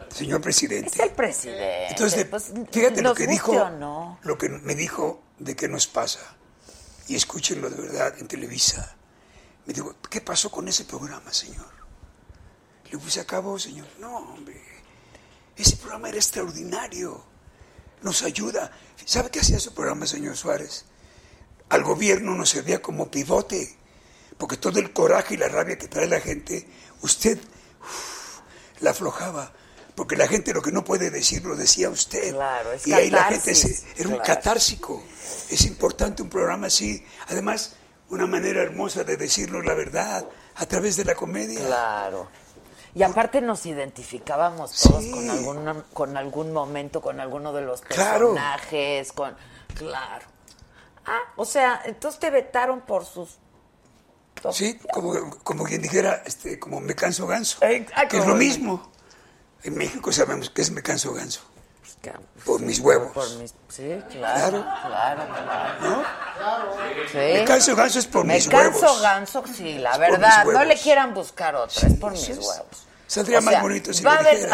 señor 0.10 0.40
presidente. 0.40 0.88
es 0.94 0.99
el 0.99 1.12
presidente. 1.12 1.88
Entonces, 1.90 2.26
pues, 2.26 2.53
fíjate 2.72 3.02
lo 3.02 3.14
que 3.14 3.28
dijo, 3.28 3.70
no. 3.72 4.18
lo 4.24 4.38
que 4.38 4.48
me 4.48 4.74
dijo 4.74 5.22
de 5.38 5.53
qué 5.57 5.68
nos 5.68 5.86
pasa. 5.88 6.22
Y 7.10 7.16
escúchenlo 7.18 7.70
de 7.70 7.82
verdad 7.82 8.14
en 8.20 8.28
Televisa. 8.30 8.95
Me 9.66 9.74
dijo, 9.74 9.95
¿qué 10.10 10.22
pasó 10.22 10.49
con 10.49 10.70
ese 10.70 10.86
programa, 10.86 11.34
señor? 11.34 11.68
Le 12.86 12.91
digo, 12.91 13.02
pues 13.02 13.14
se 13.16 13.20
acabó, 13.20 13.60
señor. 13.60 13.88
No, 13.99 14.16
hombre. 14.18 14.64
Ese 15.57 15.77
programa 15.77 16.10
era 16.10 16.18
extraordinario. 16.18 17.23
Nos 18.02 18.23
ayuda. 18.23 18.72
¿Sabe 19.06 19.30
qué 19.30 19.40
hacía 19.40 19.60
su 19.60 19.73
programa, 19.73 20.06
señor 20.06 20.36
Suárez? 20.38 20.86
Al 21.69 21.84
gobierno 21.84 22.36
nos 22.36 22.49
servía 22.49 22.82
como 22.82 23.10
pivote. 23.10 23.77
Porque 24.38 24.57
todo 24.57 24.80
el 24.80 24.91
coraje 24.91 25.36
y 25.36 25.38
la 25.38 25.48
rabia 25.48 25.77
que 25.77 25.88
trae 25.88 26.07
la 26.07 26.19
gente, 26.19 26.68
usted 27.02 27.38
uf, 27.82 28.40
la 28.82 28.91
aflojaba. 28.91 29.53
Porque 29.95 30.18
la 30.18 30.27
gente 30.27 30.53
lo 30.53 30.61
que 30.61 30.73
no 30.73 30.84
puede 30.84 31.10
decir 31.10 31.45
lo 31.45 31.56
decía 31.56 31.90
usted. 31.90 32.34
Claro, 32.34 32.73
es 32.73 32.86
y 32.86 32.91
ahí 32.91 33.10
la 33.10 33.23
gente 33.26 33.56
se- 33.56 33.82
era 33.95 34.10
un 34.10 34.18
catársico. 34.18 35.02
Es 35.49 35.65
importante 35.65 36.22
un 36.22 36.30
programa 36.30 36.68
así. 36.68 37.06
Además, 37.30 37.76
una 38.10 38.27
manera 38.27 38.61
hermosa 38.61 39.06
de 39.06 39.15
decirnos 39.15 39.64
la 39.65 39.73
verdad 39.73 40.27
a 40.56 40.65
través 40.65 40.98
de 40.98 41.06
la 41.06 41.15
comedia. 41.15 41.65
Claro. 41.65 42.30
Y 42.95 43.03
aparte 43.03 43.41
nos 43.41 43.65
identificábamos 43.65 44.72
todos 44.81 45.03
Sí. 45.03 45.11
con, 45.11 45.30
algún, 45.30 45.84
con 45.93 46.17
algún 46.17 46.53
momento, 46.53 47.01
con 47.01 47.19
alguno 47.19 47.51
de 47.51 47.61
los 47.61 47.81
Claro. 47.81 48.30
personajes, 48.34 49.11
con... 49.11 49.35
Claro. 49.77 50.26
Ah, 51.05 51.19
o 51.35 51.43
sea, 51.45 51.81
entonces 51.85 52.19
te 52.19 52.30
vetaron 52.31 52.81
por 52.81 53.05
sus... 53.05 53.38
Sí, 54.51 54.80
como, 54.93 55.13
como 55.43 55.63
quien 55.65 55.81
dijera, 55.81 56.22
este, 56.26 56.57
como 56.59 56.80
me 56.80 56.93
canso 56.95 57.27
ganso. 57.27 57.59
Que 57.59 57.85
es 58.17 58.26
lo 58.26 58.35
mismo. 58.35 58.89
En 59.63 59.76
México 59.76 60.11
sabemos 60.11 60.49
que 60.49 60.61
es 60.61 60.72
me 60.72 60.81
canso 60.84 61.13
ganso. 61.13 61.41
Por 62.45 62.61
mis 62.61 62.80
huevos. 62.80 63.11
Por 63.14 63.30
mis... 63.38 63.53
Sí, 63.69 64.02
claro, 64.11 64.65
claro, 64.86 65.23
claro. 65.27 65.82
¿No? 65.82 66.03
Sí. 67.11 67.18
Me 67.18 67.45
canso 67.45 67.76
ganso 67.76 67.99
es 67.99 68.07
por 68.07 68.26
Me 68.26 68.36
mis 68.36 68.48
canso 68.48 68.80
huevos. 68.80 69.02
ganso, 69.02 69.44
sí, 69.53 69.77
la 69.80 69.98
verdad. 69.98 70.45
No 70.45 70.64
le 70.64 70.77
quieran 70.77 71.14
buscar 71.14 71.56
otra, 71.56 71.88
es 71.88 71.94
por 71.95 72.11
mis 72.11 72.30
huevos. 72.30 72.88
Saldría 73.07 73.38
O 73.38 73.41
más 73.44 73.61
bonito 73.61 73.94
si 73.94 74.03
va 74.03 74.15
lo 74.15 74.18
a, 74.18 74.22
haber, 74.22 74.49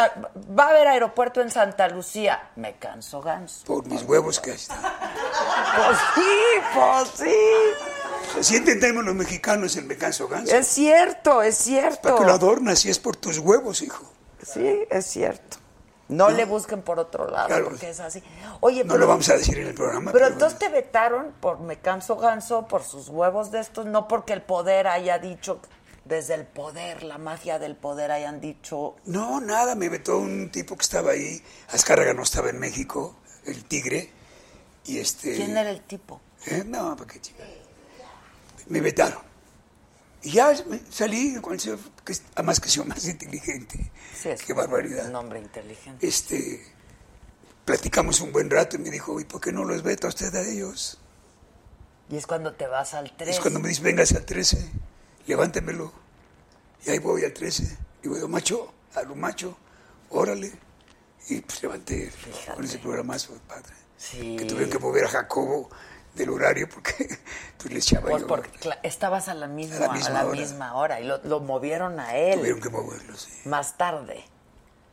va 0.60 0.66
a 0.66 0.70
haber 0.70 0.88
aeropuerto 0.90 1.42
en 1.42 1.50
Santa 1.50 1.88
Lucía. 1.88 2.50
Me 2.58 2.76
canso 2.76 3.22
ganso. 3.22 3.64
Por 3.66 3.86
mis 3.86 4.04
huevos 4.04 4.40
que 4.40 4.52
está. 4.52 4.76
Pues 4.76 5.98
sí, 6.16 6.32
pues 6.74 7.10
sí. 7.16 8.40
Así 8.40 8.56
entendemos 8.58 9.06
los 9.06 9.16
mexicanos 9.16 9.76
el 9.78 9.86
me 9.86 9.98
canso 9.98 10.28
ganso. 10.28 10.54
Es 10.54 10.68
cierto, 10.68 11.42
es 11.42 11.58
cierto. 11.58 12.02
Para 12.02 12.16
que 12.18 12.26
lo 12.26 12.34
adornas 12.34 12.80
si 12.80 12.90
es 12.90 13.00
por 13.00 13.16
tus 13.16 13.40
huevos, 13.40 13.82
hijo. 13.82 14.12
Sí, 14.46 14.86
es 14.90 15.06
cierto. 15.06 15.58
No, 16.12 16.30
le 16.30 16.46
busquen 16.46 16.82
por 16.82 17.00
otro 17.00 17.28
lado, 17.28 17.48
Claro. 17.48 17.66
porque 17.66 17.90
es 17.90 18.00
así. 18.00 18.22
Oye, 18.60 18.84
No 18.84 18.90
pero, 18.94 19.00
lo 19.00 19.08
vamos 19.08 19.28
a 19.30 19.34
decir 19.38 19.58
en 19.58 19.68
el 19.68 19.74
programa. 19.74 20.12
pero 20.12 20.28
entonces 20.28 20.60
te 20.60 20.70
vetaron 20.70 21.34
por 21.40 21.60
me 21.60 21.80
canso 21.80 22.18
ganso, 22.18 22.68
por 22.68 22.84
sus 22.84 23.10
huevos 23.10 23.50
de 23.52 23.60
estos, 23.62 23.86
no 23.86 24.08
porque 24.08 24.34
el 24.34 24.42
poder 24.44 24.88
haya 24.88 25.18
dicho, 25.20 25.60
desde 26.06 26.34
el 26.36 26.46
poder, 26.46 27.04
la 27.04 27.18
mafia 27.18 27.60
del 27.60 27.76
poder 27.76 28.12
hayan 28.12 28.40
dicho, 28.42 28.96
No, 29.06 29.40
nada, 29.42 29.74
me 29.76 29.88
vetó 29.90 30.18
un 30.18 30.52
tipo 30.52 30.76
que 30.76 30.84
estaba 30.84 31.12
ahí. 31.12 31.42
Azcárraga 31.72 32.14
no 32.14 32.24
estaba 32.24 32.50
en 32.50 32.60
México, 32.60 33.16
el 33.46 33.64
tigre. 33.66 34.12
Y 34.86 35.00
este. 35.00 35.36
¿quién 35.36 35.56
era 35.56 35.70
el 35.70 35.82
tipo? 35.82 36.20
¿Eh? 36.48 36.64
No, 36.66 36.96
¿para 36.98 37.10
qué 37.12 37.22
chica? 37.22 37.44
Me 38.68 38.82
vetaron. 38.82 39.20
Y 40.24 40.32
ya 40.32 40.54
salí 40.90 41.36
con 41.42 41.54
el 41.54 41.60
señor, 41.60 41.80
que 42.06 42.16
además 42.36 42.60
que 42.60 42.70
soy 42.70 42.86
más 42.86 43.06
inteligente. 43.08 43.92
Sí, 44.16 44.30
es 44.30 44.44
qué 44.44 44.54
barbaridad. 44.54 45.10
Un 45.10 45.16
hombre 45.16 45.40
inteligente. 45.40 46.08
Este, 46.08 46.64
platicamos 47.66 48.22
un 48.22 48.32
buen 48.32 48.50
rato 48.50 48.76
y 48.76 48.80
me 48.80 48.92
dijo, 48.92 49.20
¿y 49.20 49.26
por 49.26 49.42
qué 49.42 49.52
no 49.52 49.64
los 49.64 49.82
veta 49.82 50.08
usted 50.08 50.34
a 50.36 50.42
ellos? 50.42 51.00
Y 52.10 52.18
es 52.18 52.28
cuando 52.28 52.54
te 52.54 52.68
vas 52.68 52.94
al 52.94 53.16
3. 53.16 53.30
Es 53.30 53.40
cuando 53.40 53.60
me 53.60 53.70
dice, 53.70 53.82
véngase 53.82 54.18
al 54.18 54.26
13, 54.26 54.72
levántemelo. 55.28 55.92
Y 56.86 56.92
ahí 56.92 57.00
voy 57.00 57.24
al 57.24 57.34
13. 57.34 57.78
Digo, 58.04 58.18
yo, 58.18 58.28
macho, 58.28 58.74
a 58.94 59.02
lo 59.04 59.16
macho, 59.16 59.58
órale. 60.10 60.52
Y 61.30 61.42
pues 61.42 61.64
levanté 61.64 62.12
con 62.54 62.66
ese 62.66 62.80
programazo, 62.80 63.40
padre. 63.48 63.74
Sí. 63.98 64.36
Que 64.38 64.46
tuvieron 64.46 64.70
que 64.70 64.80
mover 64.80 65.06
a 65.06 65.10
Jacobo 65.10 65.70
del 66.16 66.30
horario 66.30 66.68
porque 66.70 66.94
pues 67.58 67.72
le 67.74 67.80
echaba 67.80 68.10
Pues 68.10 68.22
yo. 68.22 68.28
porque 68.28 68.50
estabas 68.84 69.28
a 69.28 69.34
la 69.34 69.48
misma, 69.48 69.78
A 69.78 69.80
la 69.80 69.94
misma 69.94 70.10
a 70.10 70.24
la 70.24 70.26
hora. 70.30 70.40
misma 70.40 70.74
hora 70.76 71.00
y 71.02 71.06
lo, 71.06 71.18
lo 71.24 71.40
movieron 71.40 72.00
a 72.00 72.16
él. 72.16 72.40
Tuvieron 72.40 72.62
que 72.62 72.70
moverlo, 72.70 73.16
sí. 73.18 73.30
Más 73.46 73.78
tarde. 73.78 74.24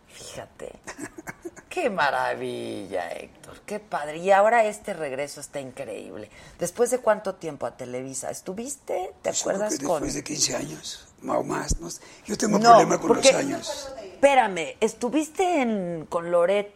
Fíjate. 0.07 0.73
Qué 1.69 1.91
maravilla, 1.91 3.11
Héctor. 3.13 3.61
Qué 3.67 3.79
padre. 3.79 4.19
Y 4.19 4.31
ahora 4.31 4.65
este 4.65 4.95
regreso 4.95 5.41
está 5.41 5.61
increíble. 5.61 6.31
¿Después 6.59 6.91
de 6.91 6.99
cuánto 6.99 7.35
tiempo 7.35 7.67
a 7.67 7.77
Televisa? 7.77 8.31
¿Estuviste? 8.31 9.13
¿Te 9.23 9.31
Pues 9.31 9.41
acuerdas 9.43 9.79
que 9.79 9.85
con...? 9.85 10.03
Después 10.03 10.15
de 10.15 10.25
15 10.25 10.57
años, 10.57 11.09
o 11.27 11.43
más. 11.45 11.79
No 11.79 11.91
sé. 11.91 12.01
Yo 12.25 12.39
tengo 12.39 12.59
No, 12.59 12.71
problema 12.71 12.99
con 12.99 13.09
porque- 13.09 13.31
los 13.33 13.41
años. 13.41 13.93
Espérame, 14.03 14.77
estuviste 14.81 15.61
en, 15.61 16.07
con 16.09 16.31
Loret, 16.31 16.73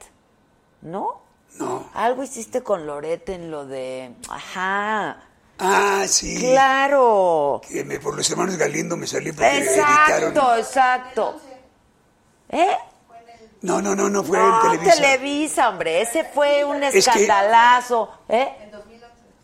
¿no? 0.82 1.21
No. 1.58 1.88
Algo 1.94 2.22
hiciste 2.22 2.62
con 2.62 2.86
Loret 2.86 3.28
en 3.28 3.50
lo 3.50 3.66
de... 3.66 4.14
Ajá. 4.28 5.22
Ah, 5.58 6.04
sí. 6.08 6.38
Claro. 6.40 7.60
Que 7.68 7.84
me- 7.84 8.00
por 8.00 8.16
los 8.16 8.28
hermanos 8.30 8.56
Galindo 8.56 8.96
me 8.96 9.06
salí 9.06 9.32
porque 9.32 9.58
Exacto, 9.58 10.14
editaron. 10.26 10.58
exacto. 10.58 11.40
¿Eh? 12.48 12.76
No, 13.60 13.80
no, 13.80 13.94
no, 13.94 14.08
no 14.10 14.24
fue 14.24 14.38
No, 14.38 14.56
en 14.72 14.80
Televisa. 14.80 14.94
Televisa, 14.96 15.68
hombre. 15.68 16.00
Ese 16.02 16.24
fue 16.24 16.64
un 16.64 16.82
Es 16.82 16.92
que- 16.92 16.98
escandalazo. 16.98 18.10
¿Eh? 18.28 18.48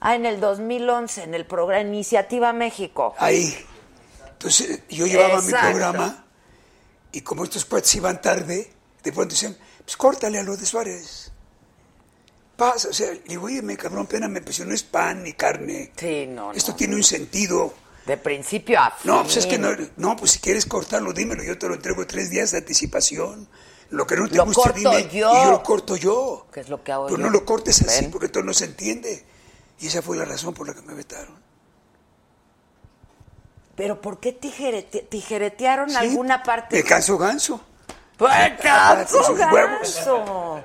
Ah, 0.01 0.15
en 0.15 0.27
el 0.27 0.41
2011, 0.41 1.25
en 1.25 1.35
el 1.35 1.45
programa 1.47 1.83
Iniciativa 1.83 2.53
México. 2.53 3.15
Ahí. 3.19 3.55
Entonces 4.33 4.83
yo 4.89 5.07
llevaba 5.07 5.41
mi 5.41 5.49
Exacto. 5.49 5.71
programa 5.71 6.25
y 7.13 7.21
como 7.23 7.45
estos 7.45 7.65
cuates 7.65 7.95
iban 7.97 8.21
tarde, 8.21 8.73
de 9.03 9.13
pronto 9.13 9.35
decían, 9.35 9.57
pues 9.85 9.97
córtale 9.97 10.39
a 10.39 10.43
lo 10.45 10.57
de 10.57 10.65
Suárez. 10.67 11.33
Pasa, 12.59 12.89
o 12.89 12.93
sea, 12.93 13.13
le 13.13 13.21
digo, 13.21 13.45
oye, 13.47 13.63
me 13.63 13.77
cabrón, 13.77 14.09
pena, 14.09 14.27
me 14.29 14.41
pues 14.43 14.59
no 14.67 14.75
es 14.75 14.83
pan 14.83 15.23
ni 15.23 15.33
carne. 15.35 15.93
Sí, 15.97 16.27
no, 16.29 16.53
Esto 16.53 16.73
no. 16.73 16.77
tiene 16.77 16.97
un 16.97 17.05
sentido. 17.05 17.73
De 18.05 18.17
principio 18.17 18.81
a 18.81 18.91
fin. 18.91 19.11
No, 19.13 19.23
pues 19.23 19.37
es 19.37 19.47
que 19.47 19.59
no, 19.59 19.69
no, 19.97 20.17
pues 20.17 20.33
si 20.33 20.41
quieres 20.41 20.67
cortarlo, 20.67 21.13
dímelo, 21.13 21.45
yo 21.45 21.57
te 21.57 21.69
lo 21.69 21.75
entrego 21.75 22.05
tres 22.07 22.31
días 22.31 22.51
de 22.51 22.59
anticipación. 22.59 23.49
Lo 23.91 24.07
que 24.09 24.17
no 24.17 24.29
te 24.29 24.37
Lo 24.39 24.45
guste, 24.45 24.61
corto 24.61 24.77
dime, 24.91 25.09
yo. 25.09 25.31
y 25.33 25.45
yo 25.45 25.51
lo 25.53 25.63
corto 25.63 25.97
yo. 25.97 26.47
Que 26.53 26.61
es 26.61 26.69
lo 26.69 26.83
que 26.83 26.91
hago 26.93 27.07
Pero 27.07 27.19
yo. 27.19 27.25
no 27.25 27.31
lo 27.31 27.45
cortes 27.47 27.81
así, 27.83 28.03
¿Ven? 28.03 28.11
porque 28.11 28.29
todo 28.29 28.43
no 28.43 28.53
se 28.53 28.65
entiende. 28.67 29.25
Y 29.79 29.87
esa 29.87 30.03
fue 30.03 30.17
la 30.17 30.25
razón 30.25 30.53
por 30.53 30.67
la 30.67 30.75
que 30.75 30.83
me 30.83 30.95
vetaron. 30.95 31.39
Pero 33.77 34.01
¿por 34.01 34.19
qué 34.19 34.39
tijerete- 34.39 35.09
tijeretearon 35.09 35.91
Sí, 35.91 35.97
alguna 35.97 36.43
parte? 36.43 36.77
Me 36.77 36.83
canso 36.83 37.17
ganso. 37.17 37.61
¡Pues 38.17 38.33
canso, 38.61 39.23
sus 39.23 39.39
huevos. 39.39 39.95
ganso! 39.95 40.65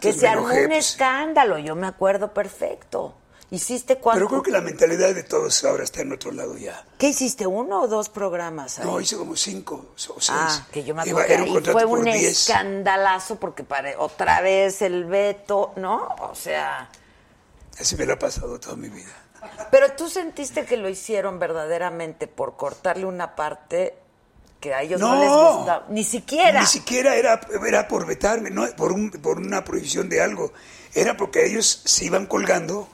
Que 0.00 0.12
se 0.12 0.26
armó 0.28 0.46
un 0.48 0.72
escándalo, 0.72 1.58
yo 1.58 1.74
me 1.76 1.86
acuerdo 1.86 2.32
perfecto. 2.32 3.14
¿Hiciste 3.50 3.96
cuánto? 3.98 4.18
Pero 4.20 4.28
creo 4.30 4.42
que 4.42 4.50
la 4.50 4.62
mentalidad 4.62 5.14
de 5.14 5.24
todos 5.24 5.62
ahora 5.64 5.84
está 5.84 6.00
en 6.00 6.10
otro 6.12 6.32
lado 6.32 6.56
ya. 6.56 6.86
¿Qué 6.96 7.08
hiciste? 7.08 7.46
¿Uno 7.46 7.82
o 7.82 7.86
dos 7.86 8.08
programas 8.08 8.78
ahí? 8.78 8.86
No, 8.86 8.98
hice 8.98 9.14
como 9.18 9.36
cinco 9.36 9.88
o 9.94 10.20
seis. 10.20 10.30
Ah, 10.32 10.66
que 10.72 10.82
yo 10.84 10.94
me 10.94 11.04
Iba- 11.06 11.20
acuerdo 11.22 11.44
que 11.62 11.70
un 11.70 11.72
fue 11.72 11.84
un 11.84 12.04
10. 12.04 12.22
escandalazo 12.48 13.36
porque 13.36 13.62
pare, 13.62 13.94
otra 13.98 14.40
vez 14.40 14.80
el 14.80 15.04
veto, 15.04 15.72
¿no? 15.76 16.08
O 16.20 16.34
sea, 16.34 16.88
Así 17.78 17.94
me 17.96 18.06
lo 18.06 18.14
ha 18.14 18.18
pasado 18.18 18.58
toda 18.58 18.76
mi 18.76 18.88
vida. 18.88 19.12
pero 19.70 19.92
tú 19.92 20.08
sentiste 20.08 20.64
que 20.64 20.78
lo 20.78 20.88
hicieron 20.88 21.38
verdaderamente 21.38 22.28
por 22.28 22.56
cortarle 22.56 23.04
una 23.04 23.36
parte 23.36 23.98
que 24.62 24.72
a 24.72 24.80
ellos 24.82 25.00
no, 25.00 25.16
les 25.20 25.28
gustaba, 25.28 25.86
ni 25.88 26.04
siquiera. 26.04 26.60
Ni 26.60 26.66
siquiera 26.66 27.16
era, 27.16 27.40
era 27.66 27.88
por 27.88 28.06
vetarme, 28.06 28.48
no 28.48 28.64
por, 28.76 28.92
un, 28.92 29.10
por 29.10 29.38
una 29.38 29.64
prohibición 29.64 30.08
de 30.08 30.22
algo. 30.22 30.52
Era 30.94 31.16
porque 31.16 31.44
ellos 31.44 31.82
se 31.84 32.04
iban 32.04 32.26
colgando, 32.26 32.88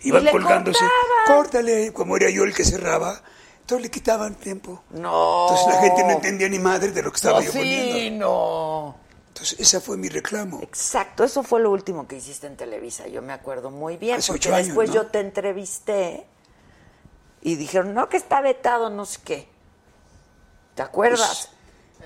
iban 0.00 0.26
colgándose. 0.26 0.84
Córtale, 1.26 1.92
como 1.92 2.16
era 2.16 2.30
yo 2.30 2.44
el 2.44 2.54
que 2.54 2.64
cerraba. 2.64 3.20
Entonces 3.60 3.82
le 3.84 3.90
quitaban 3.90 4.36
tiempo. 4.36 4.82
No. 4.90 5.48
Entonces 5.50 5.74
la 5.74 5.80
gente 5.82 6.02
no 6.04 6.10
entendía 6.12 6.48
ni 6.48 6.58
madre 6.58 6.90
de 6.92 7.02
lo 7.02 7.10
que 7.10 7.16
estaba 7.16 7.40
No, 7.40 7.44
yo 7.44 7.52
sí, 7.52 7.58
poniendo. 7.58 8.26
no. 8.26 8.96
Entonces 9.28 9.60
ese 9.60 9.80
fue 9.80 9.98
mi 9.98 10.08
reclamo. 10.08 10.60
Exacto, 10.62 11.24
eso 11.24 11.42
fue 11.42 11.60
lo 11.60 11.70
último 11.70 12.08
que 12.08 12.16
hiciste 12.16 12.46
en 12.46 12.56
Televisa, 12.56 13.06
yo 13.06 13.20
me 13.20 13.34
acuerdo 13.34 13.70
muy 13.70 13.98
bien, 13.98 14.16
Hace 14.16 14.32
porque 14.32 14.48
ocho 14.48 14.54
años, 14.54 14.68
después 14.68 14.88
¿no? 14.88 14.94
yo 14.94 15.06
te 15.08 15.20
entrevisté 15.20 16.24
y 17.42 17.56
dijeron, 17.56 17.92
no, 17.92 18.08
que 18.08 18.16
está 18.16 18.40
vetado, 18.40 18.88
no 18.88 19.04
sé 19.04 19.20
qué. 19.22 19.55
¿Te 20.76 20.82
acuerdas? 20.82 21.48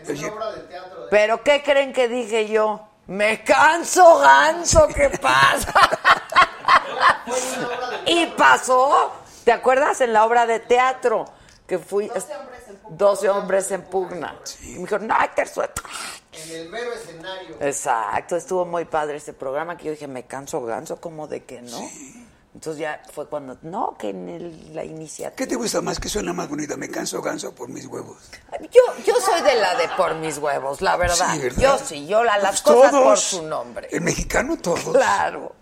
Pues, 0.05 0.23
En 0.23 0.27
una 0.27 0.35
obra 0.35 0.53
de 0.53 0.61
teatro 0.61 1.03
de 1.03 1.09
Pero 1.11 1.43
¿qué 1.43 1.63
creen 1.63 1.93
que 1.93 2.09
dije 2.09 2.49
yo? 2.49 2.87
Me 3.09 3.43
canso 3.43 4.21
ganso, 4.21 4.87
¿qué 4.87 5.11
pasa? 5.21 5.75
y 8.07 8.27
pasó, 8.27 9.13
¿te 9.45 9.51
acuerdas? 9.51 10.01
En 10.01 10.13
la 10.13 10.25
obra 10.25 10.47
de 10.47 10.61
teatro 10.61 11.25
que 11.67 11.81
fui... 11.81 12.07
12 12.07 12.37
hombres 12.37 12.69
en 12.69 12.77
pugna. 12.77 12.97
12 12.97 13.29
hombres 13.29 13.71
en 13.73 13.83
pugna. 13.83 14.37
Y 14.63 14.67
me 14.75 14.79
dijeron, 14.79 15.09
no, 15.09 15.17
terzo. 15.35 15.65
En 15.65 16.57
el 16.57 16.69
mero 16.69 16.93
escenario. 16.93 17.57
Exacto, 17.59 18.37
estuvo 18.37 18.65
muy 18.65 18.85
padre 18.85 19.17
ese 19.17 19.33
programa 19.33 19.77
que 19.77 19.87
yo 19.87 19.91
dije, 19.91 20.07
me 20.07 20.27
canso 20.27 20.63
ganso, 20.63 21.01
como 21.01 21.27
de 21.27 21.43
que 21.43 21.61
no. 21.63 21.81
Entonces 22.53 22.81
ya 22.81 23.01
fue 23.15 23.29
cuando, 23.29 23.57
no, 23.63 23.97
que 23.97 24.09
en 24.11 24.29
el- 24.29 24.75
la 24.75 24.85
iniciativa. 24.85 25.37
¿Qué 25.37 25.47
te 25.47 25.55
gusta 25.55 25.81
más? 25.81 26.01
¿Qué 26.01 26.09
suena 26.09 26.33
más 26.33 26.49
bonita? 26.49 26.77
¿Me 26.77 26.89
canso 26.91 27.23
ganso 27.23 27.55
por 27.55 27.69
mis 27.69 27.87
huevos? 27.87 28.19
Yo, 28.73 28.81
yo 29.07 29.15
soy 29.21 29.41
de 29.43 29.55
la 29.55 29.77
de 29.77 29.89
por 29.97 30.17
mis 30.17 30.37
huevos, 30.39 30.81
la 30.83 30.97
verdad. 30.97 31.33
Sí, 31.35 31.39
¿verdad? 31.39 31.61
Yo 31.63 31.79
sí, 31.79 32.07
yo 32.09 32.25
la, 32.25 32.39
las 32.39 32.61
Pues 32.61 32.77
cosas 32.77 32.91
todos. 32.91 33.05
por 33.05 33.19
su 33.19 33.43
nombre. 33.43 33.89
El 33.93 34.01
mexicano 34.01 34.57
todos. 34.57 34.81
Claro, 34.81 35.53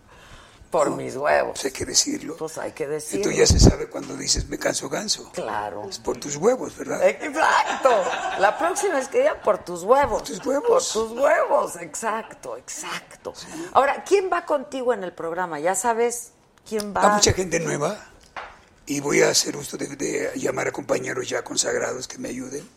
por 0.70 0.90
mis 0.92 1.14
huevos. 1.14 1.52
Pues 1.52 1.66
hay 1.66 1.70
que 1.72 1.84
decirlo. 1.84 2.36
Pues 2.38 2.56
hay 2.56 2.72
que 2.72 2.86
decirlo. 2.86 3.30
Entonces 3.30 3.38
ya 3.50 3.58
se 3.58 3.70
sabe 3.70 3.90
cuando 3.90 4.16
dices 4.16 4.48
me 4.48 4.58
canso 4.58 4.88
ganso. 4.88 5.30
Claro. 5.32 5.86
Es 5.90 5.98
por 5.98 6.16
tus 6.16 6.36
huevos, 6.36 6.74
¿verdad? 6.74 7.06
Exacto. 7.06 7.90
La 8.38 8.56
próxima 8.56 8.98
es 8.98 9.08
que 9.08 9.18
diga 9.18 9.34
por 9.42 9.58
tus 9.58 9.82
huevos. 9.82 10.24
tus 10.24 10.44
huevos. 10.44 10.90
Por 10.94 11.08
tus 11.08 11.18
huevos, 11.20 11.76
exacto, 11.76 12.56
exacto. 12.56 13.34
Ahora, 13.74 14.04
¿quién 14.04 14.30
va 14.32 14.46
contigo 14.46 14.94
en 14.94 15.04
el 15.04 15.12
programa? 15.12 15.60
¿Ya 15.60 15.74
sabes 15.74 16.32
quién 16.68 16.92
va? 16.94 17.08
Mucha 17.14 17.32
gente 17.32 17.58
nueva 17.60 17.98
y 18.86 19.00
voy 19.00 19.22
a 19.22 19.30
hacer 19.30 19.56
uso 19.56 19.76
de, 19.76 19.86
de 19.96 20.32
llamar 20.36 20.68
a 20.68 20.72
compañeros 20.72 21.28
ya 21.28 21.42
consagrados 21.42 22.06
que 22.08 22.18
me 22.18 22.28
ayuden. 22.28 22.68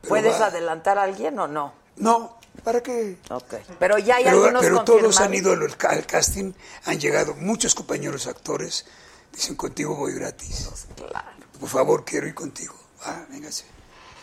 Pero 0.00 0.08
¿Puedes 0.08 0.40
va- 0.40 0.46
adelantar 0.46 0.98
a 0.98 1.02
alguien 1.04 1.38
o 1.38 1.46
no? 1.46 1.72
No, 1.96 2.38
¿para 2.62 2.82
qué? 2.82 3.18
Ok. 3.30 3.54
Pero 3.78 3.98
ya 3.98 4.16
hay 4.16 4.24
Pero, 4.24 4.36
algunos 4.36 4.62
pero 4.62 4.84
todos 4.84 5.20
han 5.20 5.32
ido 5.34 5.52
al, 5.52 5.62
al 5.88 6.06
casting, 6.06 6.52
han 6.84 7.00
llegado 7.00 7.34
muchos 7.34 7.74
compañeros 7.74 8.26
actores, 8.26 8.84
dicen 9.32 9.54
contigo 9.56 9.96
voy 9.96 10.12
gratis. 10.14 10.68
Claro. 10.94 11.26
Por 11.58 11.68
favor, 11.70 12.04
quiero 12.04 12.26
ir 12.26 12.34
contigo. 12.34 12.74
Ah, 13.02 13.24
véngase, 13.30 13.64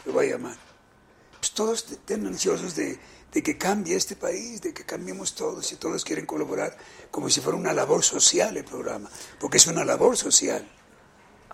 lo 0.06 0.14
voy 0.14 0.28
a 0.28 0.32
llamar. 0.34 0.56
Pues 1.40 1.52
todos 1.52 1.86
estén 1.92 2.28
ansiosos 2.28 2.76
de, 2.76 3.00
de 3.34 3.42
que 3.44 3.58
cambie 3.58 3.96
este 3.96 4.16
país, 4.16 4.62
de 4.62 4.74
que 4.74 4.86
cambiemos 4.86 5.34
todos 5.36 5.72
y 5.72 5.76
todos 5.78 6.06
quieren 6.06 6.26
colaborar 6.26 6.78
como 7.12 7.30
si 7.30 7.42
fuera 7.42 7.58
una 7.58 7.74
labor 7.74 8.04
social 8.04 8.56
el 8.56 8.64
programa, 8.64 9.10
porque 9.40 9.58
es 9.58 9.68
una 9.68 9.84
labor 9.84 10.16
social. 10.16 10.66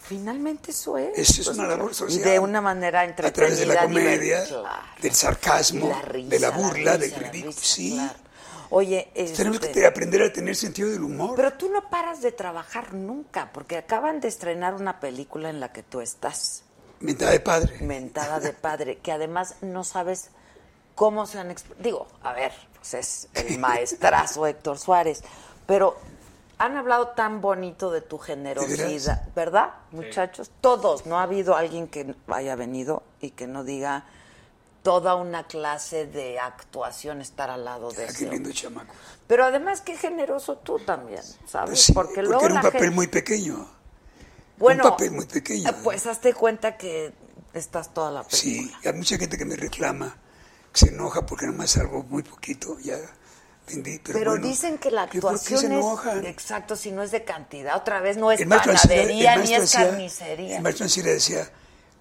Finalmente 0.02 0.72
eso 0.72 0.98
es. 0.98 1.18
Eso 1.18 1.42
es 1.42 1.48
Pues, 1.48 1.58
una 1.58 1.68
labor 1.68 1.92
Y 1.92 1.94
social. 1.96 2.24
de 2.24 2.40
una 2.40 2.62
manera 2.62 3.02
A 3.02 3.06
entretenida. 3.06 3.34
través 3.34 3.60
de 3.60 3.66
la 3.66 3.82
comedia. 3.84 4.44
Claro. 4.46 4.66
del 5.02 5.14
sarcasmo, 5.14 5.86
Y 5.86 5.90
la 5.90 6.02
risa, 6.02 6.30
de 6.30 6.40
la 6.40 6.50
burla, 6.52 6.98
risa, 6.98 6.98
del 6.98 7.14
ridículo. 7.16 7.54
Sí, 7.54 7.94
claro. 7.94 8.20
Oye, 8.72 9.12
tenemos 9.36 9.60
que 9.60 9.86
aprender 9.86 10.22
a 10.22 10.32
tener 10.32 10.56
sentido 10.56 10.90
del 10.90 11.04
humor. 11.04 11.34
pero 11.36 11.54
tú 11.54 11.70
no 11.70 11.90
paras 11.90 12.22
de 12.22 12.32
trabajar 12.32 12.94
nunca, 12.94 13.52
porque 13.52 13.78
acaban 13.78 14.20
de 14.22 14.28
estrenar 14.28 14.76
una 14.76 15.00
película 15.00 15.50
en 15.50 15.60
la 15.60 15.72
que 15.74 15.82
tú 15.84 16.02
estás, 16.02 16.64
Mentada 17.00 17.32
de 17.32 17.40
padre. 17.40 17.78
mentada 17.82 18.40
de 18.40 18.54
padre, 18.54 18.98
que 19.00 19.12
además 19.12 19.56
no 19.62 19.84
sabes 19.84 20.30
cómo 21.00 21.26
se 21.26 21.40
han... 21.40 21.56
Digo, 21.80 22.08
a 22.24 22.34
ver, 22.34 22.52
pues 22.76 22.94
es 22.94 23.28
el 23.34 23.58
maestrazo 23.58 24.46
Héctor 24.48 24.78
Suárez, 24.78 25.24
pero 25.66 25.98
han 26.58 26.76
hablado 26.76 27.08
tan 27.10 27.40
bonito 27.40 27.90
de 27.90 28.02
tu 28.02 28.18
generosidad, 28.18 29.30
¿verdad, 29.34 29.70
muchachos? 29.92 30.52
Todos, 30.60 31.06
no 31.06 31.18
ha 31.18 31.24
habido 31.24 31.56
alguien 31.56 31.88
que 31.88 32.14
haya 32.28 32.58
venido 32.58 33.02
y 33.22 33.32
que 33.32 33.48
no 33.48 33.64
diga 33.64 34.04
toda 34.84 35.16
una 35.16 35.48
clase 35.48 36.06
de 36.06 36.38
actuación 36.38 37.22
estar 37.22 37.50
al 37.50 37.64
lado 37.64 37.92
de 37.92 38.04
Ah, 38.04 38.08
ese 38.08 38.26
qué 38.26 38.32
lindo 38.32 38.52
chamaco. 38.52 38.94
Pero 39.26 39.46
además, 39.46 39.80
qué 39.80 39.96
generoso 39.96 40.58
tú 40.58 40.80
también, 40.80 41.24
¿sabes? 41.48 41.70
Pues 41.70 41.82
sí, 41.82 41.94
porque 41.94 42.16
porque, 42.16 42.24
luego 42.24 42.46
era 42.46 42.56
un 42.56 42.62
papel 42.62 42.82
gente- 42.82 42.96
muy 42.96 43.08
pequeño. 43.08 43.70
bueno, 44.58 44.84
un 44.84 44.90
papel 44.92 45.12
muy 45.12 45.26
pequeño. 45.28 45.72
Pues 45.82 46.06
hazte 46.08 46.34
cuenta 46.34 46.76
que 46.76 47.14
estás 47.54 47.94
toda 47.94 48.12
la 48.12 48.24
película. 48.24 48.42
Sí, 48.42 48.74
hay 48.86 48.94
mucha 48.94 49.18
gente 49.18 49.38
que 49.38 49.46
me 49.46 49.56
reclama, 49.56 50.18
se 50.80 50.90
enoja 50.90 51.26
porque 51.26 51.46
nomás 51.46 51.72
salgo 51.72 52.04
muy 52.04 52.24
poquito, 52.24 52.78
ya 52.80 52.98
vendí. 53.68 54.00
Pero, 54.00 54.18
Pero, 54.20 54.32
bueno, 54.32 54.48
dicen 54.48 54.78
que 54.78 54.92
la 54.92 55.08
¿que 55.10 55.20
por 55.20 55.34
qué 55.34 55.58
se 55.58 55.68
actuación 55.68 56.24
es 56.24 56.26
exacto, 56.26 56.76
si 56.76 56.92
no 56.92 57.04
es 57.04 57.12
de 57.12 57.24
cantidad, 57.24 57.76
otra 57.78 58.00
vez 58.02 58.18
no 58.18 58.32
es 58.32 58.40
El 58.40 58.52
el 58.52 58.58
panadería 58.60 59.36
ni 59.38 59.54
es 59.54 59.62
Ancira- 59.76 59.90
carnicería. 59.90 60.58
El 60.58 60.64
maestro 60.64 60.86
Ancira 60.86 61.12
decía, 61.12 61.50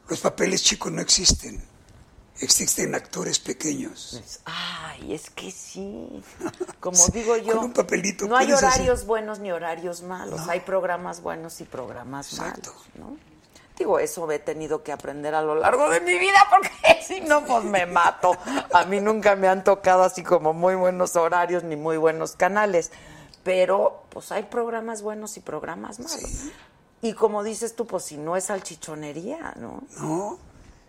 los 0.09 0.21
papeles 0.21 0.63
chicos 0.63 0.91
no 0.93 1.01
existen, 1.03 1.63
existen 2.41 2.95
actores 2.95 3.39
pequeños. 3.39 4.41
Ay, 4.45 5.13
es 5.15 5.29
que 5.31 5.51
sí. 5.51 6.23
Como 6.81 7.07
digo 7.09 7.37
yo, 7.37 7.55
Con 7.57 7.65
un 7.67 7.73
papelito 7.73 8.27
no 8.27 8.37
hay 8.37 8.51
hacer- 8.53 8.65
horarios 8.65 9.05
buenos 9.07 9.39
ni 9.41 9.51
horarios 9.53 10.03
malos. 10.03 10.49
Hay 10.49 10.61
programas 10.61 11.21
buenos 11.21 11.61
y 11.61 11.65
programas 11.65 12.33
Exacto. 12.33 12.71
malos, 12.73 12.87
¿no? 12.95 13.17
Digo, 13.79 13.99
eso 14.01 14.31
he 14.33 14.39
tenido 14.41 14.83
que 14.83 14.91
aprender 14.91 15.35
a 15.35 15.43
lo 15.43 15.55
largo 15.55 15.89
de 15.89 16.01
mi 16.01 16.19
vida 16.19 16.39
porque 16.51 16.71
si 17.07 17.21
no, 17.21 17.45
pues 17.45 17.65
me 17.65 17.87
mato. 17.87 18.37
A 18.75 18.85
mí 18.87 19.01
nunca 19.01 19.37
me 19.37 19.47
han 19.49 19.63
tocado 19.63 20.03
así 20.03 20.23
como 20.25 20.53
muy 20.53 20.75
buenos 20.75 21.15
horarios 21.17 21.63
ni 21.63 21.77
muy 21.77 21.97
buenos 21.97 22.33
canales. 22.33 22.91
Pero, 23.45 24.03
pues 24.11 24.33
hay 24.33 24.43
programas 24.43 25.01
buenos 25.03 25.37
y 25.37 25.41
programas 25.41 26.01
malos. 26.01 26.21
Y 27.01 27.13
como 27.15 27.45
dices 27.45 27.77
tú, 27.77 27.87
pues 27.87 28.03
si 28.05 28.17
no 28.17 28.37
es 28.37 28.45
salchichonería, 28.45 29.55
¿no? 29.57 29.85
No, 29.99 30.39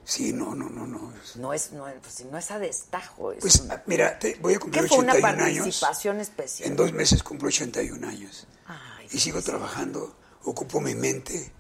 sí, 0.04 0.34
no, 0.34 0.56
no, 0.56 0.68
no, 0.70 0.88
no. 0.88 1.14
No 1.36 1.54
es, 1.54 1.72
no, 1.72 1.86
pues, 2.02 2.14
si 2.16 2.26
no 2.26 2.38
es 2.40 2.50
a 2.50 2.58
destajo. 2.58 3.32
Es 3.32 3.40
Pues 3.42 3.60
una- 3.62 3.84
mira, 3.86 4.18
te- 4.18 4.36
voy 4.42 4.54
a 4.54 4.56
¿Qué 4.56 4.62
cumplir 4.62 4.88
fue 4.90 4.98
una 4.98 5.14
81 5.14 5.44
años. 5.46 5.58
participación 5.60 6.20
especial? 6.20 6.70
En 6.70 6.76
dos 6.76 6.92
meses 6.92 7.22
cumplo 7.22 7.48
81 7.50 8.06
años. 8.08 8.48
Ay, 8.66 9.08
y 9.12 9.20
sigo 9.20 9.42
trabajando, 9.44 10.16
ocupo 10.44 10.82
mi 10.82 10.96
mente. 10.96 11.54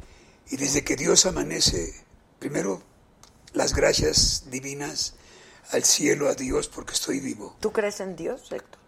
Y 0.50 0.58
desde 0.58 0.84
que 0.84 0.96
Dios 0.96 1.26
amanece, 1.26 1.94
primero 2.40 2.82
las 3.54 3.74
gracias 3.74 4.46
divinas 4.50 5.16
al 5.72 5.84
cielo, 5.84 6.28
a 6.30 6.36
Dios, 6.36 6.68
porque 6.68 6.94
estoy 6.94 7.20
vivo. 7.20 7.56
¿Tú 7.60 7.72
crees 7.72 8.00
en 8.00 8.16
Dios, 8.16 8.52
Héctor? 8.52 8.80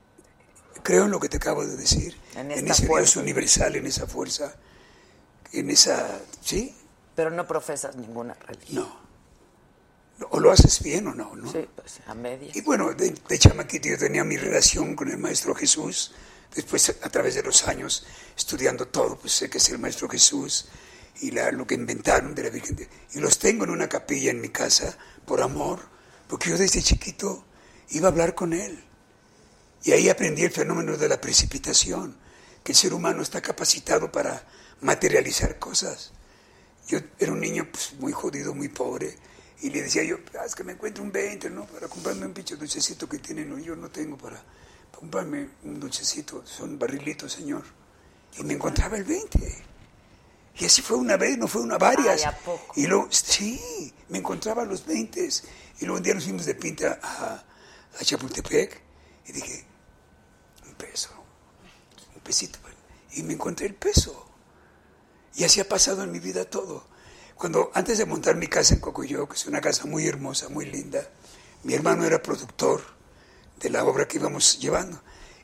Creo 0.83 1.05
en 1.05 1.11
lo 1.11 1.19
que 1.19 1.29
te 1.29 1.37
acabo 1.37 1.65
de 1.65 1.77
decir, 1.77 2.19
En 2.35 2.51
en, 2.51 2.67
ese 2.67 2.87
fuerza. 2.87 3.13
Dios 3.13 3.15
universal, 3.17 3.75
en 3.75 3.85
esa 3.85 4.07
fuerza, 4.07 4.55
en 5.51 5.69
esa... 5.69 6.19
¿Sí? 6.41 6.75
Pero 7.15 7.29
no 7.29 7.45
profesas 7.45 7.95
ninguna 7.95 8.33
religión. 8.33 8.83
No. 8.83 10.27
O 10.31 10.39
lo 10.39 10.51
haces 10.51 10.81
bien 10.81 11.07
o 11.07 11.13
no, 11.13 11.35
¿no? 11.35 11.51
Sí, 11.51 11.67
pues 11.75 11.99
a 12.07 12.15
medias. 12.15 12.55
Y 12.55 12.61
bueno, 12.61 12.93
de, 12.93 13.11
de 13.11 13.39
chamaquito 13.39 13.89
yo 13.89 13.97
tenía 13.97 14.23
mi 14.23 14.37
relación 14.37 14.95
con 14.95 15.09
el 15.09 15.17
Maestro 15.17 15.53
Jesús. 15.53 16.13
Después, 16.55 16.95
a 17.01 17.09
través 17.09 17.35
de 17.35 17.43
los 17.43 17.67
años, 17.67 18.05
estudiando 18.35 18.87
todo, 18.87 19.17
pues 19.17 19.33
sé 19.33 19.49
que 19.49 19.57
es 19.59 19.69
el 19.69 19.79
Maestro 19.79 20.09
Jesús 20.09 20.67
y 21.19 21.31
la- 21.31 21.51
lo 21.51 21.67
que 21.67 21.75
inventaron 21.75 22.33
de 22.33 22.43
la 22.43 22.49
Virgen. 22.49 22.75
de- 22.75 22.89
y 23.13 23.19
los 23.19 23.37
tengo 23.39 23.63
en 23.65 23.69
una 23.71 23.89
capilla 23.89 24.31
en 24.31 24.41
mi 24.41 24.49
casa 24.49 24.97
por 25.25 25.41
amor, 25.41 25.79
porque 26.27 26.49
yo 26.49 26.57
desde 26.57 26.81
chiquito 26.81 27.45
iba 27.89 28.07
a 28.07 28.11
hablar 28.11 28.33
con 28.35 28.53
él. 28.53 28.83
Y 29.83 29.91
ahí 29.91 30.09
aprendí 30.09 30.43
el 30.43 30.51
fenómeno 30.51 30.95
de 30.97 31.09
la 31.09 31.19
precipitación, 31.19 32.15
que 32.63 32.71
el 32.71 32.77
ser 32.77 32.93
humano 32.93 33.21
está 33.21 33.41
capacitado 33.41 34.11
para 34.11 34.47
materializar 34.81 35.59
cosas. 35.59 36.11
Yo 36.87 36.99
era 37.19 37.31
un 37.31 37.39
niño 37.39 37.67
pues, 37.71 37.93
muy 37.99 38.11
jodido, 38.11 38.53
muy 38.53 38.69
pobre, 38.69 39.17
y 39.61 39.69
le 39.69 39.83
decía 39.83 40.03
yo, 40.03 40.17
"Ah, 40.39 40.45
es 40.45 40.55
que 40.55 40.63
me 40.63 40.73
encuentro 40.73 41.03
un 41.03 41.11
20, 41.11 41.49
¿no? 41.49 41.65
Para 41.65 41.87
comprarme 41.87 42.25
un 42.25 42.33
pinche 42.33 42.55
dulcecito 42.55 43.07
que 43.07 43.19
tienen, 43.19 43.55
yo 43.63 43.75
no 43.75 43.89
tengo 43.89 44.17
para, 44.17 44.37
para 44.37 44.99
comprarme 44.99 45.49
un 45.63 45.79
dulcecito, 45.79 46.43
son 46.45 46.77
barrilitos, 46.79 47.33
señor. 47.33 47.63
y 48.37 48.43
me 48.43 48.53
encontraba 48.53 48.95
el 48.95 49.03
20. 49.03 49.70
Y 50.57 50.65
así 50.65 50.81
fue 50.81 50.97
una 50.97 51.17
vez, 51.17 51.37
no 51.37 51.47
fue 51.47 51.61
una 51.61 51.77
varias. 51.77 52.21
Ay, 52.21 52.23
¿a 52.25 52.37
poco? 52.37 52.73
Y 52.75 52.85
luego, 52.87 53.07
sí, 53.09 53.93
me 54.09 54.19
encontraba 54.19 54.65
los 54.65 54.85
20. 54.85 55.29
Y 55.79 55.85
luego 55.85 55.97
un 55.97 56.03
día 56.03 56.13
nos 56.13 56.23
fuimos 56.25 56.45
de 56.45 56.55
pinta 56.55 56.99
a, 57.01 57.43
a 57.99 58.03
Chapultepec 58.03 58.81
y 59.27 59.31
dije, 59.31 59.65
un 60.67 60.73
peso, 60.75 61.09
un 62.15 62.21
pesito. 62.21 62.59
Y 63.13 63.23
me 63.23 63.33
encontré 63.33 63.65
el 63.67 63.75
peso. 63.75 64.27
Y 65.35 65.43
así 65.43 65.59
ha 65.59 65.67
pasado 65.67 66.03
en 66.03 66.11
mi 66.11 66.19
vida 66.19 66.45
todo. 66.45 66.85
Cuando 67.35 67.71
antes 67.73 67.97
de 67.97 68.05
montar 68.05 68.35
mi 68.35 68.47
casa 68.47 68.73
en 68.75 68.79
Cocoyo, 68.81 69.27
que 69.27 69.35
es 69.35 69.45
una 69.47 69.61
casa 69.61 69.85
muy 69.85 70.05
hermosa, 70.05 70.49
muy 70.49 70.65
linda, 70.65 71.09
mi 71.63 71.73
hermano 71.73 72.05
era 72.05 72.21
productor 72.21 72.81
de 73.59 73.69
la 73.69 73.83
obra 73.83 74.07
que 74.07 74.17
íbamos 74.17 74.59
llevando. 74.59 75.01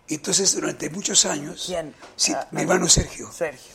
Entonces 0.07 0.53
durante 0.53 0.89
muchos 0.89 1.25
años, 1.25 1.63
¿Quién? 1.65 1.95
sí, 2.15 2.33
Ah, 2.33 2.47
mi 2.51 2.59
ah, 2.59 2.63
hermano 2.63 2.87
Sergio, 2.87 3.31
Sergio. 3.31 3.73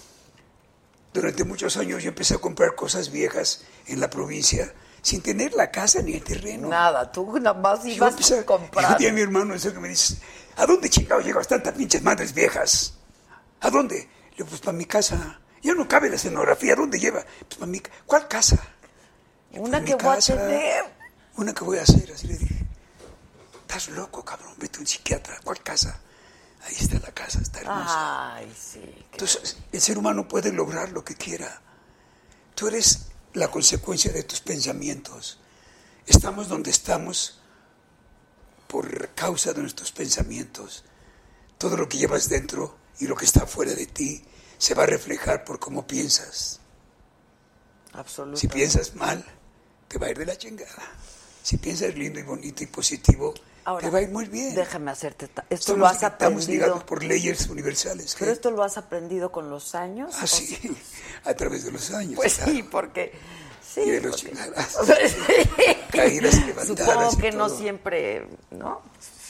Durante 1.12 1.44
muchos 1.44 1.76
años 1.76 2.02
yo 2.02 2.08
empecé 2.08 2.34
a 2.34 2.38
comprar 2.38 2.74
cosas 2.74 3.10
viejas 3.10 3.64
en 3.86 4.00
la 4.00 4.08
provincia 4.10 4.72
sin 5.02 5.20
tener 5.20 5.52
la 5.54 5.70
casa 5.70 6.00
ni 6.02 6.14
el 6.14 6.22
terreno. 6.22 6.68
Nada, 6.68 7.10
tú 7.10 7.38
nada 7.38 7.58
más 7.58 7.82
Yo 7.84 7.90
ibas 7.90 8.12
empecé 8.12 8.38
a 8.38 8.46
comprar. 8.46 8.84
Y 8.90 8.92
un 8.92 8.98
día 8.98 9.12
mi 9.12 9.20
hermano 9.20 9.54
ese 9.54 9.72
que 9.72 9.80
me 9.80 9.88
dice, 9.88 10.16
¿a 10.56 10.64
dónde 10.66 10.88
chingado 10.88 11.20
llegas 11.20 11.48
tantas 11.48 11.74
pinches 11.74 12.02
madres 12.02 12.32
viejas? 12.32 12.94
¿A 13.60 13.70
dónde? 13.70 13.96
Le 14.30 14.36
digo, 14.36 14.48
pues 14.48 14.60
para 14.60 14.76
mi 14.76 14.86
casa. 14.86 15.40
Ya 15.62 15.74
no 15.74 15.86
cabe 15.86 16.08
la 16.08 16.16
escenografía, 16.16 16.72
¿a 16.72 16.76
dónde 16.76 16.98
lleva? 16.98 17.24
Pues 17.48 17.58
para 17.58 17.66
mi 17.70 17.80
¿Cuál 18.06 18.26
casa? 18.28 18.58
Una 19.52 19.78
"Pues, 19.78 19.90
que 19.90 19.94
voy 20.02 20.12
a 20.12 20.14
casa". 20.16 20.34
tener. 20.36 20.84
Una 21.36 21.52
que 21.54 21.64
voy 21.64 21.78
a 21.78 21.82
hacer, 21.82 22.10
así 22.12 22.26
le 22.26 22.36
dije. 22.36 22.66
Estás 23.60 23.88
loco, 23.90 24.24
cabrón, 24.24 24.54
vete 24.58 24.78
a 24.78 24.80
un 24.80 24.86
psiquiatra. 24.86 25.38
¿Cuál 25.44 25.62
casa? 25.62 26.00
Ahí 26.64 26.74
está 26.78 26.98
la 27.00 27.12
casa, 27.12 27.40
está 27.40 27.60
hermosa. 27.60 28.36
Ay, 28.36 28.54
sí. 28.56 28.80
Entonces, 29.12 29.56
el 29.72 29.80
ser 29.80 29.98
humano 29.98 30.28
puede 30.28 30.52
lograr 30.52 30.92
lo 30.92 31.04
que 31.04 31.16
quiera. 31.16 31.60
Tú 32.54 32.68
eres 32.68 33.06
la 33.34 33.50
consecuencia 33.50 34.12
de 34.12 34.22
tus 34.22 34.40
pensamientos. 34.40 35.40
Estamos 36.06 36.48
donde 36.48 36.70
estamos 36.70 37.40
por 38.68 39.08
causa 39.10 39.52
de 39.52 39.62
nuestros 39.62 39.92
pensamientos. 39.92 40.84
Todo 41.58 41.76
lo 41.76 41.88
que 41.88 41.98
llevas 41.98 42.28
dentro 42.28 42.76
y 43.00 43.06
lo 43.06 43.16
que 43.16 43.24
está 43.24 43.46
fuera 43.46 43.74
de 43.74 43.86
ti 43.86 44.24
se 44.58 44.74
va 44.74 44.84
a 44.84 44.86
reflejar 44.86 45.44
por 45.44 45.58
cómo 45.58 45.86
piensas. 45.86 46.60
Absolutamente. 47.92 48.40
Si 48.40 48.48
piensas 48.48 48.94
mal, 48.94 49.24
te 49.88 49.98
va 49.98 50.06
a 50.06 50.10
ir 50.10 50.18
de 50.18 50.26
la 50.26 50.38
chingada. 50.38 50.92
Si 51.42 51.56
piensas 51.56 51.94
lindo 51.94 52.20
y 52.20 52.22
bonito 52.22 52.62
y 52.62 52.66
positivo, 52.66 53.34
Ahora, 53.64 53.86
te 53.86 53.90
va 53.90 53.98
a 53.98 54.02
ir 54.02 54.10
muy 54.10 54.26
bien. 54.26 54.54
Déjame 54.54 54.90
hacerte. 54.90 55.28
Esto 55.50 55.76
lo 55.76 55.86
has 55.86 56.02
estamos 56.02 56.14
aprendido. 56.20 56.52
ligados 56.52 56.84
por 56.84 57.02
leyes 57.04 57.48
universales. 57.48 58.16
Pero 58.18 58.30
¿qué? 58.30 58.32
esto 58.34 58.50
lo 58.50 58.62
has 58.62 58.76
aprendido 58.76 59.30
con 59.30 59.50
los 59.50 59.74
años. 59.74 60.14
Ah, 60.18 60.24
¿o 60.24 60.26
sí, 60.26 60.58
a 61.24 61.34
través 61.34 61.64
de 61.64 61.72
los 61.72 61.90
años. 61.92 62.16
Pues 62.16 62.36
claro. 62.36 62.52
sí, 62.52 62.62
porque. 62.64 63.12
Sí, 63.62 63.80
Y 63.80 63.90
de 63.90 64.00
los 64.00 64.22
porque-. 64.22 65.78
Caídas 65.92 66.34
levantadas 66.46 66.66
Supongo 66.66 67.16
que 67.18 67.32
no 67.32 67.48
siempre. 67.48 68.26
¿No? 68.50 68.82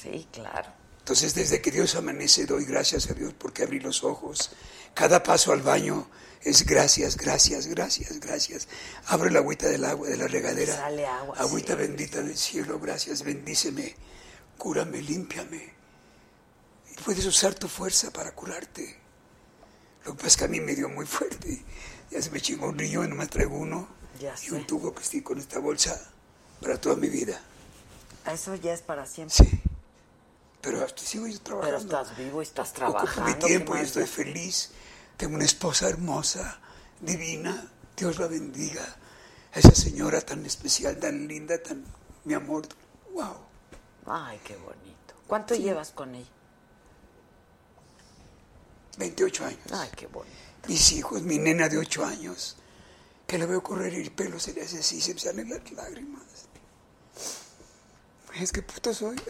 Sí, 0.02 0.26
claro. 0.32 0.68
Entonces, 0.98 1.34
desde 1.34 1.60
que 1.60 1.70
Dios 1.70 1.96
amanece, 1.96 2.46
doy 2.46 2.64
gracias 2.64 3.10
a 3.10 3.14
Dios 3.14 3.34
porque 3.36 3.64
abrí 3.64 3.80
los 3.80 4.04
ojos. 4.04 4.52
Cada 4.94 5.22
paso 5.22 5.52
al 5.52 5.60
baño 5.62 6.06
es 6.44 6.64
gracias, 6.66 7.16
gracias, 7.16 7.66
gracias, 7.66 8.18
gracias. 8.20 8.68
Abre 9.06 9.30
la 9.30 9.40
agüita 9.40 9.68
del 9.68 9.84
agua, 9.84 10.08
de 10.08 10.16
la 10.16 10.26
regadera. 10.26 10.76
Sale 10.76 11.06
agua, 11.06 11.36
Agüita 11.38 11.74
sí. 11.74 11.78
bendita 11.78 12.20
del 12.22 12.36
cielo, 12.36 12.78
gracias, 12.80 13.22
bendíceme, 13.22 13.94
cúrame, 14.58 15.00
límpiame. 15.02 15.72
Y 16.90 17.02
puedes 17.02 17.24
usar 17.26 17.54
tu 17.54 17.68
fuerza 17.68 18.10
para 18.12 18.32
curarte. 18.34 18.98
Lo 20.04 20.12
que 20.12 20.16
pasa 20.16 20.28
es 20.28 20.36
que 20.36 20.44
a 20.44 20.48
mí 20.48 20.60
me 20.60 20.74
dio 20.74 20.88
muy 20.88 21.06
fuerte. 21.06 21.62
Ya 22.10 22.20
se 22.20 22.30
me 22.30 22.40
chingó 22.40 22.66
un 22.68 22.78
riñón, 22.78 23.10
nomás 23.10 23.28
traigo 23.30 23.56
uno. 23.56 23.88
Ya 24.20 24.34
y 24.34 24.48
sé. 24.48 24.52
un 24.54 24.66
tubo 24.66 24.94
que 24.94 25.02
estoy 25.02 25.22
con 25.22 25.38
esta 25.38 25.58
bolsa 25.58 25.98
para 26.60 26.80
toda 26.80 26.96
mi 26.96 27.08
vida. 27.08 27.40
Eso 28.30 28.54
ya 28.56 28.72
es 28.72 28.82
para 28.82 29.06
siempre. 29.06 29.36
Sí. 29.36 29.60
Pero 30.60 30.84
hasta 30.84 31.02
sigo 31.02 31.26
yo 31.26 31.40
trabajando. 31.40 31.78
Pero 31.78 32.00
estás 32.00 32.16
vivo 32.16 32.40
y 32.40 32.44
estás 32.44 32.68
Ocupo 32.70 32.92
trabajando. 32.92 33.28
mi 33.30 33.34
¿qué 33.34 33.46
tiempo 33.46 33.76
y 33.76 33.80
estoy 33.80 34.06
feliz. 34.06 34.70
Tengo 35.16 35.34
una 35.34 35.44
esposa 35.44 35.88
hermosa, 35.88 36.60
divina. 37.00 37.68
Dios 37.96 38.18
la 38.18 38.26
bendiga. 38.28 38.84
A 39.54 39.58
esa 39.58 39.74
señora 39.74 40.20
tan 40.20 40.46
especial, 40.46 40.98
tan 40.98 41.26
linda, 41.26 41.60
tan 41.62 41.84
mi 42.24 42.34
amor. 42.34 42.66
Wow. 43.12 43.36
Ay, 44.06 44.40
qué 44.44 44.56
bonito. 44.56 45.14
¿Cuánto 45.26 45.54
llevas 45.54 45.92
con 45.92 46.14
ella? 46.14 46.28
28 48.98 49.46
años. 49.46 49.72
Ay, 49.72 49.88
qué 49.96 50.06
bonito. 50.06 50.36
Mis 50.68 50.92
hijos, 50.92 51.22
mi 51.22 51.38
nena 51.38 51.68
de 51.68 51.78
8 51.78 52.04
años, 52.04 52.56
que 53.26 53.38
la 53.38 53.46
veo 53.46 53.62
correr 53.62 53.94
y 53.94 54.02
el 54.02 54.12
pelo 54.12 54.38
se 54.38 54.52
le 54.52 54.62
hace 54.62 54.80
así, 54.80 55.00
se 55.00 55.14
me 55.14 55.20
salen 55.20 55.48
las 55.48 55.72
lágrimas. 55.72 56.22
Es 58.38 58.52
que 58.52 58.62
puto 58.62 58.94
soy. 58.94 59.16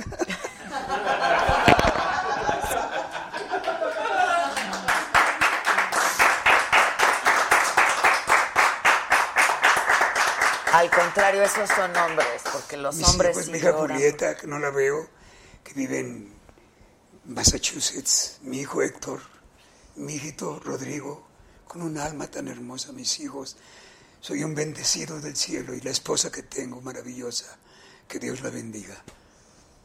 Al 10.72 10.90
contrario, 10.90 11.42
esos 11.42 11.68
son 11.68 11.94
hombres, 11.96 12.42
porque 12.50 12.76
los 12.78 12.96
Mis 12.96 13.06
hombres 13.08 13.32
hijos, 13.32 13.44
sí 13.44 13.52
mi 13.52 13.58
hija 13.58 13.72
lloran. 13.72 13.96
Julieta, 13.98 14.36
que 14.36 14.46
no 14.46 14.58
la 14.58 14.70
veo, 14.70 15.06
que 15.62 15.74
vive 15.74 16.00
en 16.00 16.34
Massachusetts, 17.26 18.38
mi 18.40 18.60
hijo 18.60 18.80
Héctor, 18.80 19.20
mi 19.96 20.14
hijito 20.14 20.60
Rodrigo, 20.64 21.26
con 21.68 21.82
un 21.82 21.98
alma 21.98 22.26
tan 22.26 22.48
hermosa, 22.48 22.92
mis 22.92 23.20
hijos. 23.20 23.56
Soy 24.20 24.44
un 24.44 24.54
bendecido 24.54 25.20
del 25.20 25.36
cielo 25.36 25.74
y 25.74 25.80
la 25.80 25.90
esposa 25.90 26.32
que 26.32 26.42
tengo, 26.42 26.80
maravillosa, 26.80 27.58
que 28.08 28.18
Dios 28.18 28.40
la 28.40 28.50
bendiga. 28.50 28.96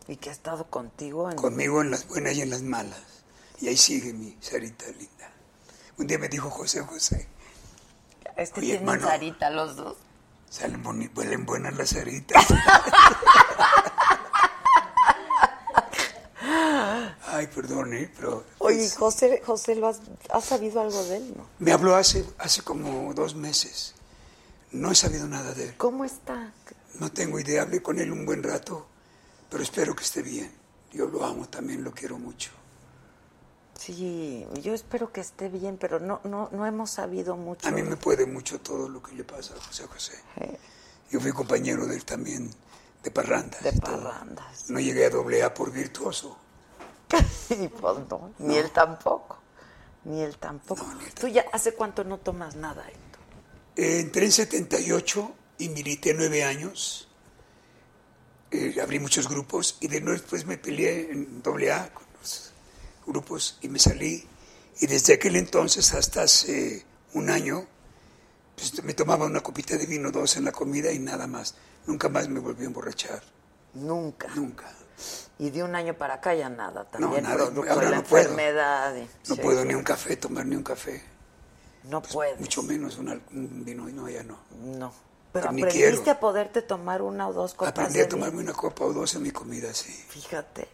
Y 0.07 0.15
que 0.15 0.29
ha 0.29 0.31
estado 0.31 0.69
contigo 0.69 1.29
en... 1.29 1.35
Conmigo 1.35 1.81
en 1.81 1.91
las 1.91 2.07
buenas 2.07 2.33
y 2.35 2.41
en 2.43 2.49
las 2.49 2.61
malas. 2.61 3.01
Y 3.59 3.67
ahí 3.67 3.75
sigue 3.75 4.13
mi 4.13 4.37
Sarita 4.39 4.85
linda. 4.87 5.31
Un 5.97 6.07
día 6.07 6.17
me 6.17 6.29
dijo 6.29 6.49
José 6.49 6.79
José, 6.81 7.27
Es 8.37 8.51
que 8.51 8.61
Oye, 8.61 8.69
tienen 8.69 8.87
hermano. 8.87 9.07
Sarita 9.07 9.49
los 9.49 9.75
dos. 9.75 9.97
Salen 10.49 10.83
boni- 10.83 11.09
huelen 11.15 11.45
buenas 11.45 11.75
las 11.77 11.89
Saritas. 11.89 12.45
Ay, 17.29 17.47
perdón, 17.47 17.93
¿eh? 17.93 18.11
pero 18.15 18.43
Oye, 18.59 18.89
José, 18.89 19.41
José, 19.45 19.75
¿lo 19.75 19.87
has, 19.87 19.99
has 20.31 20.45
sabido 20.45 20.81
algo 20.81 21.03
de 21.03 21.17
él, 21.17 21.33
no? 21.35 21.45
me 21.59 21.71
habló 21.71 21.95
hace, 21.95 22.25
hace 22.37 22.61
como 22.61 23.13
dos 23.13 23.35
meses. 23.35 23.93
No 24.71 24.91
he 24.91 24.95
sabido 24.95 25.27
nada 25.27 25.53
de 25.53 25.65
él. 25.69 25.73
¿Cómo 25.77 26.03
está? 26.05 26.51
No 26.99 27.11
tengo 27.11 27.39
idea. 27.39 27.61
Hablé 27.63 27.81
con 27.81 27.99
él 27.99 28.11
un 28.11 28.25
buen 28.25 28.43
rato, 28.43 28.87
pero 29.49 29.63
espero 29.63 29.95
que 29.95 30.03
esté 30.03 30.21
bien. 30.21 30.51
Yo 30.91 31.07
lo 31.07 31.23
amo 31.25 31.47
también, 31.47 31.83
lo 31.83 31.91
quiero 31.91 32.17
mucho. 32.17 32.51
Sí, 33.77 34.45
yo 34.61 34.73
espero 34.73 35.11
que 35.11 35.21
esté 35.21 35.49
bien, 35.49 35.77
pero 35.77 35.99
no, 35.99 36.19
no, 36.23 36.49
no 36.51 36.65
hemos 36.65 36.89
sabido 36.89 37.35
mucho. 37.35 37.67
A 37.67 37.71
mí 37.71 37.83
me 37.83 37.95
puede 37.95 38.25
mucho 38.25 38.59
todo 38.59 38.89
lo 38.89 39.01
que 39.03 39.13
le 39.13 39.23
pasa 39.23 39.53
a 39.53 39.61
José 39.61 39.85
José. 39.85 40.13
Yo 41.11 41.19
fui 41.19 41.31
compañero 41.31 41.85
de 41.85 41.95
él 41.95 42.03
también, 42.03 42.51
de 43.03 43.11
parrandas. 43.11 43.61
de 43.61 43.71
todo. 43.73 44.03
parrandas. 44.03 44.69
No 44.69 44.79
llegué 44.79 45.05
a 45.05 45.09
doble 45.09 45.43
A 45.43 45.53
por 45.53 45.71
virtuoso. 45.71 46.37
y 47.49 47.67
pues 47.67 47.97
no, 48.09 48.33
ni 48.39 48.57
él 48.57 48.71
tampoco. 48.71 49.37
Ni 50.05 50.21
él 50.21 50.37
tampoco. 50.37 50.83
No, 50.83 50.95
ni 50.95 51.05
él 51.05 51.13
¿Tú 51.13 51.27
ya 51.27 51.45
hace 51.53 51.73
cuánto 51.73 52.03
no 52.03 52.17
tomas 52.17 52.55
nada, 52.55 52.83
Héctor? 52.87 53.21
Eh, 53.75 53.99
entré 53.99 54.25
en 54.25 54.31
78 54.31 55.31
y 55.59 55.69
milité 55.69 56.13
nueve 56.13 56.43
años. 56.43 57.07
Eh, 58.49 58.77
abrí 58.81 58.99
muchos 58.99 59.29
grupos 59.29 59.77
y 59.81 59.87
de 59.87 60.01
nuevo 60.01 60.19
después 60.19 60.45
me 60.45 60.57
peleé 60.57 61.11
en 61.11 61.41
doble 61.41 61.71
A 61.71 61.91
grupos 63.07 63.57
y 63.61 63.69
me 63.69 63.79
salí. 63.79 64.27
Y 64.79 64.85
desde 64.87 65.15
aquel 65.15 65.35
entonces 65.37 65.93
hasta 65.93 66.21
hace 66.23 66.85
un 67.13 67.29
año, 67.31 67.65
pues, 68.55 68.83
me 68.83 68.93
tomaba 68.93 69.25
una 69.25 69.41
copita 69.41 69.75
de 69.77 69.85
vino, 69.87 70.11
dos 70.11 70.37
en 70.37 70.45
la 70.45 70.51
comida 70.51 70.91
y 70.91 70.99
nada 70.99 71.25
más. 71.25 71.55
Nunca 71.87 72.09
más 72.09 72.27
me 72.29 72.39
volví 72.39 72.63
a 72.63 72.67
emborrachar. 72.67 73.23
Nunca. 73.73 74.27
Nunca. 74.35 74.65
Y 75.39 75.49
de 75.51 75.63
un 75.63 75.75
año 75.75 75.93
para 75.93 76.15
acá 76.15 76.33
ya 76.33 76.49
nada, 76.49 76.83
también 76.85 77.23
nada, 77.23 77.35
producto 77.45 77.71
ahora 77.71 77.85
de 77.85 77.91
la 77.91 77.97
no 77.97 78.03
puedo. 78.03 78.23
enfermedad. 78.23 78.95
y- 78.95 79.07
No 79.29 79.35
sí, 79.35 79.41
puedo 79.41 79.63
ni 79.65 79.73
un 79.75 79.83
café, 79.83 80.17
tomar 80.17 80.45
ni 80.45 80.55
un 80.55 80.63
café. 80.63 81.03
No 81.83 82.01
puedes. 82.01 82.39
Mucho 82.39 82.63
menos 82.63 82.97
un, 82.97 83.09
un 83.09 83.63
vino, 83.63 83.87
no, 83.89 84.09
ya 84.09 84.23
no. 84.23 84.37
No. 84.61 84.91
Pero 85.31 85.51
Ni 85.51 85.61
aprendiste 85.61 86.01
quiero. 86.03 86.11
a 86.11 86.19
poderte 86.19 86.61
tomar 86.63 87.01
una 87.03 87.27
o 87.27 87.33
dos 87.33 87.53
copas 87.53 87.69
Aprendí 87.69 87.99
a 87.99 88.09
tomarme 88.09 88.39
una 88.41 88.53
copa 88.53 88.85
o 88.85 88.93
dos 88.93 89.13
en 89.15 89.23
mi 89.23 89.31
comida, 89.31 89.71
sí. 89.73 89.91
vino. 89.91 90.05
Fíjate. 90.09 90.67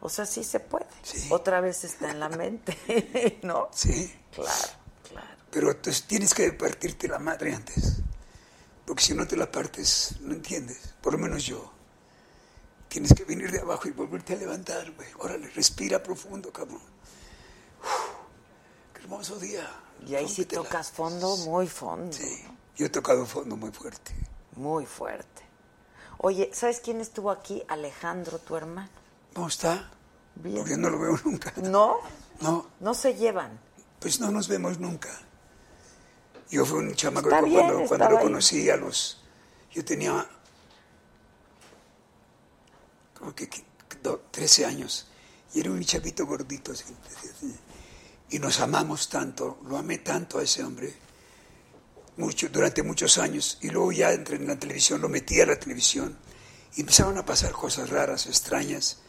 O 0.00 0.08
sea, 0.08 0.26
sí 0.26 0.44
se 0.44 0.60
puede. 0.60 0.86
Sí. 1.02 1.28
Otra 1.30 1.60
vez 1.60 1.84
está 1.84 2.10
en 2.10 2.20
la 2.20 2.28
mente, 2.28 3.38
¿no? 3.42 3.68
Sí. 3.72 4.12
Claro, 4.32 4.50
claro. 5.08 5.28
Pero 5.50 5.70
entonces 5.70 6.06
tienes 6.06 6.34
que 6.34 6.52
partirte 6.52 7.08
la 7.08 7.18
madre 7.18 7.54
antes. 7.54 8.00
Porque 8.86 9.02
si 9.02 9.14
no 9.14 9.26
te 9.26 9.36
la 9.36 9.50
partes, 9.50 10.16
no 10.20 10.34
entiendes. 10.34 10.94
Por 11.00 11.14
lo 11.14 11.18
menos 11.18 11.44
yo. 11.44 11.72
Tienes 12.88 13.12
que 13.14 13.24
venir 13.24 13.50
de 13.50 13.60
abajo 13.60 13.88
y 13.88 13.90
volverte 13.90 14.34
a 14.34 14.36
levantar, 14.36 14.92
güey. 14.92 15.08
Órale, 15.18 15.48
respira 15.50 16.02
profundo, 16.02 16.52
cabrón. 16.52 16.80
Uf, 17.82 18.94
qué 18.94 19.00
hermoso 19.00 19.38
día. 19.38 19.68
Y 20.06 20.14
ahí 20.14 20.28
sí 20.28 20.44
tocas 20.44 20.92
fondo, 20.92 21.36
muy 21.38 21.66
fondo. 21.66 22.12
Sí, 22.12 22.44
yo 22.76 22.86
he 22.86 22.88
tocado 22.88 23.26
fondo 23.26 23.56
muy 23.56 23.72
fuerte. 23.72 24.14
Muy 24.54 24.86
fuerte. 24.86 25.42
Oye, 26.18 26.50
¿sabes 26.52 26.80
quién 26.80 27.00
estuvo 27.00 27.30
aquí? 27.30 27.62
Alejandro, 27.68 28.38
tu 28.38 28.56
hermano. 28.56 28.88
¿Cómo 29.36 29.48
está? 29.48 29.90
Bien. 30.34 30.56
Porque 30.56 30.78
no 30.78 30.88
lo 30.88 30.98
veo 30.98 31.20
nunca. 31.26 31.52
¿No? 31.56 31.98
No, 32.40 32.66
No 32.80 32.94
se 32.94 33.14
llevan. 33.14 33.60
pues 34.00 34.18
no 34.18 34.30
nos 34.30 34.48
vemos 34.48 34.78
nunca. 34.80 35.10
Yo 36.50 36.64
fui 36.64 36.78
un 36.78 36.94
chamaco 36.94 37.28
bien, 37.44 37.66
cuando, 37.66 37.86
cuando 37.86 38.08
lo 38.08 38.16
ahí. 38.18 38.22
conocí 38.24 38.70
a 38.70 38.76
los... 38.78 39.22
Yo 39.72 39.84
tenía 39.84 40.26
como 43.18 43.34
que 43.34 43.50
qui- 43.50 43.64
do- 44.02 44.22
13 44.30 44.64
años 44.64 45.06
y 45.52 45.60
era 45.60 45.70
un 45.70 45.82
chavito 45.84 46.24
gordito 46.24 46.72
así, 46.72 46.84
así. 47.34 47.54
y 48.30 48.38
nos 48.38 48.60
amamos 48.60 49.08
tanto, 49.10 49.58
lo 49.66 49.76
amé 49.76 49.98
tanto 49.98 50.38
a 50.38 50.42
ese 50.42 50.62
hombre 50.64 50.94
mucho, 52.16 52.48
durante 52.48 52.82
muchos 52.82 53.18
años 53.18 53.58
y 53.60 53.68
luego 53.68 53.92
ya 53.92 54.12
entré 54.12 54.36
en 54.36 54.46
la 54.46 54.58
televisión, 54.58 55.00
lo 55.02 55.08
metí 55.10 55.40
a 55.42 55.46
la 55.46 55.58
televisión 55.58 56.16
y 56.76 56.80
empezaron 56.82 57.18
a 57.18 57.24
pasar 57.26 57.52
cosas 57.52 57.90
raras, 57.90 58.26
extrañas 58.26 59.00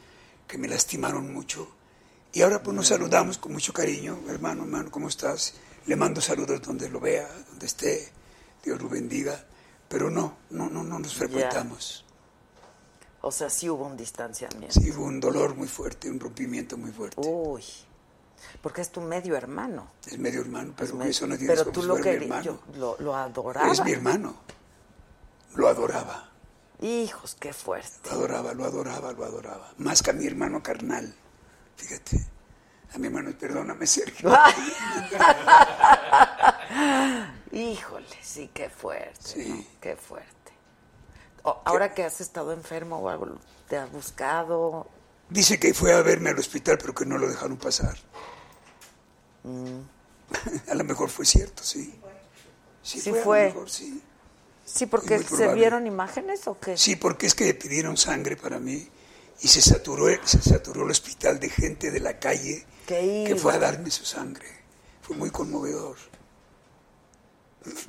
que 0.48 0.58
me 0.58 0.68
lastimaron 0.68 1.34
mucho 1.34 1.68
y 2.34 2.42
ahora 2.42 2.62
pues 2.62 2.76
nos 2.76 2.88
saludamos 2.88 3.38
con 3.38 3.54
mucho 3.54 3.74
cariño, 3.74 4.20
hermano, 4.28 4.64
hermano, 4.64 4.92
¿cómo 4.92 5.08
estás? 5.08 5.56
Le 5.86 5.96
mando 5.96 6.22
saludos 6.22 6.62
donde 6.62 6.90
lo 6.90 7.00
vea, 7.00 7.28
donde 7.50 7.66
esté, 7.66 8.12
Dios 8.64 8.82
lo 8.82 8.90
bendiga, 8.90 9.44
pero 9.88 10.10
no, 10.10 10.38
no, 10.50 10.70
no, 10.70 10.84
no 10.84 11.00
nos 11.00 11.16
frecuentamos. 11.16 12.06
O 13.22 13.32
sea, 13.32 13.50
sí 13.50 13.70
hubo 13.70 13.86
un 13.86 13.98
distanciamiento. 13.98 14.80
Sí, 14.80 14.92
hubo 14.92 15.06
un 15.06 15.20
dolor 15.20 15.56
muy 15.56 15.68
fuerte, 15.68 16.10
un 16.10 16.20
rompimiento 16.20 16.78
muy 16.78 16.92
fuerte. 16.92 17.20
Uy. 17.28 17.64
Porque 18.62 18.82
es 18.82 18.92
tu 18.92 19.02
medio 19.02 19.36
hermano. 19.36 19.88
Es 20.06 20.20
medio 20.20 20.42
hermano, 20.42 20.74
pero 20.78 21.02
Es 21.02 21.10
eso 21.10 21.28
no 21.28 21.38
tiene 21.38 21.56
Pero 21.56 21.72
tú 21.72 21.84
lo 21.84 21.96
mi 21.96 22.02
querías, 22.04 22.24
hermano. 22.24 22.44
yo 22.44 22.60
lo, 22.78 22.98
lo 23.00 23.16
adoraba. 23.16 23.72
Es 23.72 23.84
mi 23.84 23.94
hermano. 23.94 24.36
Lo 25.56 25.68
adoraba, 25.68 26.30
Hijos, 26.80 27.36
qué 27.40 27.54
fuerte. 27.54 28.08
lo 28.10 28.16
adoraba, 28.16 28.54
lo 28.54 28.66
adoraba, 28.66 29.12
lo 29.12 29.26
adoraba. 29.26 29.74
Más 29.78 30.04
que 30.04 30.12
a 30.12 30.14
mi 30.14 30.28
hermano 30.28 30.62
carnal. 30.62 31.14
Fíjate. 31.76 32.24
A 32.94 32.98
mi 33.00 33.08
hermano, 33.08 33.32
perdóname, 33.38 33.86
Sergio. 33.88 34.30
Híjole, 37.52 38.06
sí, 38.22 38.50
qué 38.54 38.70
fuerte. 38.70 39.20
Sí. 39.22 39.48
¿no? 39.50 39.64
Qué 39.82 39.96
fuerte. 39.96 40.28
O- 41.44 41.62
ahora 41.66 41.94
que 41.94 42.04
has 42.04 42.22
estado 42.22 42.52
enfermo 42.54 42.98
o 43.00 43.10
algo, 43.10 43.38
te 43.68 43.78
has 43.78 43.92
buscado. 43.92 44.88
Dice 45.30 45.60
que 45.60 45.74
fue 45.74 45.94
a 45.94 46.02
verme 46.02 46.30
al 46.30 46.40
hospital, 46.40 46.78
pero 46.78 46.94
que 46.94 47.06
no 47.06 47.18
lo 47.18 47.28
dejaron 47.28 47.58
pasar. 47.58 47.98
Mm. 49.44 49.80
a 50.72 50.76
lo 50.76 50.84
mejor 50.84 51.10
fue 51.10 51.26
cierto, 51.26 51.64
sí. 51.64 52.00
Sí, 52.84 53.02
Sí 53.02 53.10
fue, 53.12 53.22
fue. 53.22 53.42
A 53.42 53.48
lo 53.48 53.54
mejor, 53.56 53.70
sí. 53.70 54.02
Sí, 54.68 54.86
porque 54.86 55.20
se 55.20 55.54
vieron 55.54 55.88
imágenes 55.88 56.46
o 56.48 56.60
qué? 56.60 56.78
Sí, 56.78 56.98
porque 56.98 57.26
es 57.26 57.34
que 57.34 57.54
pidieron 57.54 57.96
sangre 57.96 58.36
para 58.36 58.60
mí 58.60 58.88
y 59.40 59.48
se 59.48 59.62
saturó, 59.62 60.08
se 60.26 60.42
saturó 60.42 60.84
el 60.84 60.92
hospital 60.92 61.40
de 61.40 61.50
gente 61.50 61.90
de 61.90 62.02
la 62.02 62.20
calle 62.20 62.66
Que 62.86 63.36
fue 63.40 63.54
a 63.54 63.60
darme 63.60 63.90
su 63.92 64.04
sangre. 64.04 64.46
Fue 65.02 65.16
muy 65.16 65.30
conmovedor. 65.30 65.96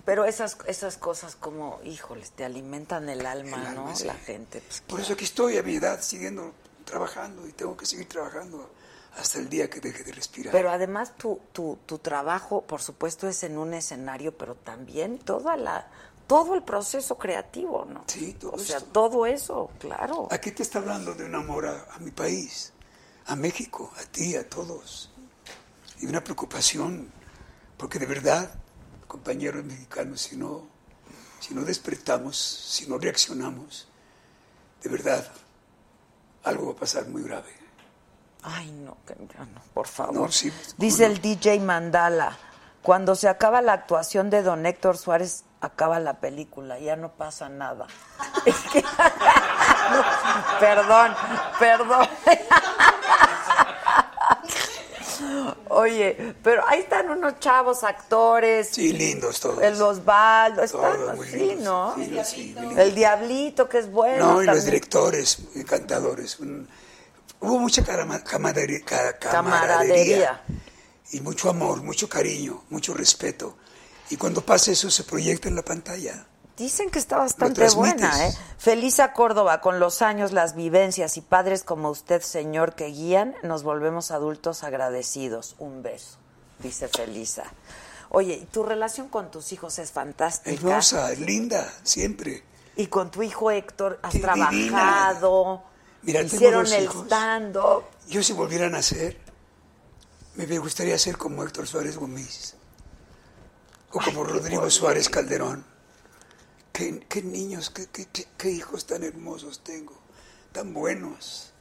Pero 0.05 0.24
esas, 0.24 0.56
esas 0.66 0.96
cosas 0.96 1.34
como, 1.34 1.80
híjoles, 1.84 2.30
te 2.30 2.44
alimentan 2.44 3.09
el 3.09 3.26
alma, 3.26 3.56
El 3.56 3.66
alma, 3.66 3.88
¿no? 3.90 3.96
sí. 3.96 4.05
La 4.05 4.14
gente. 4.14 4.60
pues, 4.60 4.80
Por 4.82 5.00
eso 5.00 5.14
aquí 5.14 5.24
estoy 5.24 5.56
a 5.59 5.62
mi 5.64 5.76
edad 5.76 6.00
siguiendo 6.00 6.55
trabajando 6.84 7.46
y 7.46 7.52
tengo 7.52 7.76
que 7.76 7.86
seguir 7.86 8.09
trabajando 8.09 8.70
hasta 9.16 9.38
el 9.38 9.48
día 9.48 9.68
que 9.68 9.80
deje 9.80 10.05
de 10.05 10.12
respirar. 10.12 10.52
Pero 10.52 10.70
además 10.70 11.16
tu, 11.16 11.40
tu, 11.52 11.78
tu 11.86 11.98
trabajo, 11.98 12.62
por 12.62 12.80
supuesto, 12.82 13.28
es 13.28 13.42
en 13.42 13.59
un 13.59 13.74
escenario, 13.74 14.36
pero 14.36 14.55
también 14.55 15.18
toda 15.18 15.56
la, 15.56 15.90
todo 16.28 16.55
el 16.55 16.62
proceso 16.62 17.18
creativo, 17.18 17.84
¿no? 17.86 18.05
Sí, 18.06 18.34
todo 18.34 18.52
O 18.52 18.59
sea, 18.59 18.76
esto. 18.76 18.90
todo 18.92 19.26
eso, 19.26 19.70
claro. 19.80 20.28
Aquí 20.30 20.52
te 20.52 20.62
está 20.62 20.78
hablando 20.78 21.14
de 21.14 21.24
un 21.24 21.34
amor 21.34 21.66
a, 21.66 21.88
a 21.92 21.98
mi 21.98 22.12
país, 22.12 22.72
a 23.26 23.34
México, 23.34 23.90
a 23.98 24.02
ti, 24.05 24.36
a 24.36 24.48
todos. 24.48 25.10
Y 26.00 26.06
una 26.06 26.22
preocupación, 26.22 27.10
porque 27.76 27.98
de 27.98 28.06
verdad, 28.06 28.48
compañeros 29.09 29.64
mexicanos, 29.64 30.20
si 30.20 30.36
no, 30.36 30.68
si 31.40 31.55
no 31.55 31.62
despertamos, 31.62 32.36
si 32.36 32.86
no 32.86 32.98
reaccionamos, 32.98 33.88
de 34.82 34.90
verdad, 34.90 35.26
algo 36.44 36.66
va 36.66 36.72
a 36.72 36.76
pasar 36.76 37.09
muy 37.09 37.22
grave. 37.22 37.52
Ay, 38.42 38.70
no, 38.70 38.98
que 39.06 39.14
no, 39.16 39.26
por 39.74 39.88
favor. 39.88 40.14
No, 40.14 40.30
sí, 40.30 40.52
Dice 40.76 41.02
¿cómo 41.05 41.14
el 41.16 41.20
DJ 41.22 41.59
Mandala, 41.60 42.38
cuando 42.89 43.15
se 43.16 43.28
acaba 43.28 43.60
la 43.60 43.74
actuación 43.74 44.31
de 44.31 44.43
don 44.43 44.65
Héctor 44.65 44.97
Suárez, 44.97 45.44
acaba 45.60 46.01
la 46.01 46.20
película, 46.20 46.78
ya 46.78 46.97
no 46.97 47.10
pasa 47.12 47.51
nada. 47.51 47.86
Es 48.47 48.56
que- 48.73 48.81
No, 48.81 50.05
perdón, 50.59 51.15
perdón. 51.59 52.09
Oye, 55.69 56.35
pero 56.43 56.62
ahí 56.66 56.81
están 56.81 57.10
unos 57.10 57.39
chavos 57.40 57.85
actores. 57.85 58.70
Sí, 58.73 58.94
lindos 58.94 59.39
todos. 59.39 59.62
El 59.62 59.82
Osvaldo, 59.82 60.62
están 60.62 60.97
Todos 60.97 61.16
muy 61.16 61.28
así, 61.28 61.36
lindos. 61.36 61.65
¿no? 61.65 61.94
Sí, 61.94 62.20
sí, 62.24 62.55
muy 62.56 62.66
lindos. 62.69 62.78
El 62.86 62.94
Diablito, 62.94 63.69
que 63.69 63.78
es 63.81 63.93
bueno. 63.93 64.32
No, 64.32 64.43
y 64.43 64.47
los 64.47 64.65
directores, 64.65 65.40
encantadores. 65.56 66.40
Un- 66.40 66.66
hubo 67.40 67.59
mucha 67.59 67.85
carama- 67.85 68.24
camaderi- 68.24 68.82
ca- 68.82 69.19
Camaradería. 69.19 70.40
Y 71.10 71.20
mucho 71.20 71.48
amor, 71.48 71.82
mucho 71.82 72.09
cariño, 72.09 72.64
mucho 72.70 72.94
respeto. 72.94 73.56
Y 74.10 74.16
cuando 74.16 74.44
pasa 74.44 74.72
eso 74.72 74.90
se 74.90 75.05
proyecta 75.05 75.48
en 75.48 75.56
la 75.56 75.62
pantalla. 75.62 76.26
Dicen 76.56 76.90
que 76.90 76.98
está 76.98 77.18
bastante 77.18 77.68
buena, 77.70 78.26
¿eh? 78.26 78.36
Felisa 78.59 79.12
Córdoba, 79.12 79.60
con 79.60 79.78
los 79.78 80.02
años, 80.02 80.32
las 80.32 80.56
vivencias 80.56 81.16
y 81.16 81.20
padres 81.20 81.62
como 81.62 81.89
usted, 81.89 82.20
señor, 82.20 82.74
que 82.74 82.86
guían, 82.86 83.36
nos 83.44 83.62
volvemos 83.62 84.10
adultos 84.10 84.64
agradecidos. 84.64 85.55
Un 85.59 85.82
beso, 85.82 86.18
dice 86.59 86.89
Felisa. 86.89 87.44
Oye, 88.10 88.35
y 88.35 88.44
tu 88.47 88.64
relación 88.64 89.09
con 89.09 89.30
tus 89.30 89.52
hijos 89.52 89.78
es 89.78 89.93
fantástica. 89.93 90.51
Hermosa, 90.51 91.12
linda, 91.12 91.72
siempre. 91.85 92.43
Y 92.74 92.89
con 92.89 93.10
tu 93.10 93.22
hijo 93.22 93.51
Héctor 93.51 94.01
has 94.02 94.12
Qué 94.12 94.18
trabajado. 94.18 95.62
Mira, 96.02 96.22
hicieron 96.22 96.66
el 96.72 96.89
stand-up. 96.89 97.85
Yo 98.09 98.22
si 98.22 98.32
volviera 98.32 98.66
a 98.66 98.70
nacer, 98.70 99.16
me 100.47 100.59
gustaría 100.59 100.98
ser 100.98 101.16
como 101.16 101.43
Héctor 101.44 101.66
Suárez 101.66 101.97
Gómez. 101.97 102.55
O 103.93 104.01
como 104.01 104.24
Rodrigo 104.24 104.69
Suárez 104.70 105.09
Calderón. 105.09 105.65
Qué, 106.73 107.01
qué 107.09 107.23
niños, 107.23 107.70
qué- 107.70 107.89
qué 108.36 108.51
hijos 108.51 108.86
tan 108.86 109.02
hermosos 109.02 109.65
tengo. 109.65 109.98
Tan 110.52 110.73
buenos, 110.73 111.52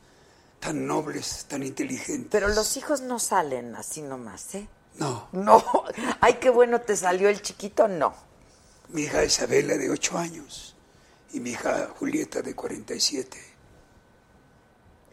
tan 0.60 0.86
nobles, 0.86 1.46
tan 1.48 1.64
inteligentes. 1.64 2.30
Pero 2.32 2.50
los 2.50 2.78
hijos 2.78 3.02
no 3.02 3.20
salen 3.20 3.76
así 3.76 4.02
nomás, 4.02 4.56
¿eh? 4.56 4.68
No, 4.96 5.28
No. 5.32 5.64
Ay, 6.22 6.36
qué 6.36 6.50
bueno 6.50 6.82
te 6.82 6.96
salió 6.96 7.30
el 7.30 7.42
chiquito, 7.42 7.88
no. 7.88 8.14
mi 8.90 9.04
hija 9.04 9.24
Isabela 9.24 9.76
de 9.78 9.90
8 9.90 10.18
años 10.18 10.76
y 11.34 11.40
mi 11.40 11.52
hija 11.52 11.90
Julieta 12.00 12.42
de 12.42 12.56
47. 12.56 13.38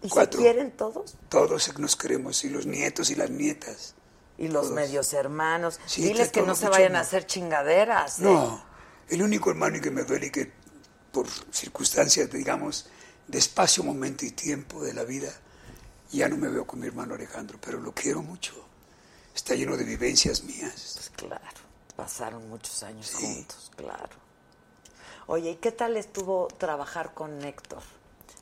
¿Y 0.05 0.09
Cuatro. 0.11 0.39
se 0.39 0.45
quieren 0.45 0.71
todos? 0.73 1.17
Todos 1.31 1.79
nos 1.79 1.97
queremos, 1.97 2.45
y 2.45 2.51
los 2.51 2.67
nietos 2.67 3.09
y 3.11 3.15
las 3.15 3.31
nietas. 3.31 3.95
Y 4.37 4.49
los 4.49 4.65
Todos. 4.65 4.75
medios 4.75 5.13
hermanos. 5.15 5.81
Sí, 5.87 6.03
Diles 6.03 6.31
que 6.31 6.43
no 6.43 6.55
se 6.55 6.69
vayan 6.69 6.95
a 6.97 7.01
hacer 7.01 7.27
chingaderas. 7.27 8.19
¿eh? 8.21 8.25
No, 8.25 8.63
el 9.09 9.23
único 9.23 9.49
hermano 9.51 9.81
que 9.81 9.91
me 9.91 10.05
duele 10.05 10.27
y 10.27 10.31
que 10.31 10.53
por 11.11 11.27
circunstancias, 11.51 12.31
digamos, 12.31 12.87
de 13.29 13.39
espacio, 13.39 13.83
momento 13.83 14.27
y 14.27 14.33
tiempo 14.33 14.83
de 14.83 14.93
la 14.93 15.05
vida, 15.05 15.33
ya 16.13 16.29
no 16.29 16.37
me 16.37 16.49
veo 16.49 16.67
con 16.67 16.81
mi 16.81 16.87
hermano 16.87 17.15
Alejandro, 17.15 17.59
pero 17.61 17.81
lo 17.81 17.93
quiero 17.95 18.21
mucho. 18.23 18.53
Está 19.35 19.55
lleno 19.55 19.77
de 19.77 19.85
vivencias 19.85 20.43
mías. 20.45 20.93
Pues 20.97 21.11
claro, 21.17 21.61
pasaron 21.97 22.47
muchos 22.51 22.83
años 22.83 23.07
Sí. 23.07 23.25
juntos, 23.25 23.71
claro. 23.75 24.17
Oye, 25.27 25.53
¿y 25.53 25.57
qué 25.57 25.73
tal 25.73 25.97
estuvo 25.97 26.49
trabajar 26.59 27.15
con 27.15 27.43
Héctor 27.43 27.83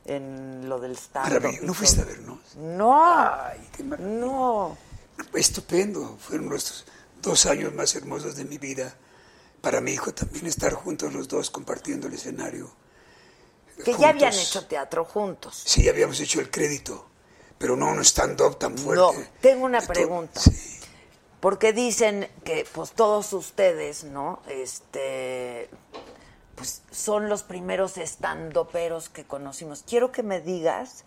en 0.05 0.69
lo 0.69 0.81
del 0.81 0.97
stand 0.97 1.33
Maravilloso. 1.33 1.67
¿No 1.67 1.75
fuiste 1.75 2.01
a 2.01 2.05
vernos? 2.05 2.57
No, 2.57 2.95
Ay, 3.05 3.69
qué 3.77 3.83
no. 3.83 4.77
Estupendo. 5.35 6.17
Fueron 6.19 6.49
los 6.49 6.85
dos 7.21 7.47
años 7.47 7.73
más 7.75 7.95
hermosos 7.95 8.37
de 8.37 8.45
mi 8.45 8.59
vida. 8.59 8.95
Para 9.61 9.81
mi 9.81 9.93
hijo 9.93 10.13
también 10.13 10.47
estar 10.47 10.73
juntos 10.73 11.13
los 11.13 11.29
dos 11.29 11.51
compartiendo 11.51 12.09
el 12.09 12.15
escenario. 12.15 12.75
Que 13.85 13.97
ya 13.97 14.11
habían 14.11 14.35
hecho 14.35 14.67
teatro 14.67 15.05
juntos. 15.05 15.63
Sí, 15.65 15.89
habíamos 15.89 16.21
hecho 16.21 16.41
el 16.41 16.51
crédito, 16.51 17.07
pero 17.59 17.77
no 17.77 17.89
un 17.89 18.01
stand-up 18.01 18.59
tan 18.59 18.77
fuerte. 18.77 19.19
No, 19.19 19.27
tengo 19.41 19.65
una 19.65 19.81
pregunta. 19.81 20.41
Sí. 20.41 20.79
Porque 21.41 21.73
dicen 21.73 22.29
que 22.45 22.67
pues 22.73 22.93
todos 22.93 23.33
ustedes, 23.33 24.05
¿no? 24.05 24.43
Este 24.49 25.69
pues 26.55 26.83
son 26.91 27.29
los 27.29 27.43
primeros 27.43 27.97
estandoperos 27.99 29.09
que 29.09 29.25
conocimos. 29.25 29.85
Quiero 29.87 30.13
que 30.13 30.23
me 30.23 30.41
digas 30.41 31.05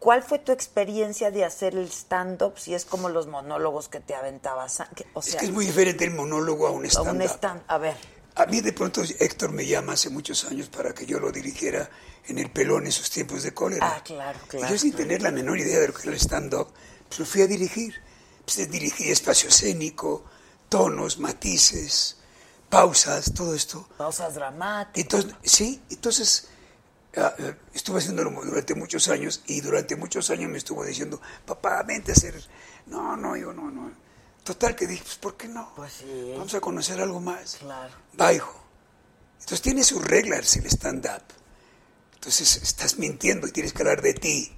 ¿Cuál 0.00 0.22
fue 0.22 0.38
tu 0.38 0.50
experiencia 0.50 1.30
de 1.30 1.44
hacer 1.44 1.74
el 1.74 1.88
stand-up? 1.88 2.54
Si 2.58 2.74
es 2.74 2.86
como 2.86 3.10
los 3.10 3.26
monólogos 3.26 3.90
que 3.90 4.00
te 4.00 4.14
aventabas. 4.14 4.78
que- 4.96 5.04
O 5.12 5.20
sea, 5.20 5.32
es 5.34 5.36
que 5.36 5.44
es 5.44 5.52
muy 5.52 5.66
diferente 5.66 6.04
el 6.04 6.12
monólogo 6.12 6.66
a 6.66 6.70
un 6.70 6.76
a 6.76 6.78
un 6.80 6.86
stand-up. 6.86 7.28
stand 7.28 7.62
A 7.68 7.76
ver, 7.76 7.96
A 8.34 8.46
mí 8.46 8.62
de 8.62 8.72
pronto 8.72 9.02
Héctor 9.02 9.52
me 9.52 9.66
llama 9.66 9.92
hace 9.92 10.08
muchos 10.08 10.44
años 10.46 10.70
para 10.70 10.94
que 10.94 11.04
yo 11.04 11.20
lo 11.20 11.30
dirigiera 11.30 11.90
en 12.28 12.38
el 12.38 12.50
pelón 12.50 12.86
en 12.86 12.92
sus 12.92 13.10
tiempos 13.10 13.42
de 13.42 13.52
cólera. 13.52 13.94
Ah, 13.96 14.02
claro, 14.02 14.38
Y 14.46 14.48
claro. 14.48 14.68
yo 14.72 14.78
sin 14.78 14.94
tener 14.94 15.20
la 15.20 15.32
menor 15.32 15.58
idea 15.58 15.78
de 15.80 15.88
lo 15.88 15.92
que 15.92 16.04
era 16.04 16.12
el 16.12 16.16
stand-up, 16.20 16.68
pues 17.08 17.18
lo 17.18 17.26
fui 17.26 17.42
a 17.42 17.46
dirigir. 17.46 18.00
Pues 18.46 18.70
dirigí 18.70 19.10
espacio 19.10 19.50
escénico, 19.50 20.24
tonos, 20.70 21.18
matices, 21.18 22.16
pausas, 22.70 23.34
todo 23.34 23.54
esto. 23.54 23.86
pausas 23.98 24.34
dramáticas. 24.34 25.02
Entonces, 25.02 25.34
sí, 25.42 25.82
entonces 25.90 26.48
eh, 27.12 27.56
estuve 27.74 27.98
haciéndolo 27.98 28.30
durante 28.44 28.74
muchos 28.74 29.08
años 29.08 29.42
y 29.46 29.60
durante 29.60 29.96
muchos 29.96 30.30
años 30.30 30.50
me 30.50 30.58
estuvo 30.58 30.84
diciendo, 30.84 31.20
papá, 31.44 31.82
vente 31.82 32.12
a 32.12 32.14
hacer... 32.14 32.42
No, 32.86 33.16
no, 33.16 33.36
yo 33.36 33.52
no, 33.52 33.70
no. 33.70 33.90
Total 34.44 34.74
que 34.74 34.86
dije, 34.86 35.02
pues 35.02 35.16
¿por 35.16 35.36
qué 35.36 35.48
no? 35.48 35.72
Pues 35.76 35.92
sí. 35.92 36.32
Vamos 36.36 36.54
a 36.54 36.60
conocer 36.60 37.00
algo 37.00 37.20
más. 37.20 37.56
Claro. 37.56 37.92
Va, 38.18 38.32
hijo. 38.32 38.58
Entonces 39.34 39.62
tiene 39.62 39.84
sus 39.84 40.02
reglas 40.02 40.56
el 40.56 40.66
stand-up. 40.66 41.22
Entonces 42.14 42.56
estás 42.62 42.98
mintiendo 42.98 43.46
y 43.46 43.52
tienes 43.52 43.72
que 43.72 43.82
hablar 43.82 44.02
de 44.02 44.14
ti. 44.14 44.56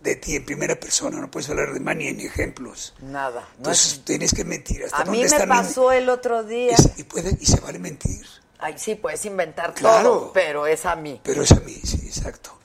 De 0.00 0.14
ti 0.16 0.36
en 0.36 0.44
primera 0.44 0.78
persona. 0.78 1.18
No 1.20 1.30
puedes 1.30 1.50
hablar 1.50 1.72
de 1.74 1.80
Manny 1.80 2.08
en 2.08 2.20
ejemplos. 2.20 2.94
Nada. 3.02 3.40
No 3.40 3.56
Entonces 3.56 3.92
es- 3.94 4.04
tienes 4.04 4.32
que 4.32 4.44
mentir. 4.44 4.84
¿Hasta 4.84 4.98
a 5.02 5.04
mí 5.06 5.22
me 5.24 5.28
mi- 5.40 5.46
pasó 5.46 5.90
el 5.92 6.08
otro 6.08 6.44
día. 6.44 6.72
Es- 6.74 6.98
y, 6.98 7.02
puede, 7.04 7.36
y 7.40 7.46
se 7.46 7.60
vale 7.60 7.78
mentir. 7.80 8.24
Ay, 8.60 8.74
sí, 8.78 8.94
puedes 8.94 9.24
inventar 9.24 9.74
Claro. 9.74 10.02
todo, 10.08 10.32
pero 10.32 10.66
es 10.66 10.84
a 10.86 10.94
mí. 10.96 11.20
Pero 11.24 11.42
es 11.42 11.52
a 11.52 11.60
mí, 11.60 11.74
sí, 11.74 12.00
exacto. 12.06 12.58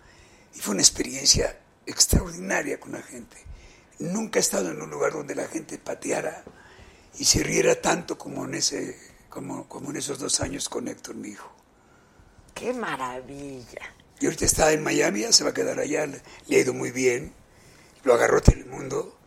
Y 0.56 0.60
fue 0.60 0.74
una 0.74 0.82
experiencia 0.84 1.60
extraordinaria 1.86 2.80
con 2.80 2.92
la 2.94 3.02
gente. 3.02 3.38
Nunca 4.00 4.40
he 4.40 4.42
estado 4.42 4.72
en 4.72 4.82
un 4.82 4.90
lugar 4.90 5.14
donde 5.14 5.36
la 5.36 5.48
gente 5.48 5.78
pateara 5.78 6.44
y 7.18 7.26
se 7.26 7.44
riera 7.44 7.80
tanto 7.82 8.18
como 8.18 8.46
en, 8.46 8.56
ese, 8.56 8.98
como, 9.30 9.68
como 9.68 9.90
en 9.92 9.98
esos 9.98 10.18
dos 10.20 10.40
años 10.42 10.68
con 10.70 10.88
Héctor, 10.88 11.16
mi 11.16 11.30
hijo. 11.30 11.52
¡Qué 12.54 12.74
maravilla! 12.74 13.94
Y 14.24 14.26
ahorita 14.26 14.46
está 14.46 14.72
en 14.72 14.82
Miami, 14.82 15.20
ya 15.20 15.34
se 15.34 15.44
va 15.44 15.50
a 15.50 15.54
quedar 15.54 15.78
allá, 15.82 16.06
le, 16.06 16.22
le 16.48 16.56
ha 16.56 16.60
ido 16.62 16.74
muy 16.74 16.92
bien. 16.92 17.34
Lo 18.06 18.14
agarró 18.14 18.42
Telemundo, 18.42 19.18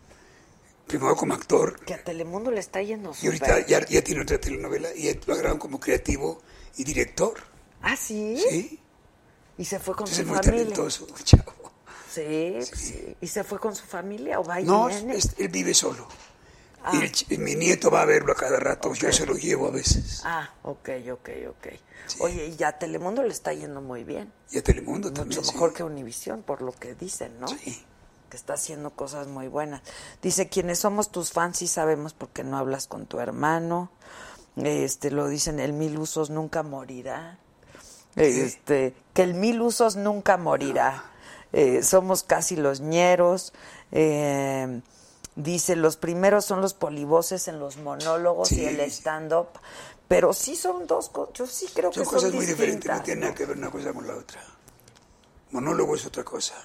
primero 0.87 1.15
como 1.15 1.35
actor, 1.35 1.79
Que 1.85 1.93
a 1.93 2.03
Telemundo 2.03 2.49
le 2.49 2.59
está 2.59 2.81
yendo 2.81 3.13
y 3.21 3.27
ahorita 3.27 3.67
ya, 3.67 3.85
ya 3.85 4.03
tiene 4.03 4.23
otra 4.23 4.39
telenovela 4.39 4.91
y 4.95 5.13
lo 5.27 5.33
agarraron 5.35 5.59
como 5.59 5.79
creativo 5.79 6.41
y 6.77 6.83
director. 6.83 7.35
¿Ah, 7.83 7.95
sí? 7.95 8.41
Sí, 8.49 8.79
Y 9.59 9.65
se 9.65 9.77
fue 9.77 9.93
con 9.95 10.07
Entonces 10.07 10.15
su 10.15 10.21
es 10.23 10.27
muy 10.29 10.35
familia. 10.37 10.63
talentoso, 10.63 11.07
chavo. 11.23 11.53
Sí, 12.11 12.55
sí. 12.75 13.15
¿Y 13.21 13.27
se 13.27 13.43
fue 13.43 13.59
con 13.59 13.75
su 13.75 13.85
familia 13.85 14.39
o 14.39 14.43
va 14.43 14.59
y 14.61 14.63
No, 14.63 14.87
viene? 14.87 15.15
es- 15.15 15.35
él 15.37 15.49
vive 15.49 15.75
solo. 15.75 16.07
Ah. 16.87 16.91
Y 16.95 16.97
el 17.03 17.11
ch- 17.11 17.37
mi 17.37 17.55
nieto 17.55 17.91
va 17.91 18.01
a 18.01 18.05
verlo 18.05 18.31
a 18.31 18.35
cada 18.35 18.59
rato, 18.59 18.93
yo 18.93 19.11
se 19.11 19.25
lo 19.25 19.35
llevo 19.35 19.67
a 19.67 19.71
veces. 19.71 20.21
Ah, 20.23 20.49
ok, 20.63 20.89
ok, 21.11 21.29
ok. 21.49 21.67
Oye, 22.19 22.47
y 22.47 22.55
ya 22.55 22.69
a 22.69 22.79
Telemundo 22.79 23.23
le 23.23 23.29
está 23.33 23.51
yendo 23.53 23.81
muy 23.81 24.03
bien. 24.05 24.31
Y 24.51 24.57
a 24.57 24.63
Telemundo 24.63 25.11
también. 25.11 25.39
Mucho 25.39 25.43
sí. 25.49 25.53
mejor 25.53 25.73
que 25.73 25.83
Univisión, 25.83 26.43
por 26.43 26.61
lo 26.61 26.71
que 26.71 26.95
dicen, 26.95 27.37
¿no? 27.39 27.47
Sí. 27.49 27.83
Que 28.29 28.37
está 28.37 28.53
haciendo 28.53 28.91
cosas 28.91 29.27
muy 29.27 29.47
buenas. 29.49 29.81
Dice, 30.21 30.47
quienes 30.47 30.79
somos 30.79 31.11
tus 31.11 31.31
fans 31.31 31.57
sí 31.57 31.67
sabemos 31.67 32.13
por 32.13 32.29
qué 32.29 32.43
no 32.45 32.57
hablas 32.57 32.87
con 32.87 33.05
tu 33.05 33.19
hermano. 33.19 33.91
Este, 34.55 35.11
lo 35.11 35.27
dicen, 35.27 35.59
el 35.59 35.73
mil 35.73 35.97
usos 35.97 36.29
nunca 36.29 36.63
morirá. 36.63 37.37
Este, 38.15 38.95
que 39.13 39.23
el 39.23 39.33
mil 39.33 39.61
usos 39.61 39.95
nunca 39.95 40.37
morirá. 40.37 41.03
Eh, 41.53 41.83
somos 41.83 42.23
casi 42.23 42.55
los 42.55 42.79
ñeros. 42.81 43.53
Eh, 43.91 44.81
dice, 45.37 45.75
los 45.75 45.95
primeros 45.95 46.43
son 46.43 46.61
los 46.61 46.73
polivoces 46.73 47.47
en 47.47 47.59
los 47.59 47.77
monólogos 47.77 48.51
y 48.51 48.65
el 48.65 48.79
stand-up. 48.81 49.47
Pero 50.07 50.33
sí 50.33 50.55
son 50.55 50.87
dos 50.87 51.09
cosas, 51.09 51.33
yo 51.33 51.47
sí 51.47 51.67
creo 51.73 51.91
Son 51.91 52.03
que 52.03 52.09
cosas 52.09 52.29
son 52.29 52.35
muy 52.35 52.45
diferentes, 52.45 52.89
no 52.89 53.01
tiene 53.03 53.21
nada 53.21 53.35
que 53.35 53.45
ver 53.45 53.57
una 53.57 53.69
cosa 53.69 53.93
con 53.93 54.07
la 54.07 54.15
otra. 54.15 54.41
Monólogo 55.51 55.95
es 55.95 56.05
otra 56.05 56.23
cosa. 56.23 56.55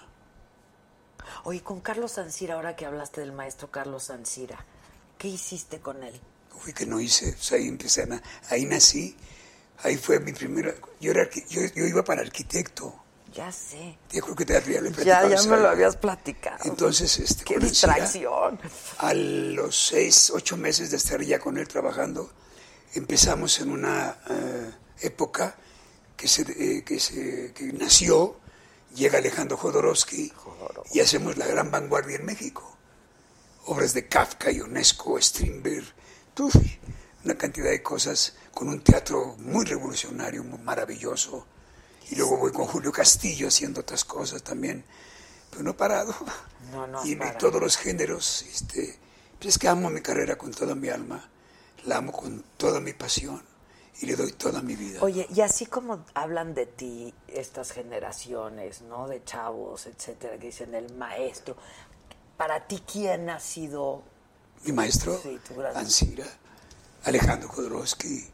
Oye, 1.44 1.60
con 1.60 1.80
Carlos 1.80 2.12
Sancira, 2.12 2.54
ahora 2.54 2.76
que 2.76 2.86
hablaste 2.86 3.20
del 3.20 3.32
maestro 3.32 3.70
Carlos 3.70 4.04
Sancira, 4.04 4.64
¿qué 5.18 5.28
hiciste 5.28 5.80
con 5.80 6.02
él? 6.04 6.20
Uy, 6.64 6.72
que 6.72 6.86
no 6.86 7.00
hice, 7.00 7.36
ahí 7.52 7.66
empecé, 7.66 8.06
ahí 8.48 8.64
nací, 8.64 9.16
ahí 9.78 9.96
fue 9.96 10.20
mi 10.20 10.32
primera, 10.32 10.72
yo, 11.00 11.10
era, 11.10 11.28
yo, 11.48 11.62
yo 11.74 11.84
iba 11.84 12.04
para 12.04 12.22
arquitecto, 12.22 12.94
Ya 13.32 13.50
sé. 13.52 13.98
yo 14.10 14.22
creo 14.22 14.36
que 14.36 14.44
te 14.44 14.56
había 14.56 14.76
Ya, 14.76 14.80
platicado 14.82 15.28
ya 15.28 15.34
esa- 15.36 15.48
me 15.48 15.56
lo 15.56 15.68
habías 15.68 15.96
platicado. 15.96 16.58
Entonces, 16.64 17.18
este, 17.18 17.44
Qué 17.44 17.58
distracción. 17.58 18.58
A 18.98 19.14
los 19.14 19.86
seis, 19.88 20.30
ocho 20.34 20.56
meses 20.56 20.90
de 20.90 20.96
estar 20.98 21.20
ya 21.22 21.38
con 21.38 21.56
él 21.58 21.66
trabajando, 21.68 22.30
empezamos 22.94 23.58
en 23.60 23.70
una 23.70 24.18
eh, 24.28 24.70
época 25.00 25.56
que, 26.16 26.28
se, 26.28 26.42
eh, 26.42 26.84
que, 26.84 27.00
se, 27.00 27.52
que 27.54 27.72
nació, 27.72 28.36
llega 28.94 29.18
Alejandro 29.18 29.56
Jodorowsky 29.56 30.32
y 30.92 31.00
hacemos 31.00 31.36
la 31.38 31.46
gran 31.46 31.70
vanguardia 31.70 32.16
en 32.16 32.24
México. 32.26 32.76
Obras 33.66 33.94
de 33.94 34.08
Kafka, 34.08 34.50
Ionesco, 34.50 35.18
Strindberg, 35.20 35.84
una 37.24 37.34
cantidad 37.36 37.70
de 37.70 37.82
cosas 37.82 38.34
con 38.52 38.68
un 38.68 38.82
teatro 38.82 39.36
muy 39.38 39.64
revolucionario, 39.64 40.42
muy 40.44 40.58
maravilloso. 40.58 41.46
Y 42.10 42.16
luego 42.16 42.36
voy 42.38 42.52
con 42.52 42.66
Julio 42.66 42.92
Castillo 42.92 43.48
haciendo 43.48 43.80
otras 43.80 44.04
cosas 44.04 44.42
también, 44.42 44.84
pero 45.50 45.62
no 45.62 45.70
he 45.70 45.74
parado. 45.74 46.14
No, 46.70 46.86
no 46.86 47.04
y 47.04 47.18
todos 47.38 47.60
los 47.60 47.76
géneros, 47.76 48.42
este, 48.42 48.98
pues 49.38 49.54
es 49.54 49.58
que 49.58 49.68
amo 49.68 49.90
mi 49.90 50.00
carrera 50.00 50.36
con 50.36 50.52
toda 50.52 50.74
mi 50.74 50.88
alma, 50.88 51.28
la 51.84 51.98
amo 51.98 52.12
con 52.12 52.44
toda 52.56 52.80
mi 52.80 52.92
pasión 52.92 53.42
y 54.00 54.06
le 54.06 54.16
doy 54.16 54.32
toda 54.32 54.62
mi 54.62 54.76
vida. 54.76 55.00
Oye, 55.02 55.26
y 55.34 55.40
así 55.40 55.66
como 55.66 56.04
hablan 56.14 56.54
de 56.54 56.66
ti 56.66 57.12
estas 57.28 57.72
generaciones, 57.72 58.82
¿no? 58.82 59.08
De 59.08 59.22
chavos, 59.24 59.86
etcétera, 59.86 60.38
que 60.38 60.46
dicen 60.46 60.74
el 60.74 60.94
maestro. 60.94 61.56
Para 62.36 62.66
ti, 62.66 62.82
¿quién 62.90 63.28
ha 63.30 63.40
sido? 63.40 64.02
mi 64.64 64.72
maestro, 64.72 65.18
Sí, 65.20 65.40
Ansira, 65.74 66.24
Alejandro 67.04 67.48
Jodorowsky, 67.48 68.18
eh, 68.18 68.31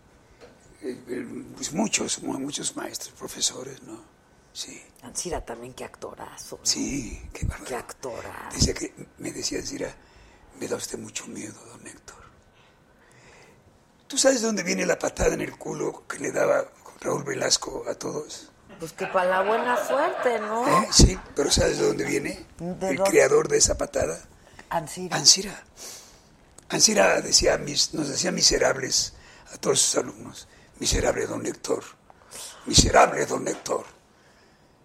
pues 1.57 1.73
muchos, 1.73 2.23
mu- 2.23 2.39
muchos 2.39 2.77
maestros, 2.77 3.13
profesores, 3.19 3.83
¿no? 3.83 4.01
Sí, 4.53 4.83
Ancira 5.03 5.45
también, 5.45 5.75
qué 5.75 5.85
actorazo. 5.85 6.57
¿no? 6.59 6.67
sí, 6.67 7.29
qué 7.33 7.45
bárbaro. 7.47 7.67
Qué 7.69 7.77
actorazo. 7.77 8.55
Decía 8.57 8.75
que, 8.75 8.93
me 9.19 9.31
decía 9.33 9.59
Ansira, 9.59 9.95
me 10.59 10.67
da 10.69 10.77
usted 10.77 10.99
mucho 10.99 11.27
miedo, 11.29 11.55
don 11.67 11.87
Héctor. 11.87 12.17
¿Tú 14.07 14.17
sabes 14.19 14.41
de 14.41 14.47
dónde 14.47 14.63
viene 14.63 14.87
la 14.87 14.99
patada 14.99 15.35
en 15.35 15.41
el 15.43 15.57
culo 15.57 16.05
que 16.09 16.19
le 16.19 16.33
daba 16.33 16.65
Raúl 17.01 17.25
Velasco 17.25 17.85
a 17.89 17.95
todos? 17.95 18.51
Pues 18.81 18.93
que 18.93 19.07
para 19.07 19.29
la 19.29 19.43
buena 19.43 19.77
suerte, 19.87 20.39
¿no? 20.41 20.67
¿Eh? 20.83 20.89
Sí, 20.93 21.19
pero 21.37 21.51
¿sabes 21.51 21.79
de 21.79 21.87
dónde 21.87 22.05
viene? 22.05 22.47
¿De 22.59 22.91
el 22.91 22.97
dónde? 22.97 23.03
creador 23.11 23.49
de 23.49 23.59
esa 23.59 23.77
patada. 23.77 24.19
Ancira. 24.71 25.17
Ansira. 25.17 25.65
Ansira 26.69 27.21
decía, 27.21 27.59
mis- 27.59 27.93
nos 27.95 28.09
decía 28.09 28.31
miserables 28.33 29.15
a 29.53 29.57
todos 29.59 29.81
sus 29.81 29.97
alumnos. 29.97 30.49
Miserable 30.81 31.27
don 31.27 31.45
Héctor. 31.47 31.83
Miserable 32.67 33.25
don 33.27 33.47
Héctor. 33.49 33.85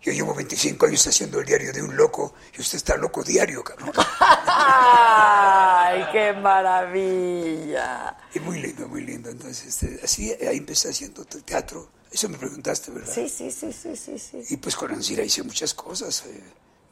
Yo 0.01 0.11
llevo 0.11 0.33
25 0.33 0.85
años 0.87 1.07
haciendo 1.07 1.39
el 1.39 1.45
diario 1.45 1.71
de 1.71 1.81
un 1.81 1.95
loco 1.95 2.33
y 2.57 2.61
usted 2.61 2.75
está 2.77 2.97
loco 2.97 3.23
diario, 3.23 3.63
cabrón. 3.63 3.91
¡Ay, 3.95 6.03
qué 6.11 6.33
maravilla! 6.33 8.17
Y 8.33 8.39
muy 8.39 8.59
lindo, 8.61 8.87
muy 8.89 9.01
lindo. 9.05 9.29
Entonces, 9.29 9.65
este, 9.81 10.03
así, 10.03 10.29
ahí 10.45 10.57
empecé 10.57 10.89
haciendo 10.89 11.23
te- 11.23 11.41
teatro. 11.41 11.87
Eso 12.11 12.27
me 12.27 12.37
preguntaste, 12.37 12.91
¿verdad? 12.91 13.13
Sí, 13.13 13.29
sí, 13.29 13.49
sí, 13.49 13.71
sí, 13.71 13.95
sí, 13.95 14.19
sí. 14.19 14.43
Y 14.49 14.57
pues 14.57 14.75
con 14.75 14.91
Ansira 14.91 15.23
hice 15.23 15.41
muchas 15.41 15.73
cosas, 15.73 16.25
eh, 16.27 16.43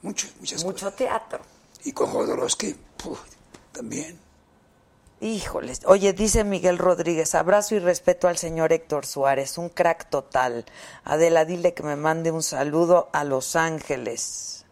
muchas, 0.03 0.31
muchas 0.39 0.63
Mucho 0.63 0.85
cosas. 0.85 0.95
teatro. 0.95 1.41
Y 1.83 1.91
con 1.91 2.07
Jodorowsky, 2.09 2.75
puf, 2.97 3.19
también. 3.73 4.17
Híjoles. 5.21 5.81
Oye, 5.85 6.13
dice 6.13 6.43
Miguel 6.43 6.79
Rodríguez, 6.79 7.35
abrazo 7.35 7.75
y 7.75 7.79
respeto 7.79 8.27
al 8.27 8.37
señor 8.37 8.73
Héctor 8.73 9.05
Suárez, 9.05 9.59
un 9.59 9.69
crack 9.69 10.09
total. 10.09 10.65
Adela, 11.03 11.45
dile 11.45 11.75
que 11.75 11.83
me 11.83 11.95
mande 11.95 12.31
un 12.31 12.41
saludo 12.41 13.07
a 13.13 13.23
Los 13.23 13.55
Ángeles. 13.55 14.65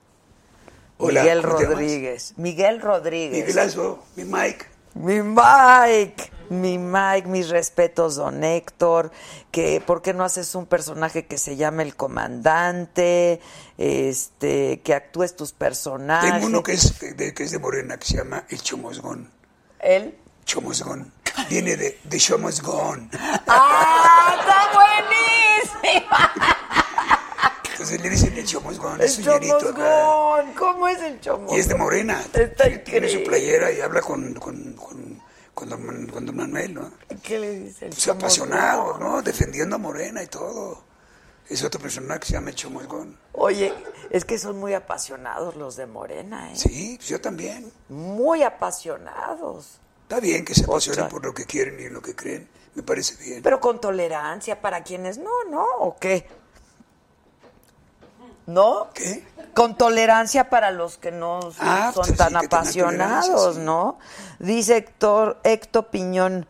Hola, 0.98 1.22
Miguel. 1.22 1.44
Rodríguez. 1.44 2.34
Miguel 2.38 2.82
Rodríguez. 2.82 3.46
Miguelazo, 3.46 4.04
mi 4.16 4.26
Mike. 4.26 4.66
Mi 4.96 5.22
Mike, 5.22 6.32
mi 6.50 6.80
Mike, 6.80 7.28
mis 7.28 7.50
respetos, 7.50 8.16
don 8.16 8.44
Héctor, 8.44 9.12
que 9.52 9.82
¿por 9.86 10.02
qué 10.02 10.16
no 10.16 10.24
haces 10.24 10.56
un 10.56 10.66
personaje 10.66 11.28
que 11.28 11.38
se 11.38 11.58
llame 11.58 11.84
el 11.84 11.96
comandante? 11.96 13.40
Este, 13.78 14.82
que 14.82 14.96
actúes 14.96 15.36
tus 15.36 15.54
personajes. 15.54 16.32
Tengo 16.32 16.48
uno 16.48 16.64
que 16.64 16.74
es 16.74 17.00
de, 17.00 17.36
que 17.36 17.44
es 17.44 17.52
de 17.52 17.60
Morena, 17.60 17.98
que 17.98 18.08
se 18.08 18.18
llama 18.18 18.46
El 18.50 18.62
Chomosgón. 18.64 19.32
Él. 20.50 20.56
Chomosgón. 20.56 21.12
Viene 21.50 21.78
de, 21.78 22.00
de 22.04 22.18
Chomosgón. 22.20 23.10
¡Ah, 23.48 24.36
está 24.40 24.70
buenísima! 24.74 26.34
Entonces 27.72 28.02
le 28.02 28.10
dicen 28.10 28.38
el 28.38 28.46
chomosgón, 28.46 29.00
es 29.02 29.22
chomosgón. 29.24 30.54
¿Cómo 30.54 30.88
es 30.88 31.02
el 31.02 31.20
chomosgón? 31.22 31.56
Y 31.58 31.60
es 31.62 31.68
de 31.70 31.76
Morena. 31.76 32.22
Está 32.34 32.64
Tiene- 32.66 32.78
Tiene 32.80 33.10
su 33.10 33.24
playera 33.24 33.72
y 33.72 33.80
habla 33.80 34.02
con, 34.02 34.34
con, 34.34 34.74
con, 34.74 35.22
con 35.54 35.70
don, 35.70 35.86
Man- 35.86 36.08
con 36.08 36.26
don 36.26 36.36
Manuel, 36.36 36.74
¿no? 36.74 36.92
¿Qué 37.24 37.40
le 37.40 37.52
dice 37.52 37.86
el 37.86 37.92
Pues 37.92 38.04
chomosgón? 38.04 38.18
apasionado, 38.52 38.98
¿no? 39.00 39.22
Defendiendo 39.22 39.76
a 39.78 39.80
Morena 39.80 40.22
y 40.24 40.28
todo. 40.28 40.84
Es 41.48 41.64
otro 41.64 41.80
personaje 41.80 42.20
que 42.20 42.26
se 42.28 42.34
llama 42.34 42.50
el 42.50 42.56
chomosgón. 42.56 43.18
Oye, 43.32 43.74
es 44.12 44.26
que 44.26 44.38
son 44.38 44.60
muy 44.60 44.74
apasionados 44.74 45.56
los 45.56 45.78
de 45.78 45.86
Morena, 45.88 46.52
¿eh? 46.52 46.56
Sí, 46.58 46.96
pues 46.98 47.08
yo 47.10 47.22
también. 47.22 47.72
Muy 47.88 48.44
apasionados. 48.44 49.80
Está 50.10 50.22
bien 50.22 50.44
que 50.44 50.56
se 50.56 50.64
apasionen 50.64 51.08
por 51.08 51.24
lo 51.24 51.36
que 51.36 51.46
quieren 51.46 51.80
y 51.80 51.84
en 51.84 51.94
lo 51.94 52.02
que 52.02 52.16
creen. 52.16 52.50
Me 52.74 52.82
parece 52.82 53.16
bien. 53.24 53.44
Pero 53.44 53.60
con 53.60 53.80
tolerancia 53.80 54.60
para 54.60 54.82
quienes 54.82 55.20
no, 55.20 55.44
¿no? 55.52 55.64
¿O 55.78 55.98
qué? 56.00 56.28
¿No? 58.48 58.90
¿Qué? 58.96 59.24
Con 59.54 59.78
tolerancia 59.78 60.50
para 60.50 60.72
los 60.72 60.98
que 60.98 61.12
no 61.12 61.44
son, 61.44 61.54
Ah, 61.60 61.92
son 61.94 62.08
pues 62.08 62.18
tan 62.18 62.36
apasionados. 62.36 63.58
¿no? 63.58 64.00
Dice 64.40 64.78
Héctor, 64.78 65.40
Héctor 65.44 65.90
Piñón, 65.92 66.48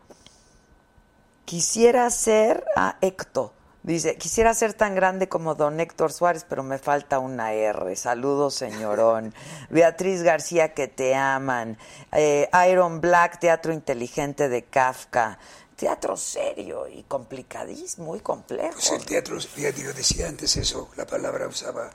quisiera 1.44 2.10
ser, 2.12 2.64
ah, 2.78 2.96
Héctor, 3.02 3.52
dice, 3.94 4.16
quisiera 4.16 4.54
ser 4.54 4.74
tan 4.74 4.96
grande 4.96 5.28
como 5.28 5.56
don 5.56 5.80
Héctor 5.80 6.14
Suárez, 6.14 6.46
pero 6.48 6.64
me 6.64 6.78
falta 6.78 7.20
una 7.20 7.54
R. 7.54 7.96
Saludos, 7.96 8.56
señorón. 8.56 9.34
Beatriz 9.70 10.22
García, 10.22 10.74
que 10.74 10.88
te 10.88 11.16
aman. 11.16 11.78
Eh, 12.12 12.50
Iron 12.70 13.02
Black, 13.02 13.40
teatro 13.40 13.74
inteligente 13.74 14.50
de 14.50 14.64
Kafka. 14.64 15.40
Teatro 15.76 16.18
serio 16.18 16.88
y 16.88 17.04
complicadísimo, 17.04 18.08
muy 18.08 18.20
complejo. 18.20 18.74
Pues 18.74 18.92
el 18.92 19.06
teatro, 19.06 19.40
fíjate, 19.40 19.82
yo 19.82 19.94
decía 19.94 20.28
antes 20.28 20.58
eso, 20.58 20.90
la 20.98 21.08
palabra 21.08 21.48
usaba, 21.48 21.90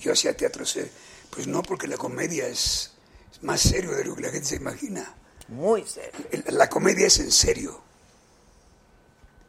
yo 0.00 0.12
hacía 0.12 0.36
teatro 0.36 0.66
serio. 0.66 0.90
Pues 1.30 1.46
no, 1.46 1.62
porque 1.62 1.86
la 1.86 1.96
comedia 1.96 2.48
es, 2.48 2.94
es 3.32 3.42
más 3.42 3.60
serio 3.60 3.92
de 3.92 4.04
lo 4.04 4.16
que 4.16 4.22
la 4.22 4.30
gente 4.30 4.48
se 4.48 4.56
imagina. 4.56 5.14
Muy 5.48 5.84
serio. 5.86 6.26
La 6.48 6.68
comedia 6.68 7.06
es 7.06 7.20
en 7.20 7.30
serio. 7.30 7.80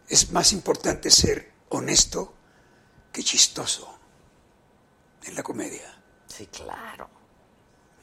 Es 0.07 0.31
más 0.31 0.53
importante 0.53 1.09
ser 1.09 1.48
honesto 1.69 2.33
que 3.11 3.23
chistoso 3.23 3.97
en 5.23 5.35
la 5.35 5.43
comedia. 5.43 6.01
Sí, 6.27 6.47
claro. 6.47 7.09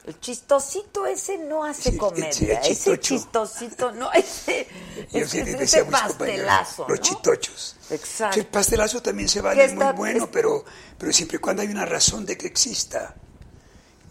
El 0.05 0.19
chistosito 0.21 1.05
ese 1.05 1.37
no 1.37 1.65
hace 1.65 1.91
Sí, 1.91 1.97
comedia. 1.97 2.31
sí, 2.31 2.45
el 2.49 2.57
ese 2.63 2.97
chistosito, 2.99 3.91
no, 3.91 4.09
ese, 4.13 4.65
ese, 5.11 5.41
ese 5.61 5.81
compañeros, 5.81 5.91
pastelazo. 5.91 6.85
los 6.87 6.99
¿no? 6.99 7.03
chitochos. 7.05 7.75
Exacto. 7.89 8.35
Sí, 8.35 8.39
el 8.39 8.45
pastelazo 8.47 9.01
también 9.01 9.27
se 9.27 9.41
vale, 9.41 9.65
es 9.65 9.73
muy 9.73 9.85
bueno, 9.93 10.23
es- 10.25 10.29
pero, 10.31 10.63
pero 10.97 11.11
siempre 11.11 11.37
y 11.37 11.39
cuando 11.41 11.61
hay 11.61 11.67
una 11.67 11.85
razón 11.85 12.25
de 12.25 12.37
que 12.37 12.47
exista. 12.47 13.15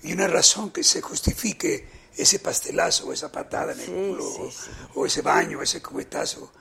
Y 0.03 0.12
una 0.12 0.27
razón 0.27 0.70
que 0.70 0.85
se 0.85 1.01
justifique 1.01 1.89
ese 2.15 2.39
pastelazo 2.41 3.07
o 3.09 3.12
esa 3.15 3.33
patada 3.33 3.73
en 3.73 3.81
el 3.81 3.87
culo 3.87 4.24
o- 4.27 4.51
o 4.97 5.07
ese 5.07 5.23
baño, 5.23 5.62
ese 5.62 5.81
cubetazo. 5.81 6.53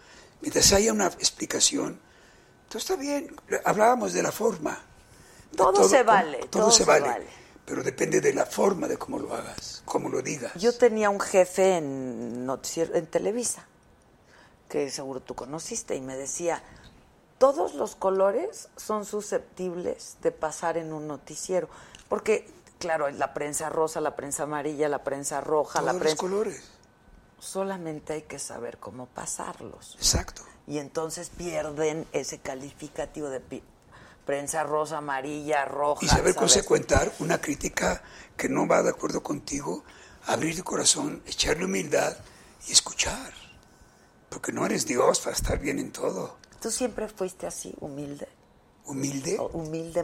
Mientras 0.41 0.71
haya 0.71 0.93
una 0.93 1.07
explicación, 1.07 1.99
todo 2.69 2.79
está 2.79 2.95
bien. 2.95 3.35
Hablábamos 3.63 4.13
de 4.13 4.23
la 4.23 4.31
forma. 4.31 4.79
De 5.51 5.57
Todo 5.57 5.87
se 5.87 6.03
vale, 6.03 6.39
todo 6.49 6.71
se 6.71 6.79
se 6.79 6.85
vale. 6.85 7.07
vale. 7.07 7.27
Pero 7.65 7.81
depende 7.81 8.21
de 8.21 8.33
la 8.33 8.45
forma 8.45 8.87
de 8.87 8.97
cómo 8.97 9.17
lo 9.17 9.33
hagas, 9.33 9.81
cómo 9.85 10.07
lo 10.09 10.21
digas. 10.21 10.53
Yo 10.55 10.77
tenía 10.77 11.09
un 11.09 11.19
jefe 11.19 11.77
en, 11.77 12.45
noticiero- 12.45 12.93
en 12.95 13.07
Televisa, 13.07 13.65
que 14.69 14.89
seguro 14.91 15.19
tú 15.19 15.33
conociste, 15.33 15.95
y 15.95 16.01
me 16.01 16.15
decía, 16.15 16.61
todos 17.39 17.73
los 17.73 17.95
colores 17.95 18.69
son 18.75 19.03
susceptibles 19.05 20.17
de 20.21 20.31
pasar 20.31 20.77
en 20.77 20.93
un 20.93 21.07
noticiero, 21.07 21.67
porque, 22.07 22.47
claro, 22.77 23.09
la 23.09 23.33
prensa 23.33 23.69
rosa, 23.69 23.99
la 23.99 24.15
prensa 24.15 24.43
amarilla, 24.43 24.87
la 24.87 25.03
prensa 25.03 25.41
roja, 25.41 25.79
Todos 25.79 25.85
la 25.87 25.93
los 25.93 26.01
prensa... 26.01 26.17
colores. 26.21 26.63
Solamente 27.39 28.13
hay 28.13 28.21
que 28.23 28.37
saber 28.39 28.77
cómo 28.77 29.07
pasarlos. 29.07 29.95
Exacto. 29.95 30.43
Y 30.67 30.79
entonces 30.79 31.29
pierden 31.29 32.07
ese 32.11 32.39
calificativo 32.39 33.29
de 33.29 33.39
pi- 33.39 33.63
prensa 34.25 34.63
rosa, 34.63 34.97
amarilla, 34.97 35.65
roja. 35.65 36.03
Y 36.03 36.07
saber 36.07 36.23
¿sabes? 36.23 36.35
consecuentar 36.37 37.11
una 37.19 37.39
crítica 37.39 38.01
que 38.35 38.49
no 38.49 38.67
va 38.67 38.81
de 38.81 38.89
acuerdo 38.89 39.21
contigo, 39.21 39.83
abrir 40.25 40.55
el 40.55 40.63
corazón, 40.63 41.21
echarle 41.27 41.65
humildad 41.65 42.17
y 42.67 42.71
escuchar. 42.71 43.31
Porque 44.29 44.51
no 44.51 44.65
eres 44.65 44.85
Dios 44.87 45.19
para 45.19 45.35
estar 45.35 45.59
bien 45.59 45.77
en 45.79 45.91
todo. 45.91 46.37
Tú 46.61 46.71
siempre 46.71 47.07
fuiste 47.07 47.45
así, 47.45 47.73
humilde. 47.79 48.27
Humilde. 48.87 49.37
O 49.39 49.47
humilde, 49.47 50.03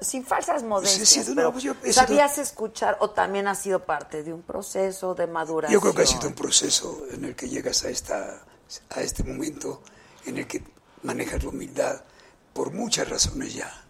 sin 0.00 0.24
falsas 0.24 0.62
modestias. 0.62 1.08
sido- 1.08 1.30
no, 1.30 1.34
pero 1.36 1.52
pues 1.52 1.64
yo 1.64 1.74
¿Sabías 1.92 2.38
escuchar 2.38 2.96
o 3.00 3.10
también 3.10 3.48
ha 3.48 3.54
sido 3.54 3.84
parte 3.84 4.22
de 4.22 4.32
un 4.32 4.42
proceso 4.42 5.14
de 5.14 5.26
maduración? 5.26 5.72
Yo 5.74 5.80
creo 5.80 5.94
que 5.94 6.02
ha 6.02 6.06
sido 6.06 6.28
un 6.28 6.34
proceso 6.34 7.06
en 7.10 7.24
el 7.24 7.34
que 7.36 7.48
llegas 7.48 7.84
a, 7.84 7.88
esta, 7.90 8.42
a 8.90 9.00
este 9.00 9.24
momento 9.24 9.82
en 10.26 10.38
el 10.38 10.46
que 10.46 10.62
manejas 11.02 11.42
la 11.42 11.50
humildad 11.50 12.02
por 12.52 12.72
muchas 12.72 13.08
razones 13.08 13.54
ya. 13.54 13.84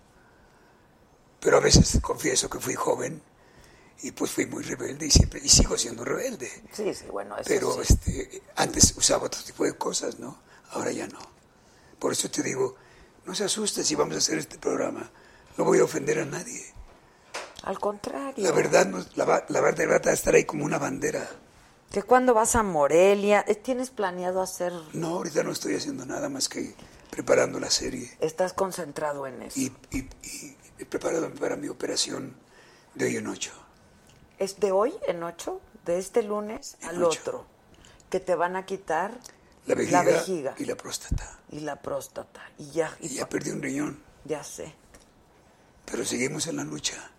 Pero 1.41 1.59
a 1.59 1.61
veces 1.61 1.99
confieso 2.03 2.51
que 2.51 2.59
fui 2.59 2.75
joven 2.75 3.23
y 4.03 4.13
pues 4.13 4.31
fui 4.31 4.47
muy 4.47 4.63
rebelde 4.63 5.07
y 5.07 5.11
siempre 5.11 5.41
y 5.43 5.49
sigo 5.49 5.77
siendo 5.77 6.05
rebelde. 6.05 6.51
Sí, 6.73 6.93
sí, 6.95 7.07
bueno, 7.11 7.37
eso 7.37 7.45
Pero 7.49 7.73
sí. 7.75 7.81
este, 7.93 8.43
antes 8.57 8.95
usaba 8.97 9.25
otro 9.27 9.43
tipo 9.43 9.65
de 9.65 9.77
cosas, 9.77 10.19
¿no? 10.19 10.39
Ahora 10.71 10.93
ya 10.93 11.07
no. 11.09 11.19
Por 11.99 12.13
eso 12.13 12.31
te 12.31 12.43
digo, 12.43 12.77
no 13.25 13.35
se 13.35 13.45
asuste 13.45 13.83
si 13.85 13.95
vamos 13.95 14.15
a 14.15 14.19
hacer 14.19 14.39
este 14.39 14.59
programa. 14.59 15.11
No 15.57 15.65
voy 15.65 15.79
a 15.81 15.85
ofender 15.85 16.21
a 16.21 16.25
nadie. 16.25 16.65
Al 17.63 17.79
contrario. 17.81 18.45
La 18.45 18.53
verdad, 18.53 18.87
la, 19.17 19.45
la 19.49 19.61
verdad 19.61 20.01
va 20.07 20.11
a 20.11 20.15
estar 20.15 20.35
ahí 20.35 20.45
como 20.45 20.65
una 20.65 20.79
bandera. 20.79 21.29
Que 21.90 22.02
cuando 22.02 22.35
vas 22.35 22.55
a 22.55 22.62
Morelia, 22.62 23.44
eh, 23.48 23.55
¿tienes 23.55 23.90
planeado 23.90 24.43
hacer, 24.43 24.73
No, 24.93 25.09
ahorita 25.16 25.43
no 25.43 25.52
estoy 25.52 25.74
haciendo 25.77 26.05
nada 26.05 26.28
más 26.28 26.48
que 26.48 26.74
preparando 27.10 27.59
la 27.59 27.70
serie 27.70 28.10
estás 28.20 28.52
concentrado 28.52 29.27
en 29.27 29.43
eso? 29.43 29.59
y, 29.59 29.73
y, 29.90 29.98
y 30.23 30.56
he 30.78 30.85
preparado 30.85 31.32
para 31.35 31.56
mi 31.56 31.69
operación 31.69 32.36
de 32.94 33.06
hoy 33.06 33.16
en 33.16 33.27
ocho. 33.27 33.52
¿Es 34.39 34.60
de 34.60 34.70
hoy 34.70 34.94
en 35.06 35.23
ocho? 35.23 35.60
¿De 35.86 35.98
este 35.98 36.23
lunes 36.23 36.77
En 36.82 36.90
al 36.90 37.02
ocho. 37.05 37.20
otro? 37.20 37.47
Que 38.10 38.20
te 38.20 38.35
van 38.35 38.56
a 38.56 38.66
quitar 38.66 39.19
La 39.66 39.74
vejiga, 39.74 40.02
vejiga 40.02 40.55
y 40.59 40.66
la 40.66 40.77
próstata. 40.77 41.39
y 41.51 41.60
la 41.60 41.77
próstata. 41.77 42.43
Y 42.59 42.70
ya, 42.70 42.94
y 43.01 43.06
Y 43.06 43.15
ya 43.16 43.28
perdí 43.28 43.51
un 43.51 43.62
riñón, 43.62 44.02
ya 44.27 44.44
sé. 44.44 44.74
pero 45.86 46.05
seguimos 46.05 46.47
en 46.47 46.56
la 46.56 46.65
lucha. 46.65 47.10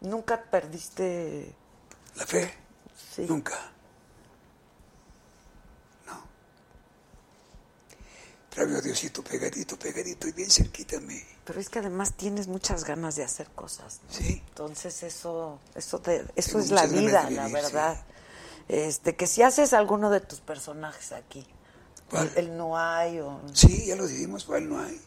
¿Nunca 0.00 0.42
perdiste...? 0.42 1.54
¿La 2.16 2.26
fe? 2.26 2.52
Sí. 3.14 3.22
Nunca. 3.28 3.54
No. 6.06 6.22
Traigo 8.50 8.76
a 8.76 8.80
Diosito 8.80 9.22
pegadito, 9.22 9.78
pegadito 9.78 10.28
y 10.28 10.32
bien 10.32 10.50
cerquita 10.50 10.96
a 10.96 11.00
mí. 11.00 11.20
Pero 11.44 11.60
es 11.60 11.68
que 11.68 11.78
además 11.80 12.14
tienes 12.14 12.48
muchas 12.48 12.84
ganas 12.84 13.16
de 13.16 13.24
hacer 13.24 13.48
cosas. 13.54 14.00
¿no? 14.08 14.14
Sí. 14.14 14.42
Entonces 14.48 15.02
eso, 15.02 15.58
eso, 15.74 15.98
te- 16.00 16.24
eso 16.36 16.52
Tengo 16.52 16.64
es 16.64 16.70
la 16.70 16.86
vida, 16.86 17.28
la 17.30 17.48
verdad. 17.48 18.02
Este, 18.68 19.16
que 19.16 19.26
si 19.26 19.42
haces 19.42 19.72
alguno 19.72 20.08
de 20.10 20.20
tus 20.20 20.40
personajes 20.40 21.12
aquí, 21.12 21.46
¿Cuál? 22.08 22.30
el, 22.36 22.46
el 22.50 22.56
no 22.56 22.78
hay 22.78 23.18
o... 23.20 23.40
Sí, 23.52 23.86
ya 23.86 23.96
lo 23.96 24.06
dijimos, 24.06 24.44
¿cuál 24.44 24.68
no 24.68 24.80
hay? 24.80 25.00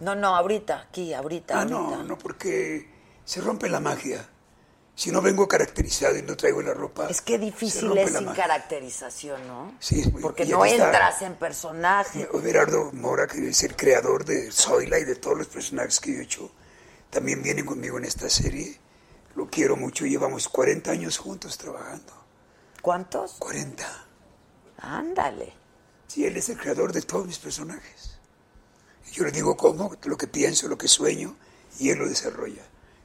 No, 0.00 0.14
no, 0.14 0.34
ahorita, 0.36 0.80
aquí, 0.82 1.12
ahorita, 1.14 1.54
Ah, 1.54 1.58
ahorita. 1.62 1.78
no, 1.78 2.02
no, 2.04 2.18
porque 2.18 2.88
se 3.24 3.40
rompe 3.40 3.68
la 3.68 3.80
magia. 3.80 4.28
Si 4.98 5.12
no 5.12 5.22
vengo 5.22 5.46
caracterizado 5.46 6.16
y 6.18 6.22
no 6.22 6.36
traigo 6.36 6.60
la 6.60 6.74
ropa. 6.74 7.08
Es 7.08 7.20
que 7.20 7.38
difícil 7.38 7.96
es 7.96 8.10
sin 8.16 8.26
caracterización, 8.32 9.46
¿no? 9.46 9.76
Sí, 9.78 10.00
es 10.00 10.12
muy- 10.12 10.20
Porque 10.20 10.44
no 10.44 10.64
entras 10.66 11.22
en 11.22 11.36
personaje. 11.36 12.28
Everardo 12.34 12.90
Mora, 12.94 13.28
que 13.28 13.50
es 13.50 13.62
el 13.62 13.76
creador 13.76 14.24
de 14.24 14.50
Zoila 14.50 14.98
y 14.98 15.04
de 15.04 15.14
todos 15.14 15.38
los 15.38 15.46
personajes 15.46 16.00
que 16.00 16.14
yo 16.14 16.18
he 16.18 16.22
hecho, 16.24 16.50
también 17.10 17.44
viene 17.44 17.64
conmigo 17.64 17.96
en 17.98 18.06
esta 18.06 18.28
serie. 18.28 18.76
Lo 19.36 19.48
quiero 19.48 19.76
mucho, 19.76 20.04
llevamos 20.04 20.48
40 20.48 20.90
años 20.90 21.16
juntos 21.16 21.56
trabajando. 21.56 22.12
¿Cuántos? 22.82 23.34
40. 23.38 23.86
Ándale. 24.78 25.52
Sí, 26.08 26.24
él 26.24 26.36
es 26.36 26.48
el 26.48 26.58
creador 26.58 26.92
de 26.92 27.02
todos 27.02 27.24
mis 27.24 27.38
personajes. 27.38 28.18
Yo 29.12 29.22
le 29.22 29.30
digo 29.30 29.56
cómo, 29.56 29.94
lo 30.06 30.16
que 30.16 30.26
pienso, 30.26 30.66
lo 30.66 30.76
que 30.76 30.88
sueño, 30.88 31.36
y 31.78 31.90
él 31.90 31.98
lo 32.00 32.08
desarrolla. 32.08 32.62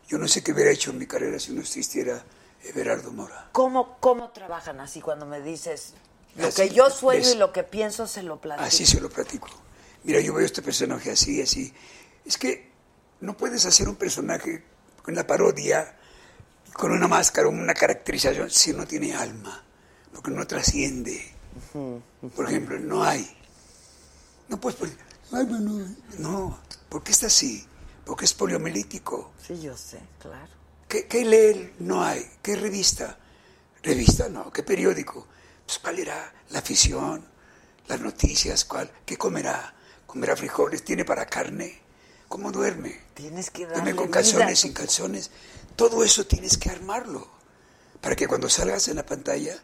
Yo 0.08 0.18
no 0.18 0.28
sé 0.28 0.44
qué 0.44 0.52
hubiera 0.52 0.72
hecho 0.72 0.92
en 0.92 0.98
mi 1.00 1.08
carrera 1.08 1.40
si 1.40 1.52
no 1.54 1.62
existiera 1.62 2.24
Everardo 2.64 3.12
Mora. 3.12 3.50
¿Cómo, 3.52 3.98
¿Cómo 4.00 4.30
trabajan 4.32 4.80
así 4.80 5.02
cuando 5.02 5.26
me 5.26 5.42
dices 5.42 5.94
lo 6.36 6.48
Así, 6.48 6.62
que 6.62 6.70
yo 6.74 6.90
sueño 6.90 7.30
y 7.32 7.36
lo 7.36 7.52
que 7.54 7.64
pienso 7.64 8.08
se 8.08 8.24
lo 8.24 8.40
platico? 8.40 8.66
Así 8.66 8.86
se 8.86 9.00
lo 9.00 9.10
platico. 9.10 9.50
Mira, 10.04 10.20
yo 10.20 10.34
veo 10.34 10.46
este 10.46 10.62
personaje 10.62 11.12
así, 11.12 11.42
así. 11.42 11.74
Es 12.26 12.38
que 12.38 12.72
no 13.22 13.36
puedes 13.38 13.66
hacer 13.66 13.88
un 13.88 13.96
personaje 13.96 14.64
con 15.02 15.16
la 15.16 15.26
parodia, 15.26 15.98
con 16.74 16.92
una 16.92 17.08
máscara, 17.08 17.48
una 17.48 17.74
caracterización, 17.74 18.50
si 18.50 18.74
no 18.74 18.86
tiene 18.86 19.14
alma, 19.16 19.64
porque 20.14 20.32
no 20.32 20.46
trasciende. 20.48 21.34
Por 22.36 22.48
ejemplo, 22.48 22.80
no 22.80 23.04
hay. 23.04 23.38
No 24.50 24.60
puedes 24.60 24.78
poner, 24.80 24.98
"Ay, 25.32 25.46
bueno", 25.46 25.96
no, 26.18 26.60
¿por 26.90 27.04
qué 27.04 27.12
está 27.12 27.28
así? 27.28 27.66
Porque 28.06 28.26
es 28.26 28.34
poliomelítico. 28.34 29.32
Sí, 29.46 29.60
yo 29.62 29.76
sé, 29.78 30.00
claro. 30.20 30.52
¿Qué, 30.88 31.08
qué 31.08 31.26
lee 31.26 31.36
él? 31.38 31.74
No 31.80 32.04
hay. 32.04 32.30
¿Qué 32.42 32.56
revista? 32.56 33.18
Revista 33.82 34.30
no. 34.30 34.52
¿Qué 34.52 34.64
periódico? 34.64 35.28
Pues 35.66 35.80
cuál 35.80 36.00
era 36.00 36.34
la 36.50 36.60
afición, 36.60 37.26
las 37.88 38.00
noticias, 38.02 38.66
cuál, 38.66 38.92
qué 39.06 39.18
comerá. 39.18 39.74
Comerá 40.06 40.36
frijoles, 40.36 40.84
tiene 40.84 41.06
para 41.06 41.26
carne. 41.26 41.82
¿Cómo 42.28 42.52
duerme? 42.52 43.00
Tienes 43.14 43.50
que 43.50 43.64
Duerme 43.66 43.78
darle 43.78 43.96
con 43.96 44.06
vida. 44.08 44.14
calzones, 44.16 44.60
sin 44.60 44.74
calzones. 44.74 45.32
Todo 45.76 46.04
eso 46.04 46.26
tienes 46.28 46.58
que 46.58 46.70
armarlo. 46.70 47.28
Para 48.02 48.16
que 48.16 48.28
cuando 48.28 48.50
salgas 48.50 48.88
en 48.90 48.98
la 48.98 49.06
pantalla, 49.06 49.56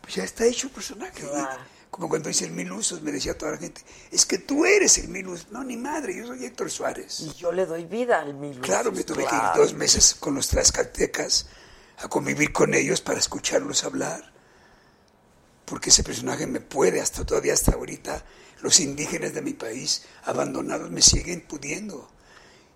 pues 0.00 0.14
ya 0.14 0.24
está 0.24 0.46
hecho 0.46 0.68
un 0.68 0.72
personaje. 0.72 1.22
Como 1.90 2.08
cuando 2.08 2.30
hice 2.30 2.44
el 2.44 2.52
Mil 2.52 2.70
Usos, 2.70 3.02
me 3.02 3.10
decía 3.10 3.36
toda 3.36 3.52
la 3.52 3.58
gente, 3.58 3.82
es 4.12 4.24
que 4.24 4.38
tú 4.38 4.64
eres 4.64 4.98
el 4.98 5.08
Mil 5.08 5.26
Usos. 5.26 5.50
No, 5.50 5.64
ni 5.64 5.76
madre, 5.76 6.16
yo 6.16 6.26
soy 6.26 6.44
Héctor 6.44 6.70
Suárez. 6.70 7.20
Y 7.20 7.32
yo 7.34 7.50
le 7.50 7.66
doy 7.66 7.84
vida 7.84 8.20
al 8.20 8.34
mil 8.34 8.60
Claro, 8.60 8.92
me 8.92 9.00
usos, 9.00 9.06
tuve 9.06 9.26
que 9.26 9.34
ir 9.34 9.42
dos 9.56 9.74
meses 9.74 10.14
con 10.14 10.34
los 10.34 10.48
tlaxcaltecas 10.48 11.48
a 11.98 12.08
convivir 12.08 12.52
con 12.52 12.74
ellos 12.74 13.00
para 13.00 13.18
escucharlos 13.18 13.84
hablar. 13.84 14.32
Porque 15.64 15.90
ese 15.90 16.02
personaje 16.02 16.46
me 16.46 16.60
puede, 16.60 17.00
hasta 17.00 17.24
todavía 17.24 17.52
hasta 17.52 17.72
ahorita, 17.72 18.24
los 18.62 18.80
indígenas 18.80 19.34
de 19.34 19.42
mi 19.42 19.52
país 19.52 20.04
abandonados 20.24 20.90
me 20.90 21.02
siguen 21.02 21.42
pudiendo. 21.42 22.10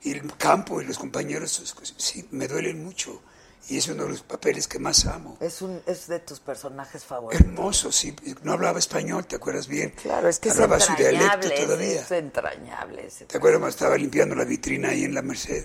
Y 0.03 0.11
el 0.11 0.37
campo 0.37 0.81
y 0.81 0.85
los 0.85 0.99
compañeros, 0.99 1.75
sí, 1.97 2.29
me 2.31 2.47
duelen 2.47 2.85
mucho. 2.85 3.23
Y 3.69 3.79
es 3.79 3.89
uno 3.89 4.03
de 4.05 4.11
los 4.11 4.23
papeles 4.23 4.69
que 4.69 4.79
más 4.79 5.07
amo. 5.07 5.39
Es, 5.41 5.63
un, 5.63 5.81
es 5.87 6.07
de 6.07 6.21
tus 6.21 6.39
personajes 6.39 7.03
favoritos. 7.03 7.47
Hermoso, 7.47 7.91
sí. 7.91 8.15
No 8.43 8.53
hablaba 8.53 8.79
español, 8.79 9.27
¿te 9.27 9.37
acuerdas 9.37 9.69
bien? 9.69 9.91
Claro, 9.93 10.29
es 10.29 10.39
que 10.39 10.51
es 10.51 10.55
Hablaba 10.57 10.79
su 10.81 10.95
dialecto 10.95 11.25
entrañable. 11.35 11.65
todavía. 11.65 12.01
Es 12.03 12.11
entrañable. 12.11 13.07
ese 13.07 13.25
¿Te 13.25 13.39
acuerdas 13.39 13.61
cuando 13.61 13.75
estaba 13.75 13.97
limpiando 13.97 14.35
la 14.35 14.45
vitrina 14.45 14.91
ahí 14.91 15.05
en 15.05 15.15
la 15.15 15.23
Merced? 15.23 15.65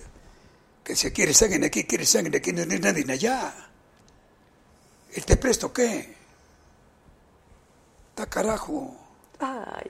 Que 0.84 0.94
decía, 0.94 1.12
¿quieres 1.12 1.38
sangre 1.38 1.66
aquí? 1.66 1.84
¿Quieres 1.84 2.10
sangre 2.10 2.38
aquí? 2.38 2.54
No 2.54 2.62
hay 2.62 2.80
nadie 2.80 3.06
allá. 3.12 3.54
¿El 5.14 5.26
te 5.26 5.36
presto 5.36 5.74
qué? 5.74 6.16
¡Ta 8.16 8.28
carajo! 8.28 8.96
Ay, 9.40 9.90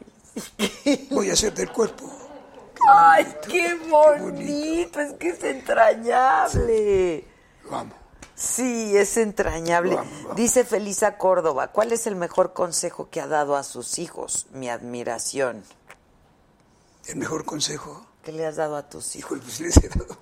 Voy 1.11 1.29
a 1.29 1.33
hacer 1.33 1.53
del 1.53 1.71
cuerpo. 1.71 2.09
Ay, 2.87 3.27
qué 3.47 3.75
bonito, 3.87 4.99
es 4.99 5.13
que 5.13 5.29
es 5.29 5.43
entrañable. 5.43 7.25
Lo 7.65 7.75
amo. 7.75 7.98
Sí, 8.39 8.95
es 8.95 9.17
entrañable. 9.17 9.97
Dice 10.37 10.63
Felisa 10.63 11.17
Córdoba, 11.17 11.73
¿cuál 11.73 11.91
es 11.91 12.07
el 12.07 12.15
mejor 12.15 12.53
consejo 12.53 13.09
que 13.09 13.19
ha 13.19 13.27
dado 13.27 13.57
a 13.57 13.63
sus 13.63 13.99
hijos? 13.99 14.47
Mi 14.53 14.69
admiración. 14.69 15.63
El 17.07 17.17
mejor 17.17 17.43
consejo, 17.43 18.05
¿Qué 18.23 18.31
le 18.31 18.45
has 18.45 18.55
dado 18.55 18.77
a 18.77 18.87
tus 18.87 19.15
hijos? 19.17 19.37
híjole, 19.37 19.41
pues 19.41 19.59
les 19.59 19.77
he 19.83 19.89
dado 19.89 20.17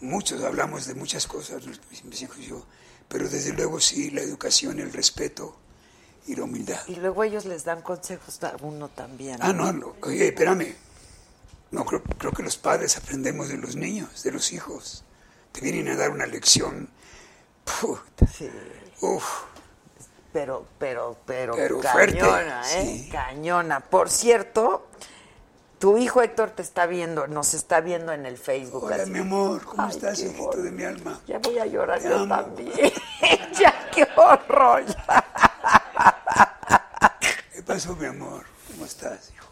muchos, 0.00 0.42
hablamos 0.44 0.86
de 0.86 0.94
muchas 0.94 1.26
cosas, 1.26 1.66
mis, 1.66 2.04
mis 2.04 2.22
hijos 2.22 2.38
y 2.38 2.46
yo, 2.46 2.64
pero 3.08 3.28
desde 3.28 3.52
luego 3.52 3.80
sí, 3.80 4.10
la 4.12 4.22
educación, 4.22 4.78
el 4.80 4.92
respeto 4.92 5.56
y 6.26 6.36
la 6.36 6.44
humildad. 6.44 6.80
Y 6.86 6.96
luego 6.96 7.24
ellos 7.24 7.44
les 7.44 7.64
dan 7.64 7.82
consejos 7.82 8.42
a 8.44 8.56
uno 8.62 8.88
también. 8.88 9.38
Ah, 9.40 9.52
no, 9.52 9.72
no, 9.72 9.96
oye, 10.02 10.28
espérame. 10.28 10.74
No, 11.70 11.84
creo, 11.84 12.02
creo 12.02 12.32
que 12.32 12.42
los 12.42 12.56
padres 12.56 12.96
aprendemos 12.96 13.48
de 13.48 13.58
los 13.58 13.76
niños, 13.76 14.22
de 14.22 14.32
los 14.32 14.52
hijos. 14.52 15.04
Te 15.52 15.60
vienen 15.60 15.88
a 15.88 15.96
dar 15.96 16.10
una 16.10 16.26
lección. 16.26 16.88
Puta. 17.80 18.26
Sí. 18.26 18.50
Uf, 19.00 19.42
Pero, 20.32 20.66
pero, 20.78 21.16
pero, 21.26 21.54
Pero 21.54 21.80
fuerte, 21.82 22.18
cañona, 22.18 22.62
¿eh? 22.74 23.08
Cañona. 23.10 23.80
Por 23.80 24.10
cierto, 24.10 24.86
tu 25.78 25.96
hijo 25.98 26.22
Héctor 26.22 26.50
te 26.50 26.62
está 26.62 26.86
viendo, 26.86 27.26
nos 27.26 27.54
está 27.54 27.80
viendo 27.80 28.12
en 28.12 28.26
el 28.26 28.36
Facebook. 28.38 28.84
hola, 28.84 28.96
así. 28.96 29.10
mi 29.10 29.20
amor, 29.20 29.64
¿cómo 29.64 29.82
Ay, 29.84 29.90
estás, 29.90 30.18
qué 30.20 30.26
hijito 30.26 30.56
de 30.62 30.70
mi 30.70 30.84
alma? 30.84 31.20
Ya 31.26 31.38
voy 31.38 31.58
a 31.58 31.66
llorar 31.66 32.00
Te 32.00 32.08
yo 32.08 32.16
amo. 32.18 32.34
también. 32.36 32.92
ya, 33.58 33.90
qué 33.90 34.06
horror. 34.16 34.84
¿Qué 37.52 37.62
pasó, 37.62 37.94
mi 37.96 38.06
amor? 38.06 38.44
¿Cómo 38.70 38.84
estás, 38.84 39.30
hijo? 39.34 39.46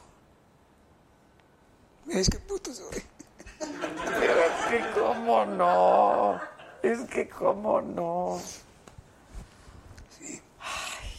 Es 2.08 2.28
que 2.30 2.38
puto 2.38 2.72
soy. 2.72 3.02
Pero 3.58 4.32
es 4.32 4.66
que 4.70 5.00
cómo 5.00 5.44
no. 5.46 6.40
Es 6.82 7.00
que 7.08 7.28
cómo 7.28 7.80
no. 7.80 8.40
Ay, 10.60 11.10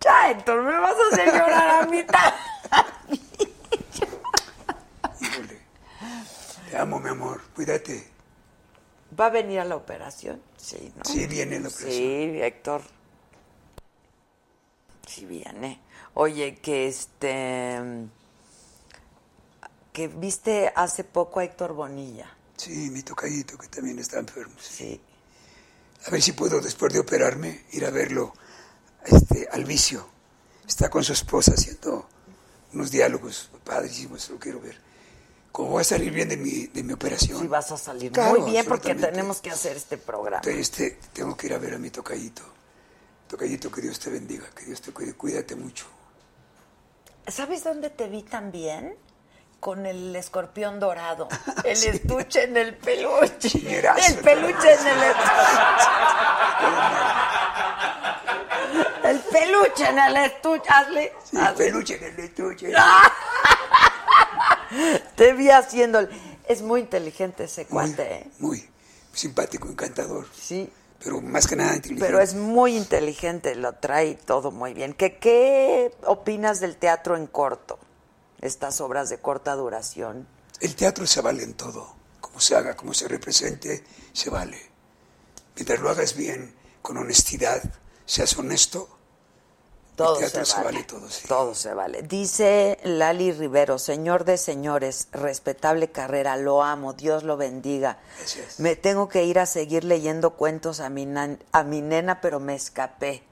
ya, 0.00 0.30
Héctor, 0.30 0.62
me 0.62 0.78
vas 0.78 0.94
a 0.94 1.08
hacer 1.12 1.26
llorar 1.28 1.68
a 1.68 1.80
también. 1.80 2.06
Híjole. 5.20 5.60
Te 6.70 6.76
amo, 6.76 6.98
mi 6.98 7.10
amor. 7.10 7.40
Cuídate. 7.54 8.10
¿Va 9.18 9.26
a 9.26 9.30
venir 9.30 9.60
a 9.60 9.64
la 9.64 9.76
operación? 9.76 10.42
Sí, 10.56 10.92
¿no? 10.96 11.04
Sí, 11.04 11.26
viene 11.26 11.60
la 11.60 11.68
operación. 11.68 11.92
Sí, 11.92 12.40
Héctor. 12.42 12.82
Sí 15.06 15.24
viene. 15.24 15.80
Oye, 16.14 16.56
que 16.56 16.88
este... 16.88 17.80
Que 19.92 20.08
viste 20.08 20.72
hace 20.74 21.04
poco 21.04 21.40
a 21.40 21.44
Héctor 21.44 21.72
Bonilla. 21.72 22.35
Sí, 22.56 22.90
mi 22.90 23.02
tocadito, 23.02 23.58
que 23.58 23.68
también 23.68 23.98
está 23.98 24.18
enfermo. 24.18 24.54
Sí. 24.60 25.00
A 26.06 26.10
ver 26.10 26.22
si 26.22 26.32
puedo, 26.32 26.60
después 26.60 26.92
de 26.92 27.00
operarme, 27.00 27.64
ir 27.72 27.84
a 27.84 27.90
verlo 27.90 28.32
este, 29.04 29.48
al 29.50 29.64
vicio. 29.64 30.06
Está 30.66 30.88
con 30.88 31.04
su 31.04 31.12
esposa 31.12 31.52
haciendo 31.54 32.08
unos 32.72 32.90
diálogos 32.90 33.50
padrísimos, 33.64 34.28
lo 34.30 34.38
quiero 34.38 34.60
ver. 34.60 34.78
Como 35.52 35.70
voy 35.70 35.80
a 35.80 35.84
salir 35.84 36.12
bien 36.12 36.28
de 36.28 36.36
mi, 36.36 36.66
de 36.66 36.82
mi 36.82 36.92
operación. 36.92 37.40
Sí, 37.40 37.46
vas 37.46 37.72
a 37.72 37.76
salir 37.76 38.12
Claro, 38.12 38.40
muy 38.40 38.50
bien 38.50 38.66
porque 38.66 38.94
tenemos 38.94 39.40
que 39.40 39.50
hacer 39.50 39.76
este 39.76 39.96
programa. 39.96 40.42
Este, 40.44 40.98
tengo 41.12 41.36
que 41.36 41.46
ir 41.46 41.54
a 41.54 41.58
ver 41.58 41.74
a 41.74 41.78
mi 41.78 41.90
tocallito. 41.90 42.42
Tocallito, 43.26 43.70
que 43.70 43.80
Dios 43.80 43.98
te 43.98 44.10
bendiga, 44.10 44.44
que 44.54 44.66
Dios 44.66 44.80
te 44.80 44.92
cuide, 44.92 45.14
cuídate 45.14 45.56
mucho. 45.56 45.86
¿Sabes 47.26 47.64
dónde 47.64 47.90
te 47.90 48.08
vi 48.08 48.22
también? 48.22 48.94
Con 49.60 49.86
el 49.86 50.14
escorpión 50.14 50.78
dorado. 50.78 51.28
El 51.64 51.82
estuche 51.84 52.44
en 52.44 52.56
el 52.56 52.76
peluche. 52.76 53.58
El 53.58 54.14
peluche 54.22 54.74
en 54.74 54.86
el 54.86 55.02
estuche. 55.02 55.90
El 59.04 59.18
peluche 59.20 59.88
en 59.88 59.98
el 59.98 60.16
estuche. 60.16 60.68
Hazle. 60.70 61.12
Sí, 61.24 61.36
hazle. 61.36 61.64
peluche 61.64 61.96
en 61.96 62.04
el 62.04 62.18
estuche. 62.20 62.72
Te 65.16 65.32
vi 65.32 65.50
haciendo. 65.50 66.00
el- 66.00 66.10
Es 66.48 66.62
muy 66.62 66.80
inteligente 66.80 67.44
ese 67.44 67.66
cuate, 67.66 68.14
¿eh? 68.14 68.26
Muy 68.38 68.68
simpático, 69.12 69.68
encantador. 69.68 70.26
Sí. 70.34 70.70
Pero 71.02 71.20
más 71.20 71.46
que 71.46 71.56
nada 71.56 71.76
inteligente. 71.76 72.06
Pero 72.06 72.20
es 72.20 72.34
muy 72.34 72.76
inteligente, 72.76 73.54
lo 73.54 73.74
trae 73.74 74.14
todo 74.14 74.50
muy 74.50 74.74
bien. 74.74 74.94
¿Qué, 74.94 75.18
¿Qué 75.18 75.92
opinas 76.04 76.60
del 76.60 76.76
teatro 76.76 77.16
en 77.16 77.26
corto? 77.26 77.78
Estas 78.40 78.80
obras 78.80 79.08
de 79.08 79.18
corta 79.18 79.54
duración. 79.54 80.26
El 80.60 80.74
teatro 80.76 81.06
se 81.06 81.20
vale 81.20 81.42
en 81.42 81.54
todo. 81.54 81.94
Como 82.20 82.40
se 82.40 82.54
haga, 82.56 82.76
como 82.76 82.92
se 82.94 83.08
represente, 83.08 83.84
se 84.12 84.30
vale. 84.30 84.58
Mientras 85.54 85.80
lo 85.80 85.88
hagas 85.90 86.14
bien, 86.16 86.54
con 86.82 86.96
honestidad, 86.98 87.62
seas 88.04 88.36
honesto, 88.38 88.88
Todo 89.96 90.14
el 90.16 90.20
teatro 90.20 90.44
se 90.44 90.50
se 90.52 90.56
vale. 90.58 90.64
vale 90.72 90.84
todo, 90.84 91.08
sí. 91.10 91.26
Todo 91.26 91.54
se 91.54 91.72
vale. 91.72 92.02
Dice 92.02 92.78
Lali 92.84 93.32
Rivero, 93.32 93.78
señor 93.78 94.24
de 94.24 94.36
señores, 94.36 95.08
respetable 95.12 95.90
carrera, 95.90 96.36
lo 96.36 96.62
amo, 96.62 96.92
Dios 96.92 97.22
lo 97.22 97.38
bendiga. 97.38 97.98
Gracias. 98.18 98.60
Me 98.60 98.76
tengo 98.76 99.08
que 99.08 99.24
ir 99.24 99.38
a 99.38 99.46
seguir 99.46 99.84
leyendo 99.84 100.32
cuentos 100.36 100.80
a 100.80 100.90
mi, 100.90 101.06
nan- 101.06 101.42
a 101.52 101.62
mi 101.62 101.80
nena, 101.80 102.20
pero 102.20 102.38
me 102.40 102.54
escapé. 102.54 103.22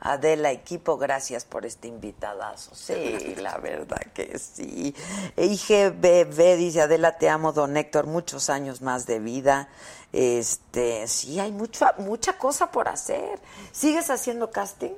Adela, 0.00 0.50
equipo, 0.50 0.98
gracias 0.98 1.44
por 1.44 1.64
este 1.64 1.88
invitadazo. 1.88 2.74
Sí, 2.74 3.34
la 3.36 3.56
verdad 3.58 4.02
que 4.12 4.38
sí. 4.38 4.94
E 5.36 5.46
IGBB 5.46 6.56
dice, 6.56 6.82
Adela, 6.82 7.16
te 7.16 7.28
amo, 7.28 7.52
don 7.52 7.76
Héctor, 7.76 8.06
muchos 8.06 8.50
años 8.50 8.82
más 8.82 9.06
de 9.06 9.18
vida. 9.18 9.68
Este, 10.12 11.08
sí, 11.08 11.40
hay 11.40 11.52
mucha, 11.52 11.94
mucha 11.98 12.38
cosa 12.38 12.70
por 12.70 12.88
hacer. 12.88 13.40
¿Sigues 13.72 14.10
haciendo 14.10 14.50
casting? 14.50 14.92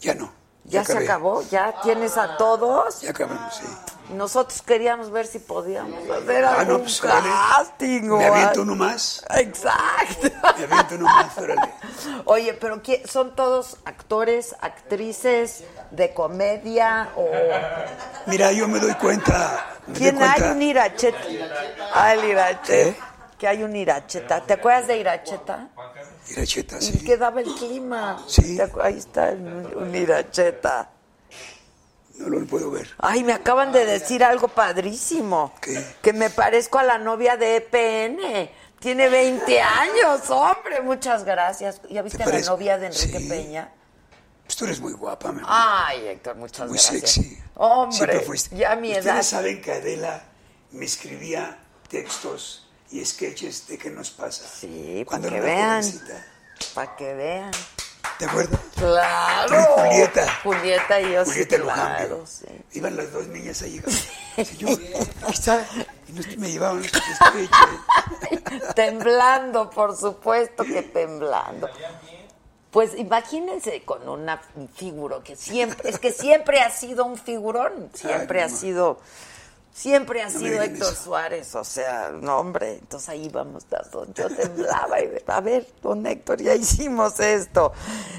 Ya 0.00 0.14
no. 0.14 0.30
¿Ya, 0.64 0.84
se 0.84 0.92
acabé. 0.92 1.04
acabó? 1.04 1.42
¿Ya 1.50 1.80
tienes 1.82 2.16
a 2.16 2.36
todos? 2.36 3.00
Ya 3.00 3.10
acabamos, 3.10 3.54
sí. 3.54 3.66
Nosotros 4.10 4.62
queríamos 4.62 5.10
ver 5.10 5.26
si 5.26 5.38
podíamos 5.38 5.98
hacer 6.10 6.44
Ah, 6.44 6.60
algún 6.60 6.74
no, 6.78 6.80
pues 6.82 7.00
casting. 7.00 8.02
Me 8.02 8.26
aviento 8.26 8.60
algo. 8.60 8.62
uno 8.62 8.74
más. 8.76 9.24
Exacto. 9.36 10.28
Me 10.58 10.64
aviento 10.64 10.94
uno 10.94 11.04
más, 11.04 11.36
órale. 11.38 11.72
Oye, 12.24 12.54
pero 12.54 12.82
¿qué- 12.82 13.02
¿son 13.06 13.36
todos 13.36 13.76
actores, 13.84 14.56
actrices 14.60 15.64
de 15.90 16.14
comedia 16.14 17.10
o 17.16 17.28
Mira, 18.26 18.52
yo 18.52 18.66
me 18.66 18.78
doy 18.78 18.94
cuenta. 18.94 19.66
Me 19.86 19.92
doy 19.94 19.98
quién 19.98 20.22
hay 20.22 20.42
un 20.42 20.62
Iracheta? 20.62 21.18
Ah, 21.92 22.14
el 22.14 22.24
Iracheta. 22.24 22.74
¿Eh? 22.90 22.96
Que 23.38 23.46
hay 23.46 23.62
un 23.62 23.76
Iracheta. 23.76 24.40
¿Te 24.40 24.54
acuerdas 24.54 24.86
de 24.88 24.96
Iracheta? 24.98 25.68
Iracheta, 26.30 26.78
¿Y 26.78 26.82
sí. 26.82 27.04
qué 27.04 27.16
daba 27.16 27.40
el 27.40 27.54
clima? 27.54 28.22
Sí. 28.26 28.56
¿Te 28.56 28.64
acu- 28.72 28.82
Ahí 28.82 28.98
está 28.98 29.28
el- 29.30 29.70
un 29.76 29.94
Iracheta. 29.94 30.90
No 32.18 32.28
lo 32.28 32.44
puedo 32.46 32.70
ver. 32.70 32.88
Ay, 32.98 33.22
me 33.24 33.32
acaban 33.32 33.72
de 33.72 33.86
decir 33.86 34.22
algo 34.24 34.48
padrísimo. 34.48 35.54
¿Qué? 35.60 35.84
Que 36.02 36.12
me 36.12 36.30
parezco 36.30 36.78
a 36.78 36.82
la 36.82 36.98
novia 36.98 37.36
de 37.36 37.56
EPN. 37.56 38.50
Tiene 38.80 39.08
20 39.08 39.60
años, 39.60 40.28
hombre. 40.30 40.80
Muchas 40.82 41.24
gracias. 41.24 41.80
¿Ya 41.90 42.02
viste 42.02 42.22
a 42.22 42.26
la 42.26 42.40
novia 42.40 42.76
de 42.78 42.86
Enrique 42.86 43.18
Sí. 43.20 43.28
Peña? 43.28 43.72
Pues 44.44 44.56
tú 44.56 44.64
eres 44.64 44.80
muy 44.80 44.92
guapa, 44.94 45.30
mi 45.30 45.38
amor. 45.40 45.50
Ay, 45.52 46.06
Héctor, 46.08 46.36
muchas 46.36 46.68
muy 46.68 46.78
gracias. 46.78 47.10
sexy. 47.12 47.22
Siempre 47.24 47.42
Hombre, 47.56 48.20
fuiste. 48.20 48.56
ya 48.56 48.76
mi 48.76 48.88
Ustedes 48.90 49.06
edad. 49.06 49.22
saben 49.22 49.60
que 49.60 49.72
Adela 49.72 50.22
me 50.70 50.84
escribía 50.86 51.58
textos 51.88 52.68
y 52.90 53.04
sketches 53.04 53.66
de 53.68 53.76
qué 53.78 53.90
nos 53.90 54.10
pasa. 54.10 54.44
Sí, 54.48 55.04
para 55.08 55.28
que 55.28 55.40
vean. 55.40 55.84
Para 56.74 56.96
que 56.96 57.14
vean. 57.14 57.50
¿Te 58.18 58.24
acuerdas? 58.24 58.60
Claro. 58.76 59.48
Tú 59.48 59.54
y 59.54 59.88
Julieta. 59.88 60.40
Julieta 60.42 61.00
y 61.00 61.12
yo 61.12 61.24
sí, 61.24 61.30
Julieta 61.30 61.58
Luján. 61.58 61.96
claro, 61.96 62.26
sí. 62.26 62.46
Iban 62.72 62.96
las 62.96 63.12
dos 63.12 63.26
niñas 63.28 63.62
ahí. 63.62 63.80
Sí, 63.86 64.56
yo, 64.58 64.68
está. 65.28 65.64
Y 66.08 66.36
me 66.36 66.50
llevaban 66.50 66.82
temblando, 68.74 69.70
por 69.70 69.96
supuesto 69.96 70.64
que 70.64 70.82
temblando. 70.82 71.68
Pues 72.70 72.94
imagínense 72.96 73.82
con 73.82 74.08
una 74.08 74.40
figura 74.74 75.18
que 75.24 75.36
siempre, 75.36 75.88
es 75.88 75.98
que 75.98 76.12
siempre 76.12 76.60
ha 76.60 76.70
sido 76.70 77.04
un 77.04 77.16
figurón, 77.16 77.90
siempre 77.94 78.40
Ay, 78.42 78.46
ha 78.46 78.48
sido, 78.48 79.00
siempre 79.78 80.22
ha 80.22 80.26
me 80.26 80.38
sido 80.38 80.62
Héctor. 80.62 80.94
Suárez, 80.94 81.54
o 81.54 81.62
sea, 81.64 82.10
no 82.10 82.38
hombre, 82.38 82.74
entonces 82.74 83.08
ahí 83.08 83.28
vamos 83.28 83.64
yo 84.14 84.28
temblaba 84.28 85.00
y 85.00 85.10
a 85.26 85.40
ver, 85.40 85.66
don 85.82 86.04
Héctor, 86.04 86.42
ya 86.42 86.54
hicimos 86.54 87.20
esto. 87.20 87.72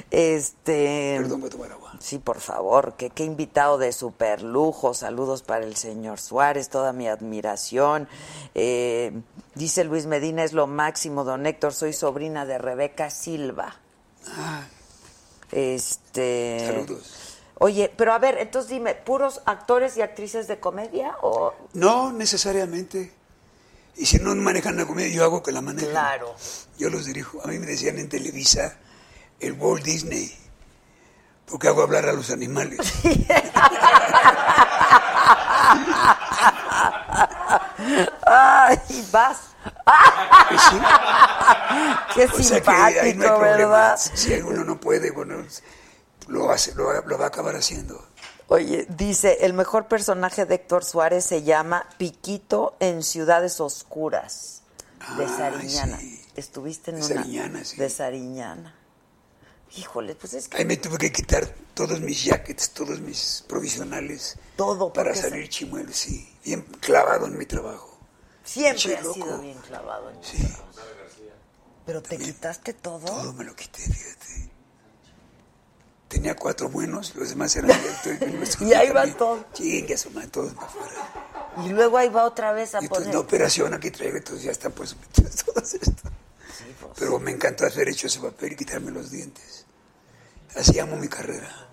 Este 0.10 1.18
Perdón, 1.20 1.42
voy 1.42 1.50
a 1.50 1.52
tomar 1.52 1.72
agua. 1.72 1.94
Sí, 2.00 2.18
por 2.18 2.40
favor, 2.40 2.94
que 2.94 3.10
qué 3.10 3.26
invitado 3.26 3.78
de 3.78 3.92
super 3.92 4.42
lujo. 4.42 4.94
Saludos 4.94 5.44
para 5.44 5.66
el 5.66 5.76
señor 5.76 6.20
Suárez, 6.20 6.70
toda 6.70 6.94
mi 6.94 7.10
admiración. 7.10 8.08
Eh, 8.56 9.12
dice 9.56 9.84
Luis 9.84 10.06
Medina, 10.06 10.44
es 10.44 10.54
lo 10.54 10.66
máximo, 10.66 11.26
don 11.26 11.46
Héctor, 11.46 11.74
soy 11.74 11.92
sobrina 11.92 12.46
de 12.46 12.58
Rebeca 12.58 13.10
Silva. 13.10 13.76
Ah, 14.28 14.66
Este. 15.52 16.86
Saludos. 16.86 17.19
Oye, 17.60 17.94
pero 17.96 18.14
a 18.14 18.20
ver, 18.20 18.38
entonces 18.40 18.72
dime, 18.72 18.96
¿puros 18.96 19.42
actores 19.46 19.98
y 19.98 20.02
actrices 20.02 20.48
de 20.48 20.60
comedia? 20.60 21.16
O 21.22 21.54
no 21.74 22.12
necesariamente. 22.14 23.12
Y 23.98 24.06
si 24.06 24.18
no 24.18 24.34
manejan 24.36 24.78
la 24.78 24.86
comedia, 24.86 25.14
yo 25.14 25.24
hago 25.26 25.44
que 25.44 25.52
la 25.52 25.62
manejen. 25.62 25.90
claro. 25.92 26.34
Yo 26.78 26.90
los 26.90 27.06
dirijo. 27.06 27.42
A 27.44 27.48
mí 27.48 27.60
me 27.60 27.66
decían 27.66 28.00
en 28.00 28.08
Televisa 28.08 28.78
el 29.42 29.54
Walt 29.54 29.84
Disney. 29.84 30.34
Porque 31.46 31.68
hago 31.68 31.82
hablar 31.82 32.08
a 32.08 32.14
los 32.14 32.32
animales. 32.32 32.80
Ay, 38.26 38.78
vas. 39.12 39.38
Sí. 40.50 40.78
Qué 42.16 42.26
O 42.26 42.44
sea 42.44 42.62
que 42.62 42.70
ahí 42.70 42.94
no 42.94 43.02
hay 43.02 43.12
simpático. 43.12 43.40
¿verdad? 43.40 43.98
Si 43.98 44.34
uno 44.34 44.64
no 44.64 44.80
puede, 44.80 45.12
bueno, 45.12 45.44
lo, 46.30 46.52
hace, 46.52 46.74
lo, 46.76 46.86
va- 46.86 47.04
lo 47.06 47.18
va 47.18 47.26
a 47.26 47.28
acabar 47.28 47.56
haciendo. 47.56 48.08
Oye, 48.48 48.88
dice, 48.90 49.38
el 49.42 49.54
mejor 49.54 49.88
personaje 49.88 50.46
de 50.46 50.56
Héctor 50.56 50.84
Suárez 50.84 51.24
se 51.26 51.44
llama 51.44 51.88
Piquito 51.98 52.76
en 52.80 53.04
Ciudades 53.04 53.60
Oscuras, 53.60 54.62
de 55.18 55.26
Ay, 55.26 55.30
Sariñana. 55.38 56.00
sí. 56.00 56.26
Estuviste 56.36 56.92
en 56.92 57.00
De 57.02 57.06
una... 57.06 57.16
Sariñana, 57.16 57.64
sí. 57.66 57.78
De 57.78 57.90
Sariñana. 57.90 58.76
Híjole, 59.76 60.16
pues 60.16 60.34
es 60.34 60.48
que 60.48 60.58
Ahí 60.58 60.66
me 60.66 60.78
tuve 60.78 60.98
que 60.98 61.12
quitar 61.12 61.48
todos 61.76 62.00
mis 62.02 62.24
jackets, 62.24 62.72
todos 62.72 63.00
mis 63.02 63.44
provisionales. 63.48 64.36
Todo, 64.56 64.92
Para 64.92 65.14
salir 65.14 65.48
chimuelo, 65.50 65.92
sí. 65.94 66.28
Bien 66.44 66.64
clavado 66.80 67.28
en 67.28 67.38
mi 67.38 67.46
trabajo. 67.46 68.00
siempre 68.44 69.00
loco. 69.02 69.14
sido 69.14 69.38
bien 69.42 69.58
clavado 69.60 70.10
en 70.10 70.24
Sí, 70.24 70.38
Pero 71.86 72.02
te 72.02 72.18
quitaste 72.18 72.74
todo. 72.74 73.06
todo 73.06 73.34
me 73.34 73.44
lo 73.44 73.56
quité, 73.56 73.82
fíjate. 73.82 74.49
Tenía 76.10 76.36
cuatro 76.36 76.70
buenos, 76.70 77.14
los 77.16 77.30
demás 77.30 77.56
eran 77.56 77.70
de 77.70 78.48
Y 78.66 78.74
ahí 78.74 78.90
va 78.90 79.06
todo. 79.16 79.46
Chingue 79.54 79.96
su 79.96 80.10
madre, 80.10 80.28
todos 80.30 80.54
para 80.54 80.68
afuera. 80.68 81.54
Y 81.64 81.70
luego 81.70 81.98
ahí 82.00 82.10
va 82.10 82.26
otra 82.26 82.52
vez 82.52 82.74
a 82.74 82.80
Y 82.82 82.86
entonces 82.86 83.06
poner... 83.06 83.14
la 83.14 83.22
operación 83.22 83.74
aquí 83.76 83.92
traigo, 83.92 84.18
entonces 84.18 84.44
ya 84.44 84.52
están 84.52 84.72
pues 84.72 84.96
todas 85.46 85.76
estas. 85.76 86.12
pues. 86.82 86.94
Pero 86.98 87.20
me 87.20 87.30
encantó 87.30 87.66
haber 87.66 87.90
hecho 87.90 88.08
ese 88.08 88.20
papel 88.20 88.54
y 88.54 88.56
quitarme 88.56 88.90
los 88.90 89.12
dientes. 89.12 89.66
Así 90.56 90.80
amo 90.80 90.98
mi 90.98 91.08
carrera. 91.08 91.68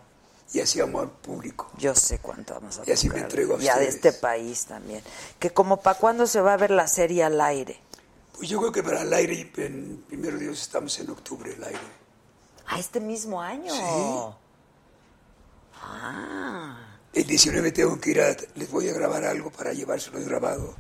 Y 0.53 0.61
así 0.61 0.83
amo 0.83 1.01
al 1.01 1.11
público. 1.11 1.71
Yo 1.79 1.95
sé 1.95 2.19
cuánto 2.19 2.55
vamos 2.55 2.79
a 2.79 2.83
Y 2.87 2.93
así 2.93 3.09
me 3.09 3.21
entrego 3.21 3.57
a 3.57 3.63
Y 3.63 3.69
a 3.69 3.81
este 3.81 4.13
país 4.13 4.67
también. 4.67 5.03
Que 5.39 5.51
como 5.51 5.79
para 5.79 5.99
cuándo 5.99 6.27
se 6.27 6.43
va 6.43 6.53
a 6.53 6.57
ver 6.59 6.71
la 6.71 6.87
serie 6.89 7.25
al 7.25 7.41
aire. 7.41 7.81
Pues 8.37 8.51
yo 8.51 8.59
creo 8.59 8.73
que 8.73 8.83
para 8.83 9.01
el 9.01 9.13
aire, 9.15 9.51
en 9.57 10.05
primero 10.07 10.37
Dios, 10.39 10.61
estamos 10.61 10.99
en 11.01 11.09
octubre 11.09 11.55
el 11.55 11.65
aire. 11.65 12.06
A 12.69 12.79
este 12.79 13.01
mismo 13.01 13.41
año. 13.41 13.73
Sí. 13.73 14.35
Ah. 15.83 16.77
El 17.13 17.27
19 17.27 17.73
tengo 17.73 17.99
que 18.01 18.11
ir 18.11 18.21
a, 18.21 18.37
les 18.55 18.71
voy 18.71 18.89
a 18.89 18.93
grabar 18.93 19.25
algo 19.25 19.51
para 19.51 19.73
llevárselo 19.73 20.19
grabado. 20.25 20.75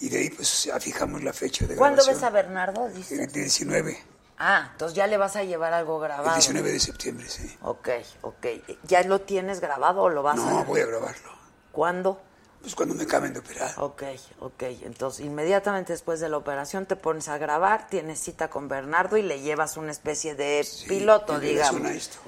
Y 0.00 0.08
de 0.08 0.18
ahí 0.18 0.30
pues 0.30 0.68
fijamos 0.80 1.22
la 1.22 1.32
fecha 1.32 1.66
de 1.66 1.76
¿Cuándo 1.76 2.02
grabación. 2.02 2.14
ves 2.16 2.24
a 2.24 2.30
Bernardo? 2.30 2.86
El 2.86 2.94
Dices. 2.94 3.32
19, 3.32 3.98
Ah, 4.40 4.68
entonces 4.70 4.94
ya 4.96 5.08
le 5.08 5.16
vas 5.16 5.34
a 5.34 5.42
llevar 5.42 5.72
algo 5.72 5.96
el 5.96 6.02
grabado. 6.04 6.32
19 6.36 6.70
de 6.70 6.78
septiembre, 6.78 7.28
sí. 7.28 7.56
Ok, 7.62 7.88
ok. 8.22 8.46
¿Ya 8.84 9.02
lo 9.02 9.20
tienes 9.20 9.58
grabado 9.60 10.02
o 10.02 10.08
lo 10.10 10.22
vas 10.22 10.36
No, 10.36 10.60
a...? 10.60 10.62
voy 10.64 10.80
a 10.80 10.86
grabarlo. 10.86 11.30
¿Cuándo? 11.72 12.20
Pues 12.60 12.74
cuando 12.74 12.94
me 12.94 13.04
acaben 13.04 13.32
de 13.32 13.38
operar. 13.38 13.72
Ok, 13.78 14.02
ok. 14.40 14.62
Entonces, 14.82 15.24
inmediatamente 15.24 15.92
después 15.92 16.20
de 16.20 16.28
la 16.28 16.36
operación 16.36 16.86
te 16.86 16.96
pones 16.96 17.28
a 17.28 17.38
grabar, 17.38 17.86
tienes 17.88 18.18
cita 18.20 18.50
con 18.50 18.68
Bernardo 18.68 19.16
y 19.16 19.22
le 19.22 19.40
llevas 19.40 19.76
una 19.76 19.92
especie 19.92 20.34
de 20.34 20.64
Sí, 20.64 20.86
piloto, 20.88 21.38
digamos. 21.38 21.82
a 21.84 21.92
esto. 21.92 22.18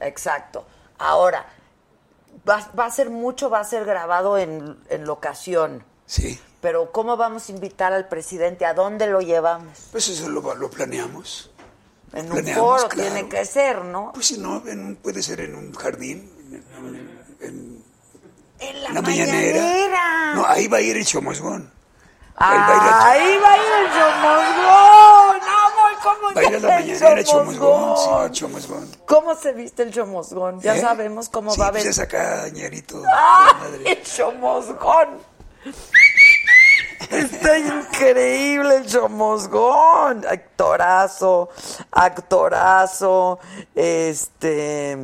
Exacto. 0.00 0.64
Ahora, 0.98 1.46
va, 2.48 2.70
va 2.78 2.86
a 2.86 2.90
ser 2.90 3.10
mucho, 3.10 3.50
va 3.50 3.60
a 3.60 3.64
ser 3.64 3.84
grabado 3.84 4.38
en, 4.38 4.78
en 4.88 5.04
locación. 5.04 5.84
Sí. 6.06 6.40
Pero 6.60 6.90
¿cómo 6.92 7.16
vamos 7.16 7.48
a 7.48 7.52
invitar 7.52 7.92
al 7.92 8.08
presidente? 8.08 8.64
¿A 8.66 8.74
dónde 8.74 9.06
lo 9.06 9.20
llevamos? 9.20 9.88
Pues 9.92 10.08
eso 10.08 10.28
lo, 10.28 10.54
lo 10.54 10.70
planeamos. 10.70 11.50
En 12.14 12.26
un 12.26 12.32
Planeamos, 12.32 12.64
foro 12.82 12.88
claro. 12.90 13.10
tiene 13.14 13.28
que 13.28 13.44
ser, 13.46 13.84
¿no? 13.86 14.10
Pues 14.12 14.26
si 14.26 14.38
no, 14.38 14.62
en 14.66 14.96
puede 14.96 15.22
ser 15.22 15.40
en 15.40 15.54
un 15.54 15.72
jardín, 15.74 16.30
en, 16.50 17.26
en- 17.40 17.84
En 18.62 18.82
la, 18.82 18.90
la 18.90 19.02
mañanera. 19.02 20.34
No, 20.34 20.46
ahí 20.46 20.68
va 20.68 20.78
a 20.78 20.80
ir 20.80 20.96
el 20.96 21.04
chomosgón. 21.06 21.70
Ahí 22.36 22.58
va 22.58 22.66
a 22.66 22.76
ir 22.76 22.82
a- 22.82 23.04
Ahí 23.10 23.38
va 23.38 23.52
a 23.52 23.56
ir 23.56 23.72
el 23.84 23.88
chomosgón. 23.92 25.40
Amor, 25.42 25.92
¿cómo 26.02 26.34
Va 26.34 26.40
a 26.40 26.44
ir 26.44 26.56
a 26.56 26.60
la 26.60 26.68
mañanera 26.80 27.12
el 27.20 27.24
chomosgón. 27.26 27.96
Sí, 27.96 28.40
chomosgón? 28.40 28.90
¿Cómo 29.06 29.34
se 29.34 29.52
viste 29.52 29.82
el 29.82 29.92
chomosgón? 29.92 30.60
Ya 30.60 30.76
¿Eh? 30.76 30.80
sabemos 30.80 31.28
cómo 31.28 31.52
Sí, 31.52 31.60
va 31.60 31.68
a 31.68 31.70
pues 31.72 31.84
ver. 31.84 31.90
es 31.90 31.98
acá, 31.98 32.48
ñerito. 32.52 33.02
¡Ah! 33.12 33.56
madre. 33.60 33.92
El 33.92 34.02
chomosgón. 34.02 35.08
Está 37.10 37.58
increíble 37.58 38.76
el 38.76 38.86
chomosgón. 38.86 40.24
Actorazo, 40.28 41.50
actorazo. 41.90 43.38
Este. 43.74 44.98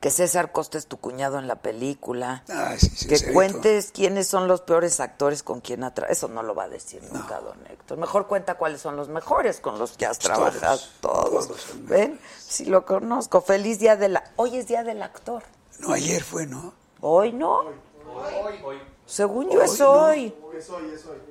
Que 0.00 0.10
César 0.10 0.50
Costa 0.50 0.78
es 0.78 0.86
tu 0.86 0.96
cuñado 0.96 1.38
en 1.38 1.46
la 1.46 1.56
película. 1.56 2.42
Ah, 2.48 2.74
sí, 2.78 2.88
sí, 2.88 3.06
que 3.06 3.32
cuentes 3.34 3.90
quiénes 3.92 4.26
son 4.28 4.48
los 4.48 4.62
peores 4.62 4.98
actores 4.98 5.42
con 5.42 5.60
quien 5.60 5.84
ha 5.84 5.92
trabajado. 5.92 6.12
Eso 6.12 6.28
no 6.28 6.42
lo 6.42 6.54
va 6.54 6.64
a 6.64 6.68
decir 6.70 7.02
nunca, 7.12 7.38
don 7.40 7.58
Héctor. 7.66 7.98
Mejor 7.98 8.26
cuenta 8.26 8.54
cuáles 8.56 8.80
son 8.80 8.96
los 8.96 9.08
mejores 9.10 9.60
con 9.60 9.78
los 9.78 9.92
que 9.98 10.06
has 10.06 10.16
Pues 10.18 10.24
trabajado. 10.32 10.78
todos, 11.02 11.48
Todos. 11.48 11.66
¿Ven? 11.82 12.18
Sí 12.38 12.64
lo 12.64 12.86
conozco. 12.86 13.42
Feliz 13.42 13.78
día 13.78 13.96
de 13.96 14.08
la. 14.08 14.24
Hoy 14.36 14.56
es 14.56 14.66
día 14.68 14.82
del 14.84 15.02
actor. 15.02 15.42
No, 15.80 15.92
ayer 15.92 16.22
fue, 16.24 16.46
¿no? 16.46 16.72
Hoy 17.02 17.32
no. 17.32 17.64
Según 19.10 19.50
yo 19.50 19.58
Hoy 19.58 19.64
es 19.64 19.80
hoy. 19.80 20.34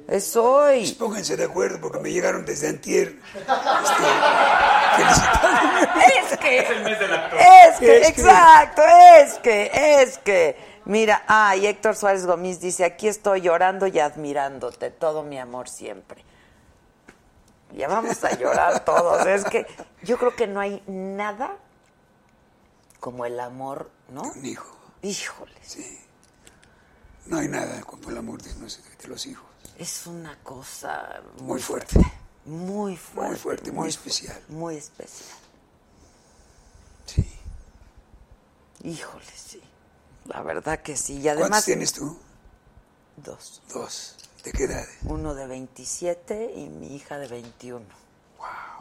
Es 0.10 0.36
hoy. 0.36 0.80
Pues 0.80 0.94
pónganse 0.96 1.38
de 1.38 1.46
acuerdo 1.46 1.80
porque 1.80 2.00
me 2.00 2.12
llegaron 2.12 2.46
desde 2.46 2.68
antier. 2.68 3.16
Este, 3.38 3.46
felicitándome. 4.98 6.04
Es 6.18 6.38
que. 6.38 6.60
Es 6.60 6.70
el 6.72 6.84
mes 6.84 7.00
del 7.00 7.14
actor. 7.14 7.40
Es 7.40 7.80
que, 7.80 7.98
Es 8.02 8.12
que- 8.12 8.22
exacto, 8.22 8.82
es 9.18 9.34
que, 9.36 9.72
es 10.02 10.18
que. 10.18 10.58
Mira, 10.84 11.24
ah, 11.28 11.56
y 11.56 11.68
Héctor 11.68 11.96
Suárez 11.96 12.26
Gómez 12.26 12.60
dice, 12.60 12.84
aquí 12.84 13.08
estoy 13.08 13.40
llorando 13.42 13.88
y 13.88 13.98
admirándote, 14.00 14.90
todo 14.92 15.24
mi 15.24 15.40
amor 15.40 15.70
siempre. 15.70 16.26
Ya 17.72 17.88
vamos 17.88 18.22
a 18.26 18.32
llorar 18.38 18.80
todos. 18.86 19.26
Es 19.26 19.46
que 19.46 19.66
yo 20.04 20.18
creo 20.18 20.36
que 20.36 20.48
no 20.48 20.60
hay 20.60 20.84
nada 20.88 21.56
como 23.00 23.26
el 23.26 23.40
amor, 23.40 23.90
¿no? 24.10 24.24
Un 24.24 24.46
hijo. 24.46 24.76
Híjole, 25.02 25.56
Sí. 25.62 25.98
No 27.30 27.38
hay 27.38 27.48
nada 27.48 27.82
como 27.82 28.10
el 28.10 28.18
amor 28.18 28.42
de, 28.42 28.54
no 28.56 28.66
de 28.66 29.08
los 29.08 29.26
hijos. 29.28 29.46
es 29.78 30.08
una 30.08 30.36
cosa 30.44 31.22
muy, 31.38 31.48
Muy 31.48 31.62
fuerte. 31.62 32.00
Muy 32.46 32.98
fuerte. 32.98 33.30
Muy 33.30 33.38
fuerte, 33.38 33.72
muy 33.72 33.90
especial. 33.90 34.42
Muy 34.50 34.76
especial. 34.78 35.38
Sí. 37.06 37.24
Híjole, 38.84 39.26
sí. 39.36 39.62
La 40.26 40.42
verdad 40.42 40.82
que 40.82 40.98
sí. 40.98 41.18
Y 41.20 41.22
¿Cuántos 41.22 41.42
además, 41.44 41.66
tienes 41.66 41.94
tú? 41.94 42.18
dos. 43.18 43.62
Dos. 43.72 44.16
¿De 44.44 44.52
qué 44.52 44.64
edad? 44.64 44.86
Uno 45.04 45.36
de 45.36 45.46
27 45.46 46.54
y 46.56 46.68
mi 46.70 46.96
hija 46.96 47.20
de 47.20 47.28
21. 47.28 47.86
Qué 47.86 48.79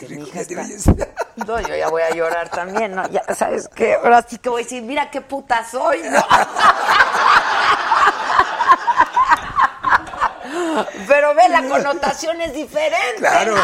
Que 0.00 0.14
mi 0.16 0.22
hija 0.22 0.40
está-. 0.40 0.66
No, 1.46 1.60
yo 1.60 1.74
ya 1.74 1.88
voy 1.88 2.02
a 2.02 2.10
llorar 2.10 2.48
también, 2.50 2.94
¿no? 2.94 3.08
Ya 3.08 3.22
sabes 3.34 3.68
que 3.68 3.94
ahora 3.94 4.24
sí 4.28 4.38
que 4.38 4.48
voy 4.50 4.62
a 4.62 4.64
decir, 4.64 4.82
mira 4.82 5.10
qué 5.10 5.20
puta 5.22 5.64
soy, 5.68 6.02
¿no? 6.02 6.22
Pero 11.06 11.34
ve, 11.34 11.48
la 11.48 11.66
connotación 11.68 12.40
es 12.40 12.52
diferente. 12.52 13.16
Claro. 13.18 13.54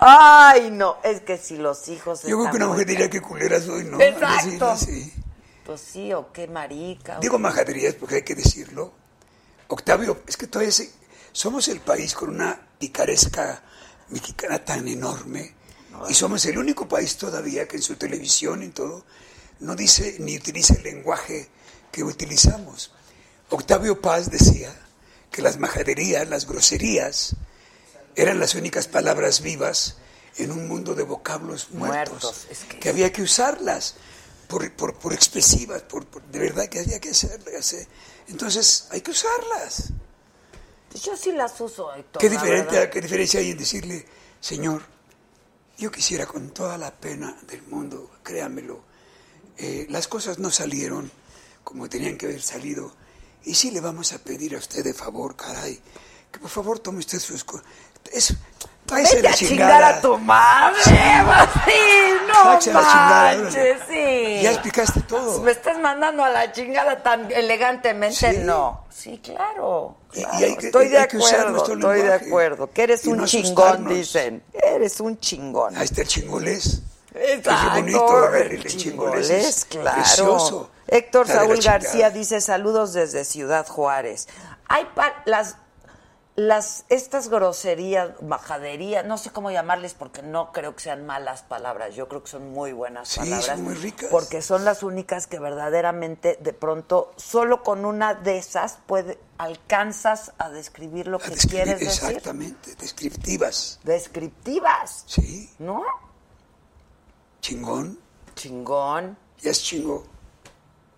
Ay, 0.00 0.70
no, 0.70 0.98
es 1.02 1.20
que 1.22 1.38
si 1.38 1.56
los 1.56 1.88
hijos 1.88 2.22
Yo 2.22 2.38
creo 2.38 2.50
que 2.50 2.56
una 2.56 2.66
mujer 2.66 2.86
diría 2.86 3.08
que 3.10 3.20
culera 3.20 3.60
soy, 3.60 3.84
¿no? 3.84 4.00
Exacto. 4.00 4.76
Pues 5.64 5.80
sí, 5.80 6.12
o 6.12 6.32
qué 6.32 6.46
marica. 6.48 7.18
o- 7.18 7.20
Digo 7.20 7.38
majaderías 7.38 7.94
porque 7.94 8.16
hay 8.16 8.22
que 8.22 8.34
decirlo. 8.34 8.92
Octavio, 9.68 10.18
es 10.26 10.36
que 10.36 10.46
todavía 10.46 10.72
se- 10.72 10.90
somos 11.32 11.68
el 11.68 11.80
país 11.80 12.14
con 12.14 12.30
una 12.30 12.58
picaresca 12.78 13.62
mexicana 14.08 14.64
tan 14.64 14.86
enorme 14.88 15.54
y 16.08 16.14
somos 16.14 16.44
el 16.46 16.58
único 16.58 16.86
país 16.88 17.16
todavía 17.16 17.66
que 17.66 17.76
en 17.76 17.82
su 17.82 17.96
televisión 17.96 18.62
y 18.62 18.68
todo 18.68 19.04
no 19.60 19.74
dice 19.74 20.16
ni 20.20 20.36
utiliza 20.36 20.74
el 20.74 20.84
lenguaje 20.84 21.48
que 21.90 22.04
utilizamos. 22.04 22.92
Octavio 23.50 24.00
Paz 24.00 24.30
decía 24.30 24.72
que 25.30 25.42
las 25.42 25.58
majaderías, 25.58 26.28
las 26.28 26.46
groserías, 26.46 27.34
eran 28.14 28.38
las 28.38 28.54
únicas 28.54 28.86
palabras 28.86 29.40
vivas 29.40 29.96
en 30.36 30.52
un 30.52 30.68
mundo 30.68 30.94
de 30.94 31.02
vocablos 31.02 31.70
muertos, 31.72 32.22
Muertos, 32.22 32.46
es 32.50 32.58
que- 32.64 32.78
que 32.78 32.88
había 32.88 33.12
que 33.12 33.22
usarlas 33.22 33.94
por, 34.46 34.70
por, 34.74 34.94
por 34.98 35.12
expresivas, 35.12 35.82
por, 35.82 36.06
por- 36.06 36.22
de 36.24 36.38
verdad 36.38 36.68
que 36.68 36.78
había 36.80 37.00
que 37.00 37.10
hacerlas. 37.10 37.72
¿eh? 37.72 37.88
Entonces 38.28 38.86
hay 38.90 39.00
que 39.00 39.10
usarlas. 39.10 39.88
Yo 41.02 41.16
sí 41.16 41.32
las 41.32 41.60
uso, 41.60 41.94
Héctor. 41.94 42.20
¿Qué, 42.20 42.28
diferente. 42.28 42.90
¿Qué 42.90 43.00
diferencia 43.00 43.40
hay 43.40 43.50
en 43.50 43.58
decirle, 43.58 44.04
Señor, 44.40 44.82
yo 45.78 45.90
quisiera 45.90 46.26
con 46.26 46.50
toda 46.50 46.76
la 46.76 46.90
pena 46.90 47.36
del 47.46 47.62
mundo, 47.62 48.10
créamelo, 48.22 48.82
eh, 49.56 49.86
las 49.90 50.08
cosas 50.08 50.38
no 50.38 50.50
salieron 50.50 51.10
como 51.62 51.88
tenían 51.88 52.16
que 52.16 52.26
haber 52.26 52.42
salido, 52.42 52.94
y 53.44 53.54
sí 53.54 53.70
le 53.70 53.80
vamos 53.80 54.12
a 54.12 54.18
pedir 54.18 54.54
a 54.54 54.58
usted 54.58 54.82
de 54.82 54.94
favor, 54.94 55.36
caray, 55.36 55.78
que 56.32 56.38
por 56.38 56.50
favor 56.50 56.78
tome 56.78 56.98
usted 56.98 57.20
sus 57.20 57.44
cosas. 57.44 57.66
Es, 58.12 58.34
Vete 58.90 59.28
a 59.28 59.32
chingar 59.34 59.82
a 59.82 60.00
tu 60.00 60.16
madre. 60.18 60.76
Sí, 60.84 60.90
no 62.26 62.44
Váyase 62.44 62.70
a 62.70 62.74
la 62.74 62.80
chingada, 62.80 63.36
manches, 63.42 63.78
sí. 63.88 64.40
Ya 64.42 64.50
explicaste 64.52 65.00
todo. 65.02 65.42
Me 65.42 65.50
estás 65.50 65.78
mandando 65.78 66.24
a 66.24 66.28
la 66.30 66.52
chingada 66.52 67.02
tan 67.02 67.30
elegantemente, 67.32 68.32
Sí. 68.32 68.38
no. 68.40 68.84
Sí, 68.90 69.20
claro. 69.22 69.96
Y- 70.12 70.20
y 70.20 70.22
claro. 70.24 70.36
hay 70.38 70.56
que- 70.56 70.66
estoy 70.66 70.88
de 70.88 70.98
hay 70.98 71.04
acuerdo, 71.04 71.64
estoy 71.72 72.02
de 72.02 72.12
acuerdo. 72.14 72.70
Que 72.70 72.82
eres 72.82 73.04
y 73.04 73.08
un 73.10 73.18
no 73.18 73.26
chingón, 73.26 73.64
asustarnos. 73.66 73.92
dicen. 73.92 74.42
Eres 74.52 75.00
un 75.00 75.18
chingón. 75.20 75.76
Ahí 75.76 75.84
está 75.84 76.02
el 76.02 76.08
chingolés. 76.08 76.82
Exacto, 77.14 77.74
Qué 77.74 77.80
bonito, 77.80 78.08
a 78.18 78.30
ver, 78.30 78.52
el 78.52 78.64
chingolés, 78.64 79.30
es 79.30 79.64
claro. 79.64 79.96
precioso. 79.96 80.70
Héctor 80.86 81.26
Saúl. 81.28 81.58
García 81.60 82.10
dice 82.10 82.40
saludos 82.40 82.92
desde 82.92 83.24
Ciudad 83.24 83.66
Juárez. 83.66 84.28
Hay 84.68 84.86
las 85.24 85.56
las 86.38 86.84
estas 86.88 87.28
groserías, 87.30 88.22
majaderías, 88.22 89.04
no 89.04 89.18
sé 89.18 89.30
cómo 89.30 89.50
llamarles 89.50 89.94
porque 89.94 90.22
no 90.22 90.52
creo 90.52 90.76
que 90.76 90.82
sean 90.84 91.04
malas 91.04 91.42
palabras, 91.42 91.96
yo 91.96 92.06
creo 92.06 92.22
que 92.22 92.30
son 92.30 92.52
muy 92.52 92.72
buenas 92.72 93.08
Sí, 93.08 93.18
palabras. 93.18 93.44
son 93.46 93.64
muy 93.64 93.74
ricas. 93.74 94.08
Porque 94.08 94.40
son 94.40 94.64
las 94.64 94.84
únicas 94.84 95.26
que 95.26 95.40
verdaderamente 95.40 96.38
de 96.40 96.52
pronto 96.52 97.12
solo 97.16 97.64
con 97.64 97.84
una 97.84 98.14
de 98.14 98.38
esas 98.38 98.78
puede 98.86 99.18
alcanzas 99.36 100.32
a 100.38 100.48
describir 100.50 101.08
lo 101.08 101.16
A 101.16 101.20
que 101.20 101.30
describir- 101.32 101.48
quieres 101.64 101.80
decir. 101.80 102.04
Exactamente, 102.08 102.76
descriptivas. 102.76 103.80
Descriptivas, 103.82 105.02
Sí, 105.08 105.50
¿no? 105.58 105.82
chingón. 107.40 107.98
Chingón. 108.36 109.16
Ya 109.40 109.50
es 109.50 109.62
chingo. 109.62 110.04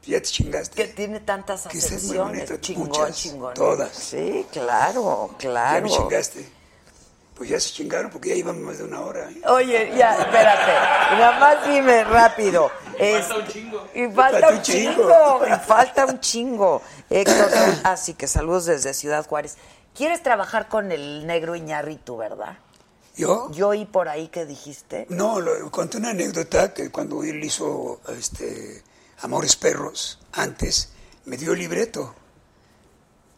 Ya 0.06 0.18
te 0.20 0.28
chingaste. 0.28 0.74
que 0.76 0.88
tiene 0.92 1.20
tantas 1.20 1.66
acepciones. 1.66 2.60
chingón, 2.60 2.88
muchas, 2.88 3.16
chingón. 3.16 3.54
todas. 3.54 3.92
Sí, 3.92 4.46
claro, 4.52 5.28
Ya 5.32 5.36
claro. 5.38 5.82
me 5.82 5.90
chingaste. 5.90 6.48
Pues 7.34 7.48
ya 7.50 7.58
se 7.60 7.70
chingaron 7.70 8.10
porque 8.10 8.30
ya 8.30 8.34
iban 8.34 8.62
más 8.62 8.78
de 8.78 8.84
una 8.84 9.00
hora. 9.00 9.30
¿eh? 9.30 9.40
Oye, 9.48 9.92
ya, 9.96 10.14
espérate. 10.18 11.16
Nada 11.16 11.38
más 11.40 11.66
dime 11.68 12.04
rápido. 12.04 12.70
Es- 12.98 13.26
falta 13.26 13.38
un 13.38 13.46
chingo. 13.48 13.86
Y 13.94 14.08
falta 14.10 14.48
un 14.50 14.62
chingo. 14.62 15.40
Y 15.46 15.66
falta 15.66 16.04
un 16.06 16.20
chingo. 16.20 16.82
Héctor, 17.08 17.48
así 17.84 18.12
que 18.14 18.26
saludos 18.26 18.66
desde 18.66 18.92
Ciudad 18.92 19.26
Juárez. 19.26 19.56
¿Quieres 19.94 20.22
trabajar 20.22 20.68
con 20.68 20.92
el 20.92 21.26
negro 21.26 21.56
Iñárritu, 21.56 22.16
verdad? 22.16 22.58
¿Yo? 23.16 23.50
Yo 23.52 23.68
oí 23.68 23.86
por 23.86 24.08
ahí 24.08 24.28
que 24.28 24.44
dijiste. 24.46 25.06
No, 25.08 25.40
lo, 25.40 25.70
conté 25.70 25.96
una 25.96 26.10
anécdota 26.10 26.72
que 26.74 26.90
cuando 26.90 27.22
él 27.22 27.42
hizo 27.42 28.00
este, 28.16 28.82
Amores 29.22 29.56
Perros, 29.56 30.18
antes, 30.32 30.90
me 31.26 31.36
dio 31.36 31.52
el 31.52 31.58
libreto. 31.58 32.14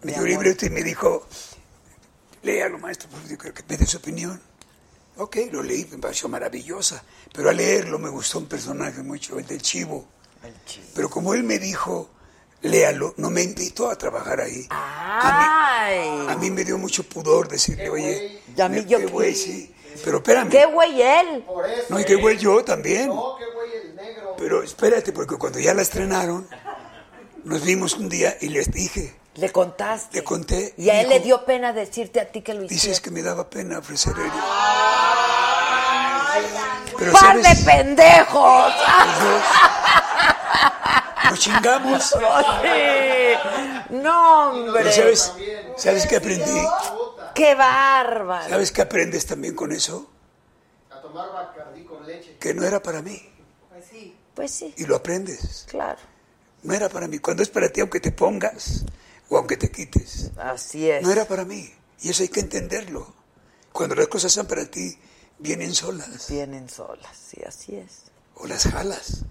Me 0.02 0.12
dio 0.12 0.22
el 0.22 0.28
libreto 0.30 0.66
y 0.66 0.70
me 0.70 0.82
dijo, 0.82 1.26
léalo, 2.42 2.78
maestro, 2.78 3.08
pues, 3.10 3.28
yo 3.28 3.38
creo 3.38 3.54
que 3.54 3.62
me 3.68 3.76
dé 3.76 3.86
su 3.86 3.96
opinión. 3.98 4.40
Ok, 5.16 5.36
lo 5.52 5.62
leí, 5.62 5.86
me 5.90 5.98
pareció 5.98 6.28
maravillosa. 6.28 7.02
Pero 7.32 7.50
al 7.50 7.56
leerlo 7.56 7.98
me 7.98 8.08
gustó 8.08 8.38
un 8.38 8.46
personaje 8.46 9.02
mucho, 9.02 9.38
el 9.38 9.46
del 9.46 9.60
chivo. 9.62 10.06
Pero 10.94 11.08
como 11.10 11.34
él 11.34 11.44
me 11.44 11.58
dijo, 11.58 12.10
léalo, 12.62 13.14
no 13.18 13.30
me 13.30 13.42
invitó 13.42 13.90
a 13.90 13.96
trabajar 13.96 14.40
ahí. 14.40 14.66
A 14.70 16.36
mí 16.40 16.50
me 16.50 16.64
dio 16.64 16.78
mucho 16.78 17.04
pudor 17.04 17.48
decirle, 17.48 17.88
oye, 17.90 18.40
Y 18.56 18.60
a 18.60 18.68
mí 18.68 18.76
me- 18.80 18.86
yo 18.86 18.98
qué 18.98 19.06
güey, 19.06 19.34
sí. 19.34 19.74
Pero 20.04 20.16
espérame. 20.18 20.48
¿Qué 20.48 20.64
güey 20.66 21.02
él? 21.02 21.44
No, 21.90 22.00
y 22.00 22.04
qué 22.04 22.14
güey 22.16 22.38
yo 22.38 22.64
también. 22.64 23.08
No, 23.08 23.36
qué 23.38 23.44
el. 23.44 23.51
Pero 24.38 24.62
espérate, 24.62 25.12
porque 25.12 25.36
cuando 25.36 25.58
ya 25.58 25.74
la 25.74 25.82
estrenaron, 25.82 26.48
nos 27.44 27.62
vimos 27.62 27.94
un 27.94 28.08
día 28.08 28.36
y 28.40 28.48
les 28.48 28.70
dije, 28.70 29.16
Le 29.34 29.50
contaste. 29.50 30.18
Le 30.18 30.24
conté, 30.24 30.74
Y 30.76 30.90
a 30.90 31.00
él 31.00 31.06
dijo- 31.08 31.18
le 31.18 31.24
dio 31.24 31.44
pena 31.44 31.72
decirte 31.72 32.20
a 32.20 32.30
ti 32.30 32.42
que 32.42 32.52
lo 32.54 32.64
hiciste. 32.64 32.86
dices 32.88 33.00
que 33.00 33.10
me 33.10 33.22
daba 33.22 33.48
pena 33.48 33.78
ofrecer 33.78 34.12
el... 34.18 34.30
Pero 36.98 37.12
¡Par 37.12 37.36
de 37.40 37.56
pendejos! 37.64 38.72
nos 41.30 41.38
chingamos. 41.38 42.14
Sí. 42.62 43.94
No, 43.96 44.50
hombre. 44.50 44.72
Pero 44.82 44.92
sabes, 44.92 45.32
¿sabes 45.76 46.06
qué 46.06 46.16
aprendí? 46.16 46.60
¡Qué 47.34 47.54
bárbaro! 47.54 48.48
¿Sabes 48.48 48.72
qué 48.72 48.82
aprendes 48.82 49.26
también 49.26 49.54
con 49.54 49.72
eso? 49.72 50.10
A 50.90 51.00
tomar 51.00 51.32
bacardí 51.32 51.84
con 51.84 52.06
leche. 52.06 52.36
Que 52.38 52.54
no 52.54 52.64
era 52.64 52.82
para 52.82 53.02
mí. 53.02 53.20
Pues 54.34 54.50
sí. 54.50 54.72
Sí, 54.76 54.82
Y 54.84 54.86
lo 54.86 54.96
aprendes. 54.96 55.66
claro. 55.68 55.98
No 56.62 56.74
era 56.74 56.88
para 56.88 57.08
mí. 57.08 57.18
Cuando 57.18 57.42
es 57.42 57.48
para 57.48 57.68
ti, 57.70 57.80
aunque 57.80 57.98
te 58.00 58.12
pongas 58.12 58.84
o 59.28 59.36
aunque 59.36 59.56
te 59.56 59.70
quites, 59.70 60.30
Así 60.36 60.88
es. 60.88 61.02
no 61.02 61.10
era 61.10 61.24
para 61.26 61.44
mí. 61.44 61.72
Y 62.02 62.10
eso 62.10 62.22
hay 62.22 62.28
que 62.28 62.40
entenderlo. 62.40 63.12
Cuando 63.72 63.94
las 63.96 64.06
cosas 64.08 64.30
son 64.32 64.46
para 64.46 64.64
ti, 64.66 64.96
vienen 65.38 65.74
solas. 65.74 66.28
Vienen 66.28 66.68
solas, 66.68 67.16
sí, 67.16 67.40
así 67.46 67.74
es. 67.76 68.04
O 68.36 68.46
las 68.46 68.64
jalas. 68.68 69.24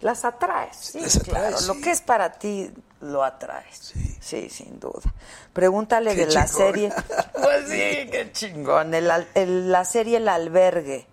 Las 0.00 0.24
atraes, 0.24 0.76
sí, 0.76 1.00
Las 1.00 1.16
atraes, 1.16 1.56
claro. 1.56 1.66
Lo 1.66 1.74
sí. 1.74 1.80
que 1.80 1.90
es 1.90 2.00
para 2.00 2.32
ti, 2.38 2.70
lo 3.00 3.22
atraes. 3.24 3.92
Sí. 4.20 4.48
sin 4.50 4.78
duda. 4.80 5.14
Pregúntale 5.52 6.14
Qué 6.14 6.26
de 6.26 6.32
la 6.32 6.46
serie. 6.46 6.92
Pues 7.40 7.68
sí, 7.68 8.08
qué 8.10 8.30
chingón. 8.32 8.94
El 8.94 9.10
el- 9.34 9.70
la 9.72 9.84
serie 9.84 10.16
El 10.18 10.28
Albergue. 10.28 11.06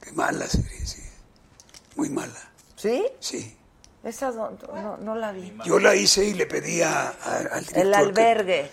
Qué 0.00 0.12
mala 0.12 0.46
serie, 0.48 0.84
sí. 0.86 1.02
Muy 1.98 2.10
mala. 2.10 2.40
¿Sí? 2.76 3.04
Sí. 3.18 3.56
Esa 4.04 4.30
no, 4.30 4.52
no, 4.72 4.96
no 4.98 5.16
la 5.16 5.32
vi. 5.32 5.52
Yo 5.64 5.80
la 5.80 5.96
hice 5.96 6.24
y 6.24 6.34
le 6.34 6.46
pedí 6.46 6.80
a- 6.80 7.08
a- 7.10 7.36
al 7.38 7.64
director 7.66 7.76
El 7.76 7.90
que- 7.90 7.96
Albergue. 7.96 8.70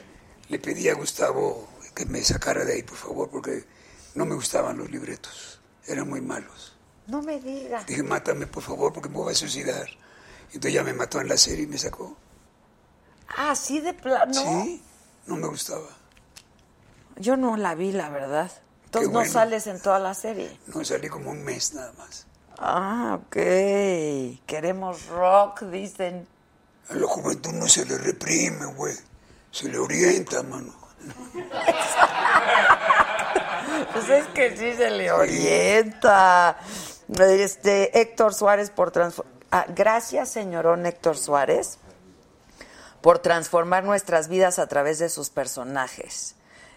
le 0.50 0.60
pedí 0.60 0.88
a 0.90 0.94
Gustavo 0.94 1.68
que 1.96 2.06
me 2.06 2.24
sacara 2.24 2.64
de 2.64 2.74
ahí, 2.74 2.84
por 2.84 2.98
favor, 2.98 3.30
porque 3.32 3.66
no 4.14 4.26
me 4.28 4.36
gustaban 4.36 4.78
los 4.78 4.92
libretos. 4.92 5.60
Eran 5.88 6.08
muy 6.08 6.22
malos. 6.22 6.78
No 7.08 7.24
me 7.24 7.40
digas. 7.40 7.88
Dije, 7.88 8.04
mátame, 8.04 8.46
por 8.46 8.62
favor, 8.62 8.94
porque 8.94 9.10
me 9.10 9.16
voy 9.16 9.34
a 9.34 9.36
suicidar. 9.36 9.88
Entonces 10.48 10.74
ya 10.74 10.84
me 10.84 10.94
mató 10.94 11.20
en 11.20 11.28
la 11.28 11.38
serie 11.38 11.64
y 11.64 11.68
me 11.68 11.80
sacó. 11.80 12.16
Ah, 13.38 13.56
sí 13.56 13.80
de 13.80 13.96
plano. 13.96 14.34
Sí, 14.34 14.84
no 15.26 15.36
me 15.36 15.48
gustaba. 15.48 15.90
Yo 17.18 17.38
no 17.38 17.58
la 17.58 17.74
vi, 17.74 17.92
la 17.92 18.10
verdad. 18.10 18.52
Entonces 18.86 19.08
Qué 19.10 19.14
no 19.14 19.20
bueno. 19.20 19.34
sales 19.34 19.66
en 19.66 19.82
toda 19.82 19.98
la 19.98 20.14
serie. 20.14 20.60
No 20.68 20.86
salí 20.86 21.10
como 21.10 21.32
un 21.32 21.44
mes 21.44 21.74
nada 21.74 21.92
más. 21.94 22.28
Ah, 22.60 23.20
ok. 23.22 23.36
Queremos 24.46 25.08
rock, 25.08 25.62
dicen. 25.64 26.28
A 26.90 26.96
la 26.96 27.08
juventud 27.08 27.52
no 27.52 27.68
se 27.68 27.86
le 27.86 27.98
reprime, 27.98 28.66
güey. 28.76 28.96
Se 29.52 29.70
le 29.70 29.78
orienta, 29.78 30.44
mano. 30.44 30.74
Pues 33.92 34.10
es 34.10 34.26
que 34.28 34.58
sí 34.58 34.74
se 34.74 34.90
le 34.90 35.12
orienta. 35.12 36.58
Este, 37.20 38.00
Héctor 38.00 38.34
Suárez 38.34 38.70
por 38.70 38.92
transformar. 38.92 39.74
gracias, 39.76 40.30
señorón 40.30 40.86
Héctor 40.86 41.18
Suárez, 41.18 41.78
por 43.02 43.20
transformar 43.20 43.84
nuestras 43.84 44.28
vidas 44.28 44.60
a 44.60 44.68
través 44.68 45.00
de 45.00 45.10
sus 45.10 45.30
personajes. 45.30 46.36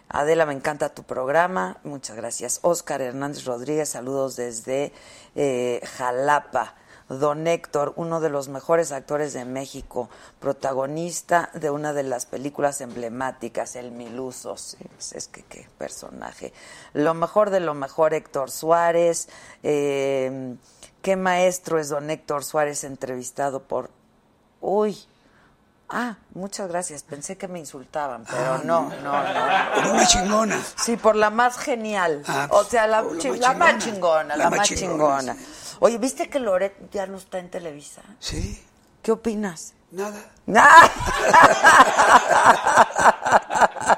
Adela, 0.09 0.47
me 0.47 0.55
encanta 0.55 0.95
tu 0.95 1.03
programa. 1.03 1.79
Muchas 1.85 2.17
gracias. 2.17 2.61
Oscar 2.63 3.03
Hernández 3.03 3.45
Rodríguez, 3.45 3.91
saludos 3.91 4.37
desde 4.37 4.93
eh, 5.35 5.81
Jalapa. 5.97 6.75
Don 7.09 7.47
Héctor, 7.47 7.95
uno 7.97 8.21
de 8.21 8.29
los 8.29 8.49
mejores 8.49 8.93
actores 8.93 9.33
de 9.33 9.47
México, 9.47 10.11
protagonista 10.41 11.51
de 11.55 11.71
una 11.71 11.95
de 11.95 12.03
las 12.03 12.27
películas 12.27 12.83
emblemáticas, 12.83 13.77
El 13.77 13.93
Miluso. 13.93 14.59
Sí, 14.59 14.77
pues 14.95 15.15
es 15.15 15.29
que 15.29 15.43
qué 15.43 15.67
personaje. 15.79 16.53
Lo 16.93 17.15
mejor 17.15 17.49
de 17.49 17.61
lo 17.61 17.73
mejor, 17.73 18.13
Héctor 18.13 18.51
Suárez. 18.51 19.31
Eh, 19.63 20.57
qué 21.01 21.17
maestro 21.17 21.79
es 21.79 21.89
don 21.89 22.11
Héctor 22.11 22.45
Suárez 22.45 22.85
entrevistado 22.85 23.63
por... 23.63 23.91
Uy, 24.61 24.99
Ah, 25.91 26.17
muchas 26.35 26.69
gracias. 26.69 27.03
Pensé 27.03 27.39
que 27.39 27.49
me 27.49 27.59
insultaban, 27.59 28.25
pero 28.29 28.55
Ah, 28.55 28.61
no, 28.65 28.91
no, 29.03 29.23
no. 29.23 29.75
Por 29.83 29.87
una 29.95 30.07
chingona. 30.07 30.61
Sí, 30.77 30.97
por 30.99 31.17
la 31.17 31.31
más 31.31 31.57
genial. 31.57 32.23
Ah, 32.29 32.47
o 32.51 32.63
sea, 32.65 32.87
la, 32.87 33.01
la 33.03 33.19
chi- 33.19 33.31
más 33.31 33.39
la 33.41 33.55
más 33.55 33.79
chingona. 33.79 34.37
la, 34.37 34.51
más 34.51 34.69
chingona. 34.69 35.21
chingona, 35.33 35.37
Oye, 35.81 35.97
¿viste 35.99 36.29
que 36.29 36.41
Loret 36.41 36.91
ya 36.91 37.07
no 37.07 37.17
está 37.17 37.39
en 37.39 37.51
Televisa? 37.51 38.03
Sí, 38.19 38.63
¿Qué 39.03 39.13
opinas? 39.13 39.73
nada. 39.91 40.21
¡Ah! 40.55 40.91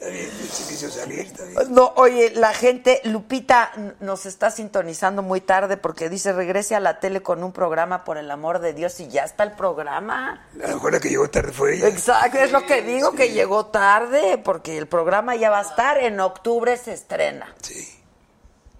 Está 0.08 0.20
bien, 0.20 0.50
se 0.52 0.64
quiso 0.70 0.90
salir, 0.90 1.20
está 1.20 1.44
bien. 1.44 1.74
No, 1.74 1.92
oye, 1.98 2.32
la 2.36 2.54
gente, 2.54 3.02
Lupita 3.04 3.72
nos 4.00 4.26
está 4.26 4.52
sintonizando 4.52 5.22
muy 5.22 5.42
tarde 5.42 5.76
porque 5.76 6.08
dice 6.08 6.32
regrese 6.32 6.76
a 6.76 6.80
la 6.80 7.02
tele 7.02 7.22
con 7.22 7.44
un 7.44 7.52
programa 7.52 8.06
por 8.06 8.18
el 8.18 8.32
amor 8.32 8.60
de 8.60 8.72
Dios 8.74 9.00
y 9.02 9.10
ya 9.10 9.26
está 9.26 9.44
el 9.44 9.52
programa. 9.52 10.48
A 10.64 10.68
lo 10.68 10.76
mejor 10.76 10.94
la 10.94 11.00
que 11.02 11.10
llegó 11.10 11.30
tarde 11.30 11.52
fue 11.52 11.76
ella. 11.76 11.90
Exacto, 11.90 12.38
es 12.38 12.54
lo 12.54 12.66
que 12.66 12.82
digo, 12.84 13.12
que 13.12 13.32
llegó 13.32 13.66
tarde 13.66 14.38
porque 14.38 14.78
el 14.78 14.88
programa 14.88 15.36
ya 15.36 15.50
va 15.50 15.60
a 15.60 15.64
estar, 15.64 15.98
en 15.98 16.22
octubre 16.22 16.78
se 16.78 16.94
estrena. 16.94 17.54
Sí, 17.62 17.86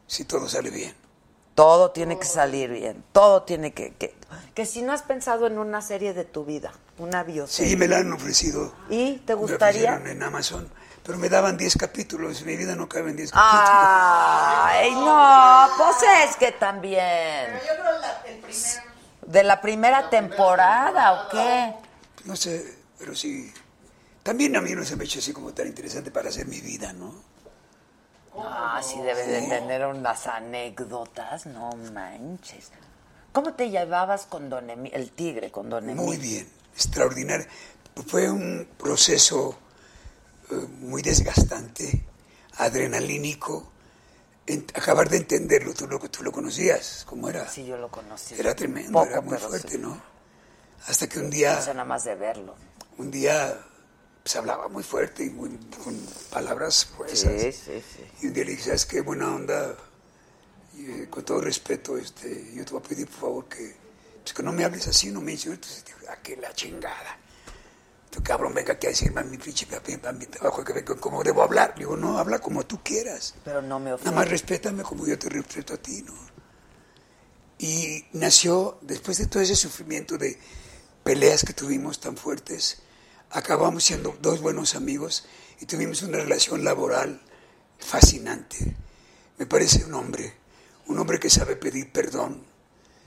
si 0.06 0.24
todo 0.24 0.48
sale 0.48 0.70
bien. 0.70 0.96
Todo 1.56 1.92
tiene 1.92 2.20
que 2.20 2.26
salir 2.26 2.70
bien, 2.70 3.04
todo 3.12 3.42
tiene 3.42 3.74
que... 3.74 3.96
Que, 3.96 4.16
que 4.54 4.66
si 4.68 4.84
no 4.84 4.94
has 4.94 5.02
pensado 5.02 5.48
en 5.48 5.58
una 5.58 5.82
serie 5.82 6.14
de 6.14 6.24
tu 6.24 6.46
vida, 6.46 6.72
una 7.00 7.24
bioserie. 7.24 7.72
Sí, 7.72 7.76
me 7.76 7.88
la 7.88 7.98
han 7.98 8.14
ofrecido. 8.14 8.72
¿Y 8.90 9.16
te 9.26 9.34
Me 9.34 9.42
gustaría? 9.42 9.96
ofrecieron 9.96 10.08
en 10.08 10.22
Amazon, 10.22 10.70
pero 11.08 11.18
me 11.18 11.30
daban 11.30 11.58
10 11.58 11.78
capítulos. 11.78 12.44
Mi 12.44 12.56
vida 12.58 12.76
no 12.76 12.88
cabe 12.88 13.10
en 13.12 13.16
10 13.18 13.32
Ah. 13.34 14.68
Ay, 14.70 14.92
no, 14.94 15.68
pues 15.78 15.98
es 16.30 16.36
que 16.36 16.52
también. 16.52 17.48
Yo 17.68 17.74
creo 17.82 18.00
la, 18.00 18.22
el 18.28 18.38
primer... 18.40 18.84
¿De 19.26 19.44
la 19.44 19.60
primera 19.62 20.10
temporada 20.10 21.14
o 21.14 21.30
qué? 21.30 21.74
capítulos. 21.74 22.26
No 22.26 22.36
sé, 22.36 22.78
pero 23.00 23.16
sí. 23.16 23.52
También 24.22 24.56
a 24.58 24.62
mí 24.62 24.76
no 24.76 24.84
se 24.84 24.96
me 24.98 25.06
hecho 25.06 25.20
así 25.20 25.32
como 25.34 25.54
tan 25.54 25.68
interesante 25.68 26.12
para 26.12 26.30
hacer 26.30 26.46
mi 26.48 26.60
vida, 26.60 26.92
¿no? 26.94 27.14
Ah, 28.40 28.82
sí 28.84 29.02
debes 29.02 29.26
de 29.28 29.42
tener 29.48 29.86
unas 29.86 30.28
anécdotas, 30.28 31.46
no 31.48 31.72
manches. 31.94 32.72
¿Cómo 33.32 33.54
te 33.54 33.70
llevabas 33.70 34.26
con 34.26 34.50
Don 34.50 34.68
Emi- 34.68 34.92
el 34.94 35.12
tigre, 35.12 35.50
con 35.52 35.70
Don 35.70 35.86
Emilio? 35.86 36.04
Muy 36.04 36.18
bien, 36.18 36.48
extraordinario. 36.74 37.48
Fue 38.08 38.30
un 38.30 38.68
proceso 38.78 39.58
muy 40.80 41.02
desgastante, 41.02 42.04
adrenalínico. 42.58 43.72
En- 44.46 44.66
acabar 44.74 45.10
de 45.10 45.18
entenderlo, 45.18 45.74
tú 45.74 45.88
lo, 45.88 46.00
tú 46.00 46.24
lo 46.24 46.32
conocías, 46.32 47.04
¿cómo 47.08 47.28
era? 47.30 47.50
Sí, 47.50 47.66
yo 47.66 47.78
lo 47.78 47.90
conocí. 47.90 48.36
Era 48.36 48.56
tremendo, 48.56 48.94
Poco, 48.94 49.06
era 49.10 49.22
muy 49.22 49.38
fuerte, 49.38 49.72
sí. 49.72 49.78
¿no? 49.78 50.02
Hasta 50.88 51.08
que 51.10 51.20
un 51.20 51.30
día, 51.30 51.60
nada 51.68 51.84
más 51.84 52.06
de 52.06 52.16
verlo. 52.16 52.56
un 52.98 53.12
día, 53.12 53.60
pues 54.24 54.36
hablaba 54.38 54.70
muy 54.70 54.84
fuerte 54.84 55.26
y 55.26 55.30
muy, 55.32 55.50
con 55.84 55.98
palabras 56.32 56.88
gruesas. 56.98 57.42
Sí, 57.42 57.52
sí, 57.52 57.84
sí. 57.96 58.06
Y 58.22 58.28
un 58.28 58.34
día 58.34 58.46
le 58.46 58.52
dije, 58.52 58.64
¿sabes 58.64 58.86
qué 58.86 59.02
buena 59.02 59.36
onda? 59.36 59.76
Y, 60.78 60.92
eh, 60.92 61.08
con 61.10 61.26
todo 61.26 61.42
respeto, 61.42 61.98
este, 61.98 62.54
yo 62.54 62.64
te 62.64 62.72
voy 62.72 62.82
a 62.86 62.88
pedir, 62.88 63.08
por 63.10 63.20
favor, 63.20 63.46
que, 63.50 63.76
pues, 64.22 64.34
que 64.34 64.44
no 64.44 64.54
me 64.54 64.64
hables 64.64 64.88
así, 64.88 65.12
no 65.12 65.20
me 65.20 65.34
insultes. 65.34 65.84
Entonces, 65.86 66.10
¿a 66.10 66.22
qué 66.22 66.38
la 66.38 66.54
chingada? 66.54 67.18
Cabrón, 68.24 68.54
venga 68.54 68.74
aquí 68.74 68.88
a 68.88 68.90
decirme 68.90 69.22
a 69.22 69.24
mi 69.24 69.38
pinche 69.38 69.68
a 70.04 70.12
mi 70.12 70.26
trabajo, 70.26 70.64
que 70.64 70.84
¿cómo 70.84 71.24
debo 71.24 71.44
hablar? 71.44 71.74
Le 71.76 71.80
digo, 71.80 71.96
no, 71.98 72.18
habla 72.18 72.40
como 72.40 72.66
tú 72.66 72.82
quieras. 72.84 73.36
Pero 73.44 73.62
no 73.62 73.80
me 73.80 73.86
Nada 73.86 73.96
ofende. 73.96 74.16
más 74.16 74.30
respétame 74.30 74.84
como 74.84 75.06
yo 75.06 75.18
te 75.18 75.30
respeto 75.30 75.74
a 75.74 75.78
ti, 75.78 76.02
¿no? 76.04 76.14
Y 77.60 78.06
nació, 78.14 78.78
después 78.82 79.18
de 79.18 79.26
todo 79.26 79.42
ese 79.42 79.56
sufrimiento 79.56 80.18
de 80.18 80.40
peleas 81.04 81.44
que 81.44 81.54
tuvimos 81.54 82.00
tan 82.00 82.16
fuertes, 82.18 82.82
acabamos 83.32 83.84
siendo 83.84 84.16
dos 84.22 84.42
buenos 84.42 84.76
amigos 84.76 85.26
y 85.60 85.66
tuvimos 85.66 86.02
una 86.04 86.18
relación 86.18 86.64
laboral 86.64 87.22
fascinante. 87.80 88.76
Me 89.38 89.46
parece 89.46 89.86
un 89.86 89.94
hombre, 89.96 90.34
un 90.88 91.00
hombre 91.00 91.20
que 91.20 91.30
sabe 91.30 91.56
pedir 91.56 91.92
perdón, 91.92 92.44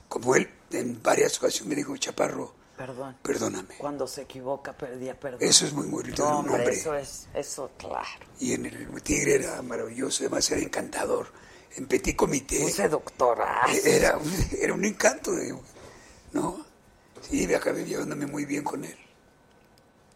como 0.09 0.35
él 0.35 0.49
en 0.71 1.01
varias 1.01 1.37
ocasiones 1.37 1.69
me 1.69 1.75
dijo, 1.75 1.95
Chaparro, 1.97 2.53
Perdón. 2.85 3.17
perdóname. 3.21 3.75
Cuando 3.77 4.07
se 4.07 4.21
equivoca, 4.23 4.73
perdía 4.73 5.19
perdón. 5.19 5.39
Eso 5.41 5.65
es 5.65 5.73
muy 5.73 5.87
bonito 5.87 6.23
No, 6.27 6.39
hombre, 6.39 6.69
eso 6.73 6.95
es, 6.95 7.27
eso, 7.33 7.69
claro. 7.77 8.25
Y 8.39 8.53
en 8.53 8.65
el 8.65 9.01
Tigre 9.03 9.35
era 9.35 9.61
maravilloso, 9.61 10.23
además 10.23 10.49
era 10.51 10.61
encantador. 10.61 11.27
En 11.77 11.87
Petit 11.87 12.15
Comité. 12.15 12.63
Un 12.65 12.71
seductorazo. 12.71 13.71
Era, 13.85 14.17
un- 14.17 14.45
era 14.59 14.73
un 14.73 14.83
encanto, 14.83 15.31
¿no? 16.33 16.65
Sí, 17.21 17.47
me 17.47 17.55
acabé 17.55 17.85
llevándome 17.85 18.25
muy 18.25 18.45
bien 18.45 18.63
con 18.63 18.83
él. 18.83 18.97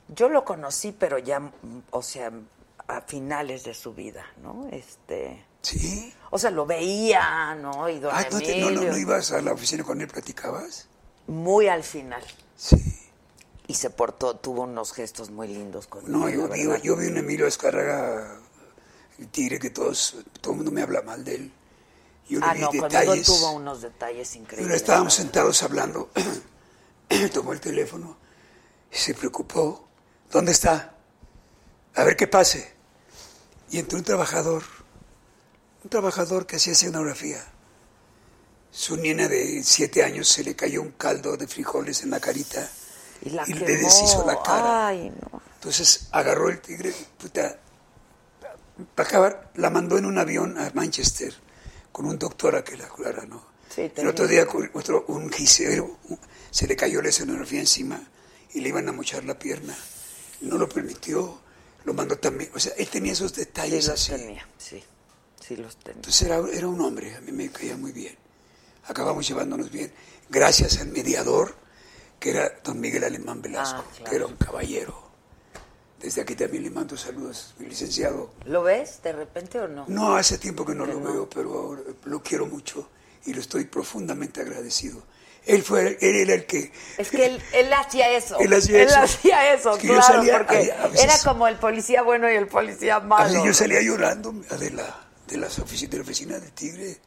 Yo 0.08 0.30
lo 0.30 0.44
conocí, 0.44 0.92
pero 0.92 1.18
ya, 1.18 1.52
o 1.92 2.02
sea, 2.02 2.32
a 2.88 3.02
finales 3.02 3.64
de 3.64 3.74
su 3.74 3.94
vida, 3.94 4.26
¿no? 4.44 4.68
Este, 4.72 5.44
¿Sí? 5.62 6.14
o 6.30 6.38
sea, 6.38 6.52
lo 6.52 6.66
veía, 6.66 7.56
¿no? 7.56 7.90
Y 7.90 8.00
don 8.00 8.12
Ah, 8.14 8.28
¿no, 8.32 8.72
no 8.72 8.98
ibas 8.98 9.32
a 9.32 9.42
la 9.42 9.54
oficina 9.54 9.84
con 9.84 10.02
él, 10.02 10.08
platicabas? 10.08 10.88
muy 11.28 11.68
al 11.68 11.84
final. 11.84 12.22
Sí. 12.58 12.78
Y 13.68 13.74
se 13.74 13.90
portó, 13.90 14.36
tuvo 14.38 14.64
unos 14.64 14.94
gestos 14.94 15.32
muy 15.32 15.48
lindos 15.48 15.88
con 15.88 16.10
No, 16.12 16.30
yo 16.30 16.48
vi, 16.48 16.64
yo 16.84 16.96
vi 16.96 17.08
un 17.08 17.18
Emilio 17.18 17.48
Escarraga, 17.48 18.40
el 19.18 19.28
tigre 19.30 19.58
que 19.60 19.72
todos, 19.72 20.18
todo 20.42 20.52
el 20.52 20.58
mundo 20.58 20.72
me 20.72 20.82
habla 20.84 21.02
mal 21.02 21.24
de 21.24 21.36
él. 21.36 21.52
Yo 22.30 22.40
le 22.40 22.46
Ah, 22.46 22.54
vi 22.54 22.60
no, 22.62 22.68
conmigo 22.68 22.88
detalles. 22.88 23.26
tuvo 23.26 23.52
unos 23.52 23.82
detalles 23.82 24.30
Pero 24.30 24.44
increíbles. 24.44 24.76
estábamos 24.78 25.18
¿no? 25.18 25.24
sentados 25.24 25.64
hablando, 25.64 26.10
tomó 27.34 27.54
el 27.54 27.60
teléfono 27.60 28.18
y 28.92 28.96
se 28.98 29.14
preocupó. 29.16 29.88
¿Dónde 30.32 30.52
está? 30.52 30.96
A 31.96 32.04
ver 32.04 32.16
qué 32.16 32.28
pase. 32.28 32.74
Y 33.72 33.80
entró 33.80 33.98
un 33.98 34.04
trabajador, 34.04 34.64
un 35.84 35.90
trabajador 35.90 36.46
que 36.46 36.58
hacía 36.58 36.74
escenografía. 36.74 37.44
Su 38.76 38.98
niña 38.98 39.30
de 39.30 39.64
siete 39.64 40.04
años 40.04 40.28
se 40.28 40.44
le 40.44 40.54
cayó 40.54 40.82
un 40.82 40.92
caldo 40.92 41.38
de 41.38 41.48
frijoles 41.48 42.04
en 42.04 42.10
la 42.10 42.20
carita 42.20 42.70
Y 43.22 43.30
la 43.30 43.46
y 43.48 43.54
le 43.54 43.78
deshizo 43.78 44.26
la 44.28 44.44
cara. 44.44 44.88
Ay, 44.88 45.14
no. 45.22 45.42
Entonces 45.54 46.10
agarró 46.12 46.50
el 46.50 46.60
tigre, 46.60 46.94
puta, 47.18 47.58
para 48.94 49.08
acabar, 49.08 49.52
la 49.56 49.70
mandó 49.70 49.98
en 49.98 50.06
un 50.06 50.18
avión 50.18 50.58
a 50.58 50.70
Manchester 50.74 51.34
con 51.94 52.06
un 52.06 52.20
doctor 52.20 52.58
a 52.58 52.66
que 52.66 52.76
la 52.76 52.90
curara, 52.90 53.26
¿no? 53.26 53.46
Sí, 53.74 53.90
el 53.96 54.08
otro 54.10 54.28
día 54.28 54.46
otro, 54.74 55.06
un 55.08 55.32
gisero, 55.32 55.98
se 56.52 56.68
le 56.68 56.76
cayó 56.76 57.02
la 57.02 57.08
escenografía 57.10 57.62
encima 57.62 58.06
y 58.54 58.60
le 58.60 58.70
iban 58.70 58.90
a 58.90 58.92
mochar 58.92 59.24
la 59.24 59.40
pierna. 59.40 59.76
No 60.42 60.58
lo 60.58 60.68
permitió, 60.68 61.40
lo 61.86 61.94
mandó 61.94 62.18
también. 62.18 62.52
O 62.54 62.60
sea, 62.60 62.74
él 62.78 62.90
tenía 62.90 63.14
esos 63.14 63.32
Sí 63.32 63.40
detalles 63.40 63.88
los 63.88 63.94
así. 64.02 64.12
tenía, 64.12 64.46
sí. 64.58 64.84
Sí 65.40 65.56
los 65.56 65.78
tenía. 65.78 65.96
Entonces 65.96 66.22
era, 66.24 66.42
era 66.52 66.68
un 66.68 66.82
hombre, 66.82 67.16
a 67.16 67.22
mí 67.22 67.32
me 67.32 67.50
caía 67.50 67.78
muy 67.78 67.94
bien. 67.94 68.18
Acabamos 68.88 69.28
llevándonos 69.28 69.72
bien, 69.72 69.92
gracias 70.30 70.80
al 70.80 70.88
mediador, 70.90 71.56
que 72.20 72.32
era 72.32 72.52
don 72.64 72.80
Miguel 72.80 73.04
Alemán 73.04 73.42
Velasco, 73.42 73.84
Ah, 73.86 73.92
claro. 73.96 74.10
que 74.10 74.16
era 74.16 74.26
un 74.28 74.36
caballero. 74.36 75.06
Desde 76.00 76.22
aquí 76.22 76.36
también 76.36 76.64
le 76.64 76.70
mando 76.70 76.96
saludos, 76.98 77.56
mi 77.58 77.68
licenciado. 77.68 78.32
¿Lo 78.46 78.62
ves 78.64 79.02
de 79.02 79.12
repente 79.14 79.60
o 79.60 79.68
no? 79.68 79.86
No, 79.88 80.16
hace 80.16 80.38
tiempo 80.38 80.66
que 80.66 80.76
no 80.76 80.86
Que 80.86 80.94
lo 80.94 81.00
no. 81.00 81.12
veo, 81.14 81.30
pero 81.30 81.54
ahora 81.54 81.82
lo 82.04 82.22
quiero 82.22 82.46
mucho 82.46 82.90
y 83.26 83.34
lo 83.34 83.42
estoy 83.42 83.66
profundamente 83.66 84.42
agradecido. 84.42 85.02
Él 85.46 85.64
fue, 85.64 85.98
él 86.02 86.16
era 86.16 86.34
el 86.34 86.46
que... 86.46 86.72
Es 86.98 87.10
que 87.10 87.26
él, 87.28 87.42
él 87.54 87.72
hacía 87.74 88.10
eso. 88.12 88.38
Él 88.40 88.54
hacía 88.54 88.82
eso. 88.84 89.00
hacía 89.00 89.54
eso, 89.54 89.74
Es 89.76 89.80
que 89.80 89.88
claro, 89.88 90.02
salía- 90.04 90.38
porque 90.40 90.58
había- 90.58 90.84
a 90.84 90.88
veces- 90.88 91.04
era 91.04 91.14
como 91.24 91.48
el 91.48 91.56
policía 91.58 92.02
bueno 92.04 92.32
y 92.32 92.36
el 92.36 92.48
policía 92.48 92.96
A 92.98 93.00
malo. 93.00 93.26
veces 93.30 93.44
yo 93.44 93.54
salía 93.54 93.82
llorando 93.82 94.32
de 94.32 94.72
la, 94.72 95.08
de 95.28 95.38
las 95.38 95.60
ofici- 95.60 95.88
de 95.88 95.98
la 95.98 96.04
oficina 96.04 96.40
del 96.40 96.52
Tigre 96.52 96.98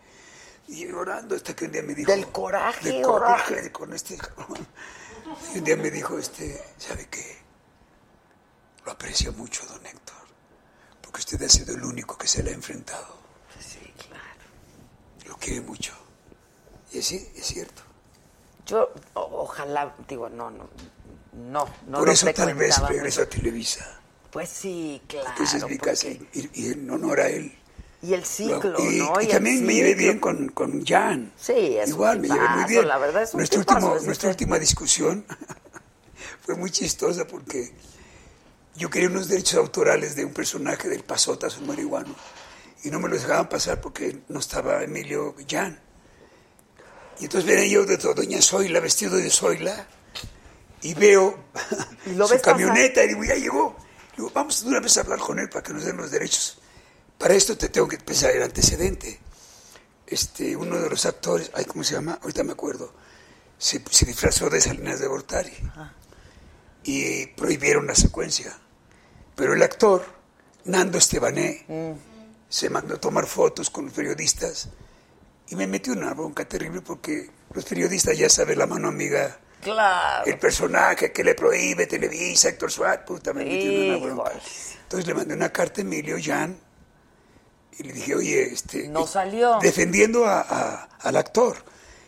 y 0.69 0.86
llorando 0.86 1.35
hasta 1.35 1.55
que 1.57 1.65
un 1.66 1.73
día 1.73 1.82
me 1.82 1.95
dijo... 1.95 2.11
Del 2.11 2.28
coraje, 2.28 2.93
Del 2.93 3.03
coraje 3.03 3.62
de 3.62 3.73
con 3.73 3.93
este 3.93 4.16
cabrón. 4.16 4.66
Y 5.55 5.59
un 5.59 5.65
día 5.65 5.77
me 5.77 5.90
dijo, 5.90 6.19
este, 6.19 6.59
¿sabe 6.78 7.07
qué? 7.11 7.39
Lo 8.86 8.93
aprecio 8.93 9.32
mucho, 9.35 9.66
don 9.66 9.85
Héctor, 9.85 10.16
porque 11.03 11.19
usted 11.20 11.43
ha 11.43 11.49
sido 11.51 11.74
el 11.74 11.85
único 11.85 12.16
que 12.16 12.27
se 12.27 12.43
le 12.43 12.51
ha 12.51 12.55
enfrentado. 12.55 13.19
Sí, 13.61 13.93
claro. 14.09 14.24
Lo 15.27 15.36
quiere 15.36 15.61
mucho. 15.61 15.93
Y 16.93 17.03
sí, 17.03 17.31
es 17.36 17.45
cierto. 17.47 17.82
Yo, 18.65 18.90
o- 19.15 19.43
ojalá, 19.43 19.95
digo, 20.09 20.31
no, 20.31 20.51
no, 20.51 20.70
no, 21.35 21.69
no 21.86 21.99
Por 21.99 22.09
eso 22.09 22.32
tal 22.32 22.55
vez 22.55 22.78
mucho. 22.81 23.23
a 23.23 23.27
Televisa. 23.28 24.01
Pues 24.31 24.49
sí, 24.49 25.03
claro. 25.07 25.28
Entonces 25.31 25.62
mi 25.65 25.77
porque- 25.77 25.90
casa 25.90 26.09
y, 26.09 26.51
y 26.55 26.73
en 26.73 26.90
honor 26.90 27.20
a 27.20 27.28
él. 27.28 27.59
Y 28.01 28.15
el 28.15 28.25
ciclo, 28.25 28.79
y, 28.79 28.99
¿no? 28.99 29.20
y 29.20 29.27
también 29.27 29.66
me 29.66 29.75
llevé 29.75 29.95
bien 29.95 30.20
con, 30.20 30.49
con 30.51 30.85
Jan. 30.87 31.33
Sí, 31.37 31.77
es 31.79 31.89
Igual 31.91 32.20
me 32.20 32.29
llevé 32.29 32.49
muy 32.51 32.65
bien. 32.66 32.87
la 32.87 32.97
verdad 32.99 33.25
es 33.25 33.35
un 33.35 33.39
nuestra, 33.39 33.59
tipazo, 33.61 33.79
último- 33.87 33.97
es 33.97 34.05
nuestra 34.05 34.29
última 34.31 34.59
discusión 34.59 35.25
fue 36.45 36.55
muy 36.55 36.70
chistosa 36.70 37.27
porque 37.27 37.73
yo 38.77 38.89
quería 38.89 39.09
unos 39.09 39.27
derechos 39.29 39.55
autorales 39.59 40.15
de 40.15 40.25
un 40.25 40.33
personaje 40.33 40.89
del 40.89 41.03
Pasotas, 41.03 41.59
un 41.59 41.66
marihuano, 41.66 42.15
y 42.85 42.91
no 42.91 43.01
me 43.01 43.09
los 43.09 43.20
dejaban 43.23 43.49
pasar 43.49 43.81
porque 43.81 44.20
no 44.29 44.39
estaba 44.39 44.83
Emilio 44.85 45.35
Jan. 45.51 45.81
Y 47.19 47.25
entonces 47.25 47.51
venía 47.51 47.66
yo 47.66 47.85
de 47.85 47.97
Doña 47.97 48.41
Zoila, 48.41 48.79
vestido 48.79 49.16
de 49.16 49.29
Zoila, 49.29 49.89
y 50.83 50.95
veo 50.95 51.37
¿Y 52.07 52.11
lo 52.11 52.29
su 52.29 52.35
pasar? 52.35 52.53
camioneta 52.57 53.03
y 53.03 53.09
digo, 53.09 53.25
ya 53.25 53.35
llegó. 53.35 53.77
Digo, 54.16 54.31
vamos 54.33 54.62
de 54.62 54.69
una 54.69 54.79
vez 54.79 54.97
a 54.97 55.01
hablar 55.01 55.19
con 55.19 55.37
él 55.41 55.49
para 55.49 55.65
que 55.65 55.73
nos 55.73 55.85
den 55.85 55.97
los 55.97 56.12
derechos. 56.12 56.58
Para 57.19 57.35
esto 57.35 57.57
te 57.57 57.69
tengo 57.69 57.89
que 57.89 57.99
pensar 57.99 58.31
el 58.31 58.43
antecedente. 58.43 59.19
Este, 60.07 60.57
uno 60.57 60.78
de 60.78 60.89
los 60.89 61.05
actores, 61.05 61.51
ay, 61.55 61.65
¿cómo 61.65 61.85
se 61.85 61.95
llama? 61.95 62.19
Ahorita 62.23 62.43
me 62.45 62.53
acuerdo. 62.53 62.95
Se, 63.59 63.82
se 63.90 64.07
disfrazó 64.07 64.49
de 64.49 64.61
Salinas 64.61 65.01
de 65.01 65.09
Gortari 65.09 65.53
y 66.85 67.27
prohibieron 67.28 67.86
la 67.86 67.95
secuencia. 67.95 68.57
Pero 69.35 69.53
el 69.55 69.62
actor, 69.62 70.05
Nando 70.65 70.97
Estebané, 70.99 71.99
se 72.49 72.70
mandó 72.70 72.95
a 72.95 73.01
tomar 73.01 73.27
fotos 73.27 73.69
con 73.69 73.86
los 73.86 73.95
periodistas 73.95 74.69
y 75.49 75.57
me 75.57 75.66
metió 75.66 75.93
una 75.93 76.15
bronca 76.15 76.47
terrible 76.47 76.81
porque 76.82 77.31
los 77.53 77.65
periodistas 77.65 78.16
ya 78.16 78.28
saben 78.28 78.59
la 78.59 78.66
mano 78.66 78.89
amiga 78.89 79.40
Claro. 79.61 80.24
el 80.24 80.39
personaje 80.39 81.11
que 81.11 81.24
le 81.24 81.35
prohíbe 81.35 81.89
Televisa, 81.89 82.49
Héctor 82.51 82.70
Suárez, 82.70 83.05
puta, 83.05 83.32
me 83.32 83.45
metió 83.45 83.73
una 83.97 83.97
bronca. 83.97 84.32
Entonces 84.82 85.07
le 85.07 85.15
mandé 85.15 85.35
una 85.35 85.51
carta 85.51 85.81
a 85.81 85.85
Emilio 85.85 86.16
Jan 86.23 86.57
y 87.79 87.85
le 87.85 87.93
dije, 87.93 88.15
oye, 88.15 88.53
este... 88.53 88.89
No 88.89 89.07
salió. 89.07 89.59
Defendiendo 89.61 90.27
a- 90.27 90.41
a- 90.41 90.83
al 91.01 91.17
actor. 91.17 91.57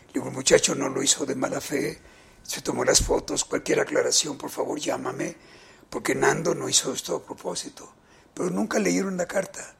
Le 0.07 0.13
digo, 0.15 0.27
el 0.27 0.33
muchacho 0.33 0.75
no 0.75 0.89
lo 0.89 1.01
hizo 1.01 1.25
de 1.25 1.35
mala 1.35 1.61
fe, 1.61 1.99
se 2.43 2.61
tomó 2.61 2.83
las 2.83 3.01
fotos, 3.01 3.45
cualquier 3.45 3.79
aclaración, 3.79 4.37
por 4.37 4.49
favor, 4.49 4.77
llámame, 4.79 5.35
porque 5.89 6.13
Nando 6.15 6.53
no 6.53 6.67
hizo 6.67 6.93
esto 6.93 7.15
a 7.17 7.23
propósito. 7.25 7.93
Pero 8.33 8.49
nunca 8.49 8.79
leyeron 8.79 9.15
la 9.17 9.25
carta. 9.27 9.75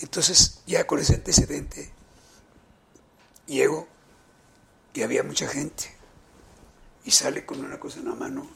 Entonces, 0.00 0.62
ya 0.66 0.86
con 0.86 0.98
ese 0.98 1.14
antecedente, 1.14 1.92
llego 3.46 3.86
y 4.94 5.02
había 5.02 5.22
mucha 5.22 5.46
gente. 5.46 5.84
Y 7.04 7.10
sale 7.12 7.44
con 7.46 7.64
una 7.64 7.78
cosa 7.78 7.98
en 8.00 8.08
la 8.08 8.14
mano, 8.14 8.46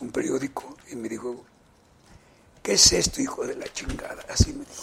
un 0.00 0.10
periódico, 0.10 0.76
y 0.90 0.96
me 0.96 1.08
dijo, 1.08 1.44
¿qué 2.62 2.74
es 2.74 2.92
esto, 2.92 3.20
hijo 3.20 3.46
de 3.46 3.56
la 3.56 3.70
chingada? 3.72 4.24
Así 4.28 4.52
me 4.52 4.64
dijo. 4.64 4.82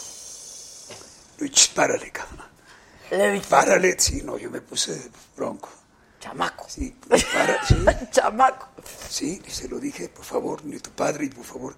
"Ch, 1.48 1.72
párale, 1.74 2.10
cabrón. 2.10 2.48
Le 3.10 3.40
Párale, 3.40 3.96
sí, 3.98 4.22
no, 4.22 4.38
yo 4.38 4.50
me 4.50 4.60
puse 4.60 5.10
bronco. 5.36 5.68
chamaco. 6.20 6.66
Sí, 6.68 6.94
para, 7.08 7.64
sí, 7.66 7.84
Chamaco. 8.12 8.68
sí, 9.08 9.42
y 9.46 9.50
se 9.50 9.68
lo 9.68 9.78
dije, 9.78 10.08
por 10.08 10.24
favor, 10.24 10.64
ni 10.64 10.78
tu 10.78 10.90
padre, 10.90 11.24
y 11.24 11.28
por 11.30 11.44
favor. 11.44 11.74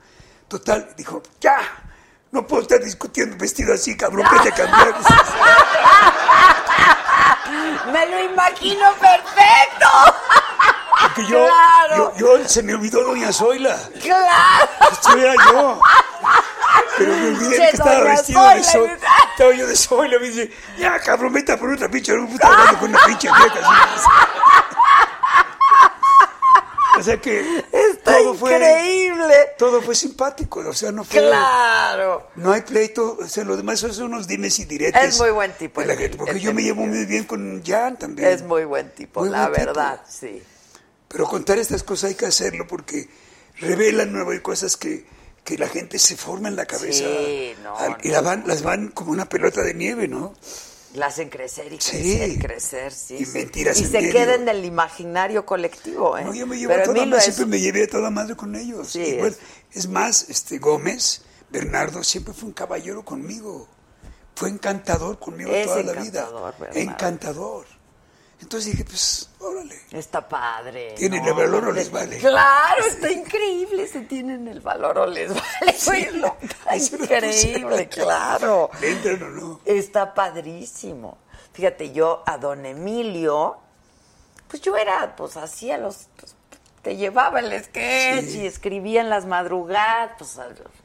Total, 0.48 0.93
dijo, 0.97 1.22
ya, 1.40 1.59
no 2.32 2.47
puedo 2.47 2.62
estar 2.62 2.80
discutiendo 2.82 3.36
vestido 3.39 3.72
así, 3.72 3.97
cabrón, 3.97 4.26
vete 4.32 4.48
a 4.51 4.55
cambiar. 4.55 4.94
Me 7.93 8.06
lo 8.06 8.20
imagino 8.24 8.93
perfecto. 8.94 9.89
Porque 11.01 11.26
yo, 11.26 11.47
Claro. 11.47 12.12
yo, 12.16 12.39
yo- 12.39 12.48
se 12.48 12.62
me 12.62 12.74
olvidó 12.74 13.02
Doña 13.02 13.32
Zoila. 13.32 13.76
Claro. 14.02 14.68
Esto 14.90 15.16
era 15.18 15.34
yo. 15.51 15.80
Pero 16.98 17.16
me 17.16 17.28
olvidé 17.28 17.56
que 17.56 17.68
estaba 17.70 18.01
vestido 18.02 18.48
de. 18.48 18.78
¿verdad? 18.86 19.09
Estaba 19.32 19.54
yo 19.54 19.66
de 19.66 19.76
Zoila. 19.76 20.18
Me 20.18 20.28
dice, 20.28 20.50
ya, 20.78 20.98
cabrón, 21.00 21.32
vete 21.32 21.52
a 21.52 21.59
por 21.59 21.70
otra 21.72 21.88
pinche. 21.90 22.16
No 22.16 22.28
puta 22.28 22.46
hablando 22.48 22.78
con 22.80 22.90
una 22.90 23.00
pinche 23.06 23.28
vieja. 23.28 23.59
así. 23.60 24.09
O 26.98 27.02
sea 27.02 27.16
que 27.20 27.64
Está 27.72 28.18
todo 28.18 28.34
fue, 28.34 28.52
increíble. 28.54 29.34
todo 29.59 29.80
fue 29.82 29.94
simpático. 29.94 30.60
O 30.60 30.72
sea, 30.74 30.92
no 30.92 31.02
fue. 31.04 31.20
Claro. 31.20 32.28
No 32.36 32.52
hay 32.52 32.60
pleito. 32.60 33.16
O 33.20 33.26
sea, 33.26 33.44
lo 33.44 33.56
demás 33.56 33.80
son 33.80 34.02
unos 34.02 34.26
dimes 34.28 34.59
y 34.60 34.66
diretes. 34.66 35.02
Es 35.02 35.18
muy 35.18 35.30
buen 35.30 35.52
tipo, 35.52 35.80
la 35.82 35.96
gente, 35.96 36.16
porque 36.18 36.38
yo 36.38 36.52
me 36.52 36.62
llevo 36.62 36.86
muy 36.86 37.06
bien 37.06 37.24
con 37.24 37.62
Jan 37.64 37.98
también. 37.98 38.28
Es 38.28 38.42
muy 38.42 38.64
buen 38.66 38.90
tipo, 38.90 39.20
Muy 39.20 39.30
la 39.30 39.48
buen 39.48 39.52
tipo. 39.54 39.66
verdad, 39.66 40.02
sí. 40.09 40.42
Pero 41.09 41.26
contar 41.26 41.59
estas 41.59 41.82
cosas 41.82 42.10
hay 42.10 42.14
que 42.16 42.26
hacerlo 42.26 42.66
porque 42.68 43.09
revelan 43.59 44.12
nuevas 44.12 44.38
cosas 44.40 44.76
que, 44.76 45.04
que 45.44 45.59
la 45.59 45.69
gente 45.69 45.98
se 45.98 46.16
forma 46.16 46.48
en 46.48 46.56
la 46.56 46.66
cabeza. 46.66 47.05
Sí, 47.05 47.55
no, 47.62 47.77
Al- 47.77 47.98
y 48.02 48.09
la 48.10 48.20
van, 48.20 48.44
las 48.47 48.62
van 48.62 48.89
como 48.89 49.10
una 49.12 49.28
pelota 49.28 49.62
de 49.62 49.74
nieve, 49.74 50.06
¿no? 50.09 50.35
La 50.94 51.06
hacen 51.06 51.31
crecer 51.31 51.73
y 51.73 51.81
Sí. 51.81 51.90
crecer 51.90 52.28
y 52.31 52.39
crecer, 52.39 52.93
sí. 52.93 53.16
Y 53.19 53.24
sí. 53.24 53.39
mentiras 53.39 53.81
Y 53.81 53.85
en 53.85 53.90
se 53.90 54.01
medio. 54.01 54.12
queden 54.12 54.44
del 54.44 54.64
imaginario 54.64 55.47
colectivo, 55.47 56.19
¿eh? 56.19 56.24
No, 56.24 56.35
yo 56.35 56.47
me 56.47 56.56
llevo 56.59 56.70
Pero 56.73 56.82
a 56.82 56.86
toda 56.86 57.06
madre, 57.06 57.19
es- 57.19 57.24
siempre 57.24 57.47
me 57.47 57.60
llevé 57.60 57.85
a 57.85 57.89
toda 57.89 58.10
madre 58.10 58.36
con 58.36 58.55
ellos. 58.55 58.89
Sí, 58.90 59.01
Igual, 59.01 59.28
es- 59.32 59.77
es 59.78 59.89
más, 59.89 60.27
este 60.28 60.59
Gómez, 60.59 61.23
Bernardo, 61.51 62.05
siempre 62.05 62.35
fue 62.35 62.48
un 62.48 62.52
caballero 62.55 63.05
conmigo. 63.05 63.69
Fue 64.36 64.48
encantador 64.51 65.19
conmigo 65.19 65.51
Es 65.52 65.66
toda 65.66 65.82
la 65.82 65.93
vida. 65.93 66.20
encantador, 66.20 66.55
Bernardo. 66.59 66.81
Encantador. 66.81 67.66
Entonces 68.43 68.73
dije, 68.73 68.85
pues, 68.85 69.31
órale. 69.39 69.81
Está 69.93 70.28
padre. 70.28 70.94
¿Tienen 70.98 71.23
¿no? 71.23 71.28
el 71.31 71.35
valor 71.35 71.64
o 71.69 71.73
les 71.73 71.90
vale? 71.90 72.19
Claro, 72.19 72.85
está 72.85 73.10
increíble. 73.10 73.86
Se 73.86 74.01
tienen 74.02 74.47
el 74.48 74.60
valor 74.60 74.98
o 74.98 75.06
les 75.06 75.32
vale. 75.32 76.10
Lo- 76.12 76.36
está 76.70 76.77
increíble, 76.77 77.89
claro. 77.89 78.69
¿Le 78.81 78.90
entran 78.93 79.23
o 79.23 79.28
no? 79.31 79.60
Está 79.64 80.12
padrísimo. 80.12 81.19
Fíjate, 81.52 81.93
yo 81.93 82.23
a 82.27 82.36
don 82.39 82.66
Emilio, 82.66 83.59
pues 84.48 84.60
yo 84.62 84.77
era, 84.77 85.14
pues 85.16 85.36
hacía 85.36 85.78
los, 85.78 86.09
pues, 86.19 86.35
te 86.82 86.97
llevaba 86.97 87.40
el 87.40 87.62
sketch 87.64 88.24
Sí. 88.27 88.40
y 88.40 88.47
escribía 88.47 89.01
en 89.02 89.09
las 89.10 89.24
madrugadas, 89.27 90.12
pues 90.19 90.39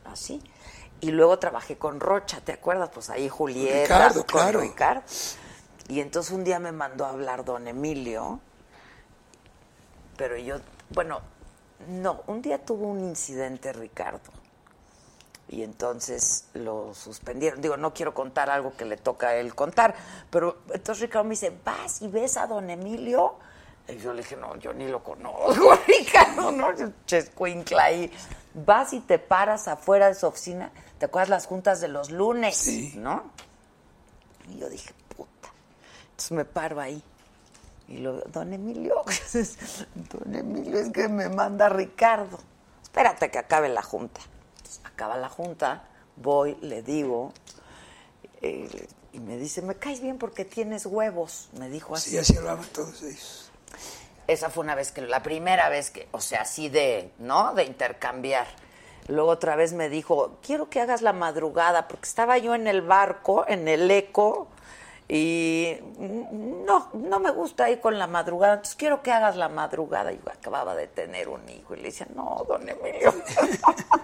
así. 0.06 0.42
Y 1.02 1.12
luego 1.12 1.38
trabajé 1.40 1.78
con 1.78 2.00
Rocha, 2.00 2.40
¿te 2.42 2.54
acuerdas? 2.54 2.90
Pues 2.94 3.10
ahí 3.10 3.30
Julieta. 3.30 3.82
Ricardo, 3.96 4.26
con 4.26 4.40
claro. 4.42 4.62
Ricardo. 4.62 5.02
Y 5.90 6.02
entonces 6.02 6.34
un 6.34 6.44
día 6.44 6.60
me 6.60 6.72
mandó 6.72 7.06
a 7.06 7.10
hablar 7.10 7.46
don 7.46 7.68
Emilio, 7.68 8.40
pero 10.18 10.38
yo, 10.38 10.58
bueno, 10.90 11.22
no, 11.88 12.24
un 12.28 12.42
día 12.42 12.64
tuvo 12.64 12.88
un 12.88 13.00
incidente 13.04 13.72
Ricardo. 13.72 14.32
Y 15.50 15.64
entonces 15.64 16.50
lo 16.54 16.94
suspendieron. 16.94 17.62
Digo, 17.62 17.78
no 17.78 17.94
quiero 17.94 18.14
contar 18.14 18.50
algo 18.50 18.76
que 18.76 18.84
le 18.84 18.98
toca 18.98 19.30
a 19.30 19.36
él 19.36 19.56
contar, 19.56 19.96
pero 20.30 20.58
entonces 20.74 21.04
Ricardo 21.04 21.24
me 21.24 21.32
dice, 21.32 21.54
¿vas 21.64 22.02
y 22.02 22.10
ves 22.10 22.36
a 22.36 22.48
don 22.48 22.70
Emilio? 22.70 23.36
Y 23.88 23.96
yo 23.98 24.12
le 24.12 24.24
dije, 24.24 24.36
no, 24.36 24.58
yo 24.58 24.74
ni 24.74 24.90
lo 24.90 25.02
conozco, 25.02 25.80
Ricardo, 25.88 26.52
no, 26.52 26.68
chescuincla 27.06 27.86
ahí. 27.86 28.12
Vas 28.54 28.92
y 28.92 29.00
te 29.00 29.20
paras 29.20 29.70
afuera 29.70 30.08
de 30.08 30.16
su 30.16 30.28
oficina, 30.28 30.70
¿te 31.00 31.06
acuerdas 31.06 31.30
las 31.30 31.46
juntas 31.46 31.80
de 31.80 31.88
los 31.88 32.12
lunes? 32.12 32.58
Sí. 32.58 32.94
¿No? 32.98 33.32
Y 34.50 34.60
yo 34.60 34.68
dije. 34.68 34.92
Entonces 36.18 36.32
me 36.32 36.46
paro 36.46 36.82
ahí. 36.82 37.00
Y 37.88 37.98
lo 37.98 38.22
don 38.22 38.52
Emilio, 38.52 39.04
don 39.94 40.34
Emilio, 40.36 40.80
es 40.80 40.92
que 40.92 41.08
me 41.08 41.30
manda 41.30 41.70
Ricardo. 41.70 42.40
Espérate 42.82 43.30
que 43.30 43.38
acabe 43.38 43.70
la 43.70 43.84
junta. 43.84 44.20
Entonces, 44.58 44.82
acaba 44.84 45.16
la 45.16 45.30
junta, 45.30 45.84
voy, 46.16 46.58
le 46.62 46.82
digo, 46.82 47.34
eh, 48.42 48.88
y 49.14 49.20
me 49.20 49.38
dice, 49.38 49.62
me 49.62 49.76
caes 49.76 50.02
bien 50.02 50.18
porque 50.18 50.44
tienes 50.44 50.88
huevos, 50.88 51.50
me 51.60 51.70
dijo 51.70 51.94
así. 51.94 52.10
Sí, 52.10 52.18
así 52.18 52.36
hablaban 52.36 52.66
todos 52.74 53.04
ellos. 53.04 53.52
Esa 54.26 54.50
fue 54.50 54.64
una 54.64 54.74
vez 54.74 54.92
que, 54.92 55.02
la 55.02 55.22
primera 55.22 55.70
vez 55.70 55.92
que, 55.92 56.08
o 56.14 56.20
sea, 56.20 56.42
así 56.42 56.68
de, 56.68 57.12
¿no? 57.20 57.54
De 57.54 57.64
intercambiar. 57.64 58.48
Luego 59.08 59.30
otra 59.30 59.56
vez 59.56 59.74
me 59.74 59.88
dijo, 59.88 60.40
quiero 60.42 60.68
que 60.68 60.82
hagas 60.82 61.04
la 61.04 61.14
madrugada, 61.14 61.88
porque 61.88 62.08
estaba 62.08 62.40
yo 62.40 62.56
en 62.56 62.66
el 62.66 62.82
barco, 62.82 63.46
en 63.48 63.68
el 63.68 63.92
eco, 63.92 64.48
y 65.10 65.78
no, 66.66 66.90
no 66.94 67.20
me 67.20 67.32
gusta 67.32 67.70
ir 67.70 67.80
con 67.80 67.98
la 67.98 68.08
madrugada, 68.08 68.56
entonces 68.56 68.76
quiero 68.76 69.02
que 69.02 69.12
hagas 69.12 69.36
la 69.38 69.48
madrugada. 69.50 70.12
Yo 70.12 70.20
acababa 70.30 70.76
de 70.76 70.88
tener 70.88 71.30
un 71.30 71.48
hijo, 71.50 71.76
y 71.76 71.78
le 71.78 71.84
decía, 71.84 72.08
no, 72.14 72.44
don 72.48 72.68
Emilio. 72.68 73.14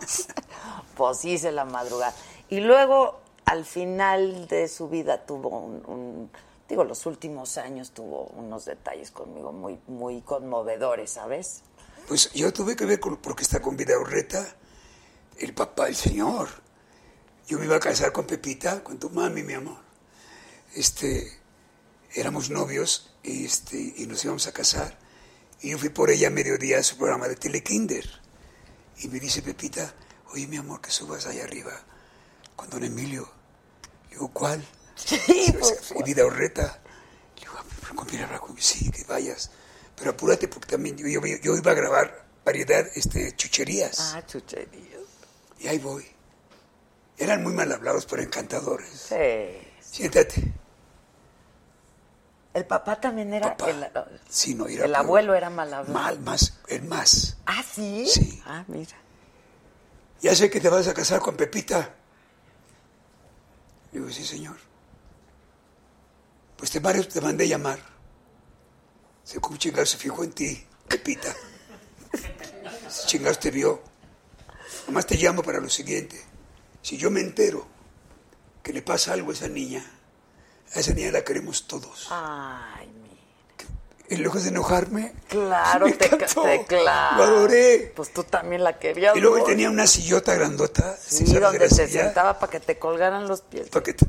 pues 0.98 1.26
hice 1.26 1.52
la 1.52 1.66
madrugada. 1.66 2.14
Y 2.50 2.60
luego, 2.60 3.20
al 3.46 3.66
final 3.66 4.48
de 4.48 4.68
su 4.68 4.90
vida, 4.90 5.26
tuvo 5.26 5.50
un, 5.50 5.84
un- 5.88 6.32
digo, 6.70 6.84
los 6.84 7.06
últimos 7.06 7.58
años 7.58 7.92
tuvo 7.92 8.26
unos 8.36 8.66
detalles 8.66 9.12
conmigo 9.12 9.52
muy, 9.52 9.80
muy 9.88 10.22
conmovedores, 10.22 11.12
¿sabes? 11.12 11.64
Pues 12.08 12.32
yo 12.34 12.52
tuve 12.54 12.76
que 12.76 12.86
ver 12.86 13.00
con, 13.00 13.18
porque 13.18 13.44
está 13.44 13.62
con 13.62 13.76
Vida 13.78 13.98
Urreta, 14.00 14.46
el 15.38 15.54
papá 15.54 15.86
del 15.86 15.96
señor. 15.96 16.50
Yo 17.48 17.60
me 17.60 17.66
iba 17.66 17.76
a 17.76 17.80
casar 17.80 18.12
con 18.12 18.26
Pepita, 18.26 18.84
con 18.84 18.98
tu 19.00 19.10
mami, 19.10 19.44
mi 19.44 19.54
amor. 19.54 19.78
Este, 20.76 21.40
éramos 22.14 22.50
novios 22.50 23.14
y, 23.24 23.46
este, 23.46 23.94
y 23.98 24.06
nos 24.08 24.24
íbamos 24.24 24.48
a 24.48 24.52
casar. 24.52 24.98
Y 25.62 25.70
yo 25.72 25.78
fui 25.78 25.90
por 25.90 26.10
ella 26.10 26.28
a 26.28 26.32
mediodía 26.32 26.80
a 26.80 26.84
su 26.84 26.98
programa 26.98 27.28
de 27.28 27.36
Telekinder. 27.36 28.06
Y 29.00 29.08
me 29.08 29.20
dice 29.20 29.42
Pepita, 29.42 29.94
oye 30.34 30.48
mi 30.48 30.58
amor, 30.58 30.82
que 30.82 30.92
subas 30.92 31.26
allá 31.26 31.44
arriba 31.44 31.72
con 32.56 32.70
don 32.70 32.84
Emilio. 32.84 33.30
Le 34.06 34.16
digo, 34.16 34.30
¿cuál? 34.30 34.64
Sí, 34.96 35.18
y 35.96 36.04
vida 36.04 36.24
horreta. 36.24 36.80
Le 37.36 37.42
digo, 37.42 37.54
"Ah, 37.58 37.96
conmigo. 37.96 38.56
Sí, 38.60 38.92
que 38.92 39.04
vayas. 39.06 39.50
Pero 39.96 40.12
apúrate 40.12 40.48
porque 40.48 40.68
también 40.70 40.96
yo, 40.98 41.08
yo, 41.08 41.20
yo 41.42 41.58
iba 41.58 41.72
a 41.72 41.76
grabar 41.76 42.26
variedad, 42.46 42.86
este, 42.96 43.36
chucherías. 43.36 44.14
Ah, 44.14 44.24
chucherías. 44.26 45.02
Y 45.60 45.68
ahí 45.68 45.80
voy. 45.80 46.06
Eran 47.18 47.42
muy 47.42 47.54
mal 47.54 47.72
hablados, 47.72 48.06
pero 48.06 48.22
encantadores. 48.22 49.08
Sí. 49.10 49.68
Siéntate. 49.82 50.54
El 52.54 52.66
papá 52.66 53.00
también 53.02 53.34
era. 53.34 53.56
Papá. 53.58 53.70
El, 53.72 53.86
Sí, 54.30 54.54
no, 54.54 54.68
era 54.68 54.86
el 54.86 54.92
peor. 54.92 54.96
abuelo 55.06 55.34
era 55.34 55.50
mal 55.50 55.74
hablado. 55.74 55.94
Mal, 55.94 56.20
más, 56.20 56.60
el 56.68 56.84
más. 56.84 57.38
Ah, 57.46 57.64
sí. 57.64 58.06
Sí. 58.08 58.42
Ah, 58.46 58.64
mira. 58.68 58.96
Ya 60.22 60.36
sé 60.36 60.50
que 60.50 60.60
te 60.62 60.70
vas 60.70 60.88
a 60.88 60.94
casar 60.94 61.20
con 61.20 61.36
Pepita. 61.36 61.94
Digo, 63.92 64.10
sí, 64.10 64.26
señor. 64.26 64.58
Pues 66.58 66.72
te, 66.72 66.80
te 66.80 67.22
mandé 67.22 67.48
llamar. 67.48 67.80
Se 69.24 69.40
chingados 69.58 69.90
se 69.90 69.98
fijó 69.98 70.24
en 70.24 70.32
ti, 70.34 70.66
Pepita. 70.88 71.34
Ese 72.88 73.08
chingados 73.08 73.40
te 73.40 73.52
vio. 73.52 73.82
Nomás 74.88 75.06
te 75.08 75.16
llamo 75.16 75.42
para 75.44 75.60
lo 75.60 75.70
siguiente. 75.70 76.24
Si 76.82 76.98
yo 76.98 77.10
me 77.10 77.22
entero 77.22 77.66
que 78.62 78.74
le 78.74 78.82
pasa 78.82 79.14
algo 79.14 79.32
a 79.32 79.34
esa 79.34 79.48
niña, 79.48 79.84
a 80.76 80.80
esa 80.80 80.94
niña 80.94 81.12
la 81.12 81.24
queremos 81.24 81.68
todos. 81.68 82.08
Ay. 82.10 82.90
Y 84.10 84.18
lejos 84.18 84.44
de 84.44 84.50
enojarme, 84.50 85.14
Claro, 85.30 85.86
me 85.88 85.94
te, 85.94 86.06
encantó. 86.06 86.44
te 86.44 86.66
claro. 86.66 87.18
Lo 87.18 87.24
adoré. 87.24 87.94
Pues 87.96 88.12
tú 88.14 88.24
también 88.24 88.64
la 88.64 88.78
querías. 88.78 89.16
Y 89.16 89.20
luego 89.20 89.38
él 89.38 89.44
tenía 89.46 89.70
una 89.70 89.88
sillota 89.88 90.36
grandota. 90.36 90.98
Sí, 91.02 91.26
¿sabes 91.26 91.34
de 91.34 91.40
donde 91.40 91.70
se 91.70 91.88
silla? 91.88 92.04
sentaba 92.06 92.38
para 92.38 92.52
que 92.52 92.60
te 92.60 92.78
colgaran 92.78 93.28
los 93.28 93.42
pies. 93.42 93.70
Para 93.70 93.84
que 93.84 93.94
te 93.94 94.06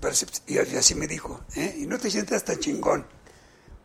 y 0.47 0.59
así 0.59 0.95
me 0.95 1.07
dijo, 1.07 1.41
¿eh? 1.55 1.77
Y 1.78 1.86
no 1.86 1.99
te 1.99 2.11
sientas 2.11 2.45
tan 2.45 2.59
chingón. 2.59 3.07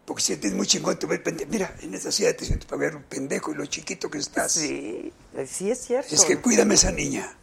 Porque 0.03 0.22
si 0.22 0.27
sientes 0.27 0.53
muy 0.53 0.65
chingón, 0.65 0.97
te 0.97 1.06
ves 1.06 1.19
pendejo. 1.19 1.51
Mira, 1.51 1.76
en 1.81 1.93
esa 1.93 2.11
silla 2.11 2.35
te 2.35 2.43
siento 2.43 2.65
para 2.65 2.80
ver 2.81 2.95
un 2.95 3.03
pendejo 3.03 3.51
y 3.51 3.56
lo 3.56 3.65
chiquito 3.68 4.10
que 4.10 4.18
estás. 4.18 4.53
Sí, 4.53 5.14
eh, 5.38 5.47
sí 5.47 5.69
es 5.69 5.85
cierto. 5.85 6.14
Es 6.14 6.26
que 6.26 6.38
cuídame 6.41 6.73
esa 6.73 6.91
niña. 6.91 7.38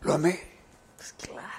Lo 0.00 0.14
amé. 0.14 0.51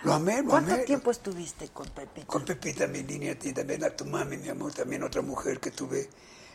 Lo 0.03 0.13
amé, 0.13 0.41
lo 0.43 0.49
¿Cuánto 0.49 0.73
amé. 0.73 0.83
tiempo 0.83 1.11
estuviste 1.11 1.69
con 1.69 1.87
Pepita? 1.89 2.27
Con 2.27 2.43
Pepita, 2.43 2.87
mi 2.87 3.03
niña, 3.03 3.37
y 3.41 3.53
también 3.53 3.83
a 3.83 3.89
tu 3.91 4.05
mami, 4.05 4.37
mi 4.37 4.49
amor, 4.49 4.73
también 4.73 5.03
otra 5.03 5.21
mujer 5.21 5.59
que 5.59 5.71
tuve 5.71 6.09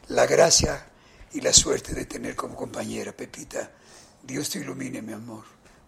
la 0.08 0.26
gracia 0.26 0.86
y 1.32 1.40
la 1.40 1.52
suerte 1.52 1.94
de 1.94 2.04
tener 2.04 2.36
como 2.36 2.54
compañera, 2.56 3.12
Pepita. 3.12 3.70
Dios 4.22 4.50
te 4.50 4.58
ilumine, 4.58 5.00
mi 5.00 5.12
amor. 5.12 5.44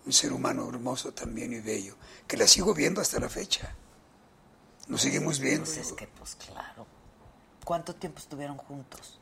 Un 0.07 0.13
ser 0.13 0.33
humano 0.33 0.67
hermoso 0.69 1.13
también 1.13 1.53
y 1.53 1.61
bello, 1.61 1.97
que 2.27 2.37
la 2.39 2.47
sigo 2.47 2.73
viendo 2.73 3.01
hasta 3.03 3.21
la 3.21 3.29
fecha. 3.29 3.75
Nos 4.89 5.03
seguimos 5.03 5.39
viendo. 5.39 5.65
Pues 5.67 5.77
es 5.77 5.93
que, 5.93 6.07
pues 6.07 6.37
claro. 6.37 6.87
¿Cuánto 7.65 7.95
tiempo 7.95 8.19
estuvieron 8.19 8.57
juntos? 8.57 9.19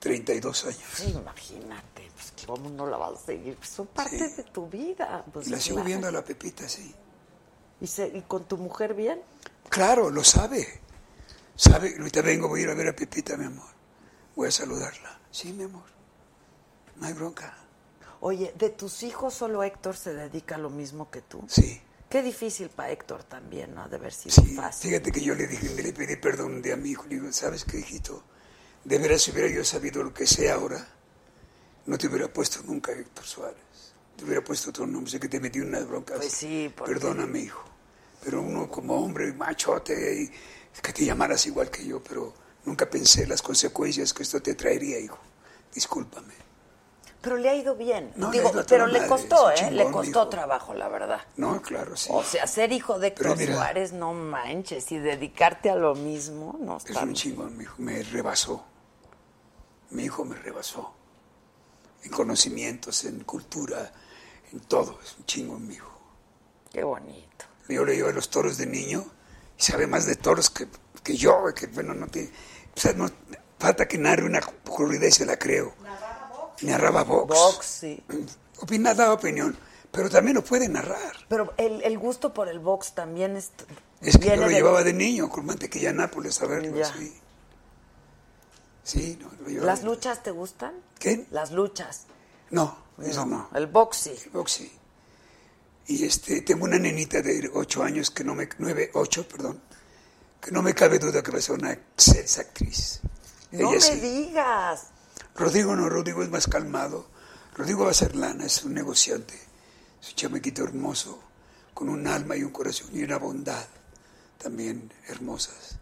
32 0.00 0.64
años. 0.66 0.78
Sí, 0.94 1.10
imagínate, 1.10 2.10
pues 2.14 2.32
cómo 2.46 2.68
no 2.70 2.86
la 2.86 2.96
vas 2.98 3.22
a 3.22 3.26
seguir. 3.26 3.56
Pues, 3.56 3.70
son 3.70 3.86
parte 3.86 4.18
Sí. 4.28 4.34
de 4.36 4.42
tu 4.44 4.68
vida. 4.68 5.24
Pues, 5.32 5.48
la 5.48 5.58
sigo 5.58 5.76
claro. 5.76 5.86
viendo 5.88 6.08
a 6.08 6.12
la 6.12 6.22
Pepita, 6.24 6.68
sí. 6.68 6.94
¿Y, 7.80 7.86
se- 7.86 8.08
¿Y 8.08 8.22
con 8.22 8.44
tu 8.44 8.56
mujer 8.56 8.94
bien? 8.94 9.20
Claro, 9.68 10.10
lo 10.10 10.24
sabe. 10.24 10.80
Sabe, 11.56 11.94
ahorita 11.98 12.22
vengo, 12.22 12.48
voy 12.48 12.60
a 12.60 12.62
ir 12.64 12.70
a 12.70 12.74
ver 12.74 12.88
a 12.88 12.96
Pepita, 12.96 13.36
mi 13.36 13.44
amor. 13.46 13.68
Voy 14.34 14.48
a 14.48 14.50
saludarla. 14.50 15.18
Sí, 15.30 15.52
mi 15.52 15.64
amor. 15.64 15.84
No 16.96 17.06
hay 17.06 17.12
bronca. 17.12 17.56
Oye, 18.20 18.52
¿de 18.58 18.70
tus 18.70 19.02
hijos 19.02 19.34
solo 19.34 19.62
Héctor 19.62 19.96
se 19.96 20.12
dedica 20.14 20.56
a 20.56 20.58
lo 20.58 20.70
mismo 20.70 21.10
que 21.10 21.22
tú? 21.22 21.44
Sí. 21.48 21.80
Qué 22.08 22.22
difícil 22.22 22.68
para 22.70 22.90
Héctor 22.90 23.22
también, 23.24 23.74
¿no? 23.74 23.88
De 23.88 23.96
haber 23.96 24.12
sido 24.12 24.34
Sí, 24.34 24.54
fácil. 24.56 24.90
fíjate 24.90 25.12
que 25.12 25.20
yo 25.22 25.34
le 25.34 25.46
dije, 25.46 25.68
le 25.82 25.92
pedí 25.92 26.16
perdón 26.16 26.54
un 26.54 26.62
día 26.62 26.74
a 26.74 26.76
mi 26.76 26.90
hijo, 26.90 27.04
le 27.04 27.20
digo, 27.20 27.32
¿sabes 27.32 27.64
qué, 27.64 27.78
hijito? 27.78 28.24
De 28.84 28.98
veras, 28.98 29.22
si 29.22 29.30
hubiera 29.30 29.48
yo 29.48 29.64
sabido 29.64 30.02
lo 30.02 30.12
que 30.12 30.26
sé 30.26 30.50
ahora, 30.50 30.86
no 31.86 31.96
te 31.96 32.08
hubiera 32.08 32.30
puesto 32.32 32.62
nunca 32.64 32.92
Héctor 32.92 33.24
Suárez. 33.24 33.94
Te 34.16 34.24
hubiera 34.24 34.42
puesto 34.42 34.70
otro 34.70 34.86
nombre, 34.86 35.10
sé 35.10 35.20
que 35.20 35.28
te 35.28 35.38
metí 35.40 35.60
unas 35.60 35.86
broncas. 35.86 36.16
Pues 36.18 36.32
sí, 36.32 36.72
porque- 36.76 36.92
Perdóname, 36.94 37.40
hijo. 37.40 37.64
Pero 38.22 38.42
uno 38.42 38.70
como 38.70 38.94
hombre, 38.96 39.32
machote, 39.32 40.22
y 40.22 40.30
que 40.80 40.92
te 40.92 41.04
llamaras 41.04 41.46
igual 41.46 41.70
que 41.70 41.84
yo, 41.84 42.02
pero 42.02 42.32
nunca 42.64 42.88
pensé 42.88 43.26
las 43.26 43.42
consecuencias 43.42 44.12
que 44.12 44.22
esto 44.22 44.40
te 44.40 44.54
traería, 44.54 44.98
hijo. 44.98 45.18
Discúlpame. 45.74 46.34
Pero 47.20 47.36
le 47.36 47.50
ha 47.50 47.54
ido 47.54 47.76
bien. 47.76 48.12
No, 48.16 48.30
Digo, 48.30 48.50
pero 48.66 48.86
le 48.86 49.06
costó, 49.06 49.50
es 49.50 49.62
¿eh? 49.62 49.70
le 49.70 49.90
costó 49.90 50.28
trabajo, 50.28 50.72
la 50.72 50.88
verdad. 50.88 51.20
No, 51.36 51.60
claro, 51.60 51.94
sí. 51.96 52.08
O 52.12 52.22
sea, 52.22 52.46
ser 52.46 52.72
hijo 52.72 52.98
de 52.98 53.08
Héctor 53.08 53.38
Suárez, 53.38 53.92
no 53.92 54.14
manches, 54.14 54.90
y 54.90 54.98
dedicarte 54.98 55.68
a 55.68 55.76
lo 55.76 55.94
mismo, 55.94 56.56
no 56.60 56.78
Es 56.78 56.86
está 56.86 57.02
un 57.02 57.12
chingón, 57.12 57.56
mi 57.58 57.64
hijo. 57.64 57.74
Me 57.78 58.02
rebasó. 58.02 58.64
Mi 59.90 60.04
hijo 60.04 60.24
me 60.24 60.36
rebasó. 60.36 60.94
En 62.04 62.10
conocimientos, 62.10 63.04
en 63.04 63.20
cultura, 63.24 63.92
en 64.52 64.60
todo. 64.60 64.98
Es 65.02 65.16
un 65.18 65.26
chingón, 65.26 65.66
mi 65.66 65.74
hijo. 65.74 65.90
Qué 66.72 66.82
bonito. 66.84 67.44
Yo 67.70 67.84
le 67.84 67.94
llevo 67.96 68.08
a 68.08 68.12
los 68.12 68.28
toros 68.30 68.58
de 68.58 68.66
niño 68.66 69.04
y 69.58 69.62
sabe 69.62 69.86
más 69.86 70.06
de 70.06 70.16
toros 70.16 70.50
que, 70.50 70.66
que 71.02 71.16
yo, 71.16 71.44
que 71.54 71.66
bueno, 71.68 71.94
no 71.94 72.06
tiene... 72.08 72.30
O 72.76 72.80
sea, 72.80 72.92
no, 72.92 73.10
falta 73.58 73.86
que 73.88 73.98
narre 73.98 74.24
una 74.24 74.40
corrida 74.40 75.06
y 75.06 75.12
se 75.12 75.24
la 75.26 75.38
creo. 75.38 75.72
Narraba 76.62 77.04
box. 77.04 77.28
Box, 77.28 77.66
sí. 77.66 78.02
Opina, 78.60 78.92
da 78.94 79.12
opinión, 79.12 79.56
pero 79.90 80.10
también 80.10 80.36
lo 80.36 80.44
puede 80.44 80.68
narrar. 80.68 81.12
Pero 81.28 81.54
el, 81.56 81.82
el 81.82 81.98
gusto 81.98 82.34
por 82.34 82.48
el 82.48 82.58
box 82.58 82.94
también 82.94 83.36
es... 83.36 83.50
Es 84.02 84.18
que 84.18 84.28
yo 84.28 84.36
lo 84.36 84.48
de- 84.48 84.54
llevaba 84.54 84.82
de 84.82 84.92
niño 84.92 85.28
con 85.30 85.46
mantequilla 85.46 85.92
Nápoles 85.92 86.40
a 86.42 86.46
verlo, 86.46 86.76
Ya. 86.76 86.92
sí. 86.92 87.12
Sí, 88.82 89.18
no, 89.20 89.30
lo 89.42 89.48
llevaba 89.48 89.66
¿Las 89.66 89.80
de- 89.80 89.86
luchas 89.86 90.22
te 90.22 90.30
gustan? 90.30 90.74
¿Qué? 90.98 91.26
Las 91.30 91.50
luchas. 91.52 92.06
No, 92.50 92.76
eso 93.02 93.24
no. 93.26 93.48
El 93.54 93.66
box 93.66 93.96
sí. 93.96 94.14
Boxy. 94.32 94.70
Y 95.86 96.04
este, 96.04 96.42
tengo 96.42 96.64
una 96.64 96.78
nenita 96.78 97.20
de 97.22 97.50
8 97.52 97.82
años 97.82 98.10
que 98.10 98.22
no 98.24 98.34
me, 98.34 98.48
9, 98.58 98.90
8, 98.94 99.28
perdón, 99.28 99.60
que 100.40 100.50
no 100.50 100.62
me 100.62 100.74
cabe 100.74 100.98
duda 100.98 101.22
que 101.22 101.32
va 101.32 101.38
a 101.38 101.42
ser 101.42 101.56
una 101.56 101.78
sex 101.96 102.38
actriz. 102.38 103.00
No 103.52 103.70
Ella 103.70 103.72
me 103.72 103.80
sí. 103.80 104.00
digas. 104.00 104.86
Rodrigo 105.34 105.74
no, 105.74 105.88
Rodrigo 105.88 106.22
es 106.22 106.30
más 106.30 106.46
calmado. 106.46 107.08
Rodrigo 107.56 107.84
va 107.84 107.90
a 107.90 107.94
ser 107.94 108.14
lana, 108.14 108.46
es 108.46 108.62
un 108.64 108.74
negociante. 108.74 109.34
Es 110.00 110.10
un 110.10 110.14
chamaquito 110.16 110.62
hermoso, 110.62 111.20
con 111.74 111.88
un 111.88 112.06
alma 112.06 112.36
y 112.36 112.42
un 112.44 112.50
corazón 112.52 112.88
y 112.92 113.02
una 113.02 113.18
bondad 113.18 113.66
también 114.42 114.92
hermosas. 115.08 115.78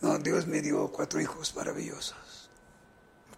No, 0.00 0.18
Dios 0.18 0.46
me 0.46 0.60
dio 0.60 0.90
cuatro 0.92 1.20
hijos 1.20 1.54
maravillosos. 1.54 2.50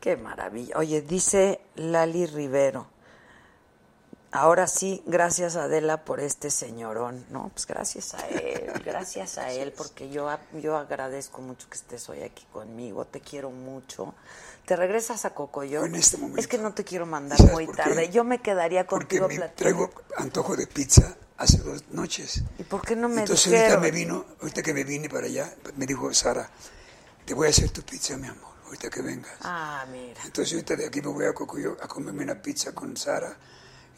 Qué 0.01 0.17
maravilla. 0.17 0.77
Oye, 0.79 1.03
dice 1.03 1.61
Lali 1.77 2.27
Rivero. 2.27 2.89
Ahora 4.37 4.67
sí, 4.67 5.03
gracias 5.07 5.57
Adela 5.57 6.05
por 6.05 6.21
este 6.21 6.51
señorón. 6.51 7.25
No, 7.31 7.49
pues 7.55 7.67
gracias 7.67 8.15
a 8.15 8.27
él, 8.29 8.71
gracias 8.85 9.39
a 9.39 9.51
él, 9.51 9.73
porque 9.73 10.11
yo, 10.11 10.29
a- 10.29 10.41
yo 10.53 10.77
agradezco 10.77 11.41
mucho 11.41 11.69
que 11.71 11.77
estés 11.77 12.09
hoy 12.11 12.23
aquí 12.23 12.47
conmigo, 12.53 13.07
te 13.07 13.21
quiero 13.21 13.51
mucho. 13.51 14.15
¿Te 14.67 14.77
regresas 14.77 15.25
a 15.25 15.31
Cocoyo? 15.31 15.85
En 15.85 15.95
este 15.95 16.17
momento. 16.17 16.41
Es 16.41 16.49
que 16.49 16.59
no 16.59 16.75
te 16.75 16.85
quiero 16.85 17.07
mandar 17.07 17.39
¿Sabes 17.39 17.53
muy 17.55 17.67
tarde. 17.69 18.11
Yo 18.11 18.25
me 18.25 18.41
quedaría 18.43 18.87
Porque 18.87 19.19
contigo 19.21 19.29
me 19.29 19.37
platicando. 19.37 19.89
traigo 19.89 20.05
antojo 20.19 20.57
de 20.57 20.67
pizza 20.67 21.17
hace 21.39 21.59
dos 21.59 21.85
noches. 21.91 22.43
¿Y 22.59 22.65
por 22.65 22.83
qué 22.83 22.97
no 22.97 23.09
me 23.09 23.21
Entonces 23.23 23.53
dijeron? 23.53 23.77
ahorita 23.79 23.81
me 23.81 23.91
vino, 23.91 24.25
ahorita 24.43 24.63
que 24.63 24.75
me 24.75 24.85
vine 24.85 25.09
para 25.09 25.27
allá, 25.27 25.55
me 25.77 25.87
dijo 25.87 26.13
Sara, 26.13 26.51
te 27.25 27.33
voy 27.33 27.47
a 27.47 27.51
hacer 27.51 27.71
tu 27.71 27.83
pizza, 27.83 28.17
mi 28.17 28.27
amor, 28.27 28.53
ahorita 28.67 28.91
que 28.91 29.01
vengas. 29.03 29.33
Ah, 29.43 29.87
mira. 29.91 30.21
Entonces 30.25 30.53
ahorita 30.55 30.77
de 30.77 30.87
aquí 30.89 31.01
me 31.01 31.09
voy 31.09 31.27
a 31.27 31.33
Cocoyo 31.33 31.77
a 31.81 31.87
comerme 31.89 32.25
una 32.25 32.43
pizza 32.43 32.73
con 32.75 32.97
Sara 32.97 33.37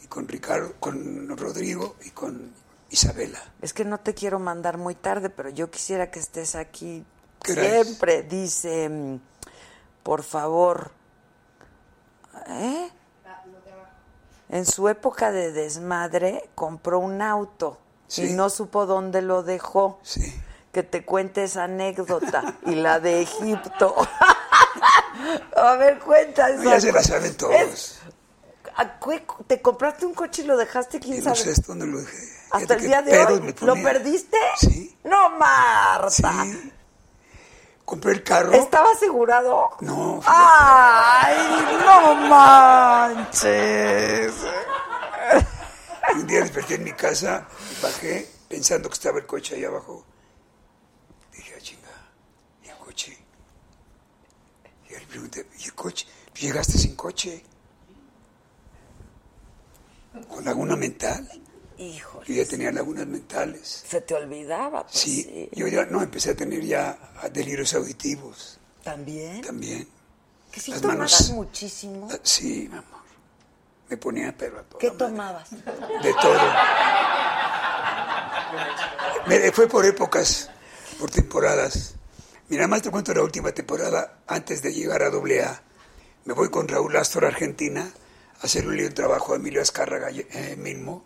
con 0.09 0.27
Ricardo, 0.29 0.75
con 0.81 1.37
Rodrigo 1.37 1.97
y 2.05 2.11
con 2.11 2.53
Isabela. 2.91 3.41
Es 3.63 3.73
que 3.73 3.85
no 3.85 3.99
te 3.99 4.15
quiero 4.15 4.39
mandar 4.39 4.79
muy 4.79 4.95
tarde, 4.95 5.31
pero 5.31 5.49
yo 5.51 5.71
quisiera 5.71 6.11
que 6.11 6.19
estés 6.21 6.55
aquí 6.55 7.05
siempre. 7.45 8.23
Dice, 8.23 9.19
por 10.03 10.23
favor, 10.23 10.91
¿eh? 12.49 12.91
En 14.51 14.65
su 14.65 14.89
época 14.89 15.31
de 15.31 15.53
desmadre 15.53 16.49
compró 16.55 16.99
un 17.01 17.21
auto 17.21 17.79
Sí. 18.07 18.31
y 18.31 18.33
no 18.33 18.49
supo 18.49 18.87
dónde 18.87 19.21
lo 19.21 19.43
dejó. 19.43 19.99
Sí. 20.03 20.35
Que 20.73 20.83
te 20.83 21.05
cuente 21.05 21.45
esa 21.45 21.65
anécdota 21.65 22.57
y 22.65 22.75
la 22.77 23.01
de 23.01 23.21
Egipto. 23.23 23.95
A 25.57 25.75
ver, 25.77 25.99
cuenta 25.99 26.49
No, 26.51 26.63
esa. 26.63 26.71
ya 26.71 26.81
se 26.81 26.93
la 26.93 27.03
saben 27.03 27.37
todos. 27.37 27.53
Es- 27.55 27.99
¿A 28.03 28.07
qué- 28.07 28.18
¿Te 29.47 29.61
compraste 29.61 30.07
un 30.07 30.15
coche 30.15 30.43
y 30.43 30.47
lo 30.47 30.57
dejaste? 30.57 31.01
¿Quién 31.01 31.15
Y 31.15 31.19
no 31.19 31.25
sabe? 31.25 31.37
sé 31.37 31.51
hasta 31.51 31.67
dónde 31.69 31.87
lo 31.87 31.99
dejé. 31.99 32.17
¿Hasta 32.51 32.75
el 32.75 32.81
día 32.83 33.03
de 33.03 33.27
hoy? 33.27 33.55
¿Lo 33.63 33.75
perdiste? 33.75 34.39
Sí. 34.59 34.97
No, 35.05 35.31
Marta. 35.31 36.11
Sí. 36.11 36.73
compré 37.85 38.13
el 38.13 38.23
carro. 38.23 38.53
¿Estaba 38.53 38.91
asegurado? 38.93 39.71
No. 39.81 40.21
¡Ay, 40.27 41.79
no 41.85 42.15
manches! 42.29 44.33
Un 46.15 46.27
día 46.27 46.41
desperté 46.41 46.75
en 46.77 46.85
mi 46.85 46.93
casa, 46.93 47.47
bajé 47.83 48.29
pensando 48.49 48.89
que 48.89 48.95
estaba 48.95 49.19
el 49.19 49.27
coche 49.27 49.57
ahí 49.57 49.65
abajo. 49.65 50.05
Dije, 51.33 51.55
ah, 51.57 51.61
chinga, 51.61 51.89
¿y 52.65 52.69
el 52.69 52.77
coche? 52.79 53.19
Y 54.89 54.93
le 54.95 55.01
pregunté, 55.07 55.47
¿y 55.59 55.65
el 55.65 55.75
coche? 55.75 56.07
¿Llegaste 56.35 56.79
sin 56.79 56.97
coche? 56.97 57.45
¿Con 60.27 60.45
laguna 60.45 60.77
mental? 60.77 61.29
Híjole. 61.79 62.27
Yo 62.27 62.43
ya 62.43 62.49
tenía 62.49 62.73
lagunas 62.73 63.07
mentales. 63.07 63.85
Se 63.89 64.01
te 64.01 64.15
olvidaba, 64.15 64.83
pues, 64.85 64.99
Sí, 64.99 65.23
sí. 65.23 65.49
yo 65.53 65.69
ya 65.69 65.85
no 65.87 66.03
empecé 66.03 66.31
a 66.31 66.35
tener 66.37 66.61
ya 66.65 66.99
delirios 67.33 67.73
auditivos. 67.75 68.59
¿También? 68.83 69.43
También. 69.43 69.87
Que 70.51 70.61
si 70.61 70.71
Las 70.73 70.81
tomabas 70.81 71.13
manos- 71.13 71.31
muchísimo. 71.31 72.09
Ah, 72.11 72.19
Sí, 72.23 72.69
mi 72.71 72.77
amor. 72.79 72.99
Me 73.89 73.97
ponía 73.97 74.35
pero 74.37 74.59
a 74.59 74.63
toda 74.65 74.79
¿Qué 74.81 74.91
madre. 74.91 74.99
tomabas? 74.99 75.51
De 75.51 76.15
todo. 76.21 76.41
Me- 79.27 79.53
fue 79.53 79.69
por 79.69 79.85
épocas, 79.85 80.51
por 80.99 81.11
temporadas. 81.11 81.95
Mira, 82.49 82.67
más 82.67 82.83
te 82.83 82.91
cuento 82.91 83.13
la 83.15 83.23
última 83.23 83.53
temporada, 83.53 84.19
antes 84.27 84.63
de 84.63 84.73
llegar 84.73 85.03
a 85.03 85.09
AA. 85.09 85.63
Me 86.25 86.35
voy 86.35 86.51
con 86.51 86.67
Raúl 86.67 86.97
Astor 86.97 87.25
a 87.25 87.29
Argentina 87.29 87.91
hacerle 88.41 88.87
un 88.87 88.95
trabajo 88.95 89.33
a 89.33 89.37
Emilio 89.37 89.61
Azcárraga 89.61 90.11
eh, 90.11 90.57
mismo 90.57 91.05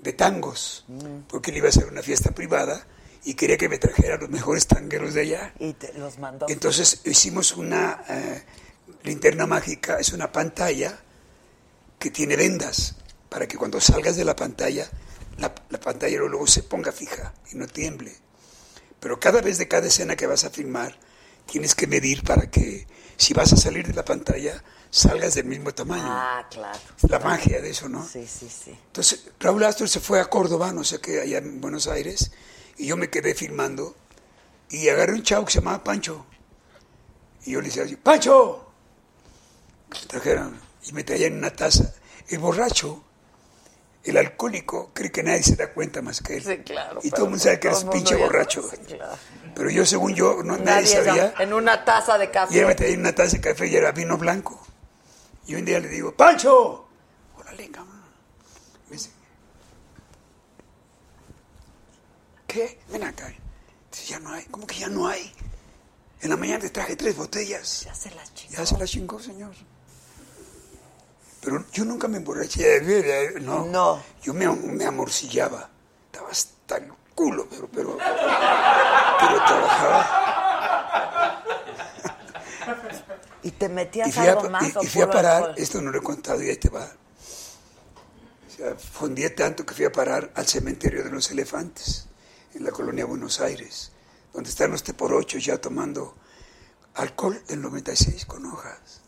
de 0.00 0.12
tangos, 0.12 0.84
porque 1.28 1.52
él 1.52 1.58
iba 1.58 1.66
a 1.66 1.70
hacer 1.70 1.86
una 1.86 2.02
fiesta 2.02 2.32
privada 2.32 2.86
y 3.24 3.34
quería 3.34 3.56
que 3.56 3.68
me 3.68 3.78
trajera 3.78 4.16
los 4.16 4.30
mejores 4.30 4.66
tangueros 4.66 5.14
de 5.14 5.20
allá. 5.20 5.54
Y 5.60 5.74
te 5.74 5.92
los 5.92 6.18
mandó. 6.18 6.46
Entonces 6.48 7.02
hicimos 7.04 7.56
una 7.56 8.02
eh, 8.08 8.42
linterna 9.04 9.46
mágica, 9.46 9.98
es 10.00 10.12
una 10.12 10.32
pantalla 10.32 10.98
que 12.00 12.10
tiene 12.10 12.34
vendas 12.34 12.96
para 13.28 13.46
que 13.46 13.56
cuando 13.56 13.80
salgas 13.80 14.16
de 14.16 14.24
la 14.24 14.34
pantalla, 14.34 14.90
la, 15.38 15.54
la 15.70 15.80
pantalla 15.80 16.18
luego 16.18 16.48
se 16.48 16.64
ponga 16.64 16.90
fija 16.90 17.32
y 17.52 17.56
no 17.56 17.68
tiemble. 17.68 18.12
Pero 18.98 19.20
cada 19.20 19.40
vez 19.40 19.58
de 19.58 19.68
cada 19.68 19.86
escena 19.86 20.16
que 20.16 20.26
vas 20.26 20.44
a 20.44 20.50
filmar, 20.50 20.98
tienes 21.46 21.76
que 21.76 21.86
medir 21.86 22.24
para 22.24 22.50
que 22.50 22.88
si 23.16 23.34
vas 23.34 23.52
a 23.52 23.56
salir 23.56 23.86
de 23.86 23.94
la 23.94 24.04
pantalla, 24.04 24.62
salgas 24.92 25.34
del 25.34 25.46
mismo 25.46 25.72
tamaño. 25.72 26.04
Ah, 26.06 26.46
claro. 26.50 26.78
La 27.08 27.18
magia 27.18 27.60
de 27.62 27.70
eso, 27.70 27.88
¿no? 27.88 28.06
Sí, 28.06 28.26
sí, 28.26 28.48
sí. 28.48 28.70
Entonces, 28.70 29.30
Raúl 29.40 29.64
Astor 29.64 29.88
se 29.88 30.00
fue 30.00 30.20
a 30.20 30.26
Córdoba, 30.26 30.70
no 30.72 30.84
sé 30.84 31.00
qué, 31.00 31.22
allá 31.22 31.38
en 31.38 31.60
Buenos 31.62 31.88
Aires, 31.88 32.30
y 32.76 32.86
yo 32.86 32.96
me 32.98 33.08
quedé 33.08 33.34
filmando, 33.34 33.96
y 34.68 34.88
agarré 34.90 35.14
un 35.14 35.22
chavo 35.22 35.46
que 35.46 35.52
se 35.52 35.58
llamaba 35.60 35.82
Pancho. 35.82 36.26
Y 37.46 37.52
yo 37.52 37.60
le 37.60 37.68
decía, 37.68 37.84
así, 37.84 37.96
¡Pancho! 37.96 38.70
Me 39.90 39.98
trajeron, 40.06 40.60
y 40.84 40.92
me 40.92 41.04
traían 41.04 41.38
una 41.38 41.50
taza. 41.50 41.94
El 42.28 42.38
borracho, 42.38 43.02
el 44.04 44.16
alcohólico, 44.18 44.90
cree 44.92 45.10
que 45.10 45.22
nadie 45.22 45.42
se 45.42 45.56
da 45.56 45.72
cuenta 45.72 46.02
más 46.02 46.20
que 46.20 46.36
él. 46.36 46.44
Sí, 46.44 46.58
claro. 46.58 47.00
Y 47.02 47.10
todo 47.10 47.24
el 47.24 47.30
mundo 47.30 47.42
sabe 47.44 47.58
que 47.60 47.68
eres 47.68 47.84
pinche 47.84 48.14
borracho. 48.14 48.62
Sí, 48.70 48.76
claro. 48.76 49.16
Pero 49.54 49.70
yo, 49.70 49.86
según 49.86 50.14
yo, 50.14 50.42
no, 50.42 50.56
nadie, 50.58 50.64
Nadie 50.64 50.86
sabía. 51.04 51.34
En 51.38 51.52
una 51.54 51.82
taza 51.84 52.18
de 52.18 52.24
Y 52.24 52.28
él 52.28 52.32
café. 52.32 52.66
me 52.66 52.74
traía 52.74 52.98
una 52.98 53.14
taza 53.14 53.36
de 53.36 53.40
café 53.40 53.66
y 53.68 53.76
era 53.76 53.92
vino 53.92 54.18
blanco. 54.18 54.60
Y 55.46 55.54
un 55.54 55.64
día 55.64 55.80
le 55.80 55.88
digo, 55.88 56.12
¡Pancho! 56.14 56.86
Órale, 57.36 57.70
cabrón. 57.70 58.00
Me 58.88 58.96
dice, 58.96 59.10
¿qué? 62.46 62.78
Ven 62.90 63.02
acá. 63.04 63.32
Dice, 63.90 64.06
ya 64.06 64.18
no 64.20 64.30
hay. 64.32 64.44
¿Cómo 64.46 64.66
que 64.66 64.76
ya 64.76 64.88
no 64.88 65.06
hay? 65.08 65.32
En 66.20 66.30
la 66.30 66.36
mañana 66.36 66.60
te 66.60 66.70
traje 66.70 66.94
tres 66.96 67.16
botellas. 67.16 67.82
Ya 67.84 67.94
se 67.94 68.10
las 68.14 68.32
chingó. 68.34 68.54
Ya 68.56 68.66
se 68.66 68.78
las 68.78 68.90
chingó, 68.90 69.18
señor. 69.18 69.52
Pero 71.40 71.64
yo 71.72 71.84
nunca 71.84 72.06
me 72.06 72.18
emborraché. 72.18 72.76
eh, 72.76 73.34
No. 73.40 73.64
No. 73.66 74.02
Yo 74.22 74.32
me, 74.32 74.46
me 74.48 74.84
amorcillaba. 74.84 75.68
Estaba 76.06 76.30
hasta 76.30 76.76
el 76.76 76.92
culo, 77.14 77.48
pero, 77.50 77.68
pero, 77.68 77.96
pero 77.98 79.44
trabajaba. 79.44 80.41
¿Y 83.42 83.50
te 83.52 83.68
metías 83.68 84.08
Y 84.08 84.12
fui, 84.12 84.26
a, 84.26 84.32
algo 84.32 84.50
más 84.50 84.62
y- 84.74 84.78
o 84.78 84.82
y 84.82 84.86
fui 84.86 85.02
a 85.02 85.10
parar, 85.10 85.36
alcohol? 85.42 85.54
esto 85.58 85.82
no 85.82 85.90
lo 85.90 85.98
he 85.98 86.02
contado 86.02 86.42
y 86.42 86.48
ahí 86.50 86.56
te 86.56 86.68
va. 86.68 86.84
O 88.48 88.54
sea, 88.56 88.74
fondié 88.76 89.30
tanto 89.30 89.64
que 89.66 89.74
fui 89.74 89.84
a 89.84 89.92
parar 89.92 90.30
al 90.34 90.46
cementerio 90.46 91.02
de 91.02 91.10
los 91.10 91.30
elefantes, 91.30 92.06
en 92.54 92.64
la 92.64 92.70
colonia 92.70 93.04
Buenos 93.06 93.40
Aires, 93.40 93.90
donde 94.32 94.50
están 94.50 94.70
los 94.70 94.82
teporochos 94.82 95.44
ya 95.44 95.58
tomando 95.58 96.16
alcohol 96.94 97.42
del 97.48 97.62
96 97.62 98.26
con 98.26 98.44
hojas. 98.46 99.00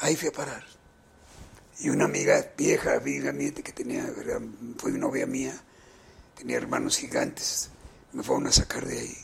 Ahí 0.00 0.14
fui 0.16 0.28
a 0.28 0.32
parar. 0.32 0.64
Y 1.80 1.90
una 1.90 2.04
amiga 2.06 2.52
vieja, 2.56 2.94
amiga 2.96 3.32
mía 3.32 3.52
que 3.52 3.72
tenía, 3.72 4.04
fue 4.78 4.92
novia 4.92 5.26
mía, 5.26 5.60
tenía 6.36 6.56
hermanos 6.56 6.96
gigantes, 6.96 7.70
me 8.12 8.22
fueron 8.22 8.46
a 8.46 8.52
sacar 8.52 8.86
de 8.86 8.98
ahí. 8.98 9.16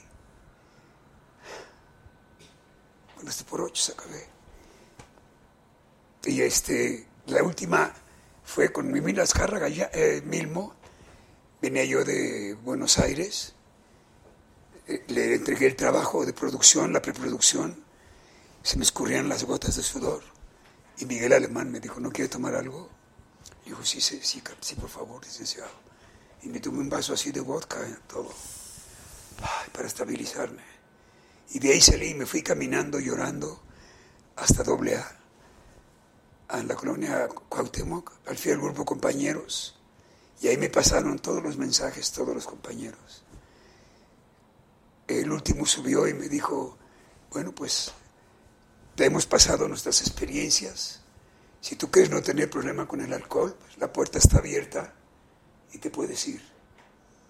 Con 3.15 3.25
los 3.25 3.37
teporochos 3.37 3.91
acabé. 3.91 4.34
Y 6.27 6.41
este, 6.41 7.07
la 7.27 7.43
última 7.43 7.93
fue 8.45 8.73
con 8.73 8.91
Mimín 8.91 9.21
Azcárraga, 9.21 9.69
eh, 9.69 10.23
Milmo. 10.25 10.75
Venía 11.61 11.85
yo 11.85 12.05
de 12.05 12.55
Buenos 12.55 12.99
Aires. 12.99 13.55
Eh, 14.87 15.05
le 15.09 15.35
entregué 15.35 15.67
el 15.67 15.77
trabajo 15.77 16.25
de 16.25 16.33
producción, 16.33 16.93
la 16.93 17.03
preproducción. 17.03 17.85
Se 18.63 18.79
me 18.79 18.85
escurrían 18.85 19.29
las 19.29 19.45
gotas 19.45 19.77
de 19.77 19.83
sudor. 19.83 20.23
Y 20.99 21.05
Miguel 21.05 21.35
Alemán 21.35 21.71
me 21.71 21.81
dijo, 21.81 22.01
¿no 22.01 22.11
quiere 22.11 22.29
tomar 22.29 22.55
algo? 22.55 22.89
Y 23.67 23.71
dijo, 23.71 23.85
sí, 23.85 24.01
sí, 24.01 24.21
sí, 24.23 24.43
sí, 24.61 24.75
por 24.77 24.89
favor, 24.89 25.23
licenciado. 25.23 25.73
Y 26.43 26.49
me 26.49 26.61
tomé 26.61 26.79
un 26.79 26.89
vaso 26.89 27.13
así 27.13 27.33
de 27.33 27.41
vodka, 27.41 27.81
eh, 27.87 27.97
todo, 28.07 28.33
para 29.73 29.89
estabilizarme. 29.89 30.63
Y 31.51 31.59
de 31.59 31.73
ahí 31.73 31.81
salí 31.83 32.09
y 32.09 32.15
me 32.15 32.25
fui 32.25 32.43
caminando, 32.43 32.99
llorando, 32.99 33.63
hasta 34.37 34.63
doble 34.63 34.97
A 34.97 35.24
a 36.49 36.63
la 36.63 36.75
colonia 36.75 37.29
Cuauhtémoc, 37.49 38.13
al 38.27 38.37
fiel 38.37 38.59
grupo 38.59 38.85
compañeros, 38.85 39.77
y 40.41 40.49
ahí 40.49 40.57
me 40.57 40.69
pasaron 40.69 41.19
todos 41.19 41.43
los 41.43 41.57
mensajes, 41.57 42.13
todos 42.13 42.35
los 42.35 42.47
compañeros. 42.47 43.25
El 45.07 45.31
último 45.31 45.67
subió 45.67 46.07
y 46.07 46.15
me 46.15 46.29
dijo, 46.29 46.77
bueno, 47.31 47.55
pues 47.55 47.93
te 48.95 49.07
hemos 49.07 49.27
pasado 49.27 49.69
nuestras 49.69 50.01
experiencias. 50.01 51.01
Si 51.61 51.77
tú 51.77 51.91
quieres 51.91 52.11
no 52.11 52.23
tener 52.23 52.51
problema 52.51 52.87
con 52.87 53.01
el 53.01 53.13
alcohol, 53.13 53.57
pues 53.59 53.79
la 53.79 53.93
puerta 53.93 54.19
está 54.19 54.39
abierta 54.39 54.95
y 55.73 55.79
te 55.79 55.91
puedes 55.91 56.27
ir. 56.29 56.43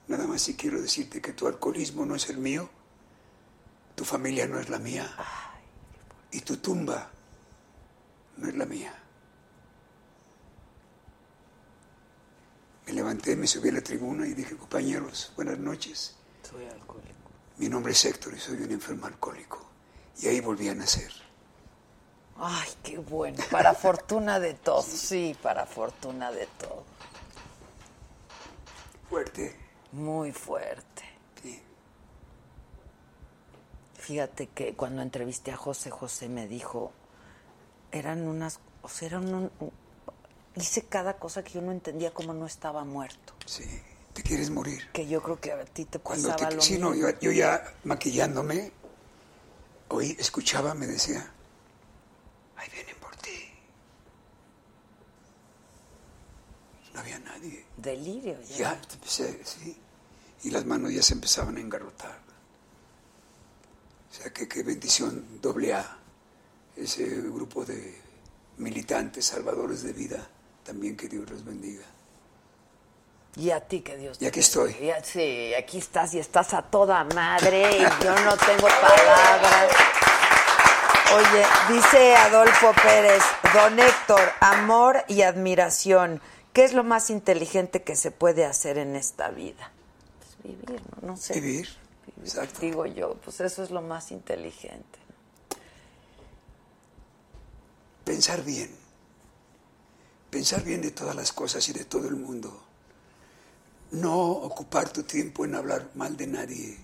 Nada 0.09 0.27
más 0.27 0.43
si 0.43 0.55
quiero 0.55 0.81
decirte 0.81 1.21
que 1.21 1.33
tu 1.33 1.47
alcoholismo 1.47 2.05
no 2.05 2.15
es 2.15 2.29
el 2.29 2.39
mío, 2.39 2.69
tu 3.95 4.05
familia 4.05 4.47
no 4.47 4.59
es 4.59 4.69
la 4.69 4.79
mía 4.79 5.09
y 6.31 6.41
tu 6.41 6.57
tumba 6.57 7.11
no 8.37 8.49
es 8.49 8.57
la 8.57 8.67
mía. 8.67 9.04
Me 12.87 12.93
levanté, 12.93 13.35
me 13.37 13.47
subí 13.47 13.71
a 13.71 13.73
la 13.73 13.81
tribuna 13.81 14.27
y 14.27 14.35
dije, 14.35 14.57
compañeros, 14.57 15.33
buenas 15.37 15.59
noches. 15.59 16.15
Soy 16.49 16.67
alcohólico. 16.67 17.15
Mi 17.57 17.69
nombre 17.69 17.93
es 17.93 18.05
Héctor 18.05 18.35
y 18.35 18.39
soy 18.39 18.57
un 18.63 18.71
enfermo 18.73 19.07
alcohólico. 19.07 19.65
Y 20.21 20.29
ahí 20.29 20.41
volví 20.41 20.69
a 20.69 20.75
nacer. 20.75 21.11
Ay, 22.37 22.69
qué 22.83 22.99
bueno. 22.99 23.43
Para 23.51 23.75
fortuna 23.75 24.39
de 24.41 24.55
todos. 24.55 24.85
Sí, 24.87 25.37
para 25.43 25.65
fortuna 25.67 26.31
de 26.31 26.47
todos. 26.59 26.83
Fuerte. 29.09 29.57
Muy 29.93 30.33
fuerte. 30.33 31.05
Sí. 31.43 31.63
Fíjate 33.95 34.49
que 34.49 34.75
cuando 34.75 35.01
entrevisté 35.01 35.53
a 35.53 35.57
José, 35.57 35.91
José 35.91 36.29
me 36.29 36.49
dijo, 36.49 36.93
eran 37.93 38.27
unas, 38.27 38.59
o 38.83 38.89
sea, 38.89 39.09
eran 39.09 39.33
un, 39.33 39.51
un- 39.61 39.73
hice 40.57 40.83
cada 40.83 41.19
cosa 41.19 41.43
que 41.43 41.53
yo 41.55 41.63
no 41.63 41.73
entendía 41.73 42.13
cómo 42.13 42.33
no 42.33 42.47
estaba 42.47 42.85
muerto. 42.85 43.35
Sí, 43.47 43.65
te 44.13 44.23
quieres 44.23 44.51
morir. 44.51 44.89
Que 44.93 45.07
yo 45.07 45.23
creo 45.23 45.41
que 45.41 45.53
a 45.53 45.65
ti 45.65 45.85
te 45.85 45.99
Cuando 45.99 46.29
pasaba 46.29 46.49
te, 46.51 46.57
lo 46.57 46.63
sí, 46.63 46.79
no, 46.79 46.91
mismo. 46.91 47.09
yo, 47.11 47.19
yo 47.21 47.33
ya 47.33 47.75
maquillándome, 47.85 48.73
oí, 49.89 50.17
escuchaba, 50.19 50.75
me 50.75 50.87
decía, 50.87 51.31
ahí 52.57 52.69
vienen 52.73 52.97
por 53.01 53.15
ti. 53.17 53.31
No 56.93 57.01
había 57.01 57.19
nadie. 57.19 57.65
Delirio 57.77 58.41
ya. 58.43 58.57
Ya 58.57 58.81
empecé, 58.93 59.41
sí. 59.45 59.77
Y 60.45 60.51
las 60.51 60.65
manos 60.65 60.93
ya 60.93 61.03
se 61.03 61.15
empezaban 61.15 61.57
a 61.57 61.61
engarrotar. 61.61 62.23
O 64.11 64.15
sea, 64.17 64.33
que 64.33 64.47
qué 64.47 64.63
bendición 64.63 65.41
doble 65.41 65.75
A. 65.75 65.99
Ese 66.77 67.05
grupo 67.23 67.65
de 67.65 68.01
militantes, 68.59 69.25
salvadores 69.27 69.83
de 69.83 69.93
vida, 69.93 70.29
también 70.65 70.97
que 70.97 71.09
Dios 71.09 71.29
los 71.31 71.45
bendiga. 71.45 71.85
Y 73.37 73.51
a 73.51 73.61
ti 73.61 73.81
que 73.81 73.97
Dios 73.97 74.19
Y 74.21 74.27
aquí 74.27 74.35
te 74.35 74.41
estoy. 74.41 74.77
Sí, 75.03 75.55
aquí 75.55 75.79
estás 75.79 76.15
y 76.15 76.21
estás 76.21 76.55
a 76.55 76.63
toda 76.63 77.03
madre 77.05 77.79
y 77.79 78.05
yo 78.05 78.15
no 78.25 78.37
tengo 78.37 78.69
palabras. 78.69 79.75
Oye, 81.15 81.45
dice 81.69 82.17
Adolfo 82.17 82.73
Pérez, 82.83 83.23
don 83.53 83.79
Héctor, 83.79 84.33
amor 84.41 85.05
y 85.09 85.23
admiración. 85.23 86.21
¿Qué 86.53 86.65
es 86.65 86.73
lo 86.73 86.85
más 86.85 87.11
inteligente 87.11 87.83
que 87.83 87.97
se 87.97 88.11
puede 88.11 88.45
hacer 88.45 88.79
en 88.79 88.95
esta 88.95 89.31
vida? 89.31 89.73
Pues 90.19 90.55
vivir, 90.55 90.83
¿no? 91.03 91.09
No 91.09 91.17
sé. 91.17 91.35
Vivir. 91.35 91.69
Exacto. 92.21 92.61
Digo 92.61 92.87
yo, 92.87 93.15
pues 93.25 93.41
eso 93.41 93.63
es 93.63 93.71
lo 93.71 93.83
más 93.83 94.13
inteligente. 94.13 94.99
Pensar 98.05 98.43
bien. 98.45 98.84
Pensar 100.35 100.65
bien 100.65 100.83
de 100.83 100.91
todas 100.91 101.15
las 101.15 101.33
cosas 101.33 101.69
y 101.69 101.73
de 101.73 101.85
todo 101.85 102.09
el 102.09 102.17
mundo. 102.17 102.61
No 103.93 104.19
ocupar 104.19 104.93
tu 104.93 105.05
tiempo 105.05 105.45
en 105.45 105.55
hablar 105.55 105.93
mal 105.95 106.17
de 106.17 106.27
nadie. 106.27 106.77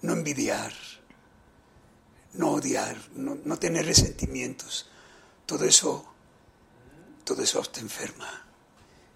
No 0.00 0.12
envidiar. 0.12 0.72
No 2.34 2.52
odiar. 2.52 2.96
No, 3.16 3.58
tener 3.58 3.84
resentimientos. 3.84 4.88
Todo 5.44 5.64
eso, 5.64 6.06
todo 7.24 7.42
eso 7.42 7.60
te 7.62 7.80
enferma. 7.80 8.46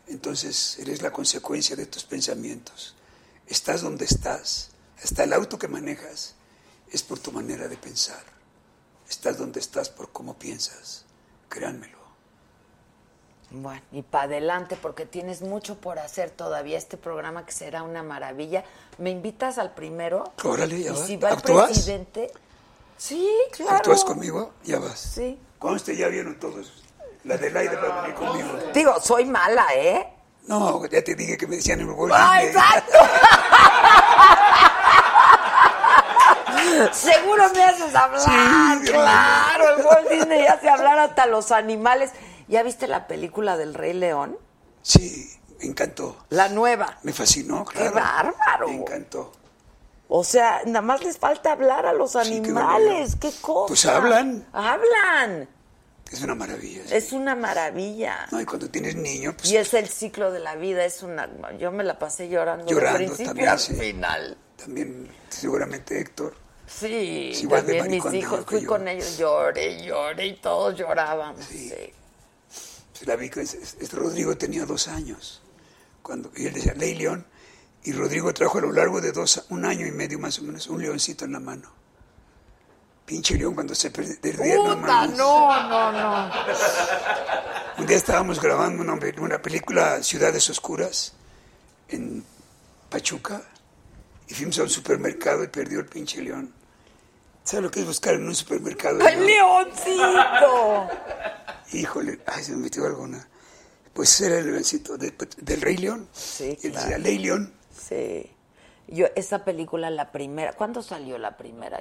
Entonces 0.09 0.81
eres 0.81 1.01
la 1.01 1.13
consecuencia 1.13 1.77
de 1.77 1.87
tus 1.87 2.03
pensamientos. 2.03 2.97
Estás 3.47 3.81
donde 3.81 4.07
estás. 4.07 4.71
Hasta 5.01 5.23
el 5.23 5.33
auto 5.33 5.57
que 5.57 5.69
manejas 5.69 6.35
es 6.91 7.05
por 7.05 7.21
tu 7.21 7.31
manera 7.31 7.69
de 7.69 7.77
pensar. 7.77 8.25
Estás 9.09 9.39
donde 9.39 9.61
estás 9.61 9.89
por 9.89 10.11
cómo 10.11 10.37
piensas. 10.37 11.05
Créanmelo. 11.49 11.96
Bueno, 13.51 13.81
y 13.93 14.03
para 14.03 14.25
adelante, 14.25 14.77
porque 14.81 15.07
tienes 15.07 15.41
mucho 15.43 15.77
por 15.77 15.99
hacer 15.99 16.31
todavía. 16.31 16.77
Este 16.79 16.97
programa 16.97 17.47
que 17.47 17.53
será 17.53 17.83
una 17.85 18.03
maravilla. 18.03 18.65
¿Me 18.99 19.11
invitas 19.11 19.59
al 19.59 19.73
primero? 19.73 20.25
Órale, 20.45 20.83
ya 20.83 20.91
y 20.91 20.95
va. 20.95 21.07
si 21.07 21.17
va 21.17 21.29
el 21.31 21.37
¿Actúas? 21.37 21.67
presidente. 21.67 22.33
Sí, 22.97 23.29
claro. 23.53 23.77
¿Actúas 23.77 24.05
conmigo? 24.05 24.53
Ya 24.65 24.79
vas. 24.81 24.99
Sí. 24.99 25.39
Conste, 25.59 25.97
ya 25.97 26.09
vieron 26.09 26.39
todos. 26.41 26.83
La 27.25 27.37
de 27.37 27.51
Laida 27.51 27.81
va 27.81 27.99
a 27.99 28.03
venir 28.03 28.15
conmigo. 28.17 28.49
Digo, 28.75 29.01
soy 29.01 29.25
mala, 29.27 29.67
¿eh? 29.75 30.13
No, 30.49 30.85
ya 30.87 31.03
te 31.03 31.15
dije 31.15 31.37
que 31.37 31.47
me 31.47 31.57
decían 31.57 31.81
el 31.81 31.87
Walt 31.91 32.15
¡Ah, 32.17 32.39
Disney. 32.41 32.49
exacto! 32.51 32.99
Seguro 36.93 37.45
me 37.55 37.65
haces 37.65 37.95
hablar, 37.95 38.21
Sí, 38.81 38.91
claro. 38.91 39.77
El 39.79 39.85
Walt 39.87 40.09
Disney 40.11 40.47
hace 40.47 40.69
hablar 40.69 40.99
hasta 40.99 41.27
los 41.27 41.51
animales. 41.53 42.11
¿Ya 42.49 42.63
viste 42.63 42.87
la 42.87 43.07
película 43.07 43.57
del 43.57 43.75
Rey 43.75 43.93
León? 43.93 44.39
Sí, 44.83 45.31
me 45.59 45.67
encantó. 45.67 46.17
La 46.31 46.49
nueva. 46.49 46.99
Me 47.03 47.13
fascinó, 47.13 47.65
¡Qué 47.65 47.79
claro. 47.91 47.95
bárbaro! 47.95 48.69
Me 48.69 48.77
encantó. 48.77 49.33
O 50.09 50.23
sea, 50.23 50.63
nada 50.67 50.83
más 50.83 51.03
les 51.03 51.19
falta 51.19 51.51
hablar 51.53 51.85
a 51.87 51.93
los 51.93 52.13
Sí, 52.13 52.19
qué 52.23 52.37
animales. 52.37 53.17
¿Qué 53.21 53.33
cosa? 53.41 53.67
Pues 53.69 53.87
hablan. 53.87 54.47
Hablan. 54.53 55.49
Es 56.13 56.23
una 56.23 56.37
maravilla. 56.37 56.83
sí. 56.87 56.95
Es 56.95 57.13
una 57.13 57.35
maravilla. 57.35 58.29
No, 58.31 58.41
y 58.41 58.45
cuando 58.45 58.71
tienes 58.71 58.95
niño, 58.95 59.35
pues 59.37 59.51
Y 59.51 59.57
es 59.57 59.75
el 59.75 59.89
ciclo 59.89 60.31
de 60.31 60.39
la 60.39 60.55
vida, 60.55 60.85
es 60.85 61.03
una... 61.03 61.29
Yo 61.59 61.73
me 61.73 61.83
la 61.83 61.99
pasé 61.99 62.29
llorando, 62.29 62.65
Llorando 62.67 62.99
principio 62.99 63.27
también, 63.27 63.49
al 63.49 63.59
final. 63.59 64.37
también 64.57 65.09
seguramente 65.29 65.99
Héctor. 66.01 66.37
Sí, 66.69 67.33
también 67.51 67.91
mis 67.91 68.05
hijos, 68.15 68.45
fui 68.47 68.61
yo. 68.63 68.69
con 68.69 68.87
ellos, 68.87 69.19
lloré, 69.19 69.83
lloré 69.85 70.27
y 70.27 70.37
todos 70.37 70.77
llorábamos. 70.77 71.45
Sí. 71.45 71.73
Se 72.99 73.05
la 73.07 73.17
vi 73.17 73.29
que 73.31 73.43
es- 73.43 73.55
es- 73.55 73.77
es- 73.81 73.93
Rodrigo 73.93 74.37
tenía 74.37 74.65
dos 74.65 74.89
años. 74.89 75.43
Cuando, 76.03 76.31
y 76.37 76.47
él 76.47 76.55
decía, 76.55 76.75
Ley 76.75 76.95
León. 76.95 77.27
Y 77.85 77.93
Rodrigo 77.93 78.33
trajo 78.35 78.59
a 78.59 78.63
lo 78.63 78.73
largo 78.73 79.01
de 79.01 79.13
dos, 79.13 79.45
un 79.51 79.65
año 79.65 79.87
y 79.87 79.93
medio 79.93 80.19
más 80.19 80.39
o 80.39 80.43
menos, 80.43 80.67
un 80.69 80.83
leoncito 80.83 81.25
en 81.25 81.33
la 81.33 81.41
mano. 81.41 81.71
Pinche 83.05 83.37
león 83.37 83.55
cuando 83.55 83.75
se 83.77 83.91
perdía, 83.93 84.57
Puta, 84.57 84.75
mames. 84.77 85.17
no, 85.17 85.69
no, 85.69 85.93
no. 85.93 86.31
Un 87.79 87.87
día 87.87 87.97
estábamos 87.97 88.41
grabando 88.41 88.83
una, 88.83 88.99
una 89.21 89.41
película, 89.41 90.03
Ciudades 90.03 90.51
Oscuras, 90.51 91.13
en 91.89 92.25
Pachuca, 92.91 93.43
y 94.27 94.35
fuimos 94.35 94.59
a 94.59 94.63
un 94.65 94.71
supermercado 94.71 95.45
y 95.45 95.49
perdió 95.49 95.79
el 95.79 95.87
pinche 95.87 96.21
león. 96.23 96.53
¿Sabes 97.45 97.63
lo 97.63 97.71
que 97.71 97.81
es 97.81 97.87
buscar 97.87 98.15
en 98.15 98.27
un 98.27 98.35
supermercado? 98.35 98.99
¡Ay, 99.07 99.21
leoncito! 99.21 100.89
Híjole, 101.73 102.21
ay, 102.27 102.45
se 102.45 102.53
me 102.53 102.59
metió 102.59 102.87
alguna. 102.87 103.27
Pues 103.93 104.21
era 104.21 104.39
el 104.39 104.51
leoncito 104.51 104.97
de- 104.99 105.15
del 105.39 105.61
Rey 105.61 105.77
León. 105.79 106.09
Sí, 106.13 106.59
él 106.63 106.71
claro. 106.73 106.81
decía, 106.87 106.99
Ley 106.99 107.19
León. 107.19 107.55
Sí. 107.77 108.31
Yo, 108.89 109.07
esa 109.17 109.45
película, 109.45 109.91
la 109.91 110.13
primera, 110.13 110.53
¿cuándo 110.53 110.83
salió 110.83 111.19
la 111.19 111.37
primera? 111.37 111.81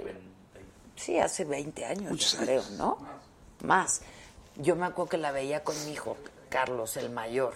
Sí, 0.95 1.19
hace 1.19 1.43
20 1.45 1.85
años, 1.85 2.11
Muchos 2.11 2.33
yo 2.33 2.39
creo, 2.39 2.61
años. 2.61 2.71
¿no? 2.71 2.97
Más. 3.63 4.01
Yo 4.57 4.75
me 4.75 4.85
acuerdo 4.85 5.09
que 5.09 5.17
la 5.17 5.31
veía 5.31 5.63
con 5.63 5.75
mi 5.85 5.91
hijo, 5.91 6.15
Carlos, 6.49 6.95
el 6.97 7.09
mayor. 7.09 7.53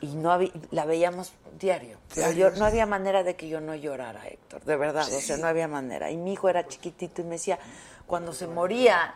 Y 0.00 0.08
no 0.16 0.30
había, 0.32 0.50
la 0.72 0.84
veíamos 0.84 1.32
diario. 1.58 1.98
Pero 2.14 2.26
Diario, 2.32 2.50
yo- 2.52 2.58
no 2.58 2.66
había 2.66 2.84
manera 2.84 3.22
de 3.22 3.34
que 3.36 3.48
yo 3.48 3.60
no 3.62 3.74
llorara, 3.74 4.26
Héctor, 4.26 4.62
de 4.64 4.76
verdad. 4.76 5.06
O 5.10 5.20
sea, 5.20 5.36
no 5.38 5.46
había 5.46 5.68
manera. 5.68 6.10
Y 6.10 6.16
mi 6.16 6.32
hijo 6.34 6.48
era 6.50 6.66
chiquitito 6.68 7.22
y 7.22 7.24
me 7.24 7.30
decía, 7.36 7.58
cuando 8.06 8.32
se 8.34 8.46
moría 8.46 9.14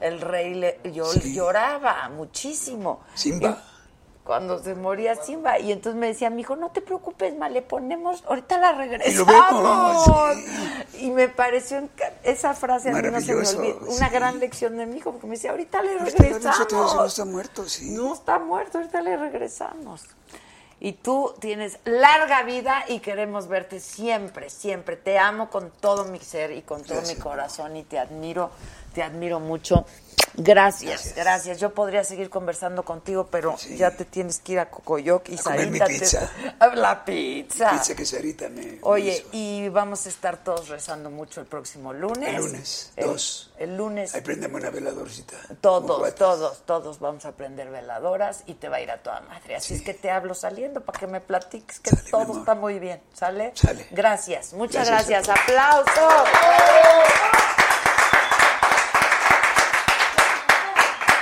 el 0.00 0.20
rey, 0.20 0.54
le- 0.54 0.80
yo 0.92 1.04
Sí. 1.06 1.34
lloraba 1.34 2.08
muchísimo. 2.10 3.00
Simba. 3.14 3.50
Y- 3.64 3.78
cuando 4.28 4.62
se 4.62 4.74
moría 4.74 5.16
Simba. 5.16 5.58
Y 5.58 5.72
entonces 5.72 5.98
me 5.98 6.06
decía, 6.08 6.28
mi 6.28 6.42
hijo, 6.42 6.54
no 6.54 6.70
te 6.70 6.82
preocupes, 6.82 7.34
ma, 7.34 7.48
le 7.48 7.62
ponemos, 7.62 8.22
ahorita 8.28 8.58
la 8.58 8.72
regresamos. 8.72 9.26
vemos, 9.26 10.38
Y 11.00 11.10
me 11.10 11.28
pareció 11.30 11.88
esa 12.22 12.52
frase 12.52 12.90
a 12.90 12.92
mí 12.92 13.08
no 13.10 13.20
se 13.22 13.34
me 13.34 13.46
olvida. 13.48 13.76
Una 13.80 14.08
sí. 14.08 14.12
gran 14.14 14.38
lección 14.38 14.76
de 14.76 14.84
mi 14.84 14.98
hijo, 14.98 15.12
porque 15.12 15.26
me 15.28 15.36
decía, 15.36 15.52
ahorita 15.52 15.80
le 15.80 15.92
Ahorita 15.98 16.22
nosotros 16.24 16.72
no 16.72 16.78
regresamos. 16.82 17.08
está 17.12 17.24
muerto, 17.24 17.68
sí. 17.70 17.90
No 17.90 18.12
está 18.12 18.38
muerto, 18.38 18.76
ahorita 18.78 19.00
le 19.00 19.16
regresamos. 19.16 20.02
Y 20.80 20.92
tú 20.92 21.34
tienes 21.40 21.78
larga 21.86 22.42
vida 22.42 22.84
y 22.86 23.00
queremos 23.00 23.48
verte 23.48 23.80
siempre, 23.80 24.50
siempre. 24.50 24.96
Te 24.96 25.18
amo 25.18 25.48
con 25.50 25.70
todo 25.70 26.04
mi 26.04 26.20
ser 26.20 26.52
y 26.52 26.60
con 26.62 26.82
todo 26.84 27.00
mi 27.02 27.16
corazón 27.16 27.76
y 27.76 27.82
te 27.82 27.98
admiro, 27.98 28.50
te 28.98 29.04
admiro 29.04 29.38
mucho. 29.38 29.86
Gracias, 30.40 31.14
gracias, 31.16 31.58
Yo 31.58 31.72
podría 31.74 32.02
seguir 32.04 32.30
conversando 32.30 32.84
contigo, 32.84 33.26
pero 33.30 33.56
Sí. 33.58 33.76
ya 33.76 33.90
te 33.92 34.04
tienes 34.04 34.38
que 34.40 34.52
ir 34.52 34.58
a 34.60 34.70
Cocoyoc 34.70 35.28
y 35.28 35.34
A 35.38 35.42
comer 35.42 35.70
mi 35.70 35.78
Sarita 35.78 35.84
te- 35.86 35.92
pizza. 36.00 36.30
a 36.58 36.66
la 36.74 37.04
pizza. 37.04 37.70
Pizza 37.70 37.94
que 37.96 38.04
Sarita 38.04 38.48
me 38.48 38.78
Oye, 38.82 39.16
hizo. 39.18 39.28
y 39.32 39.68
vamos 39.68 40.06
a 40.06 40.08
estar 40.08 40.36
todos 40.38 40.68
rezando 40.68 41.10
mucho 41.10 41.40
el 41.40 41.46
próximo 41.46 41.92
lunes. 41.92 42.28
El 42.28 42.36
lunes, 42.44 42.92
El- 42.96 43.06
dos. 43.06 43.52
El 43.58 43.76
lunes. 43.76 44.14
Ahí 44.14 44.20
prendemos 44.20 44.60
una 44.60 44.70
veladorcita. 44.70 45.36
Todos, 45.60 46.14
todos, 46.16 46.62
todos 46.66 46.98
vamos 47.00 47.24
a 47.24 47.28
aprender 47.30 47.68
veladoras 47.70 48.42
y 48.46 48.54
te 48.54 48.68
va 48.68 48.76
a 48.76 48.80
ir 48.80 48.90
a 48.90 48.98
toda 49.02 49.20
madre. 49.22 49.56
Así 49.56 49.74
es 49.74 49.82
que 49.82 49.94
te 49.94 50.10
hablo 50.10 50.34
saliendo 50.34 50.80
para 50.82 50.98
que 51.00 51.06
me 51.08 51.20
platiques 51.20 51.78
que 51.80 51.90
Sale, 51.90 52.10
todo 52.10 52.38
está 52.40 52.54
muy 52.54 52.78
bien. 52.80 53.00
¿Sale? 53.14 53.52
Sale. 53.54 53.86
Gracias, 53.92 54.52
muchas 54.54 54.86
Gracias 54.88 55.26
gracias. 55.26 55.28
a 55.38 55.42
¡Aplausos! 55.42 56.28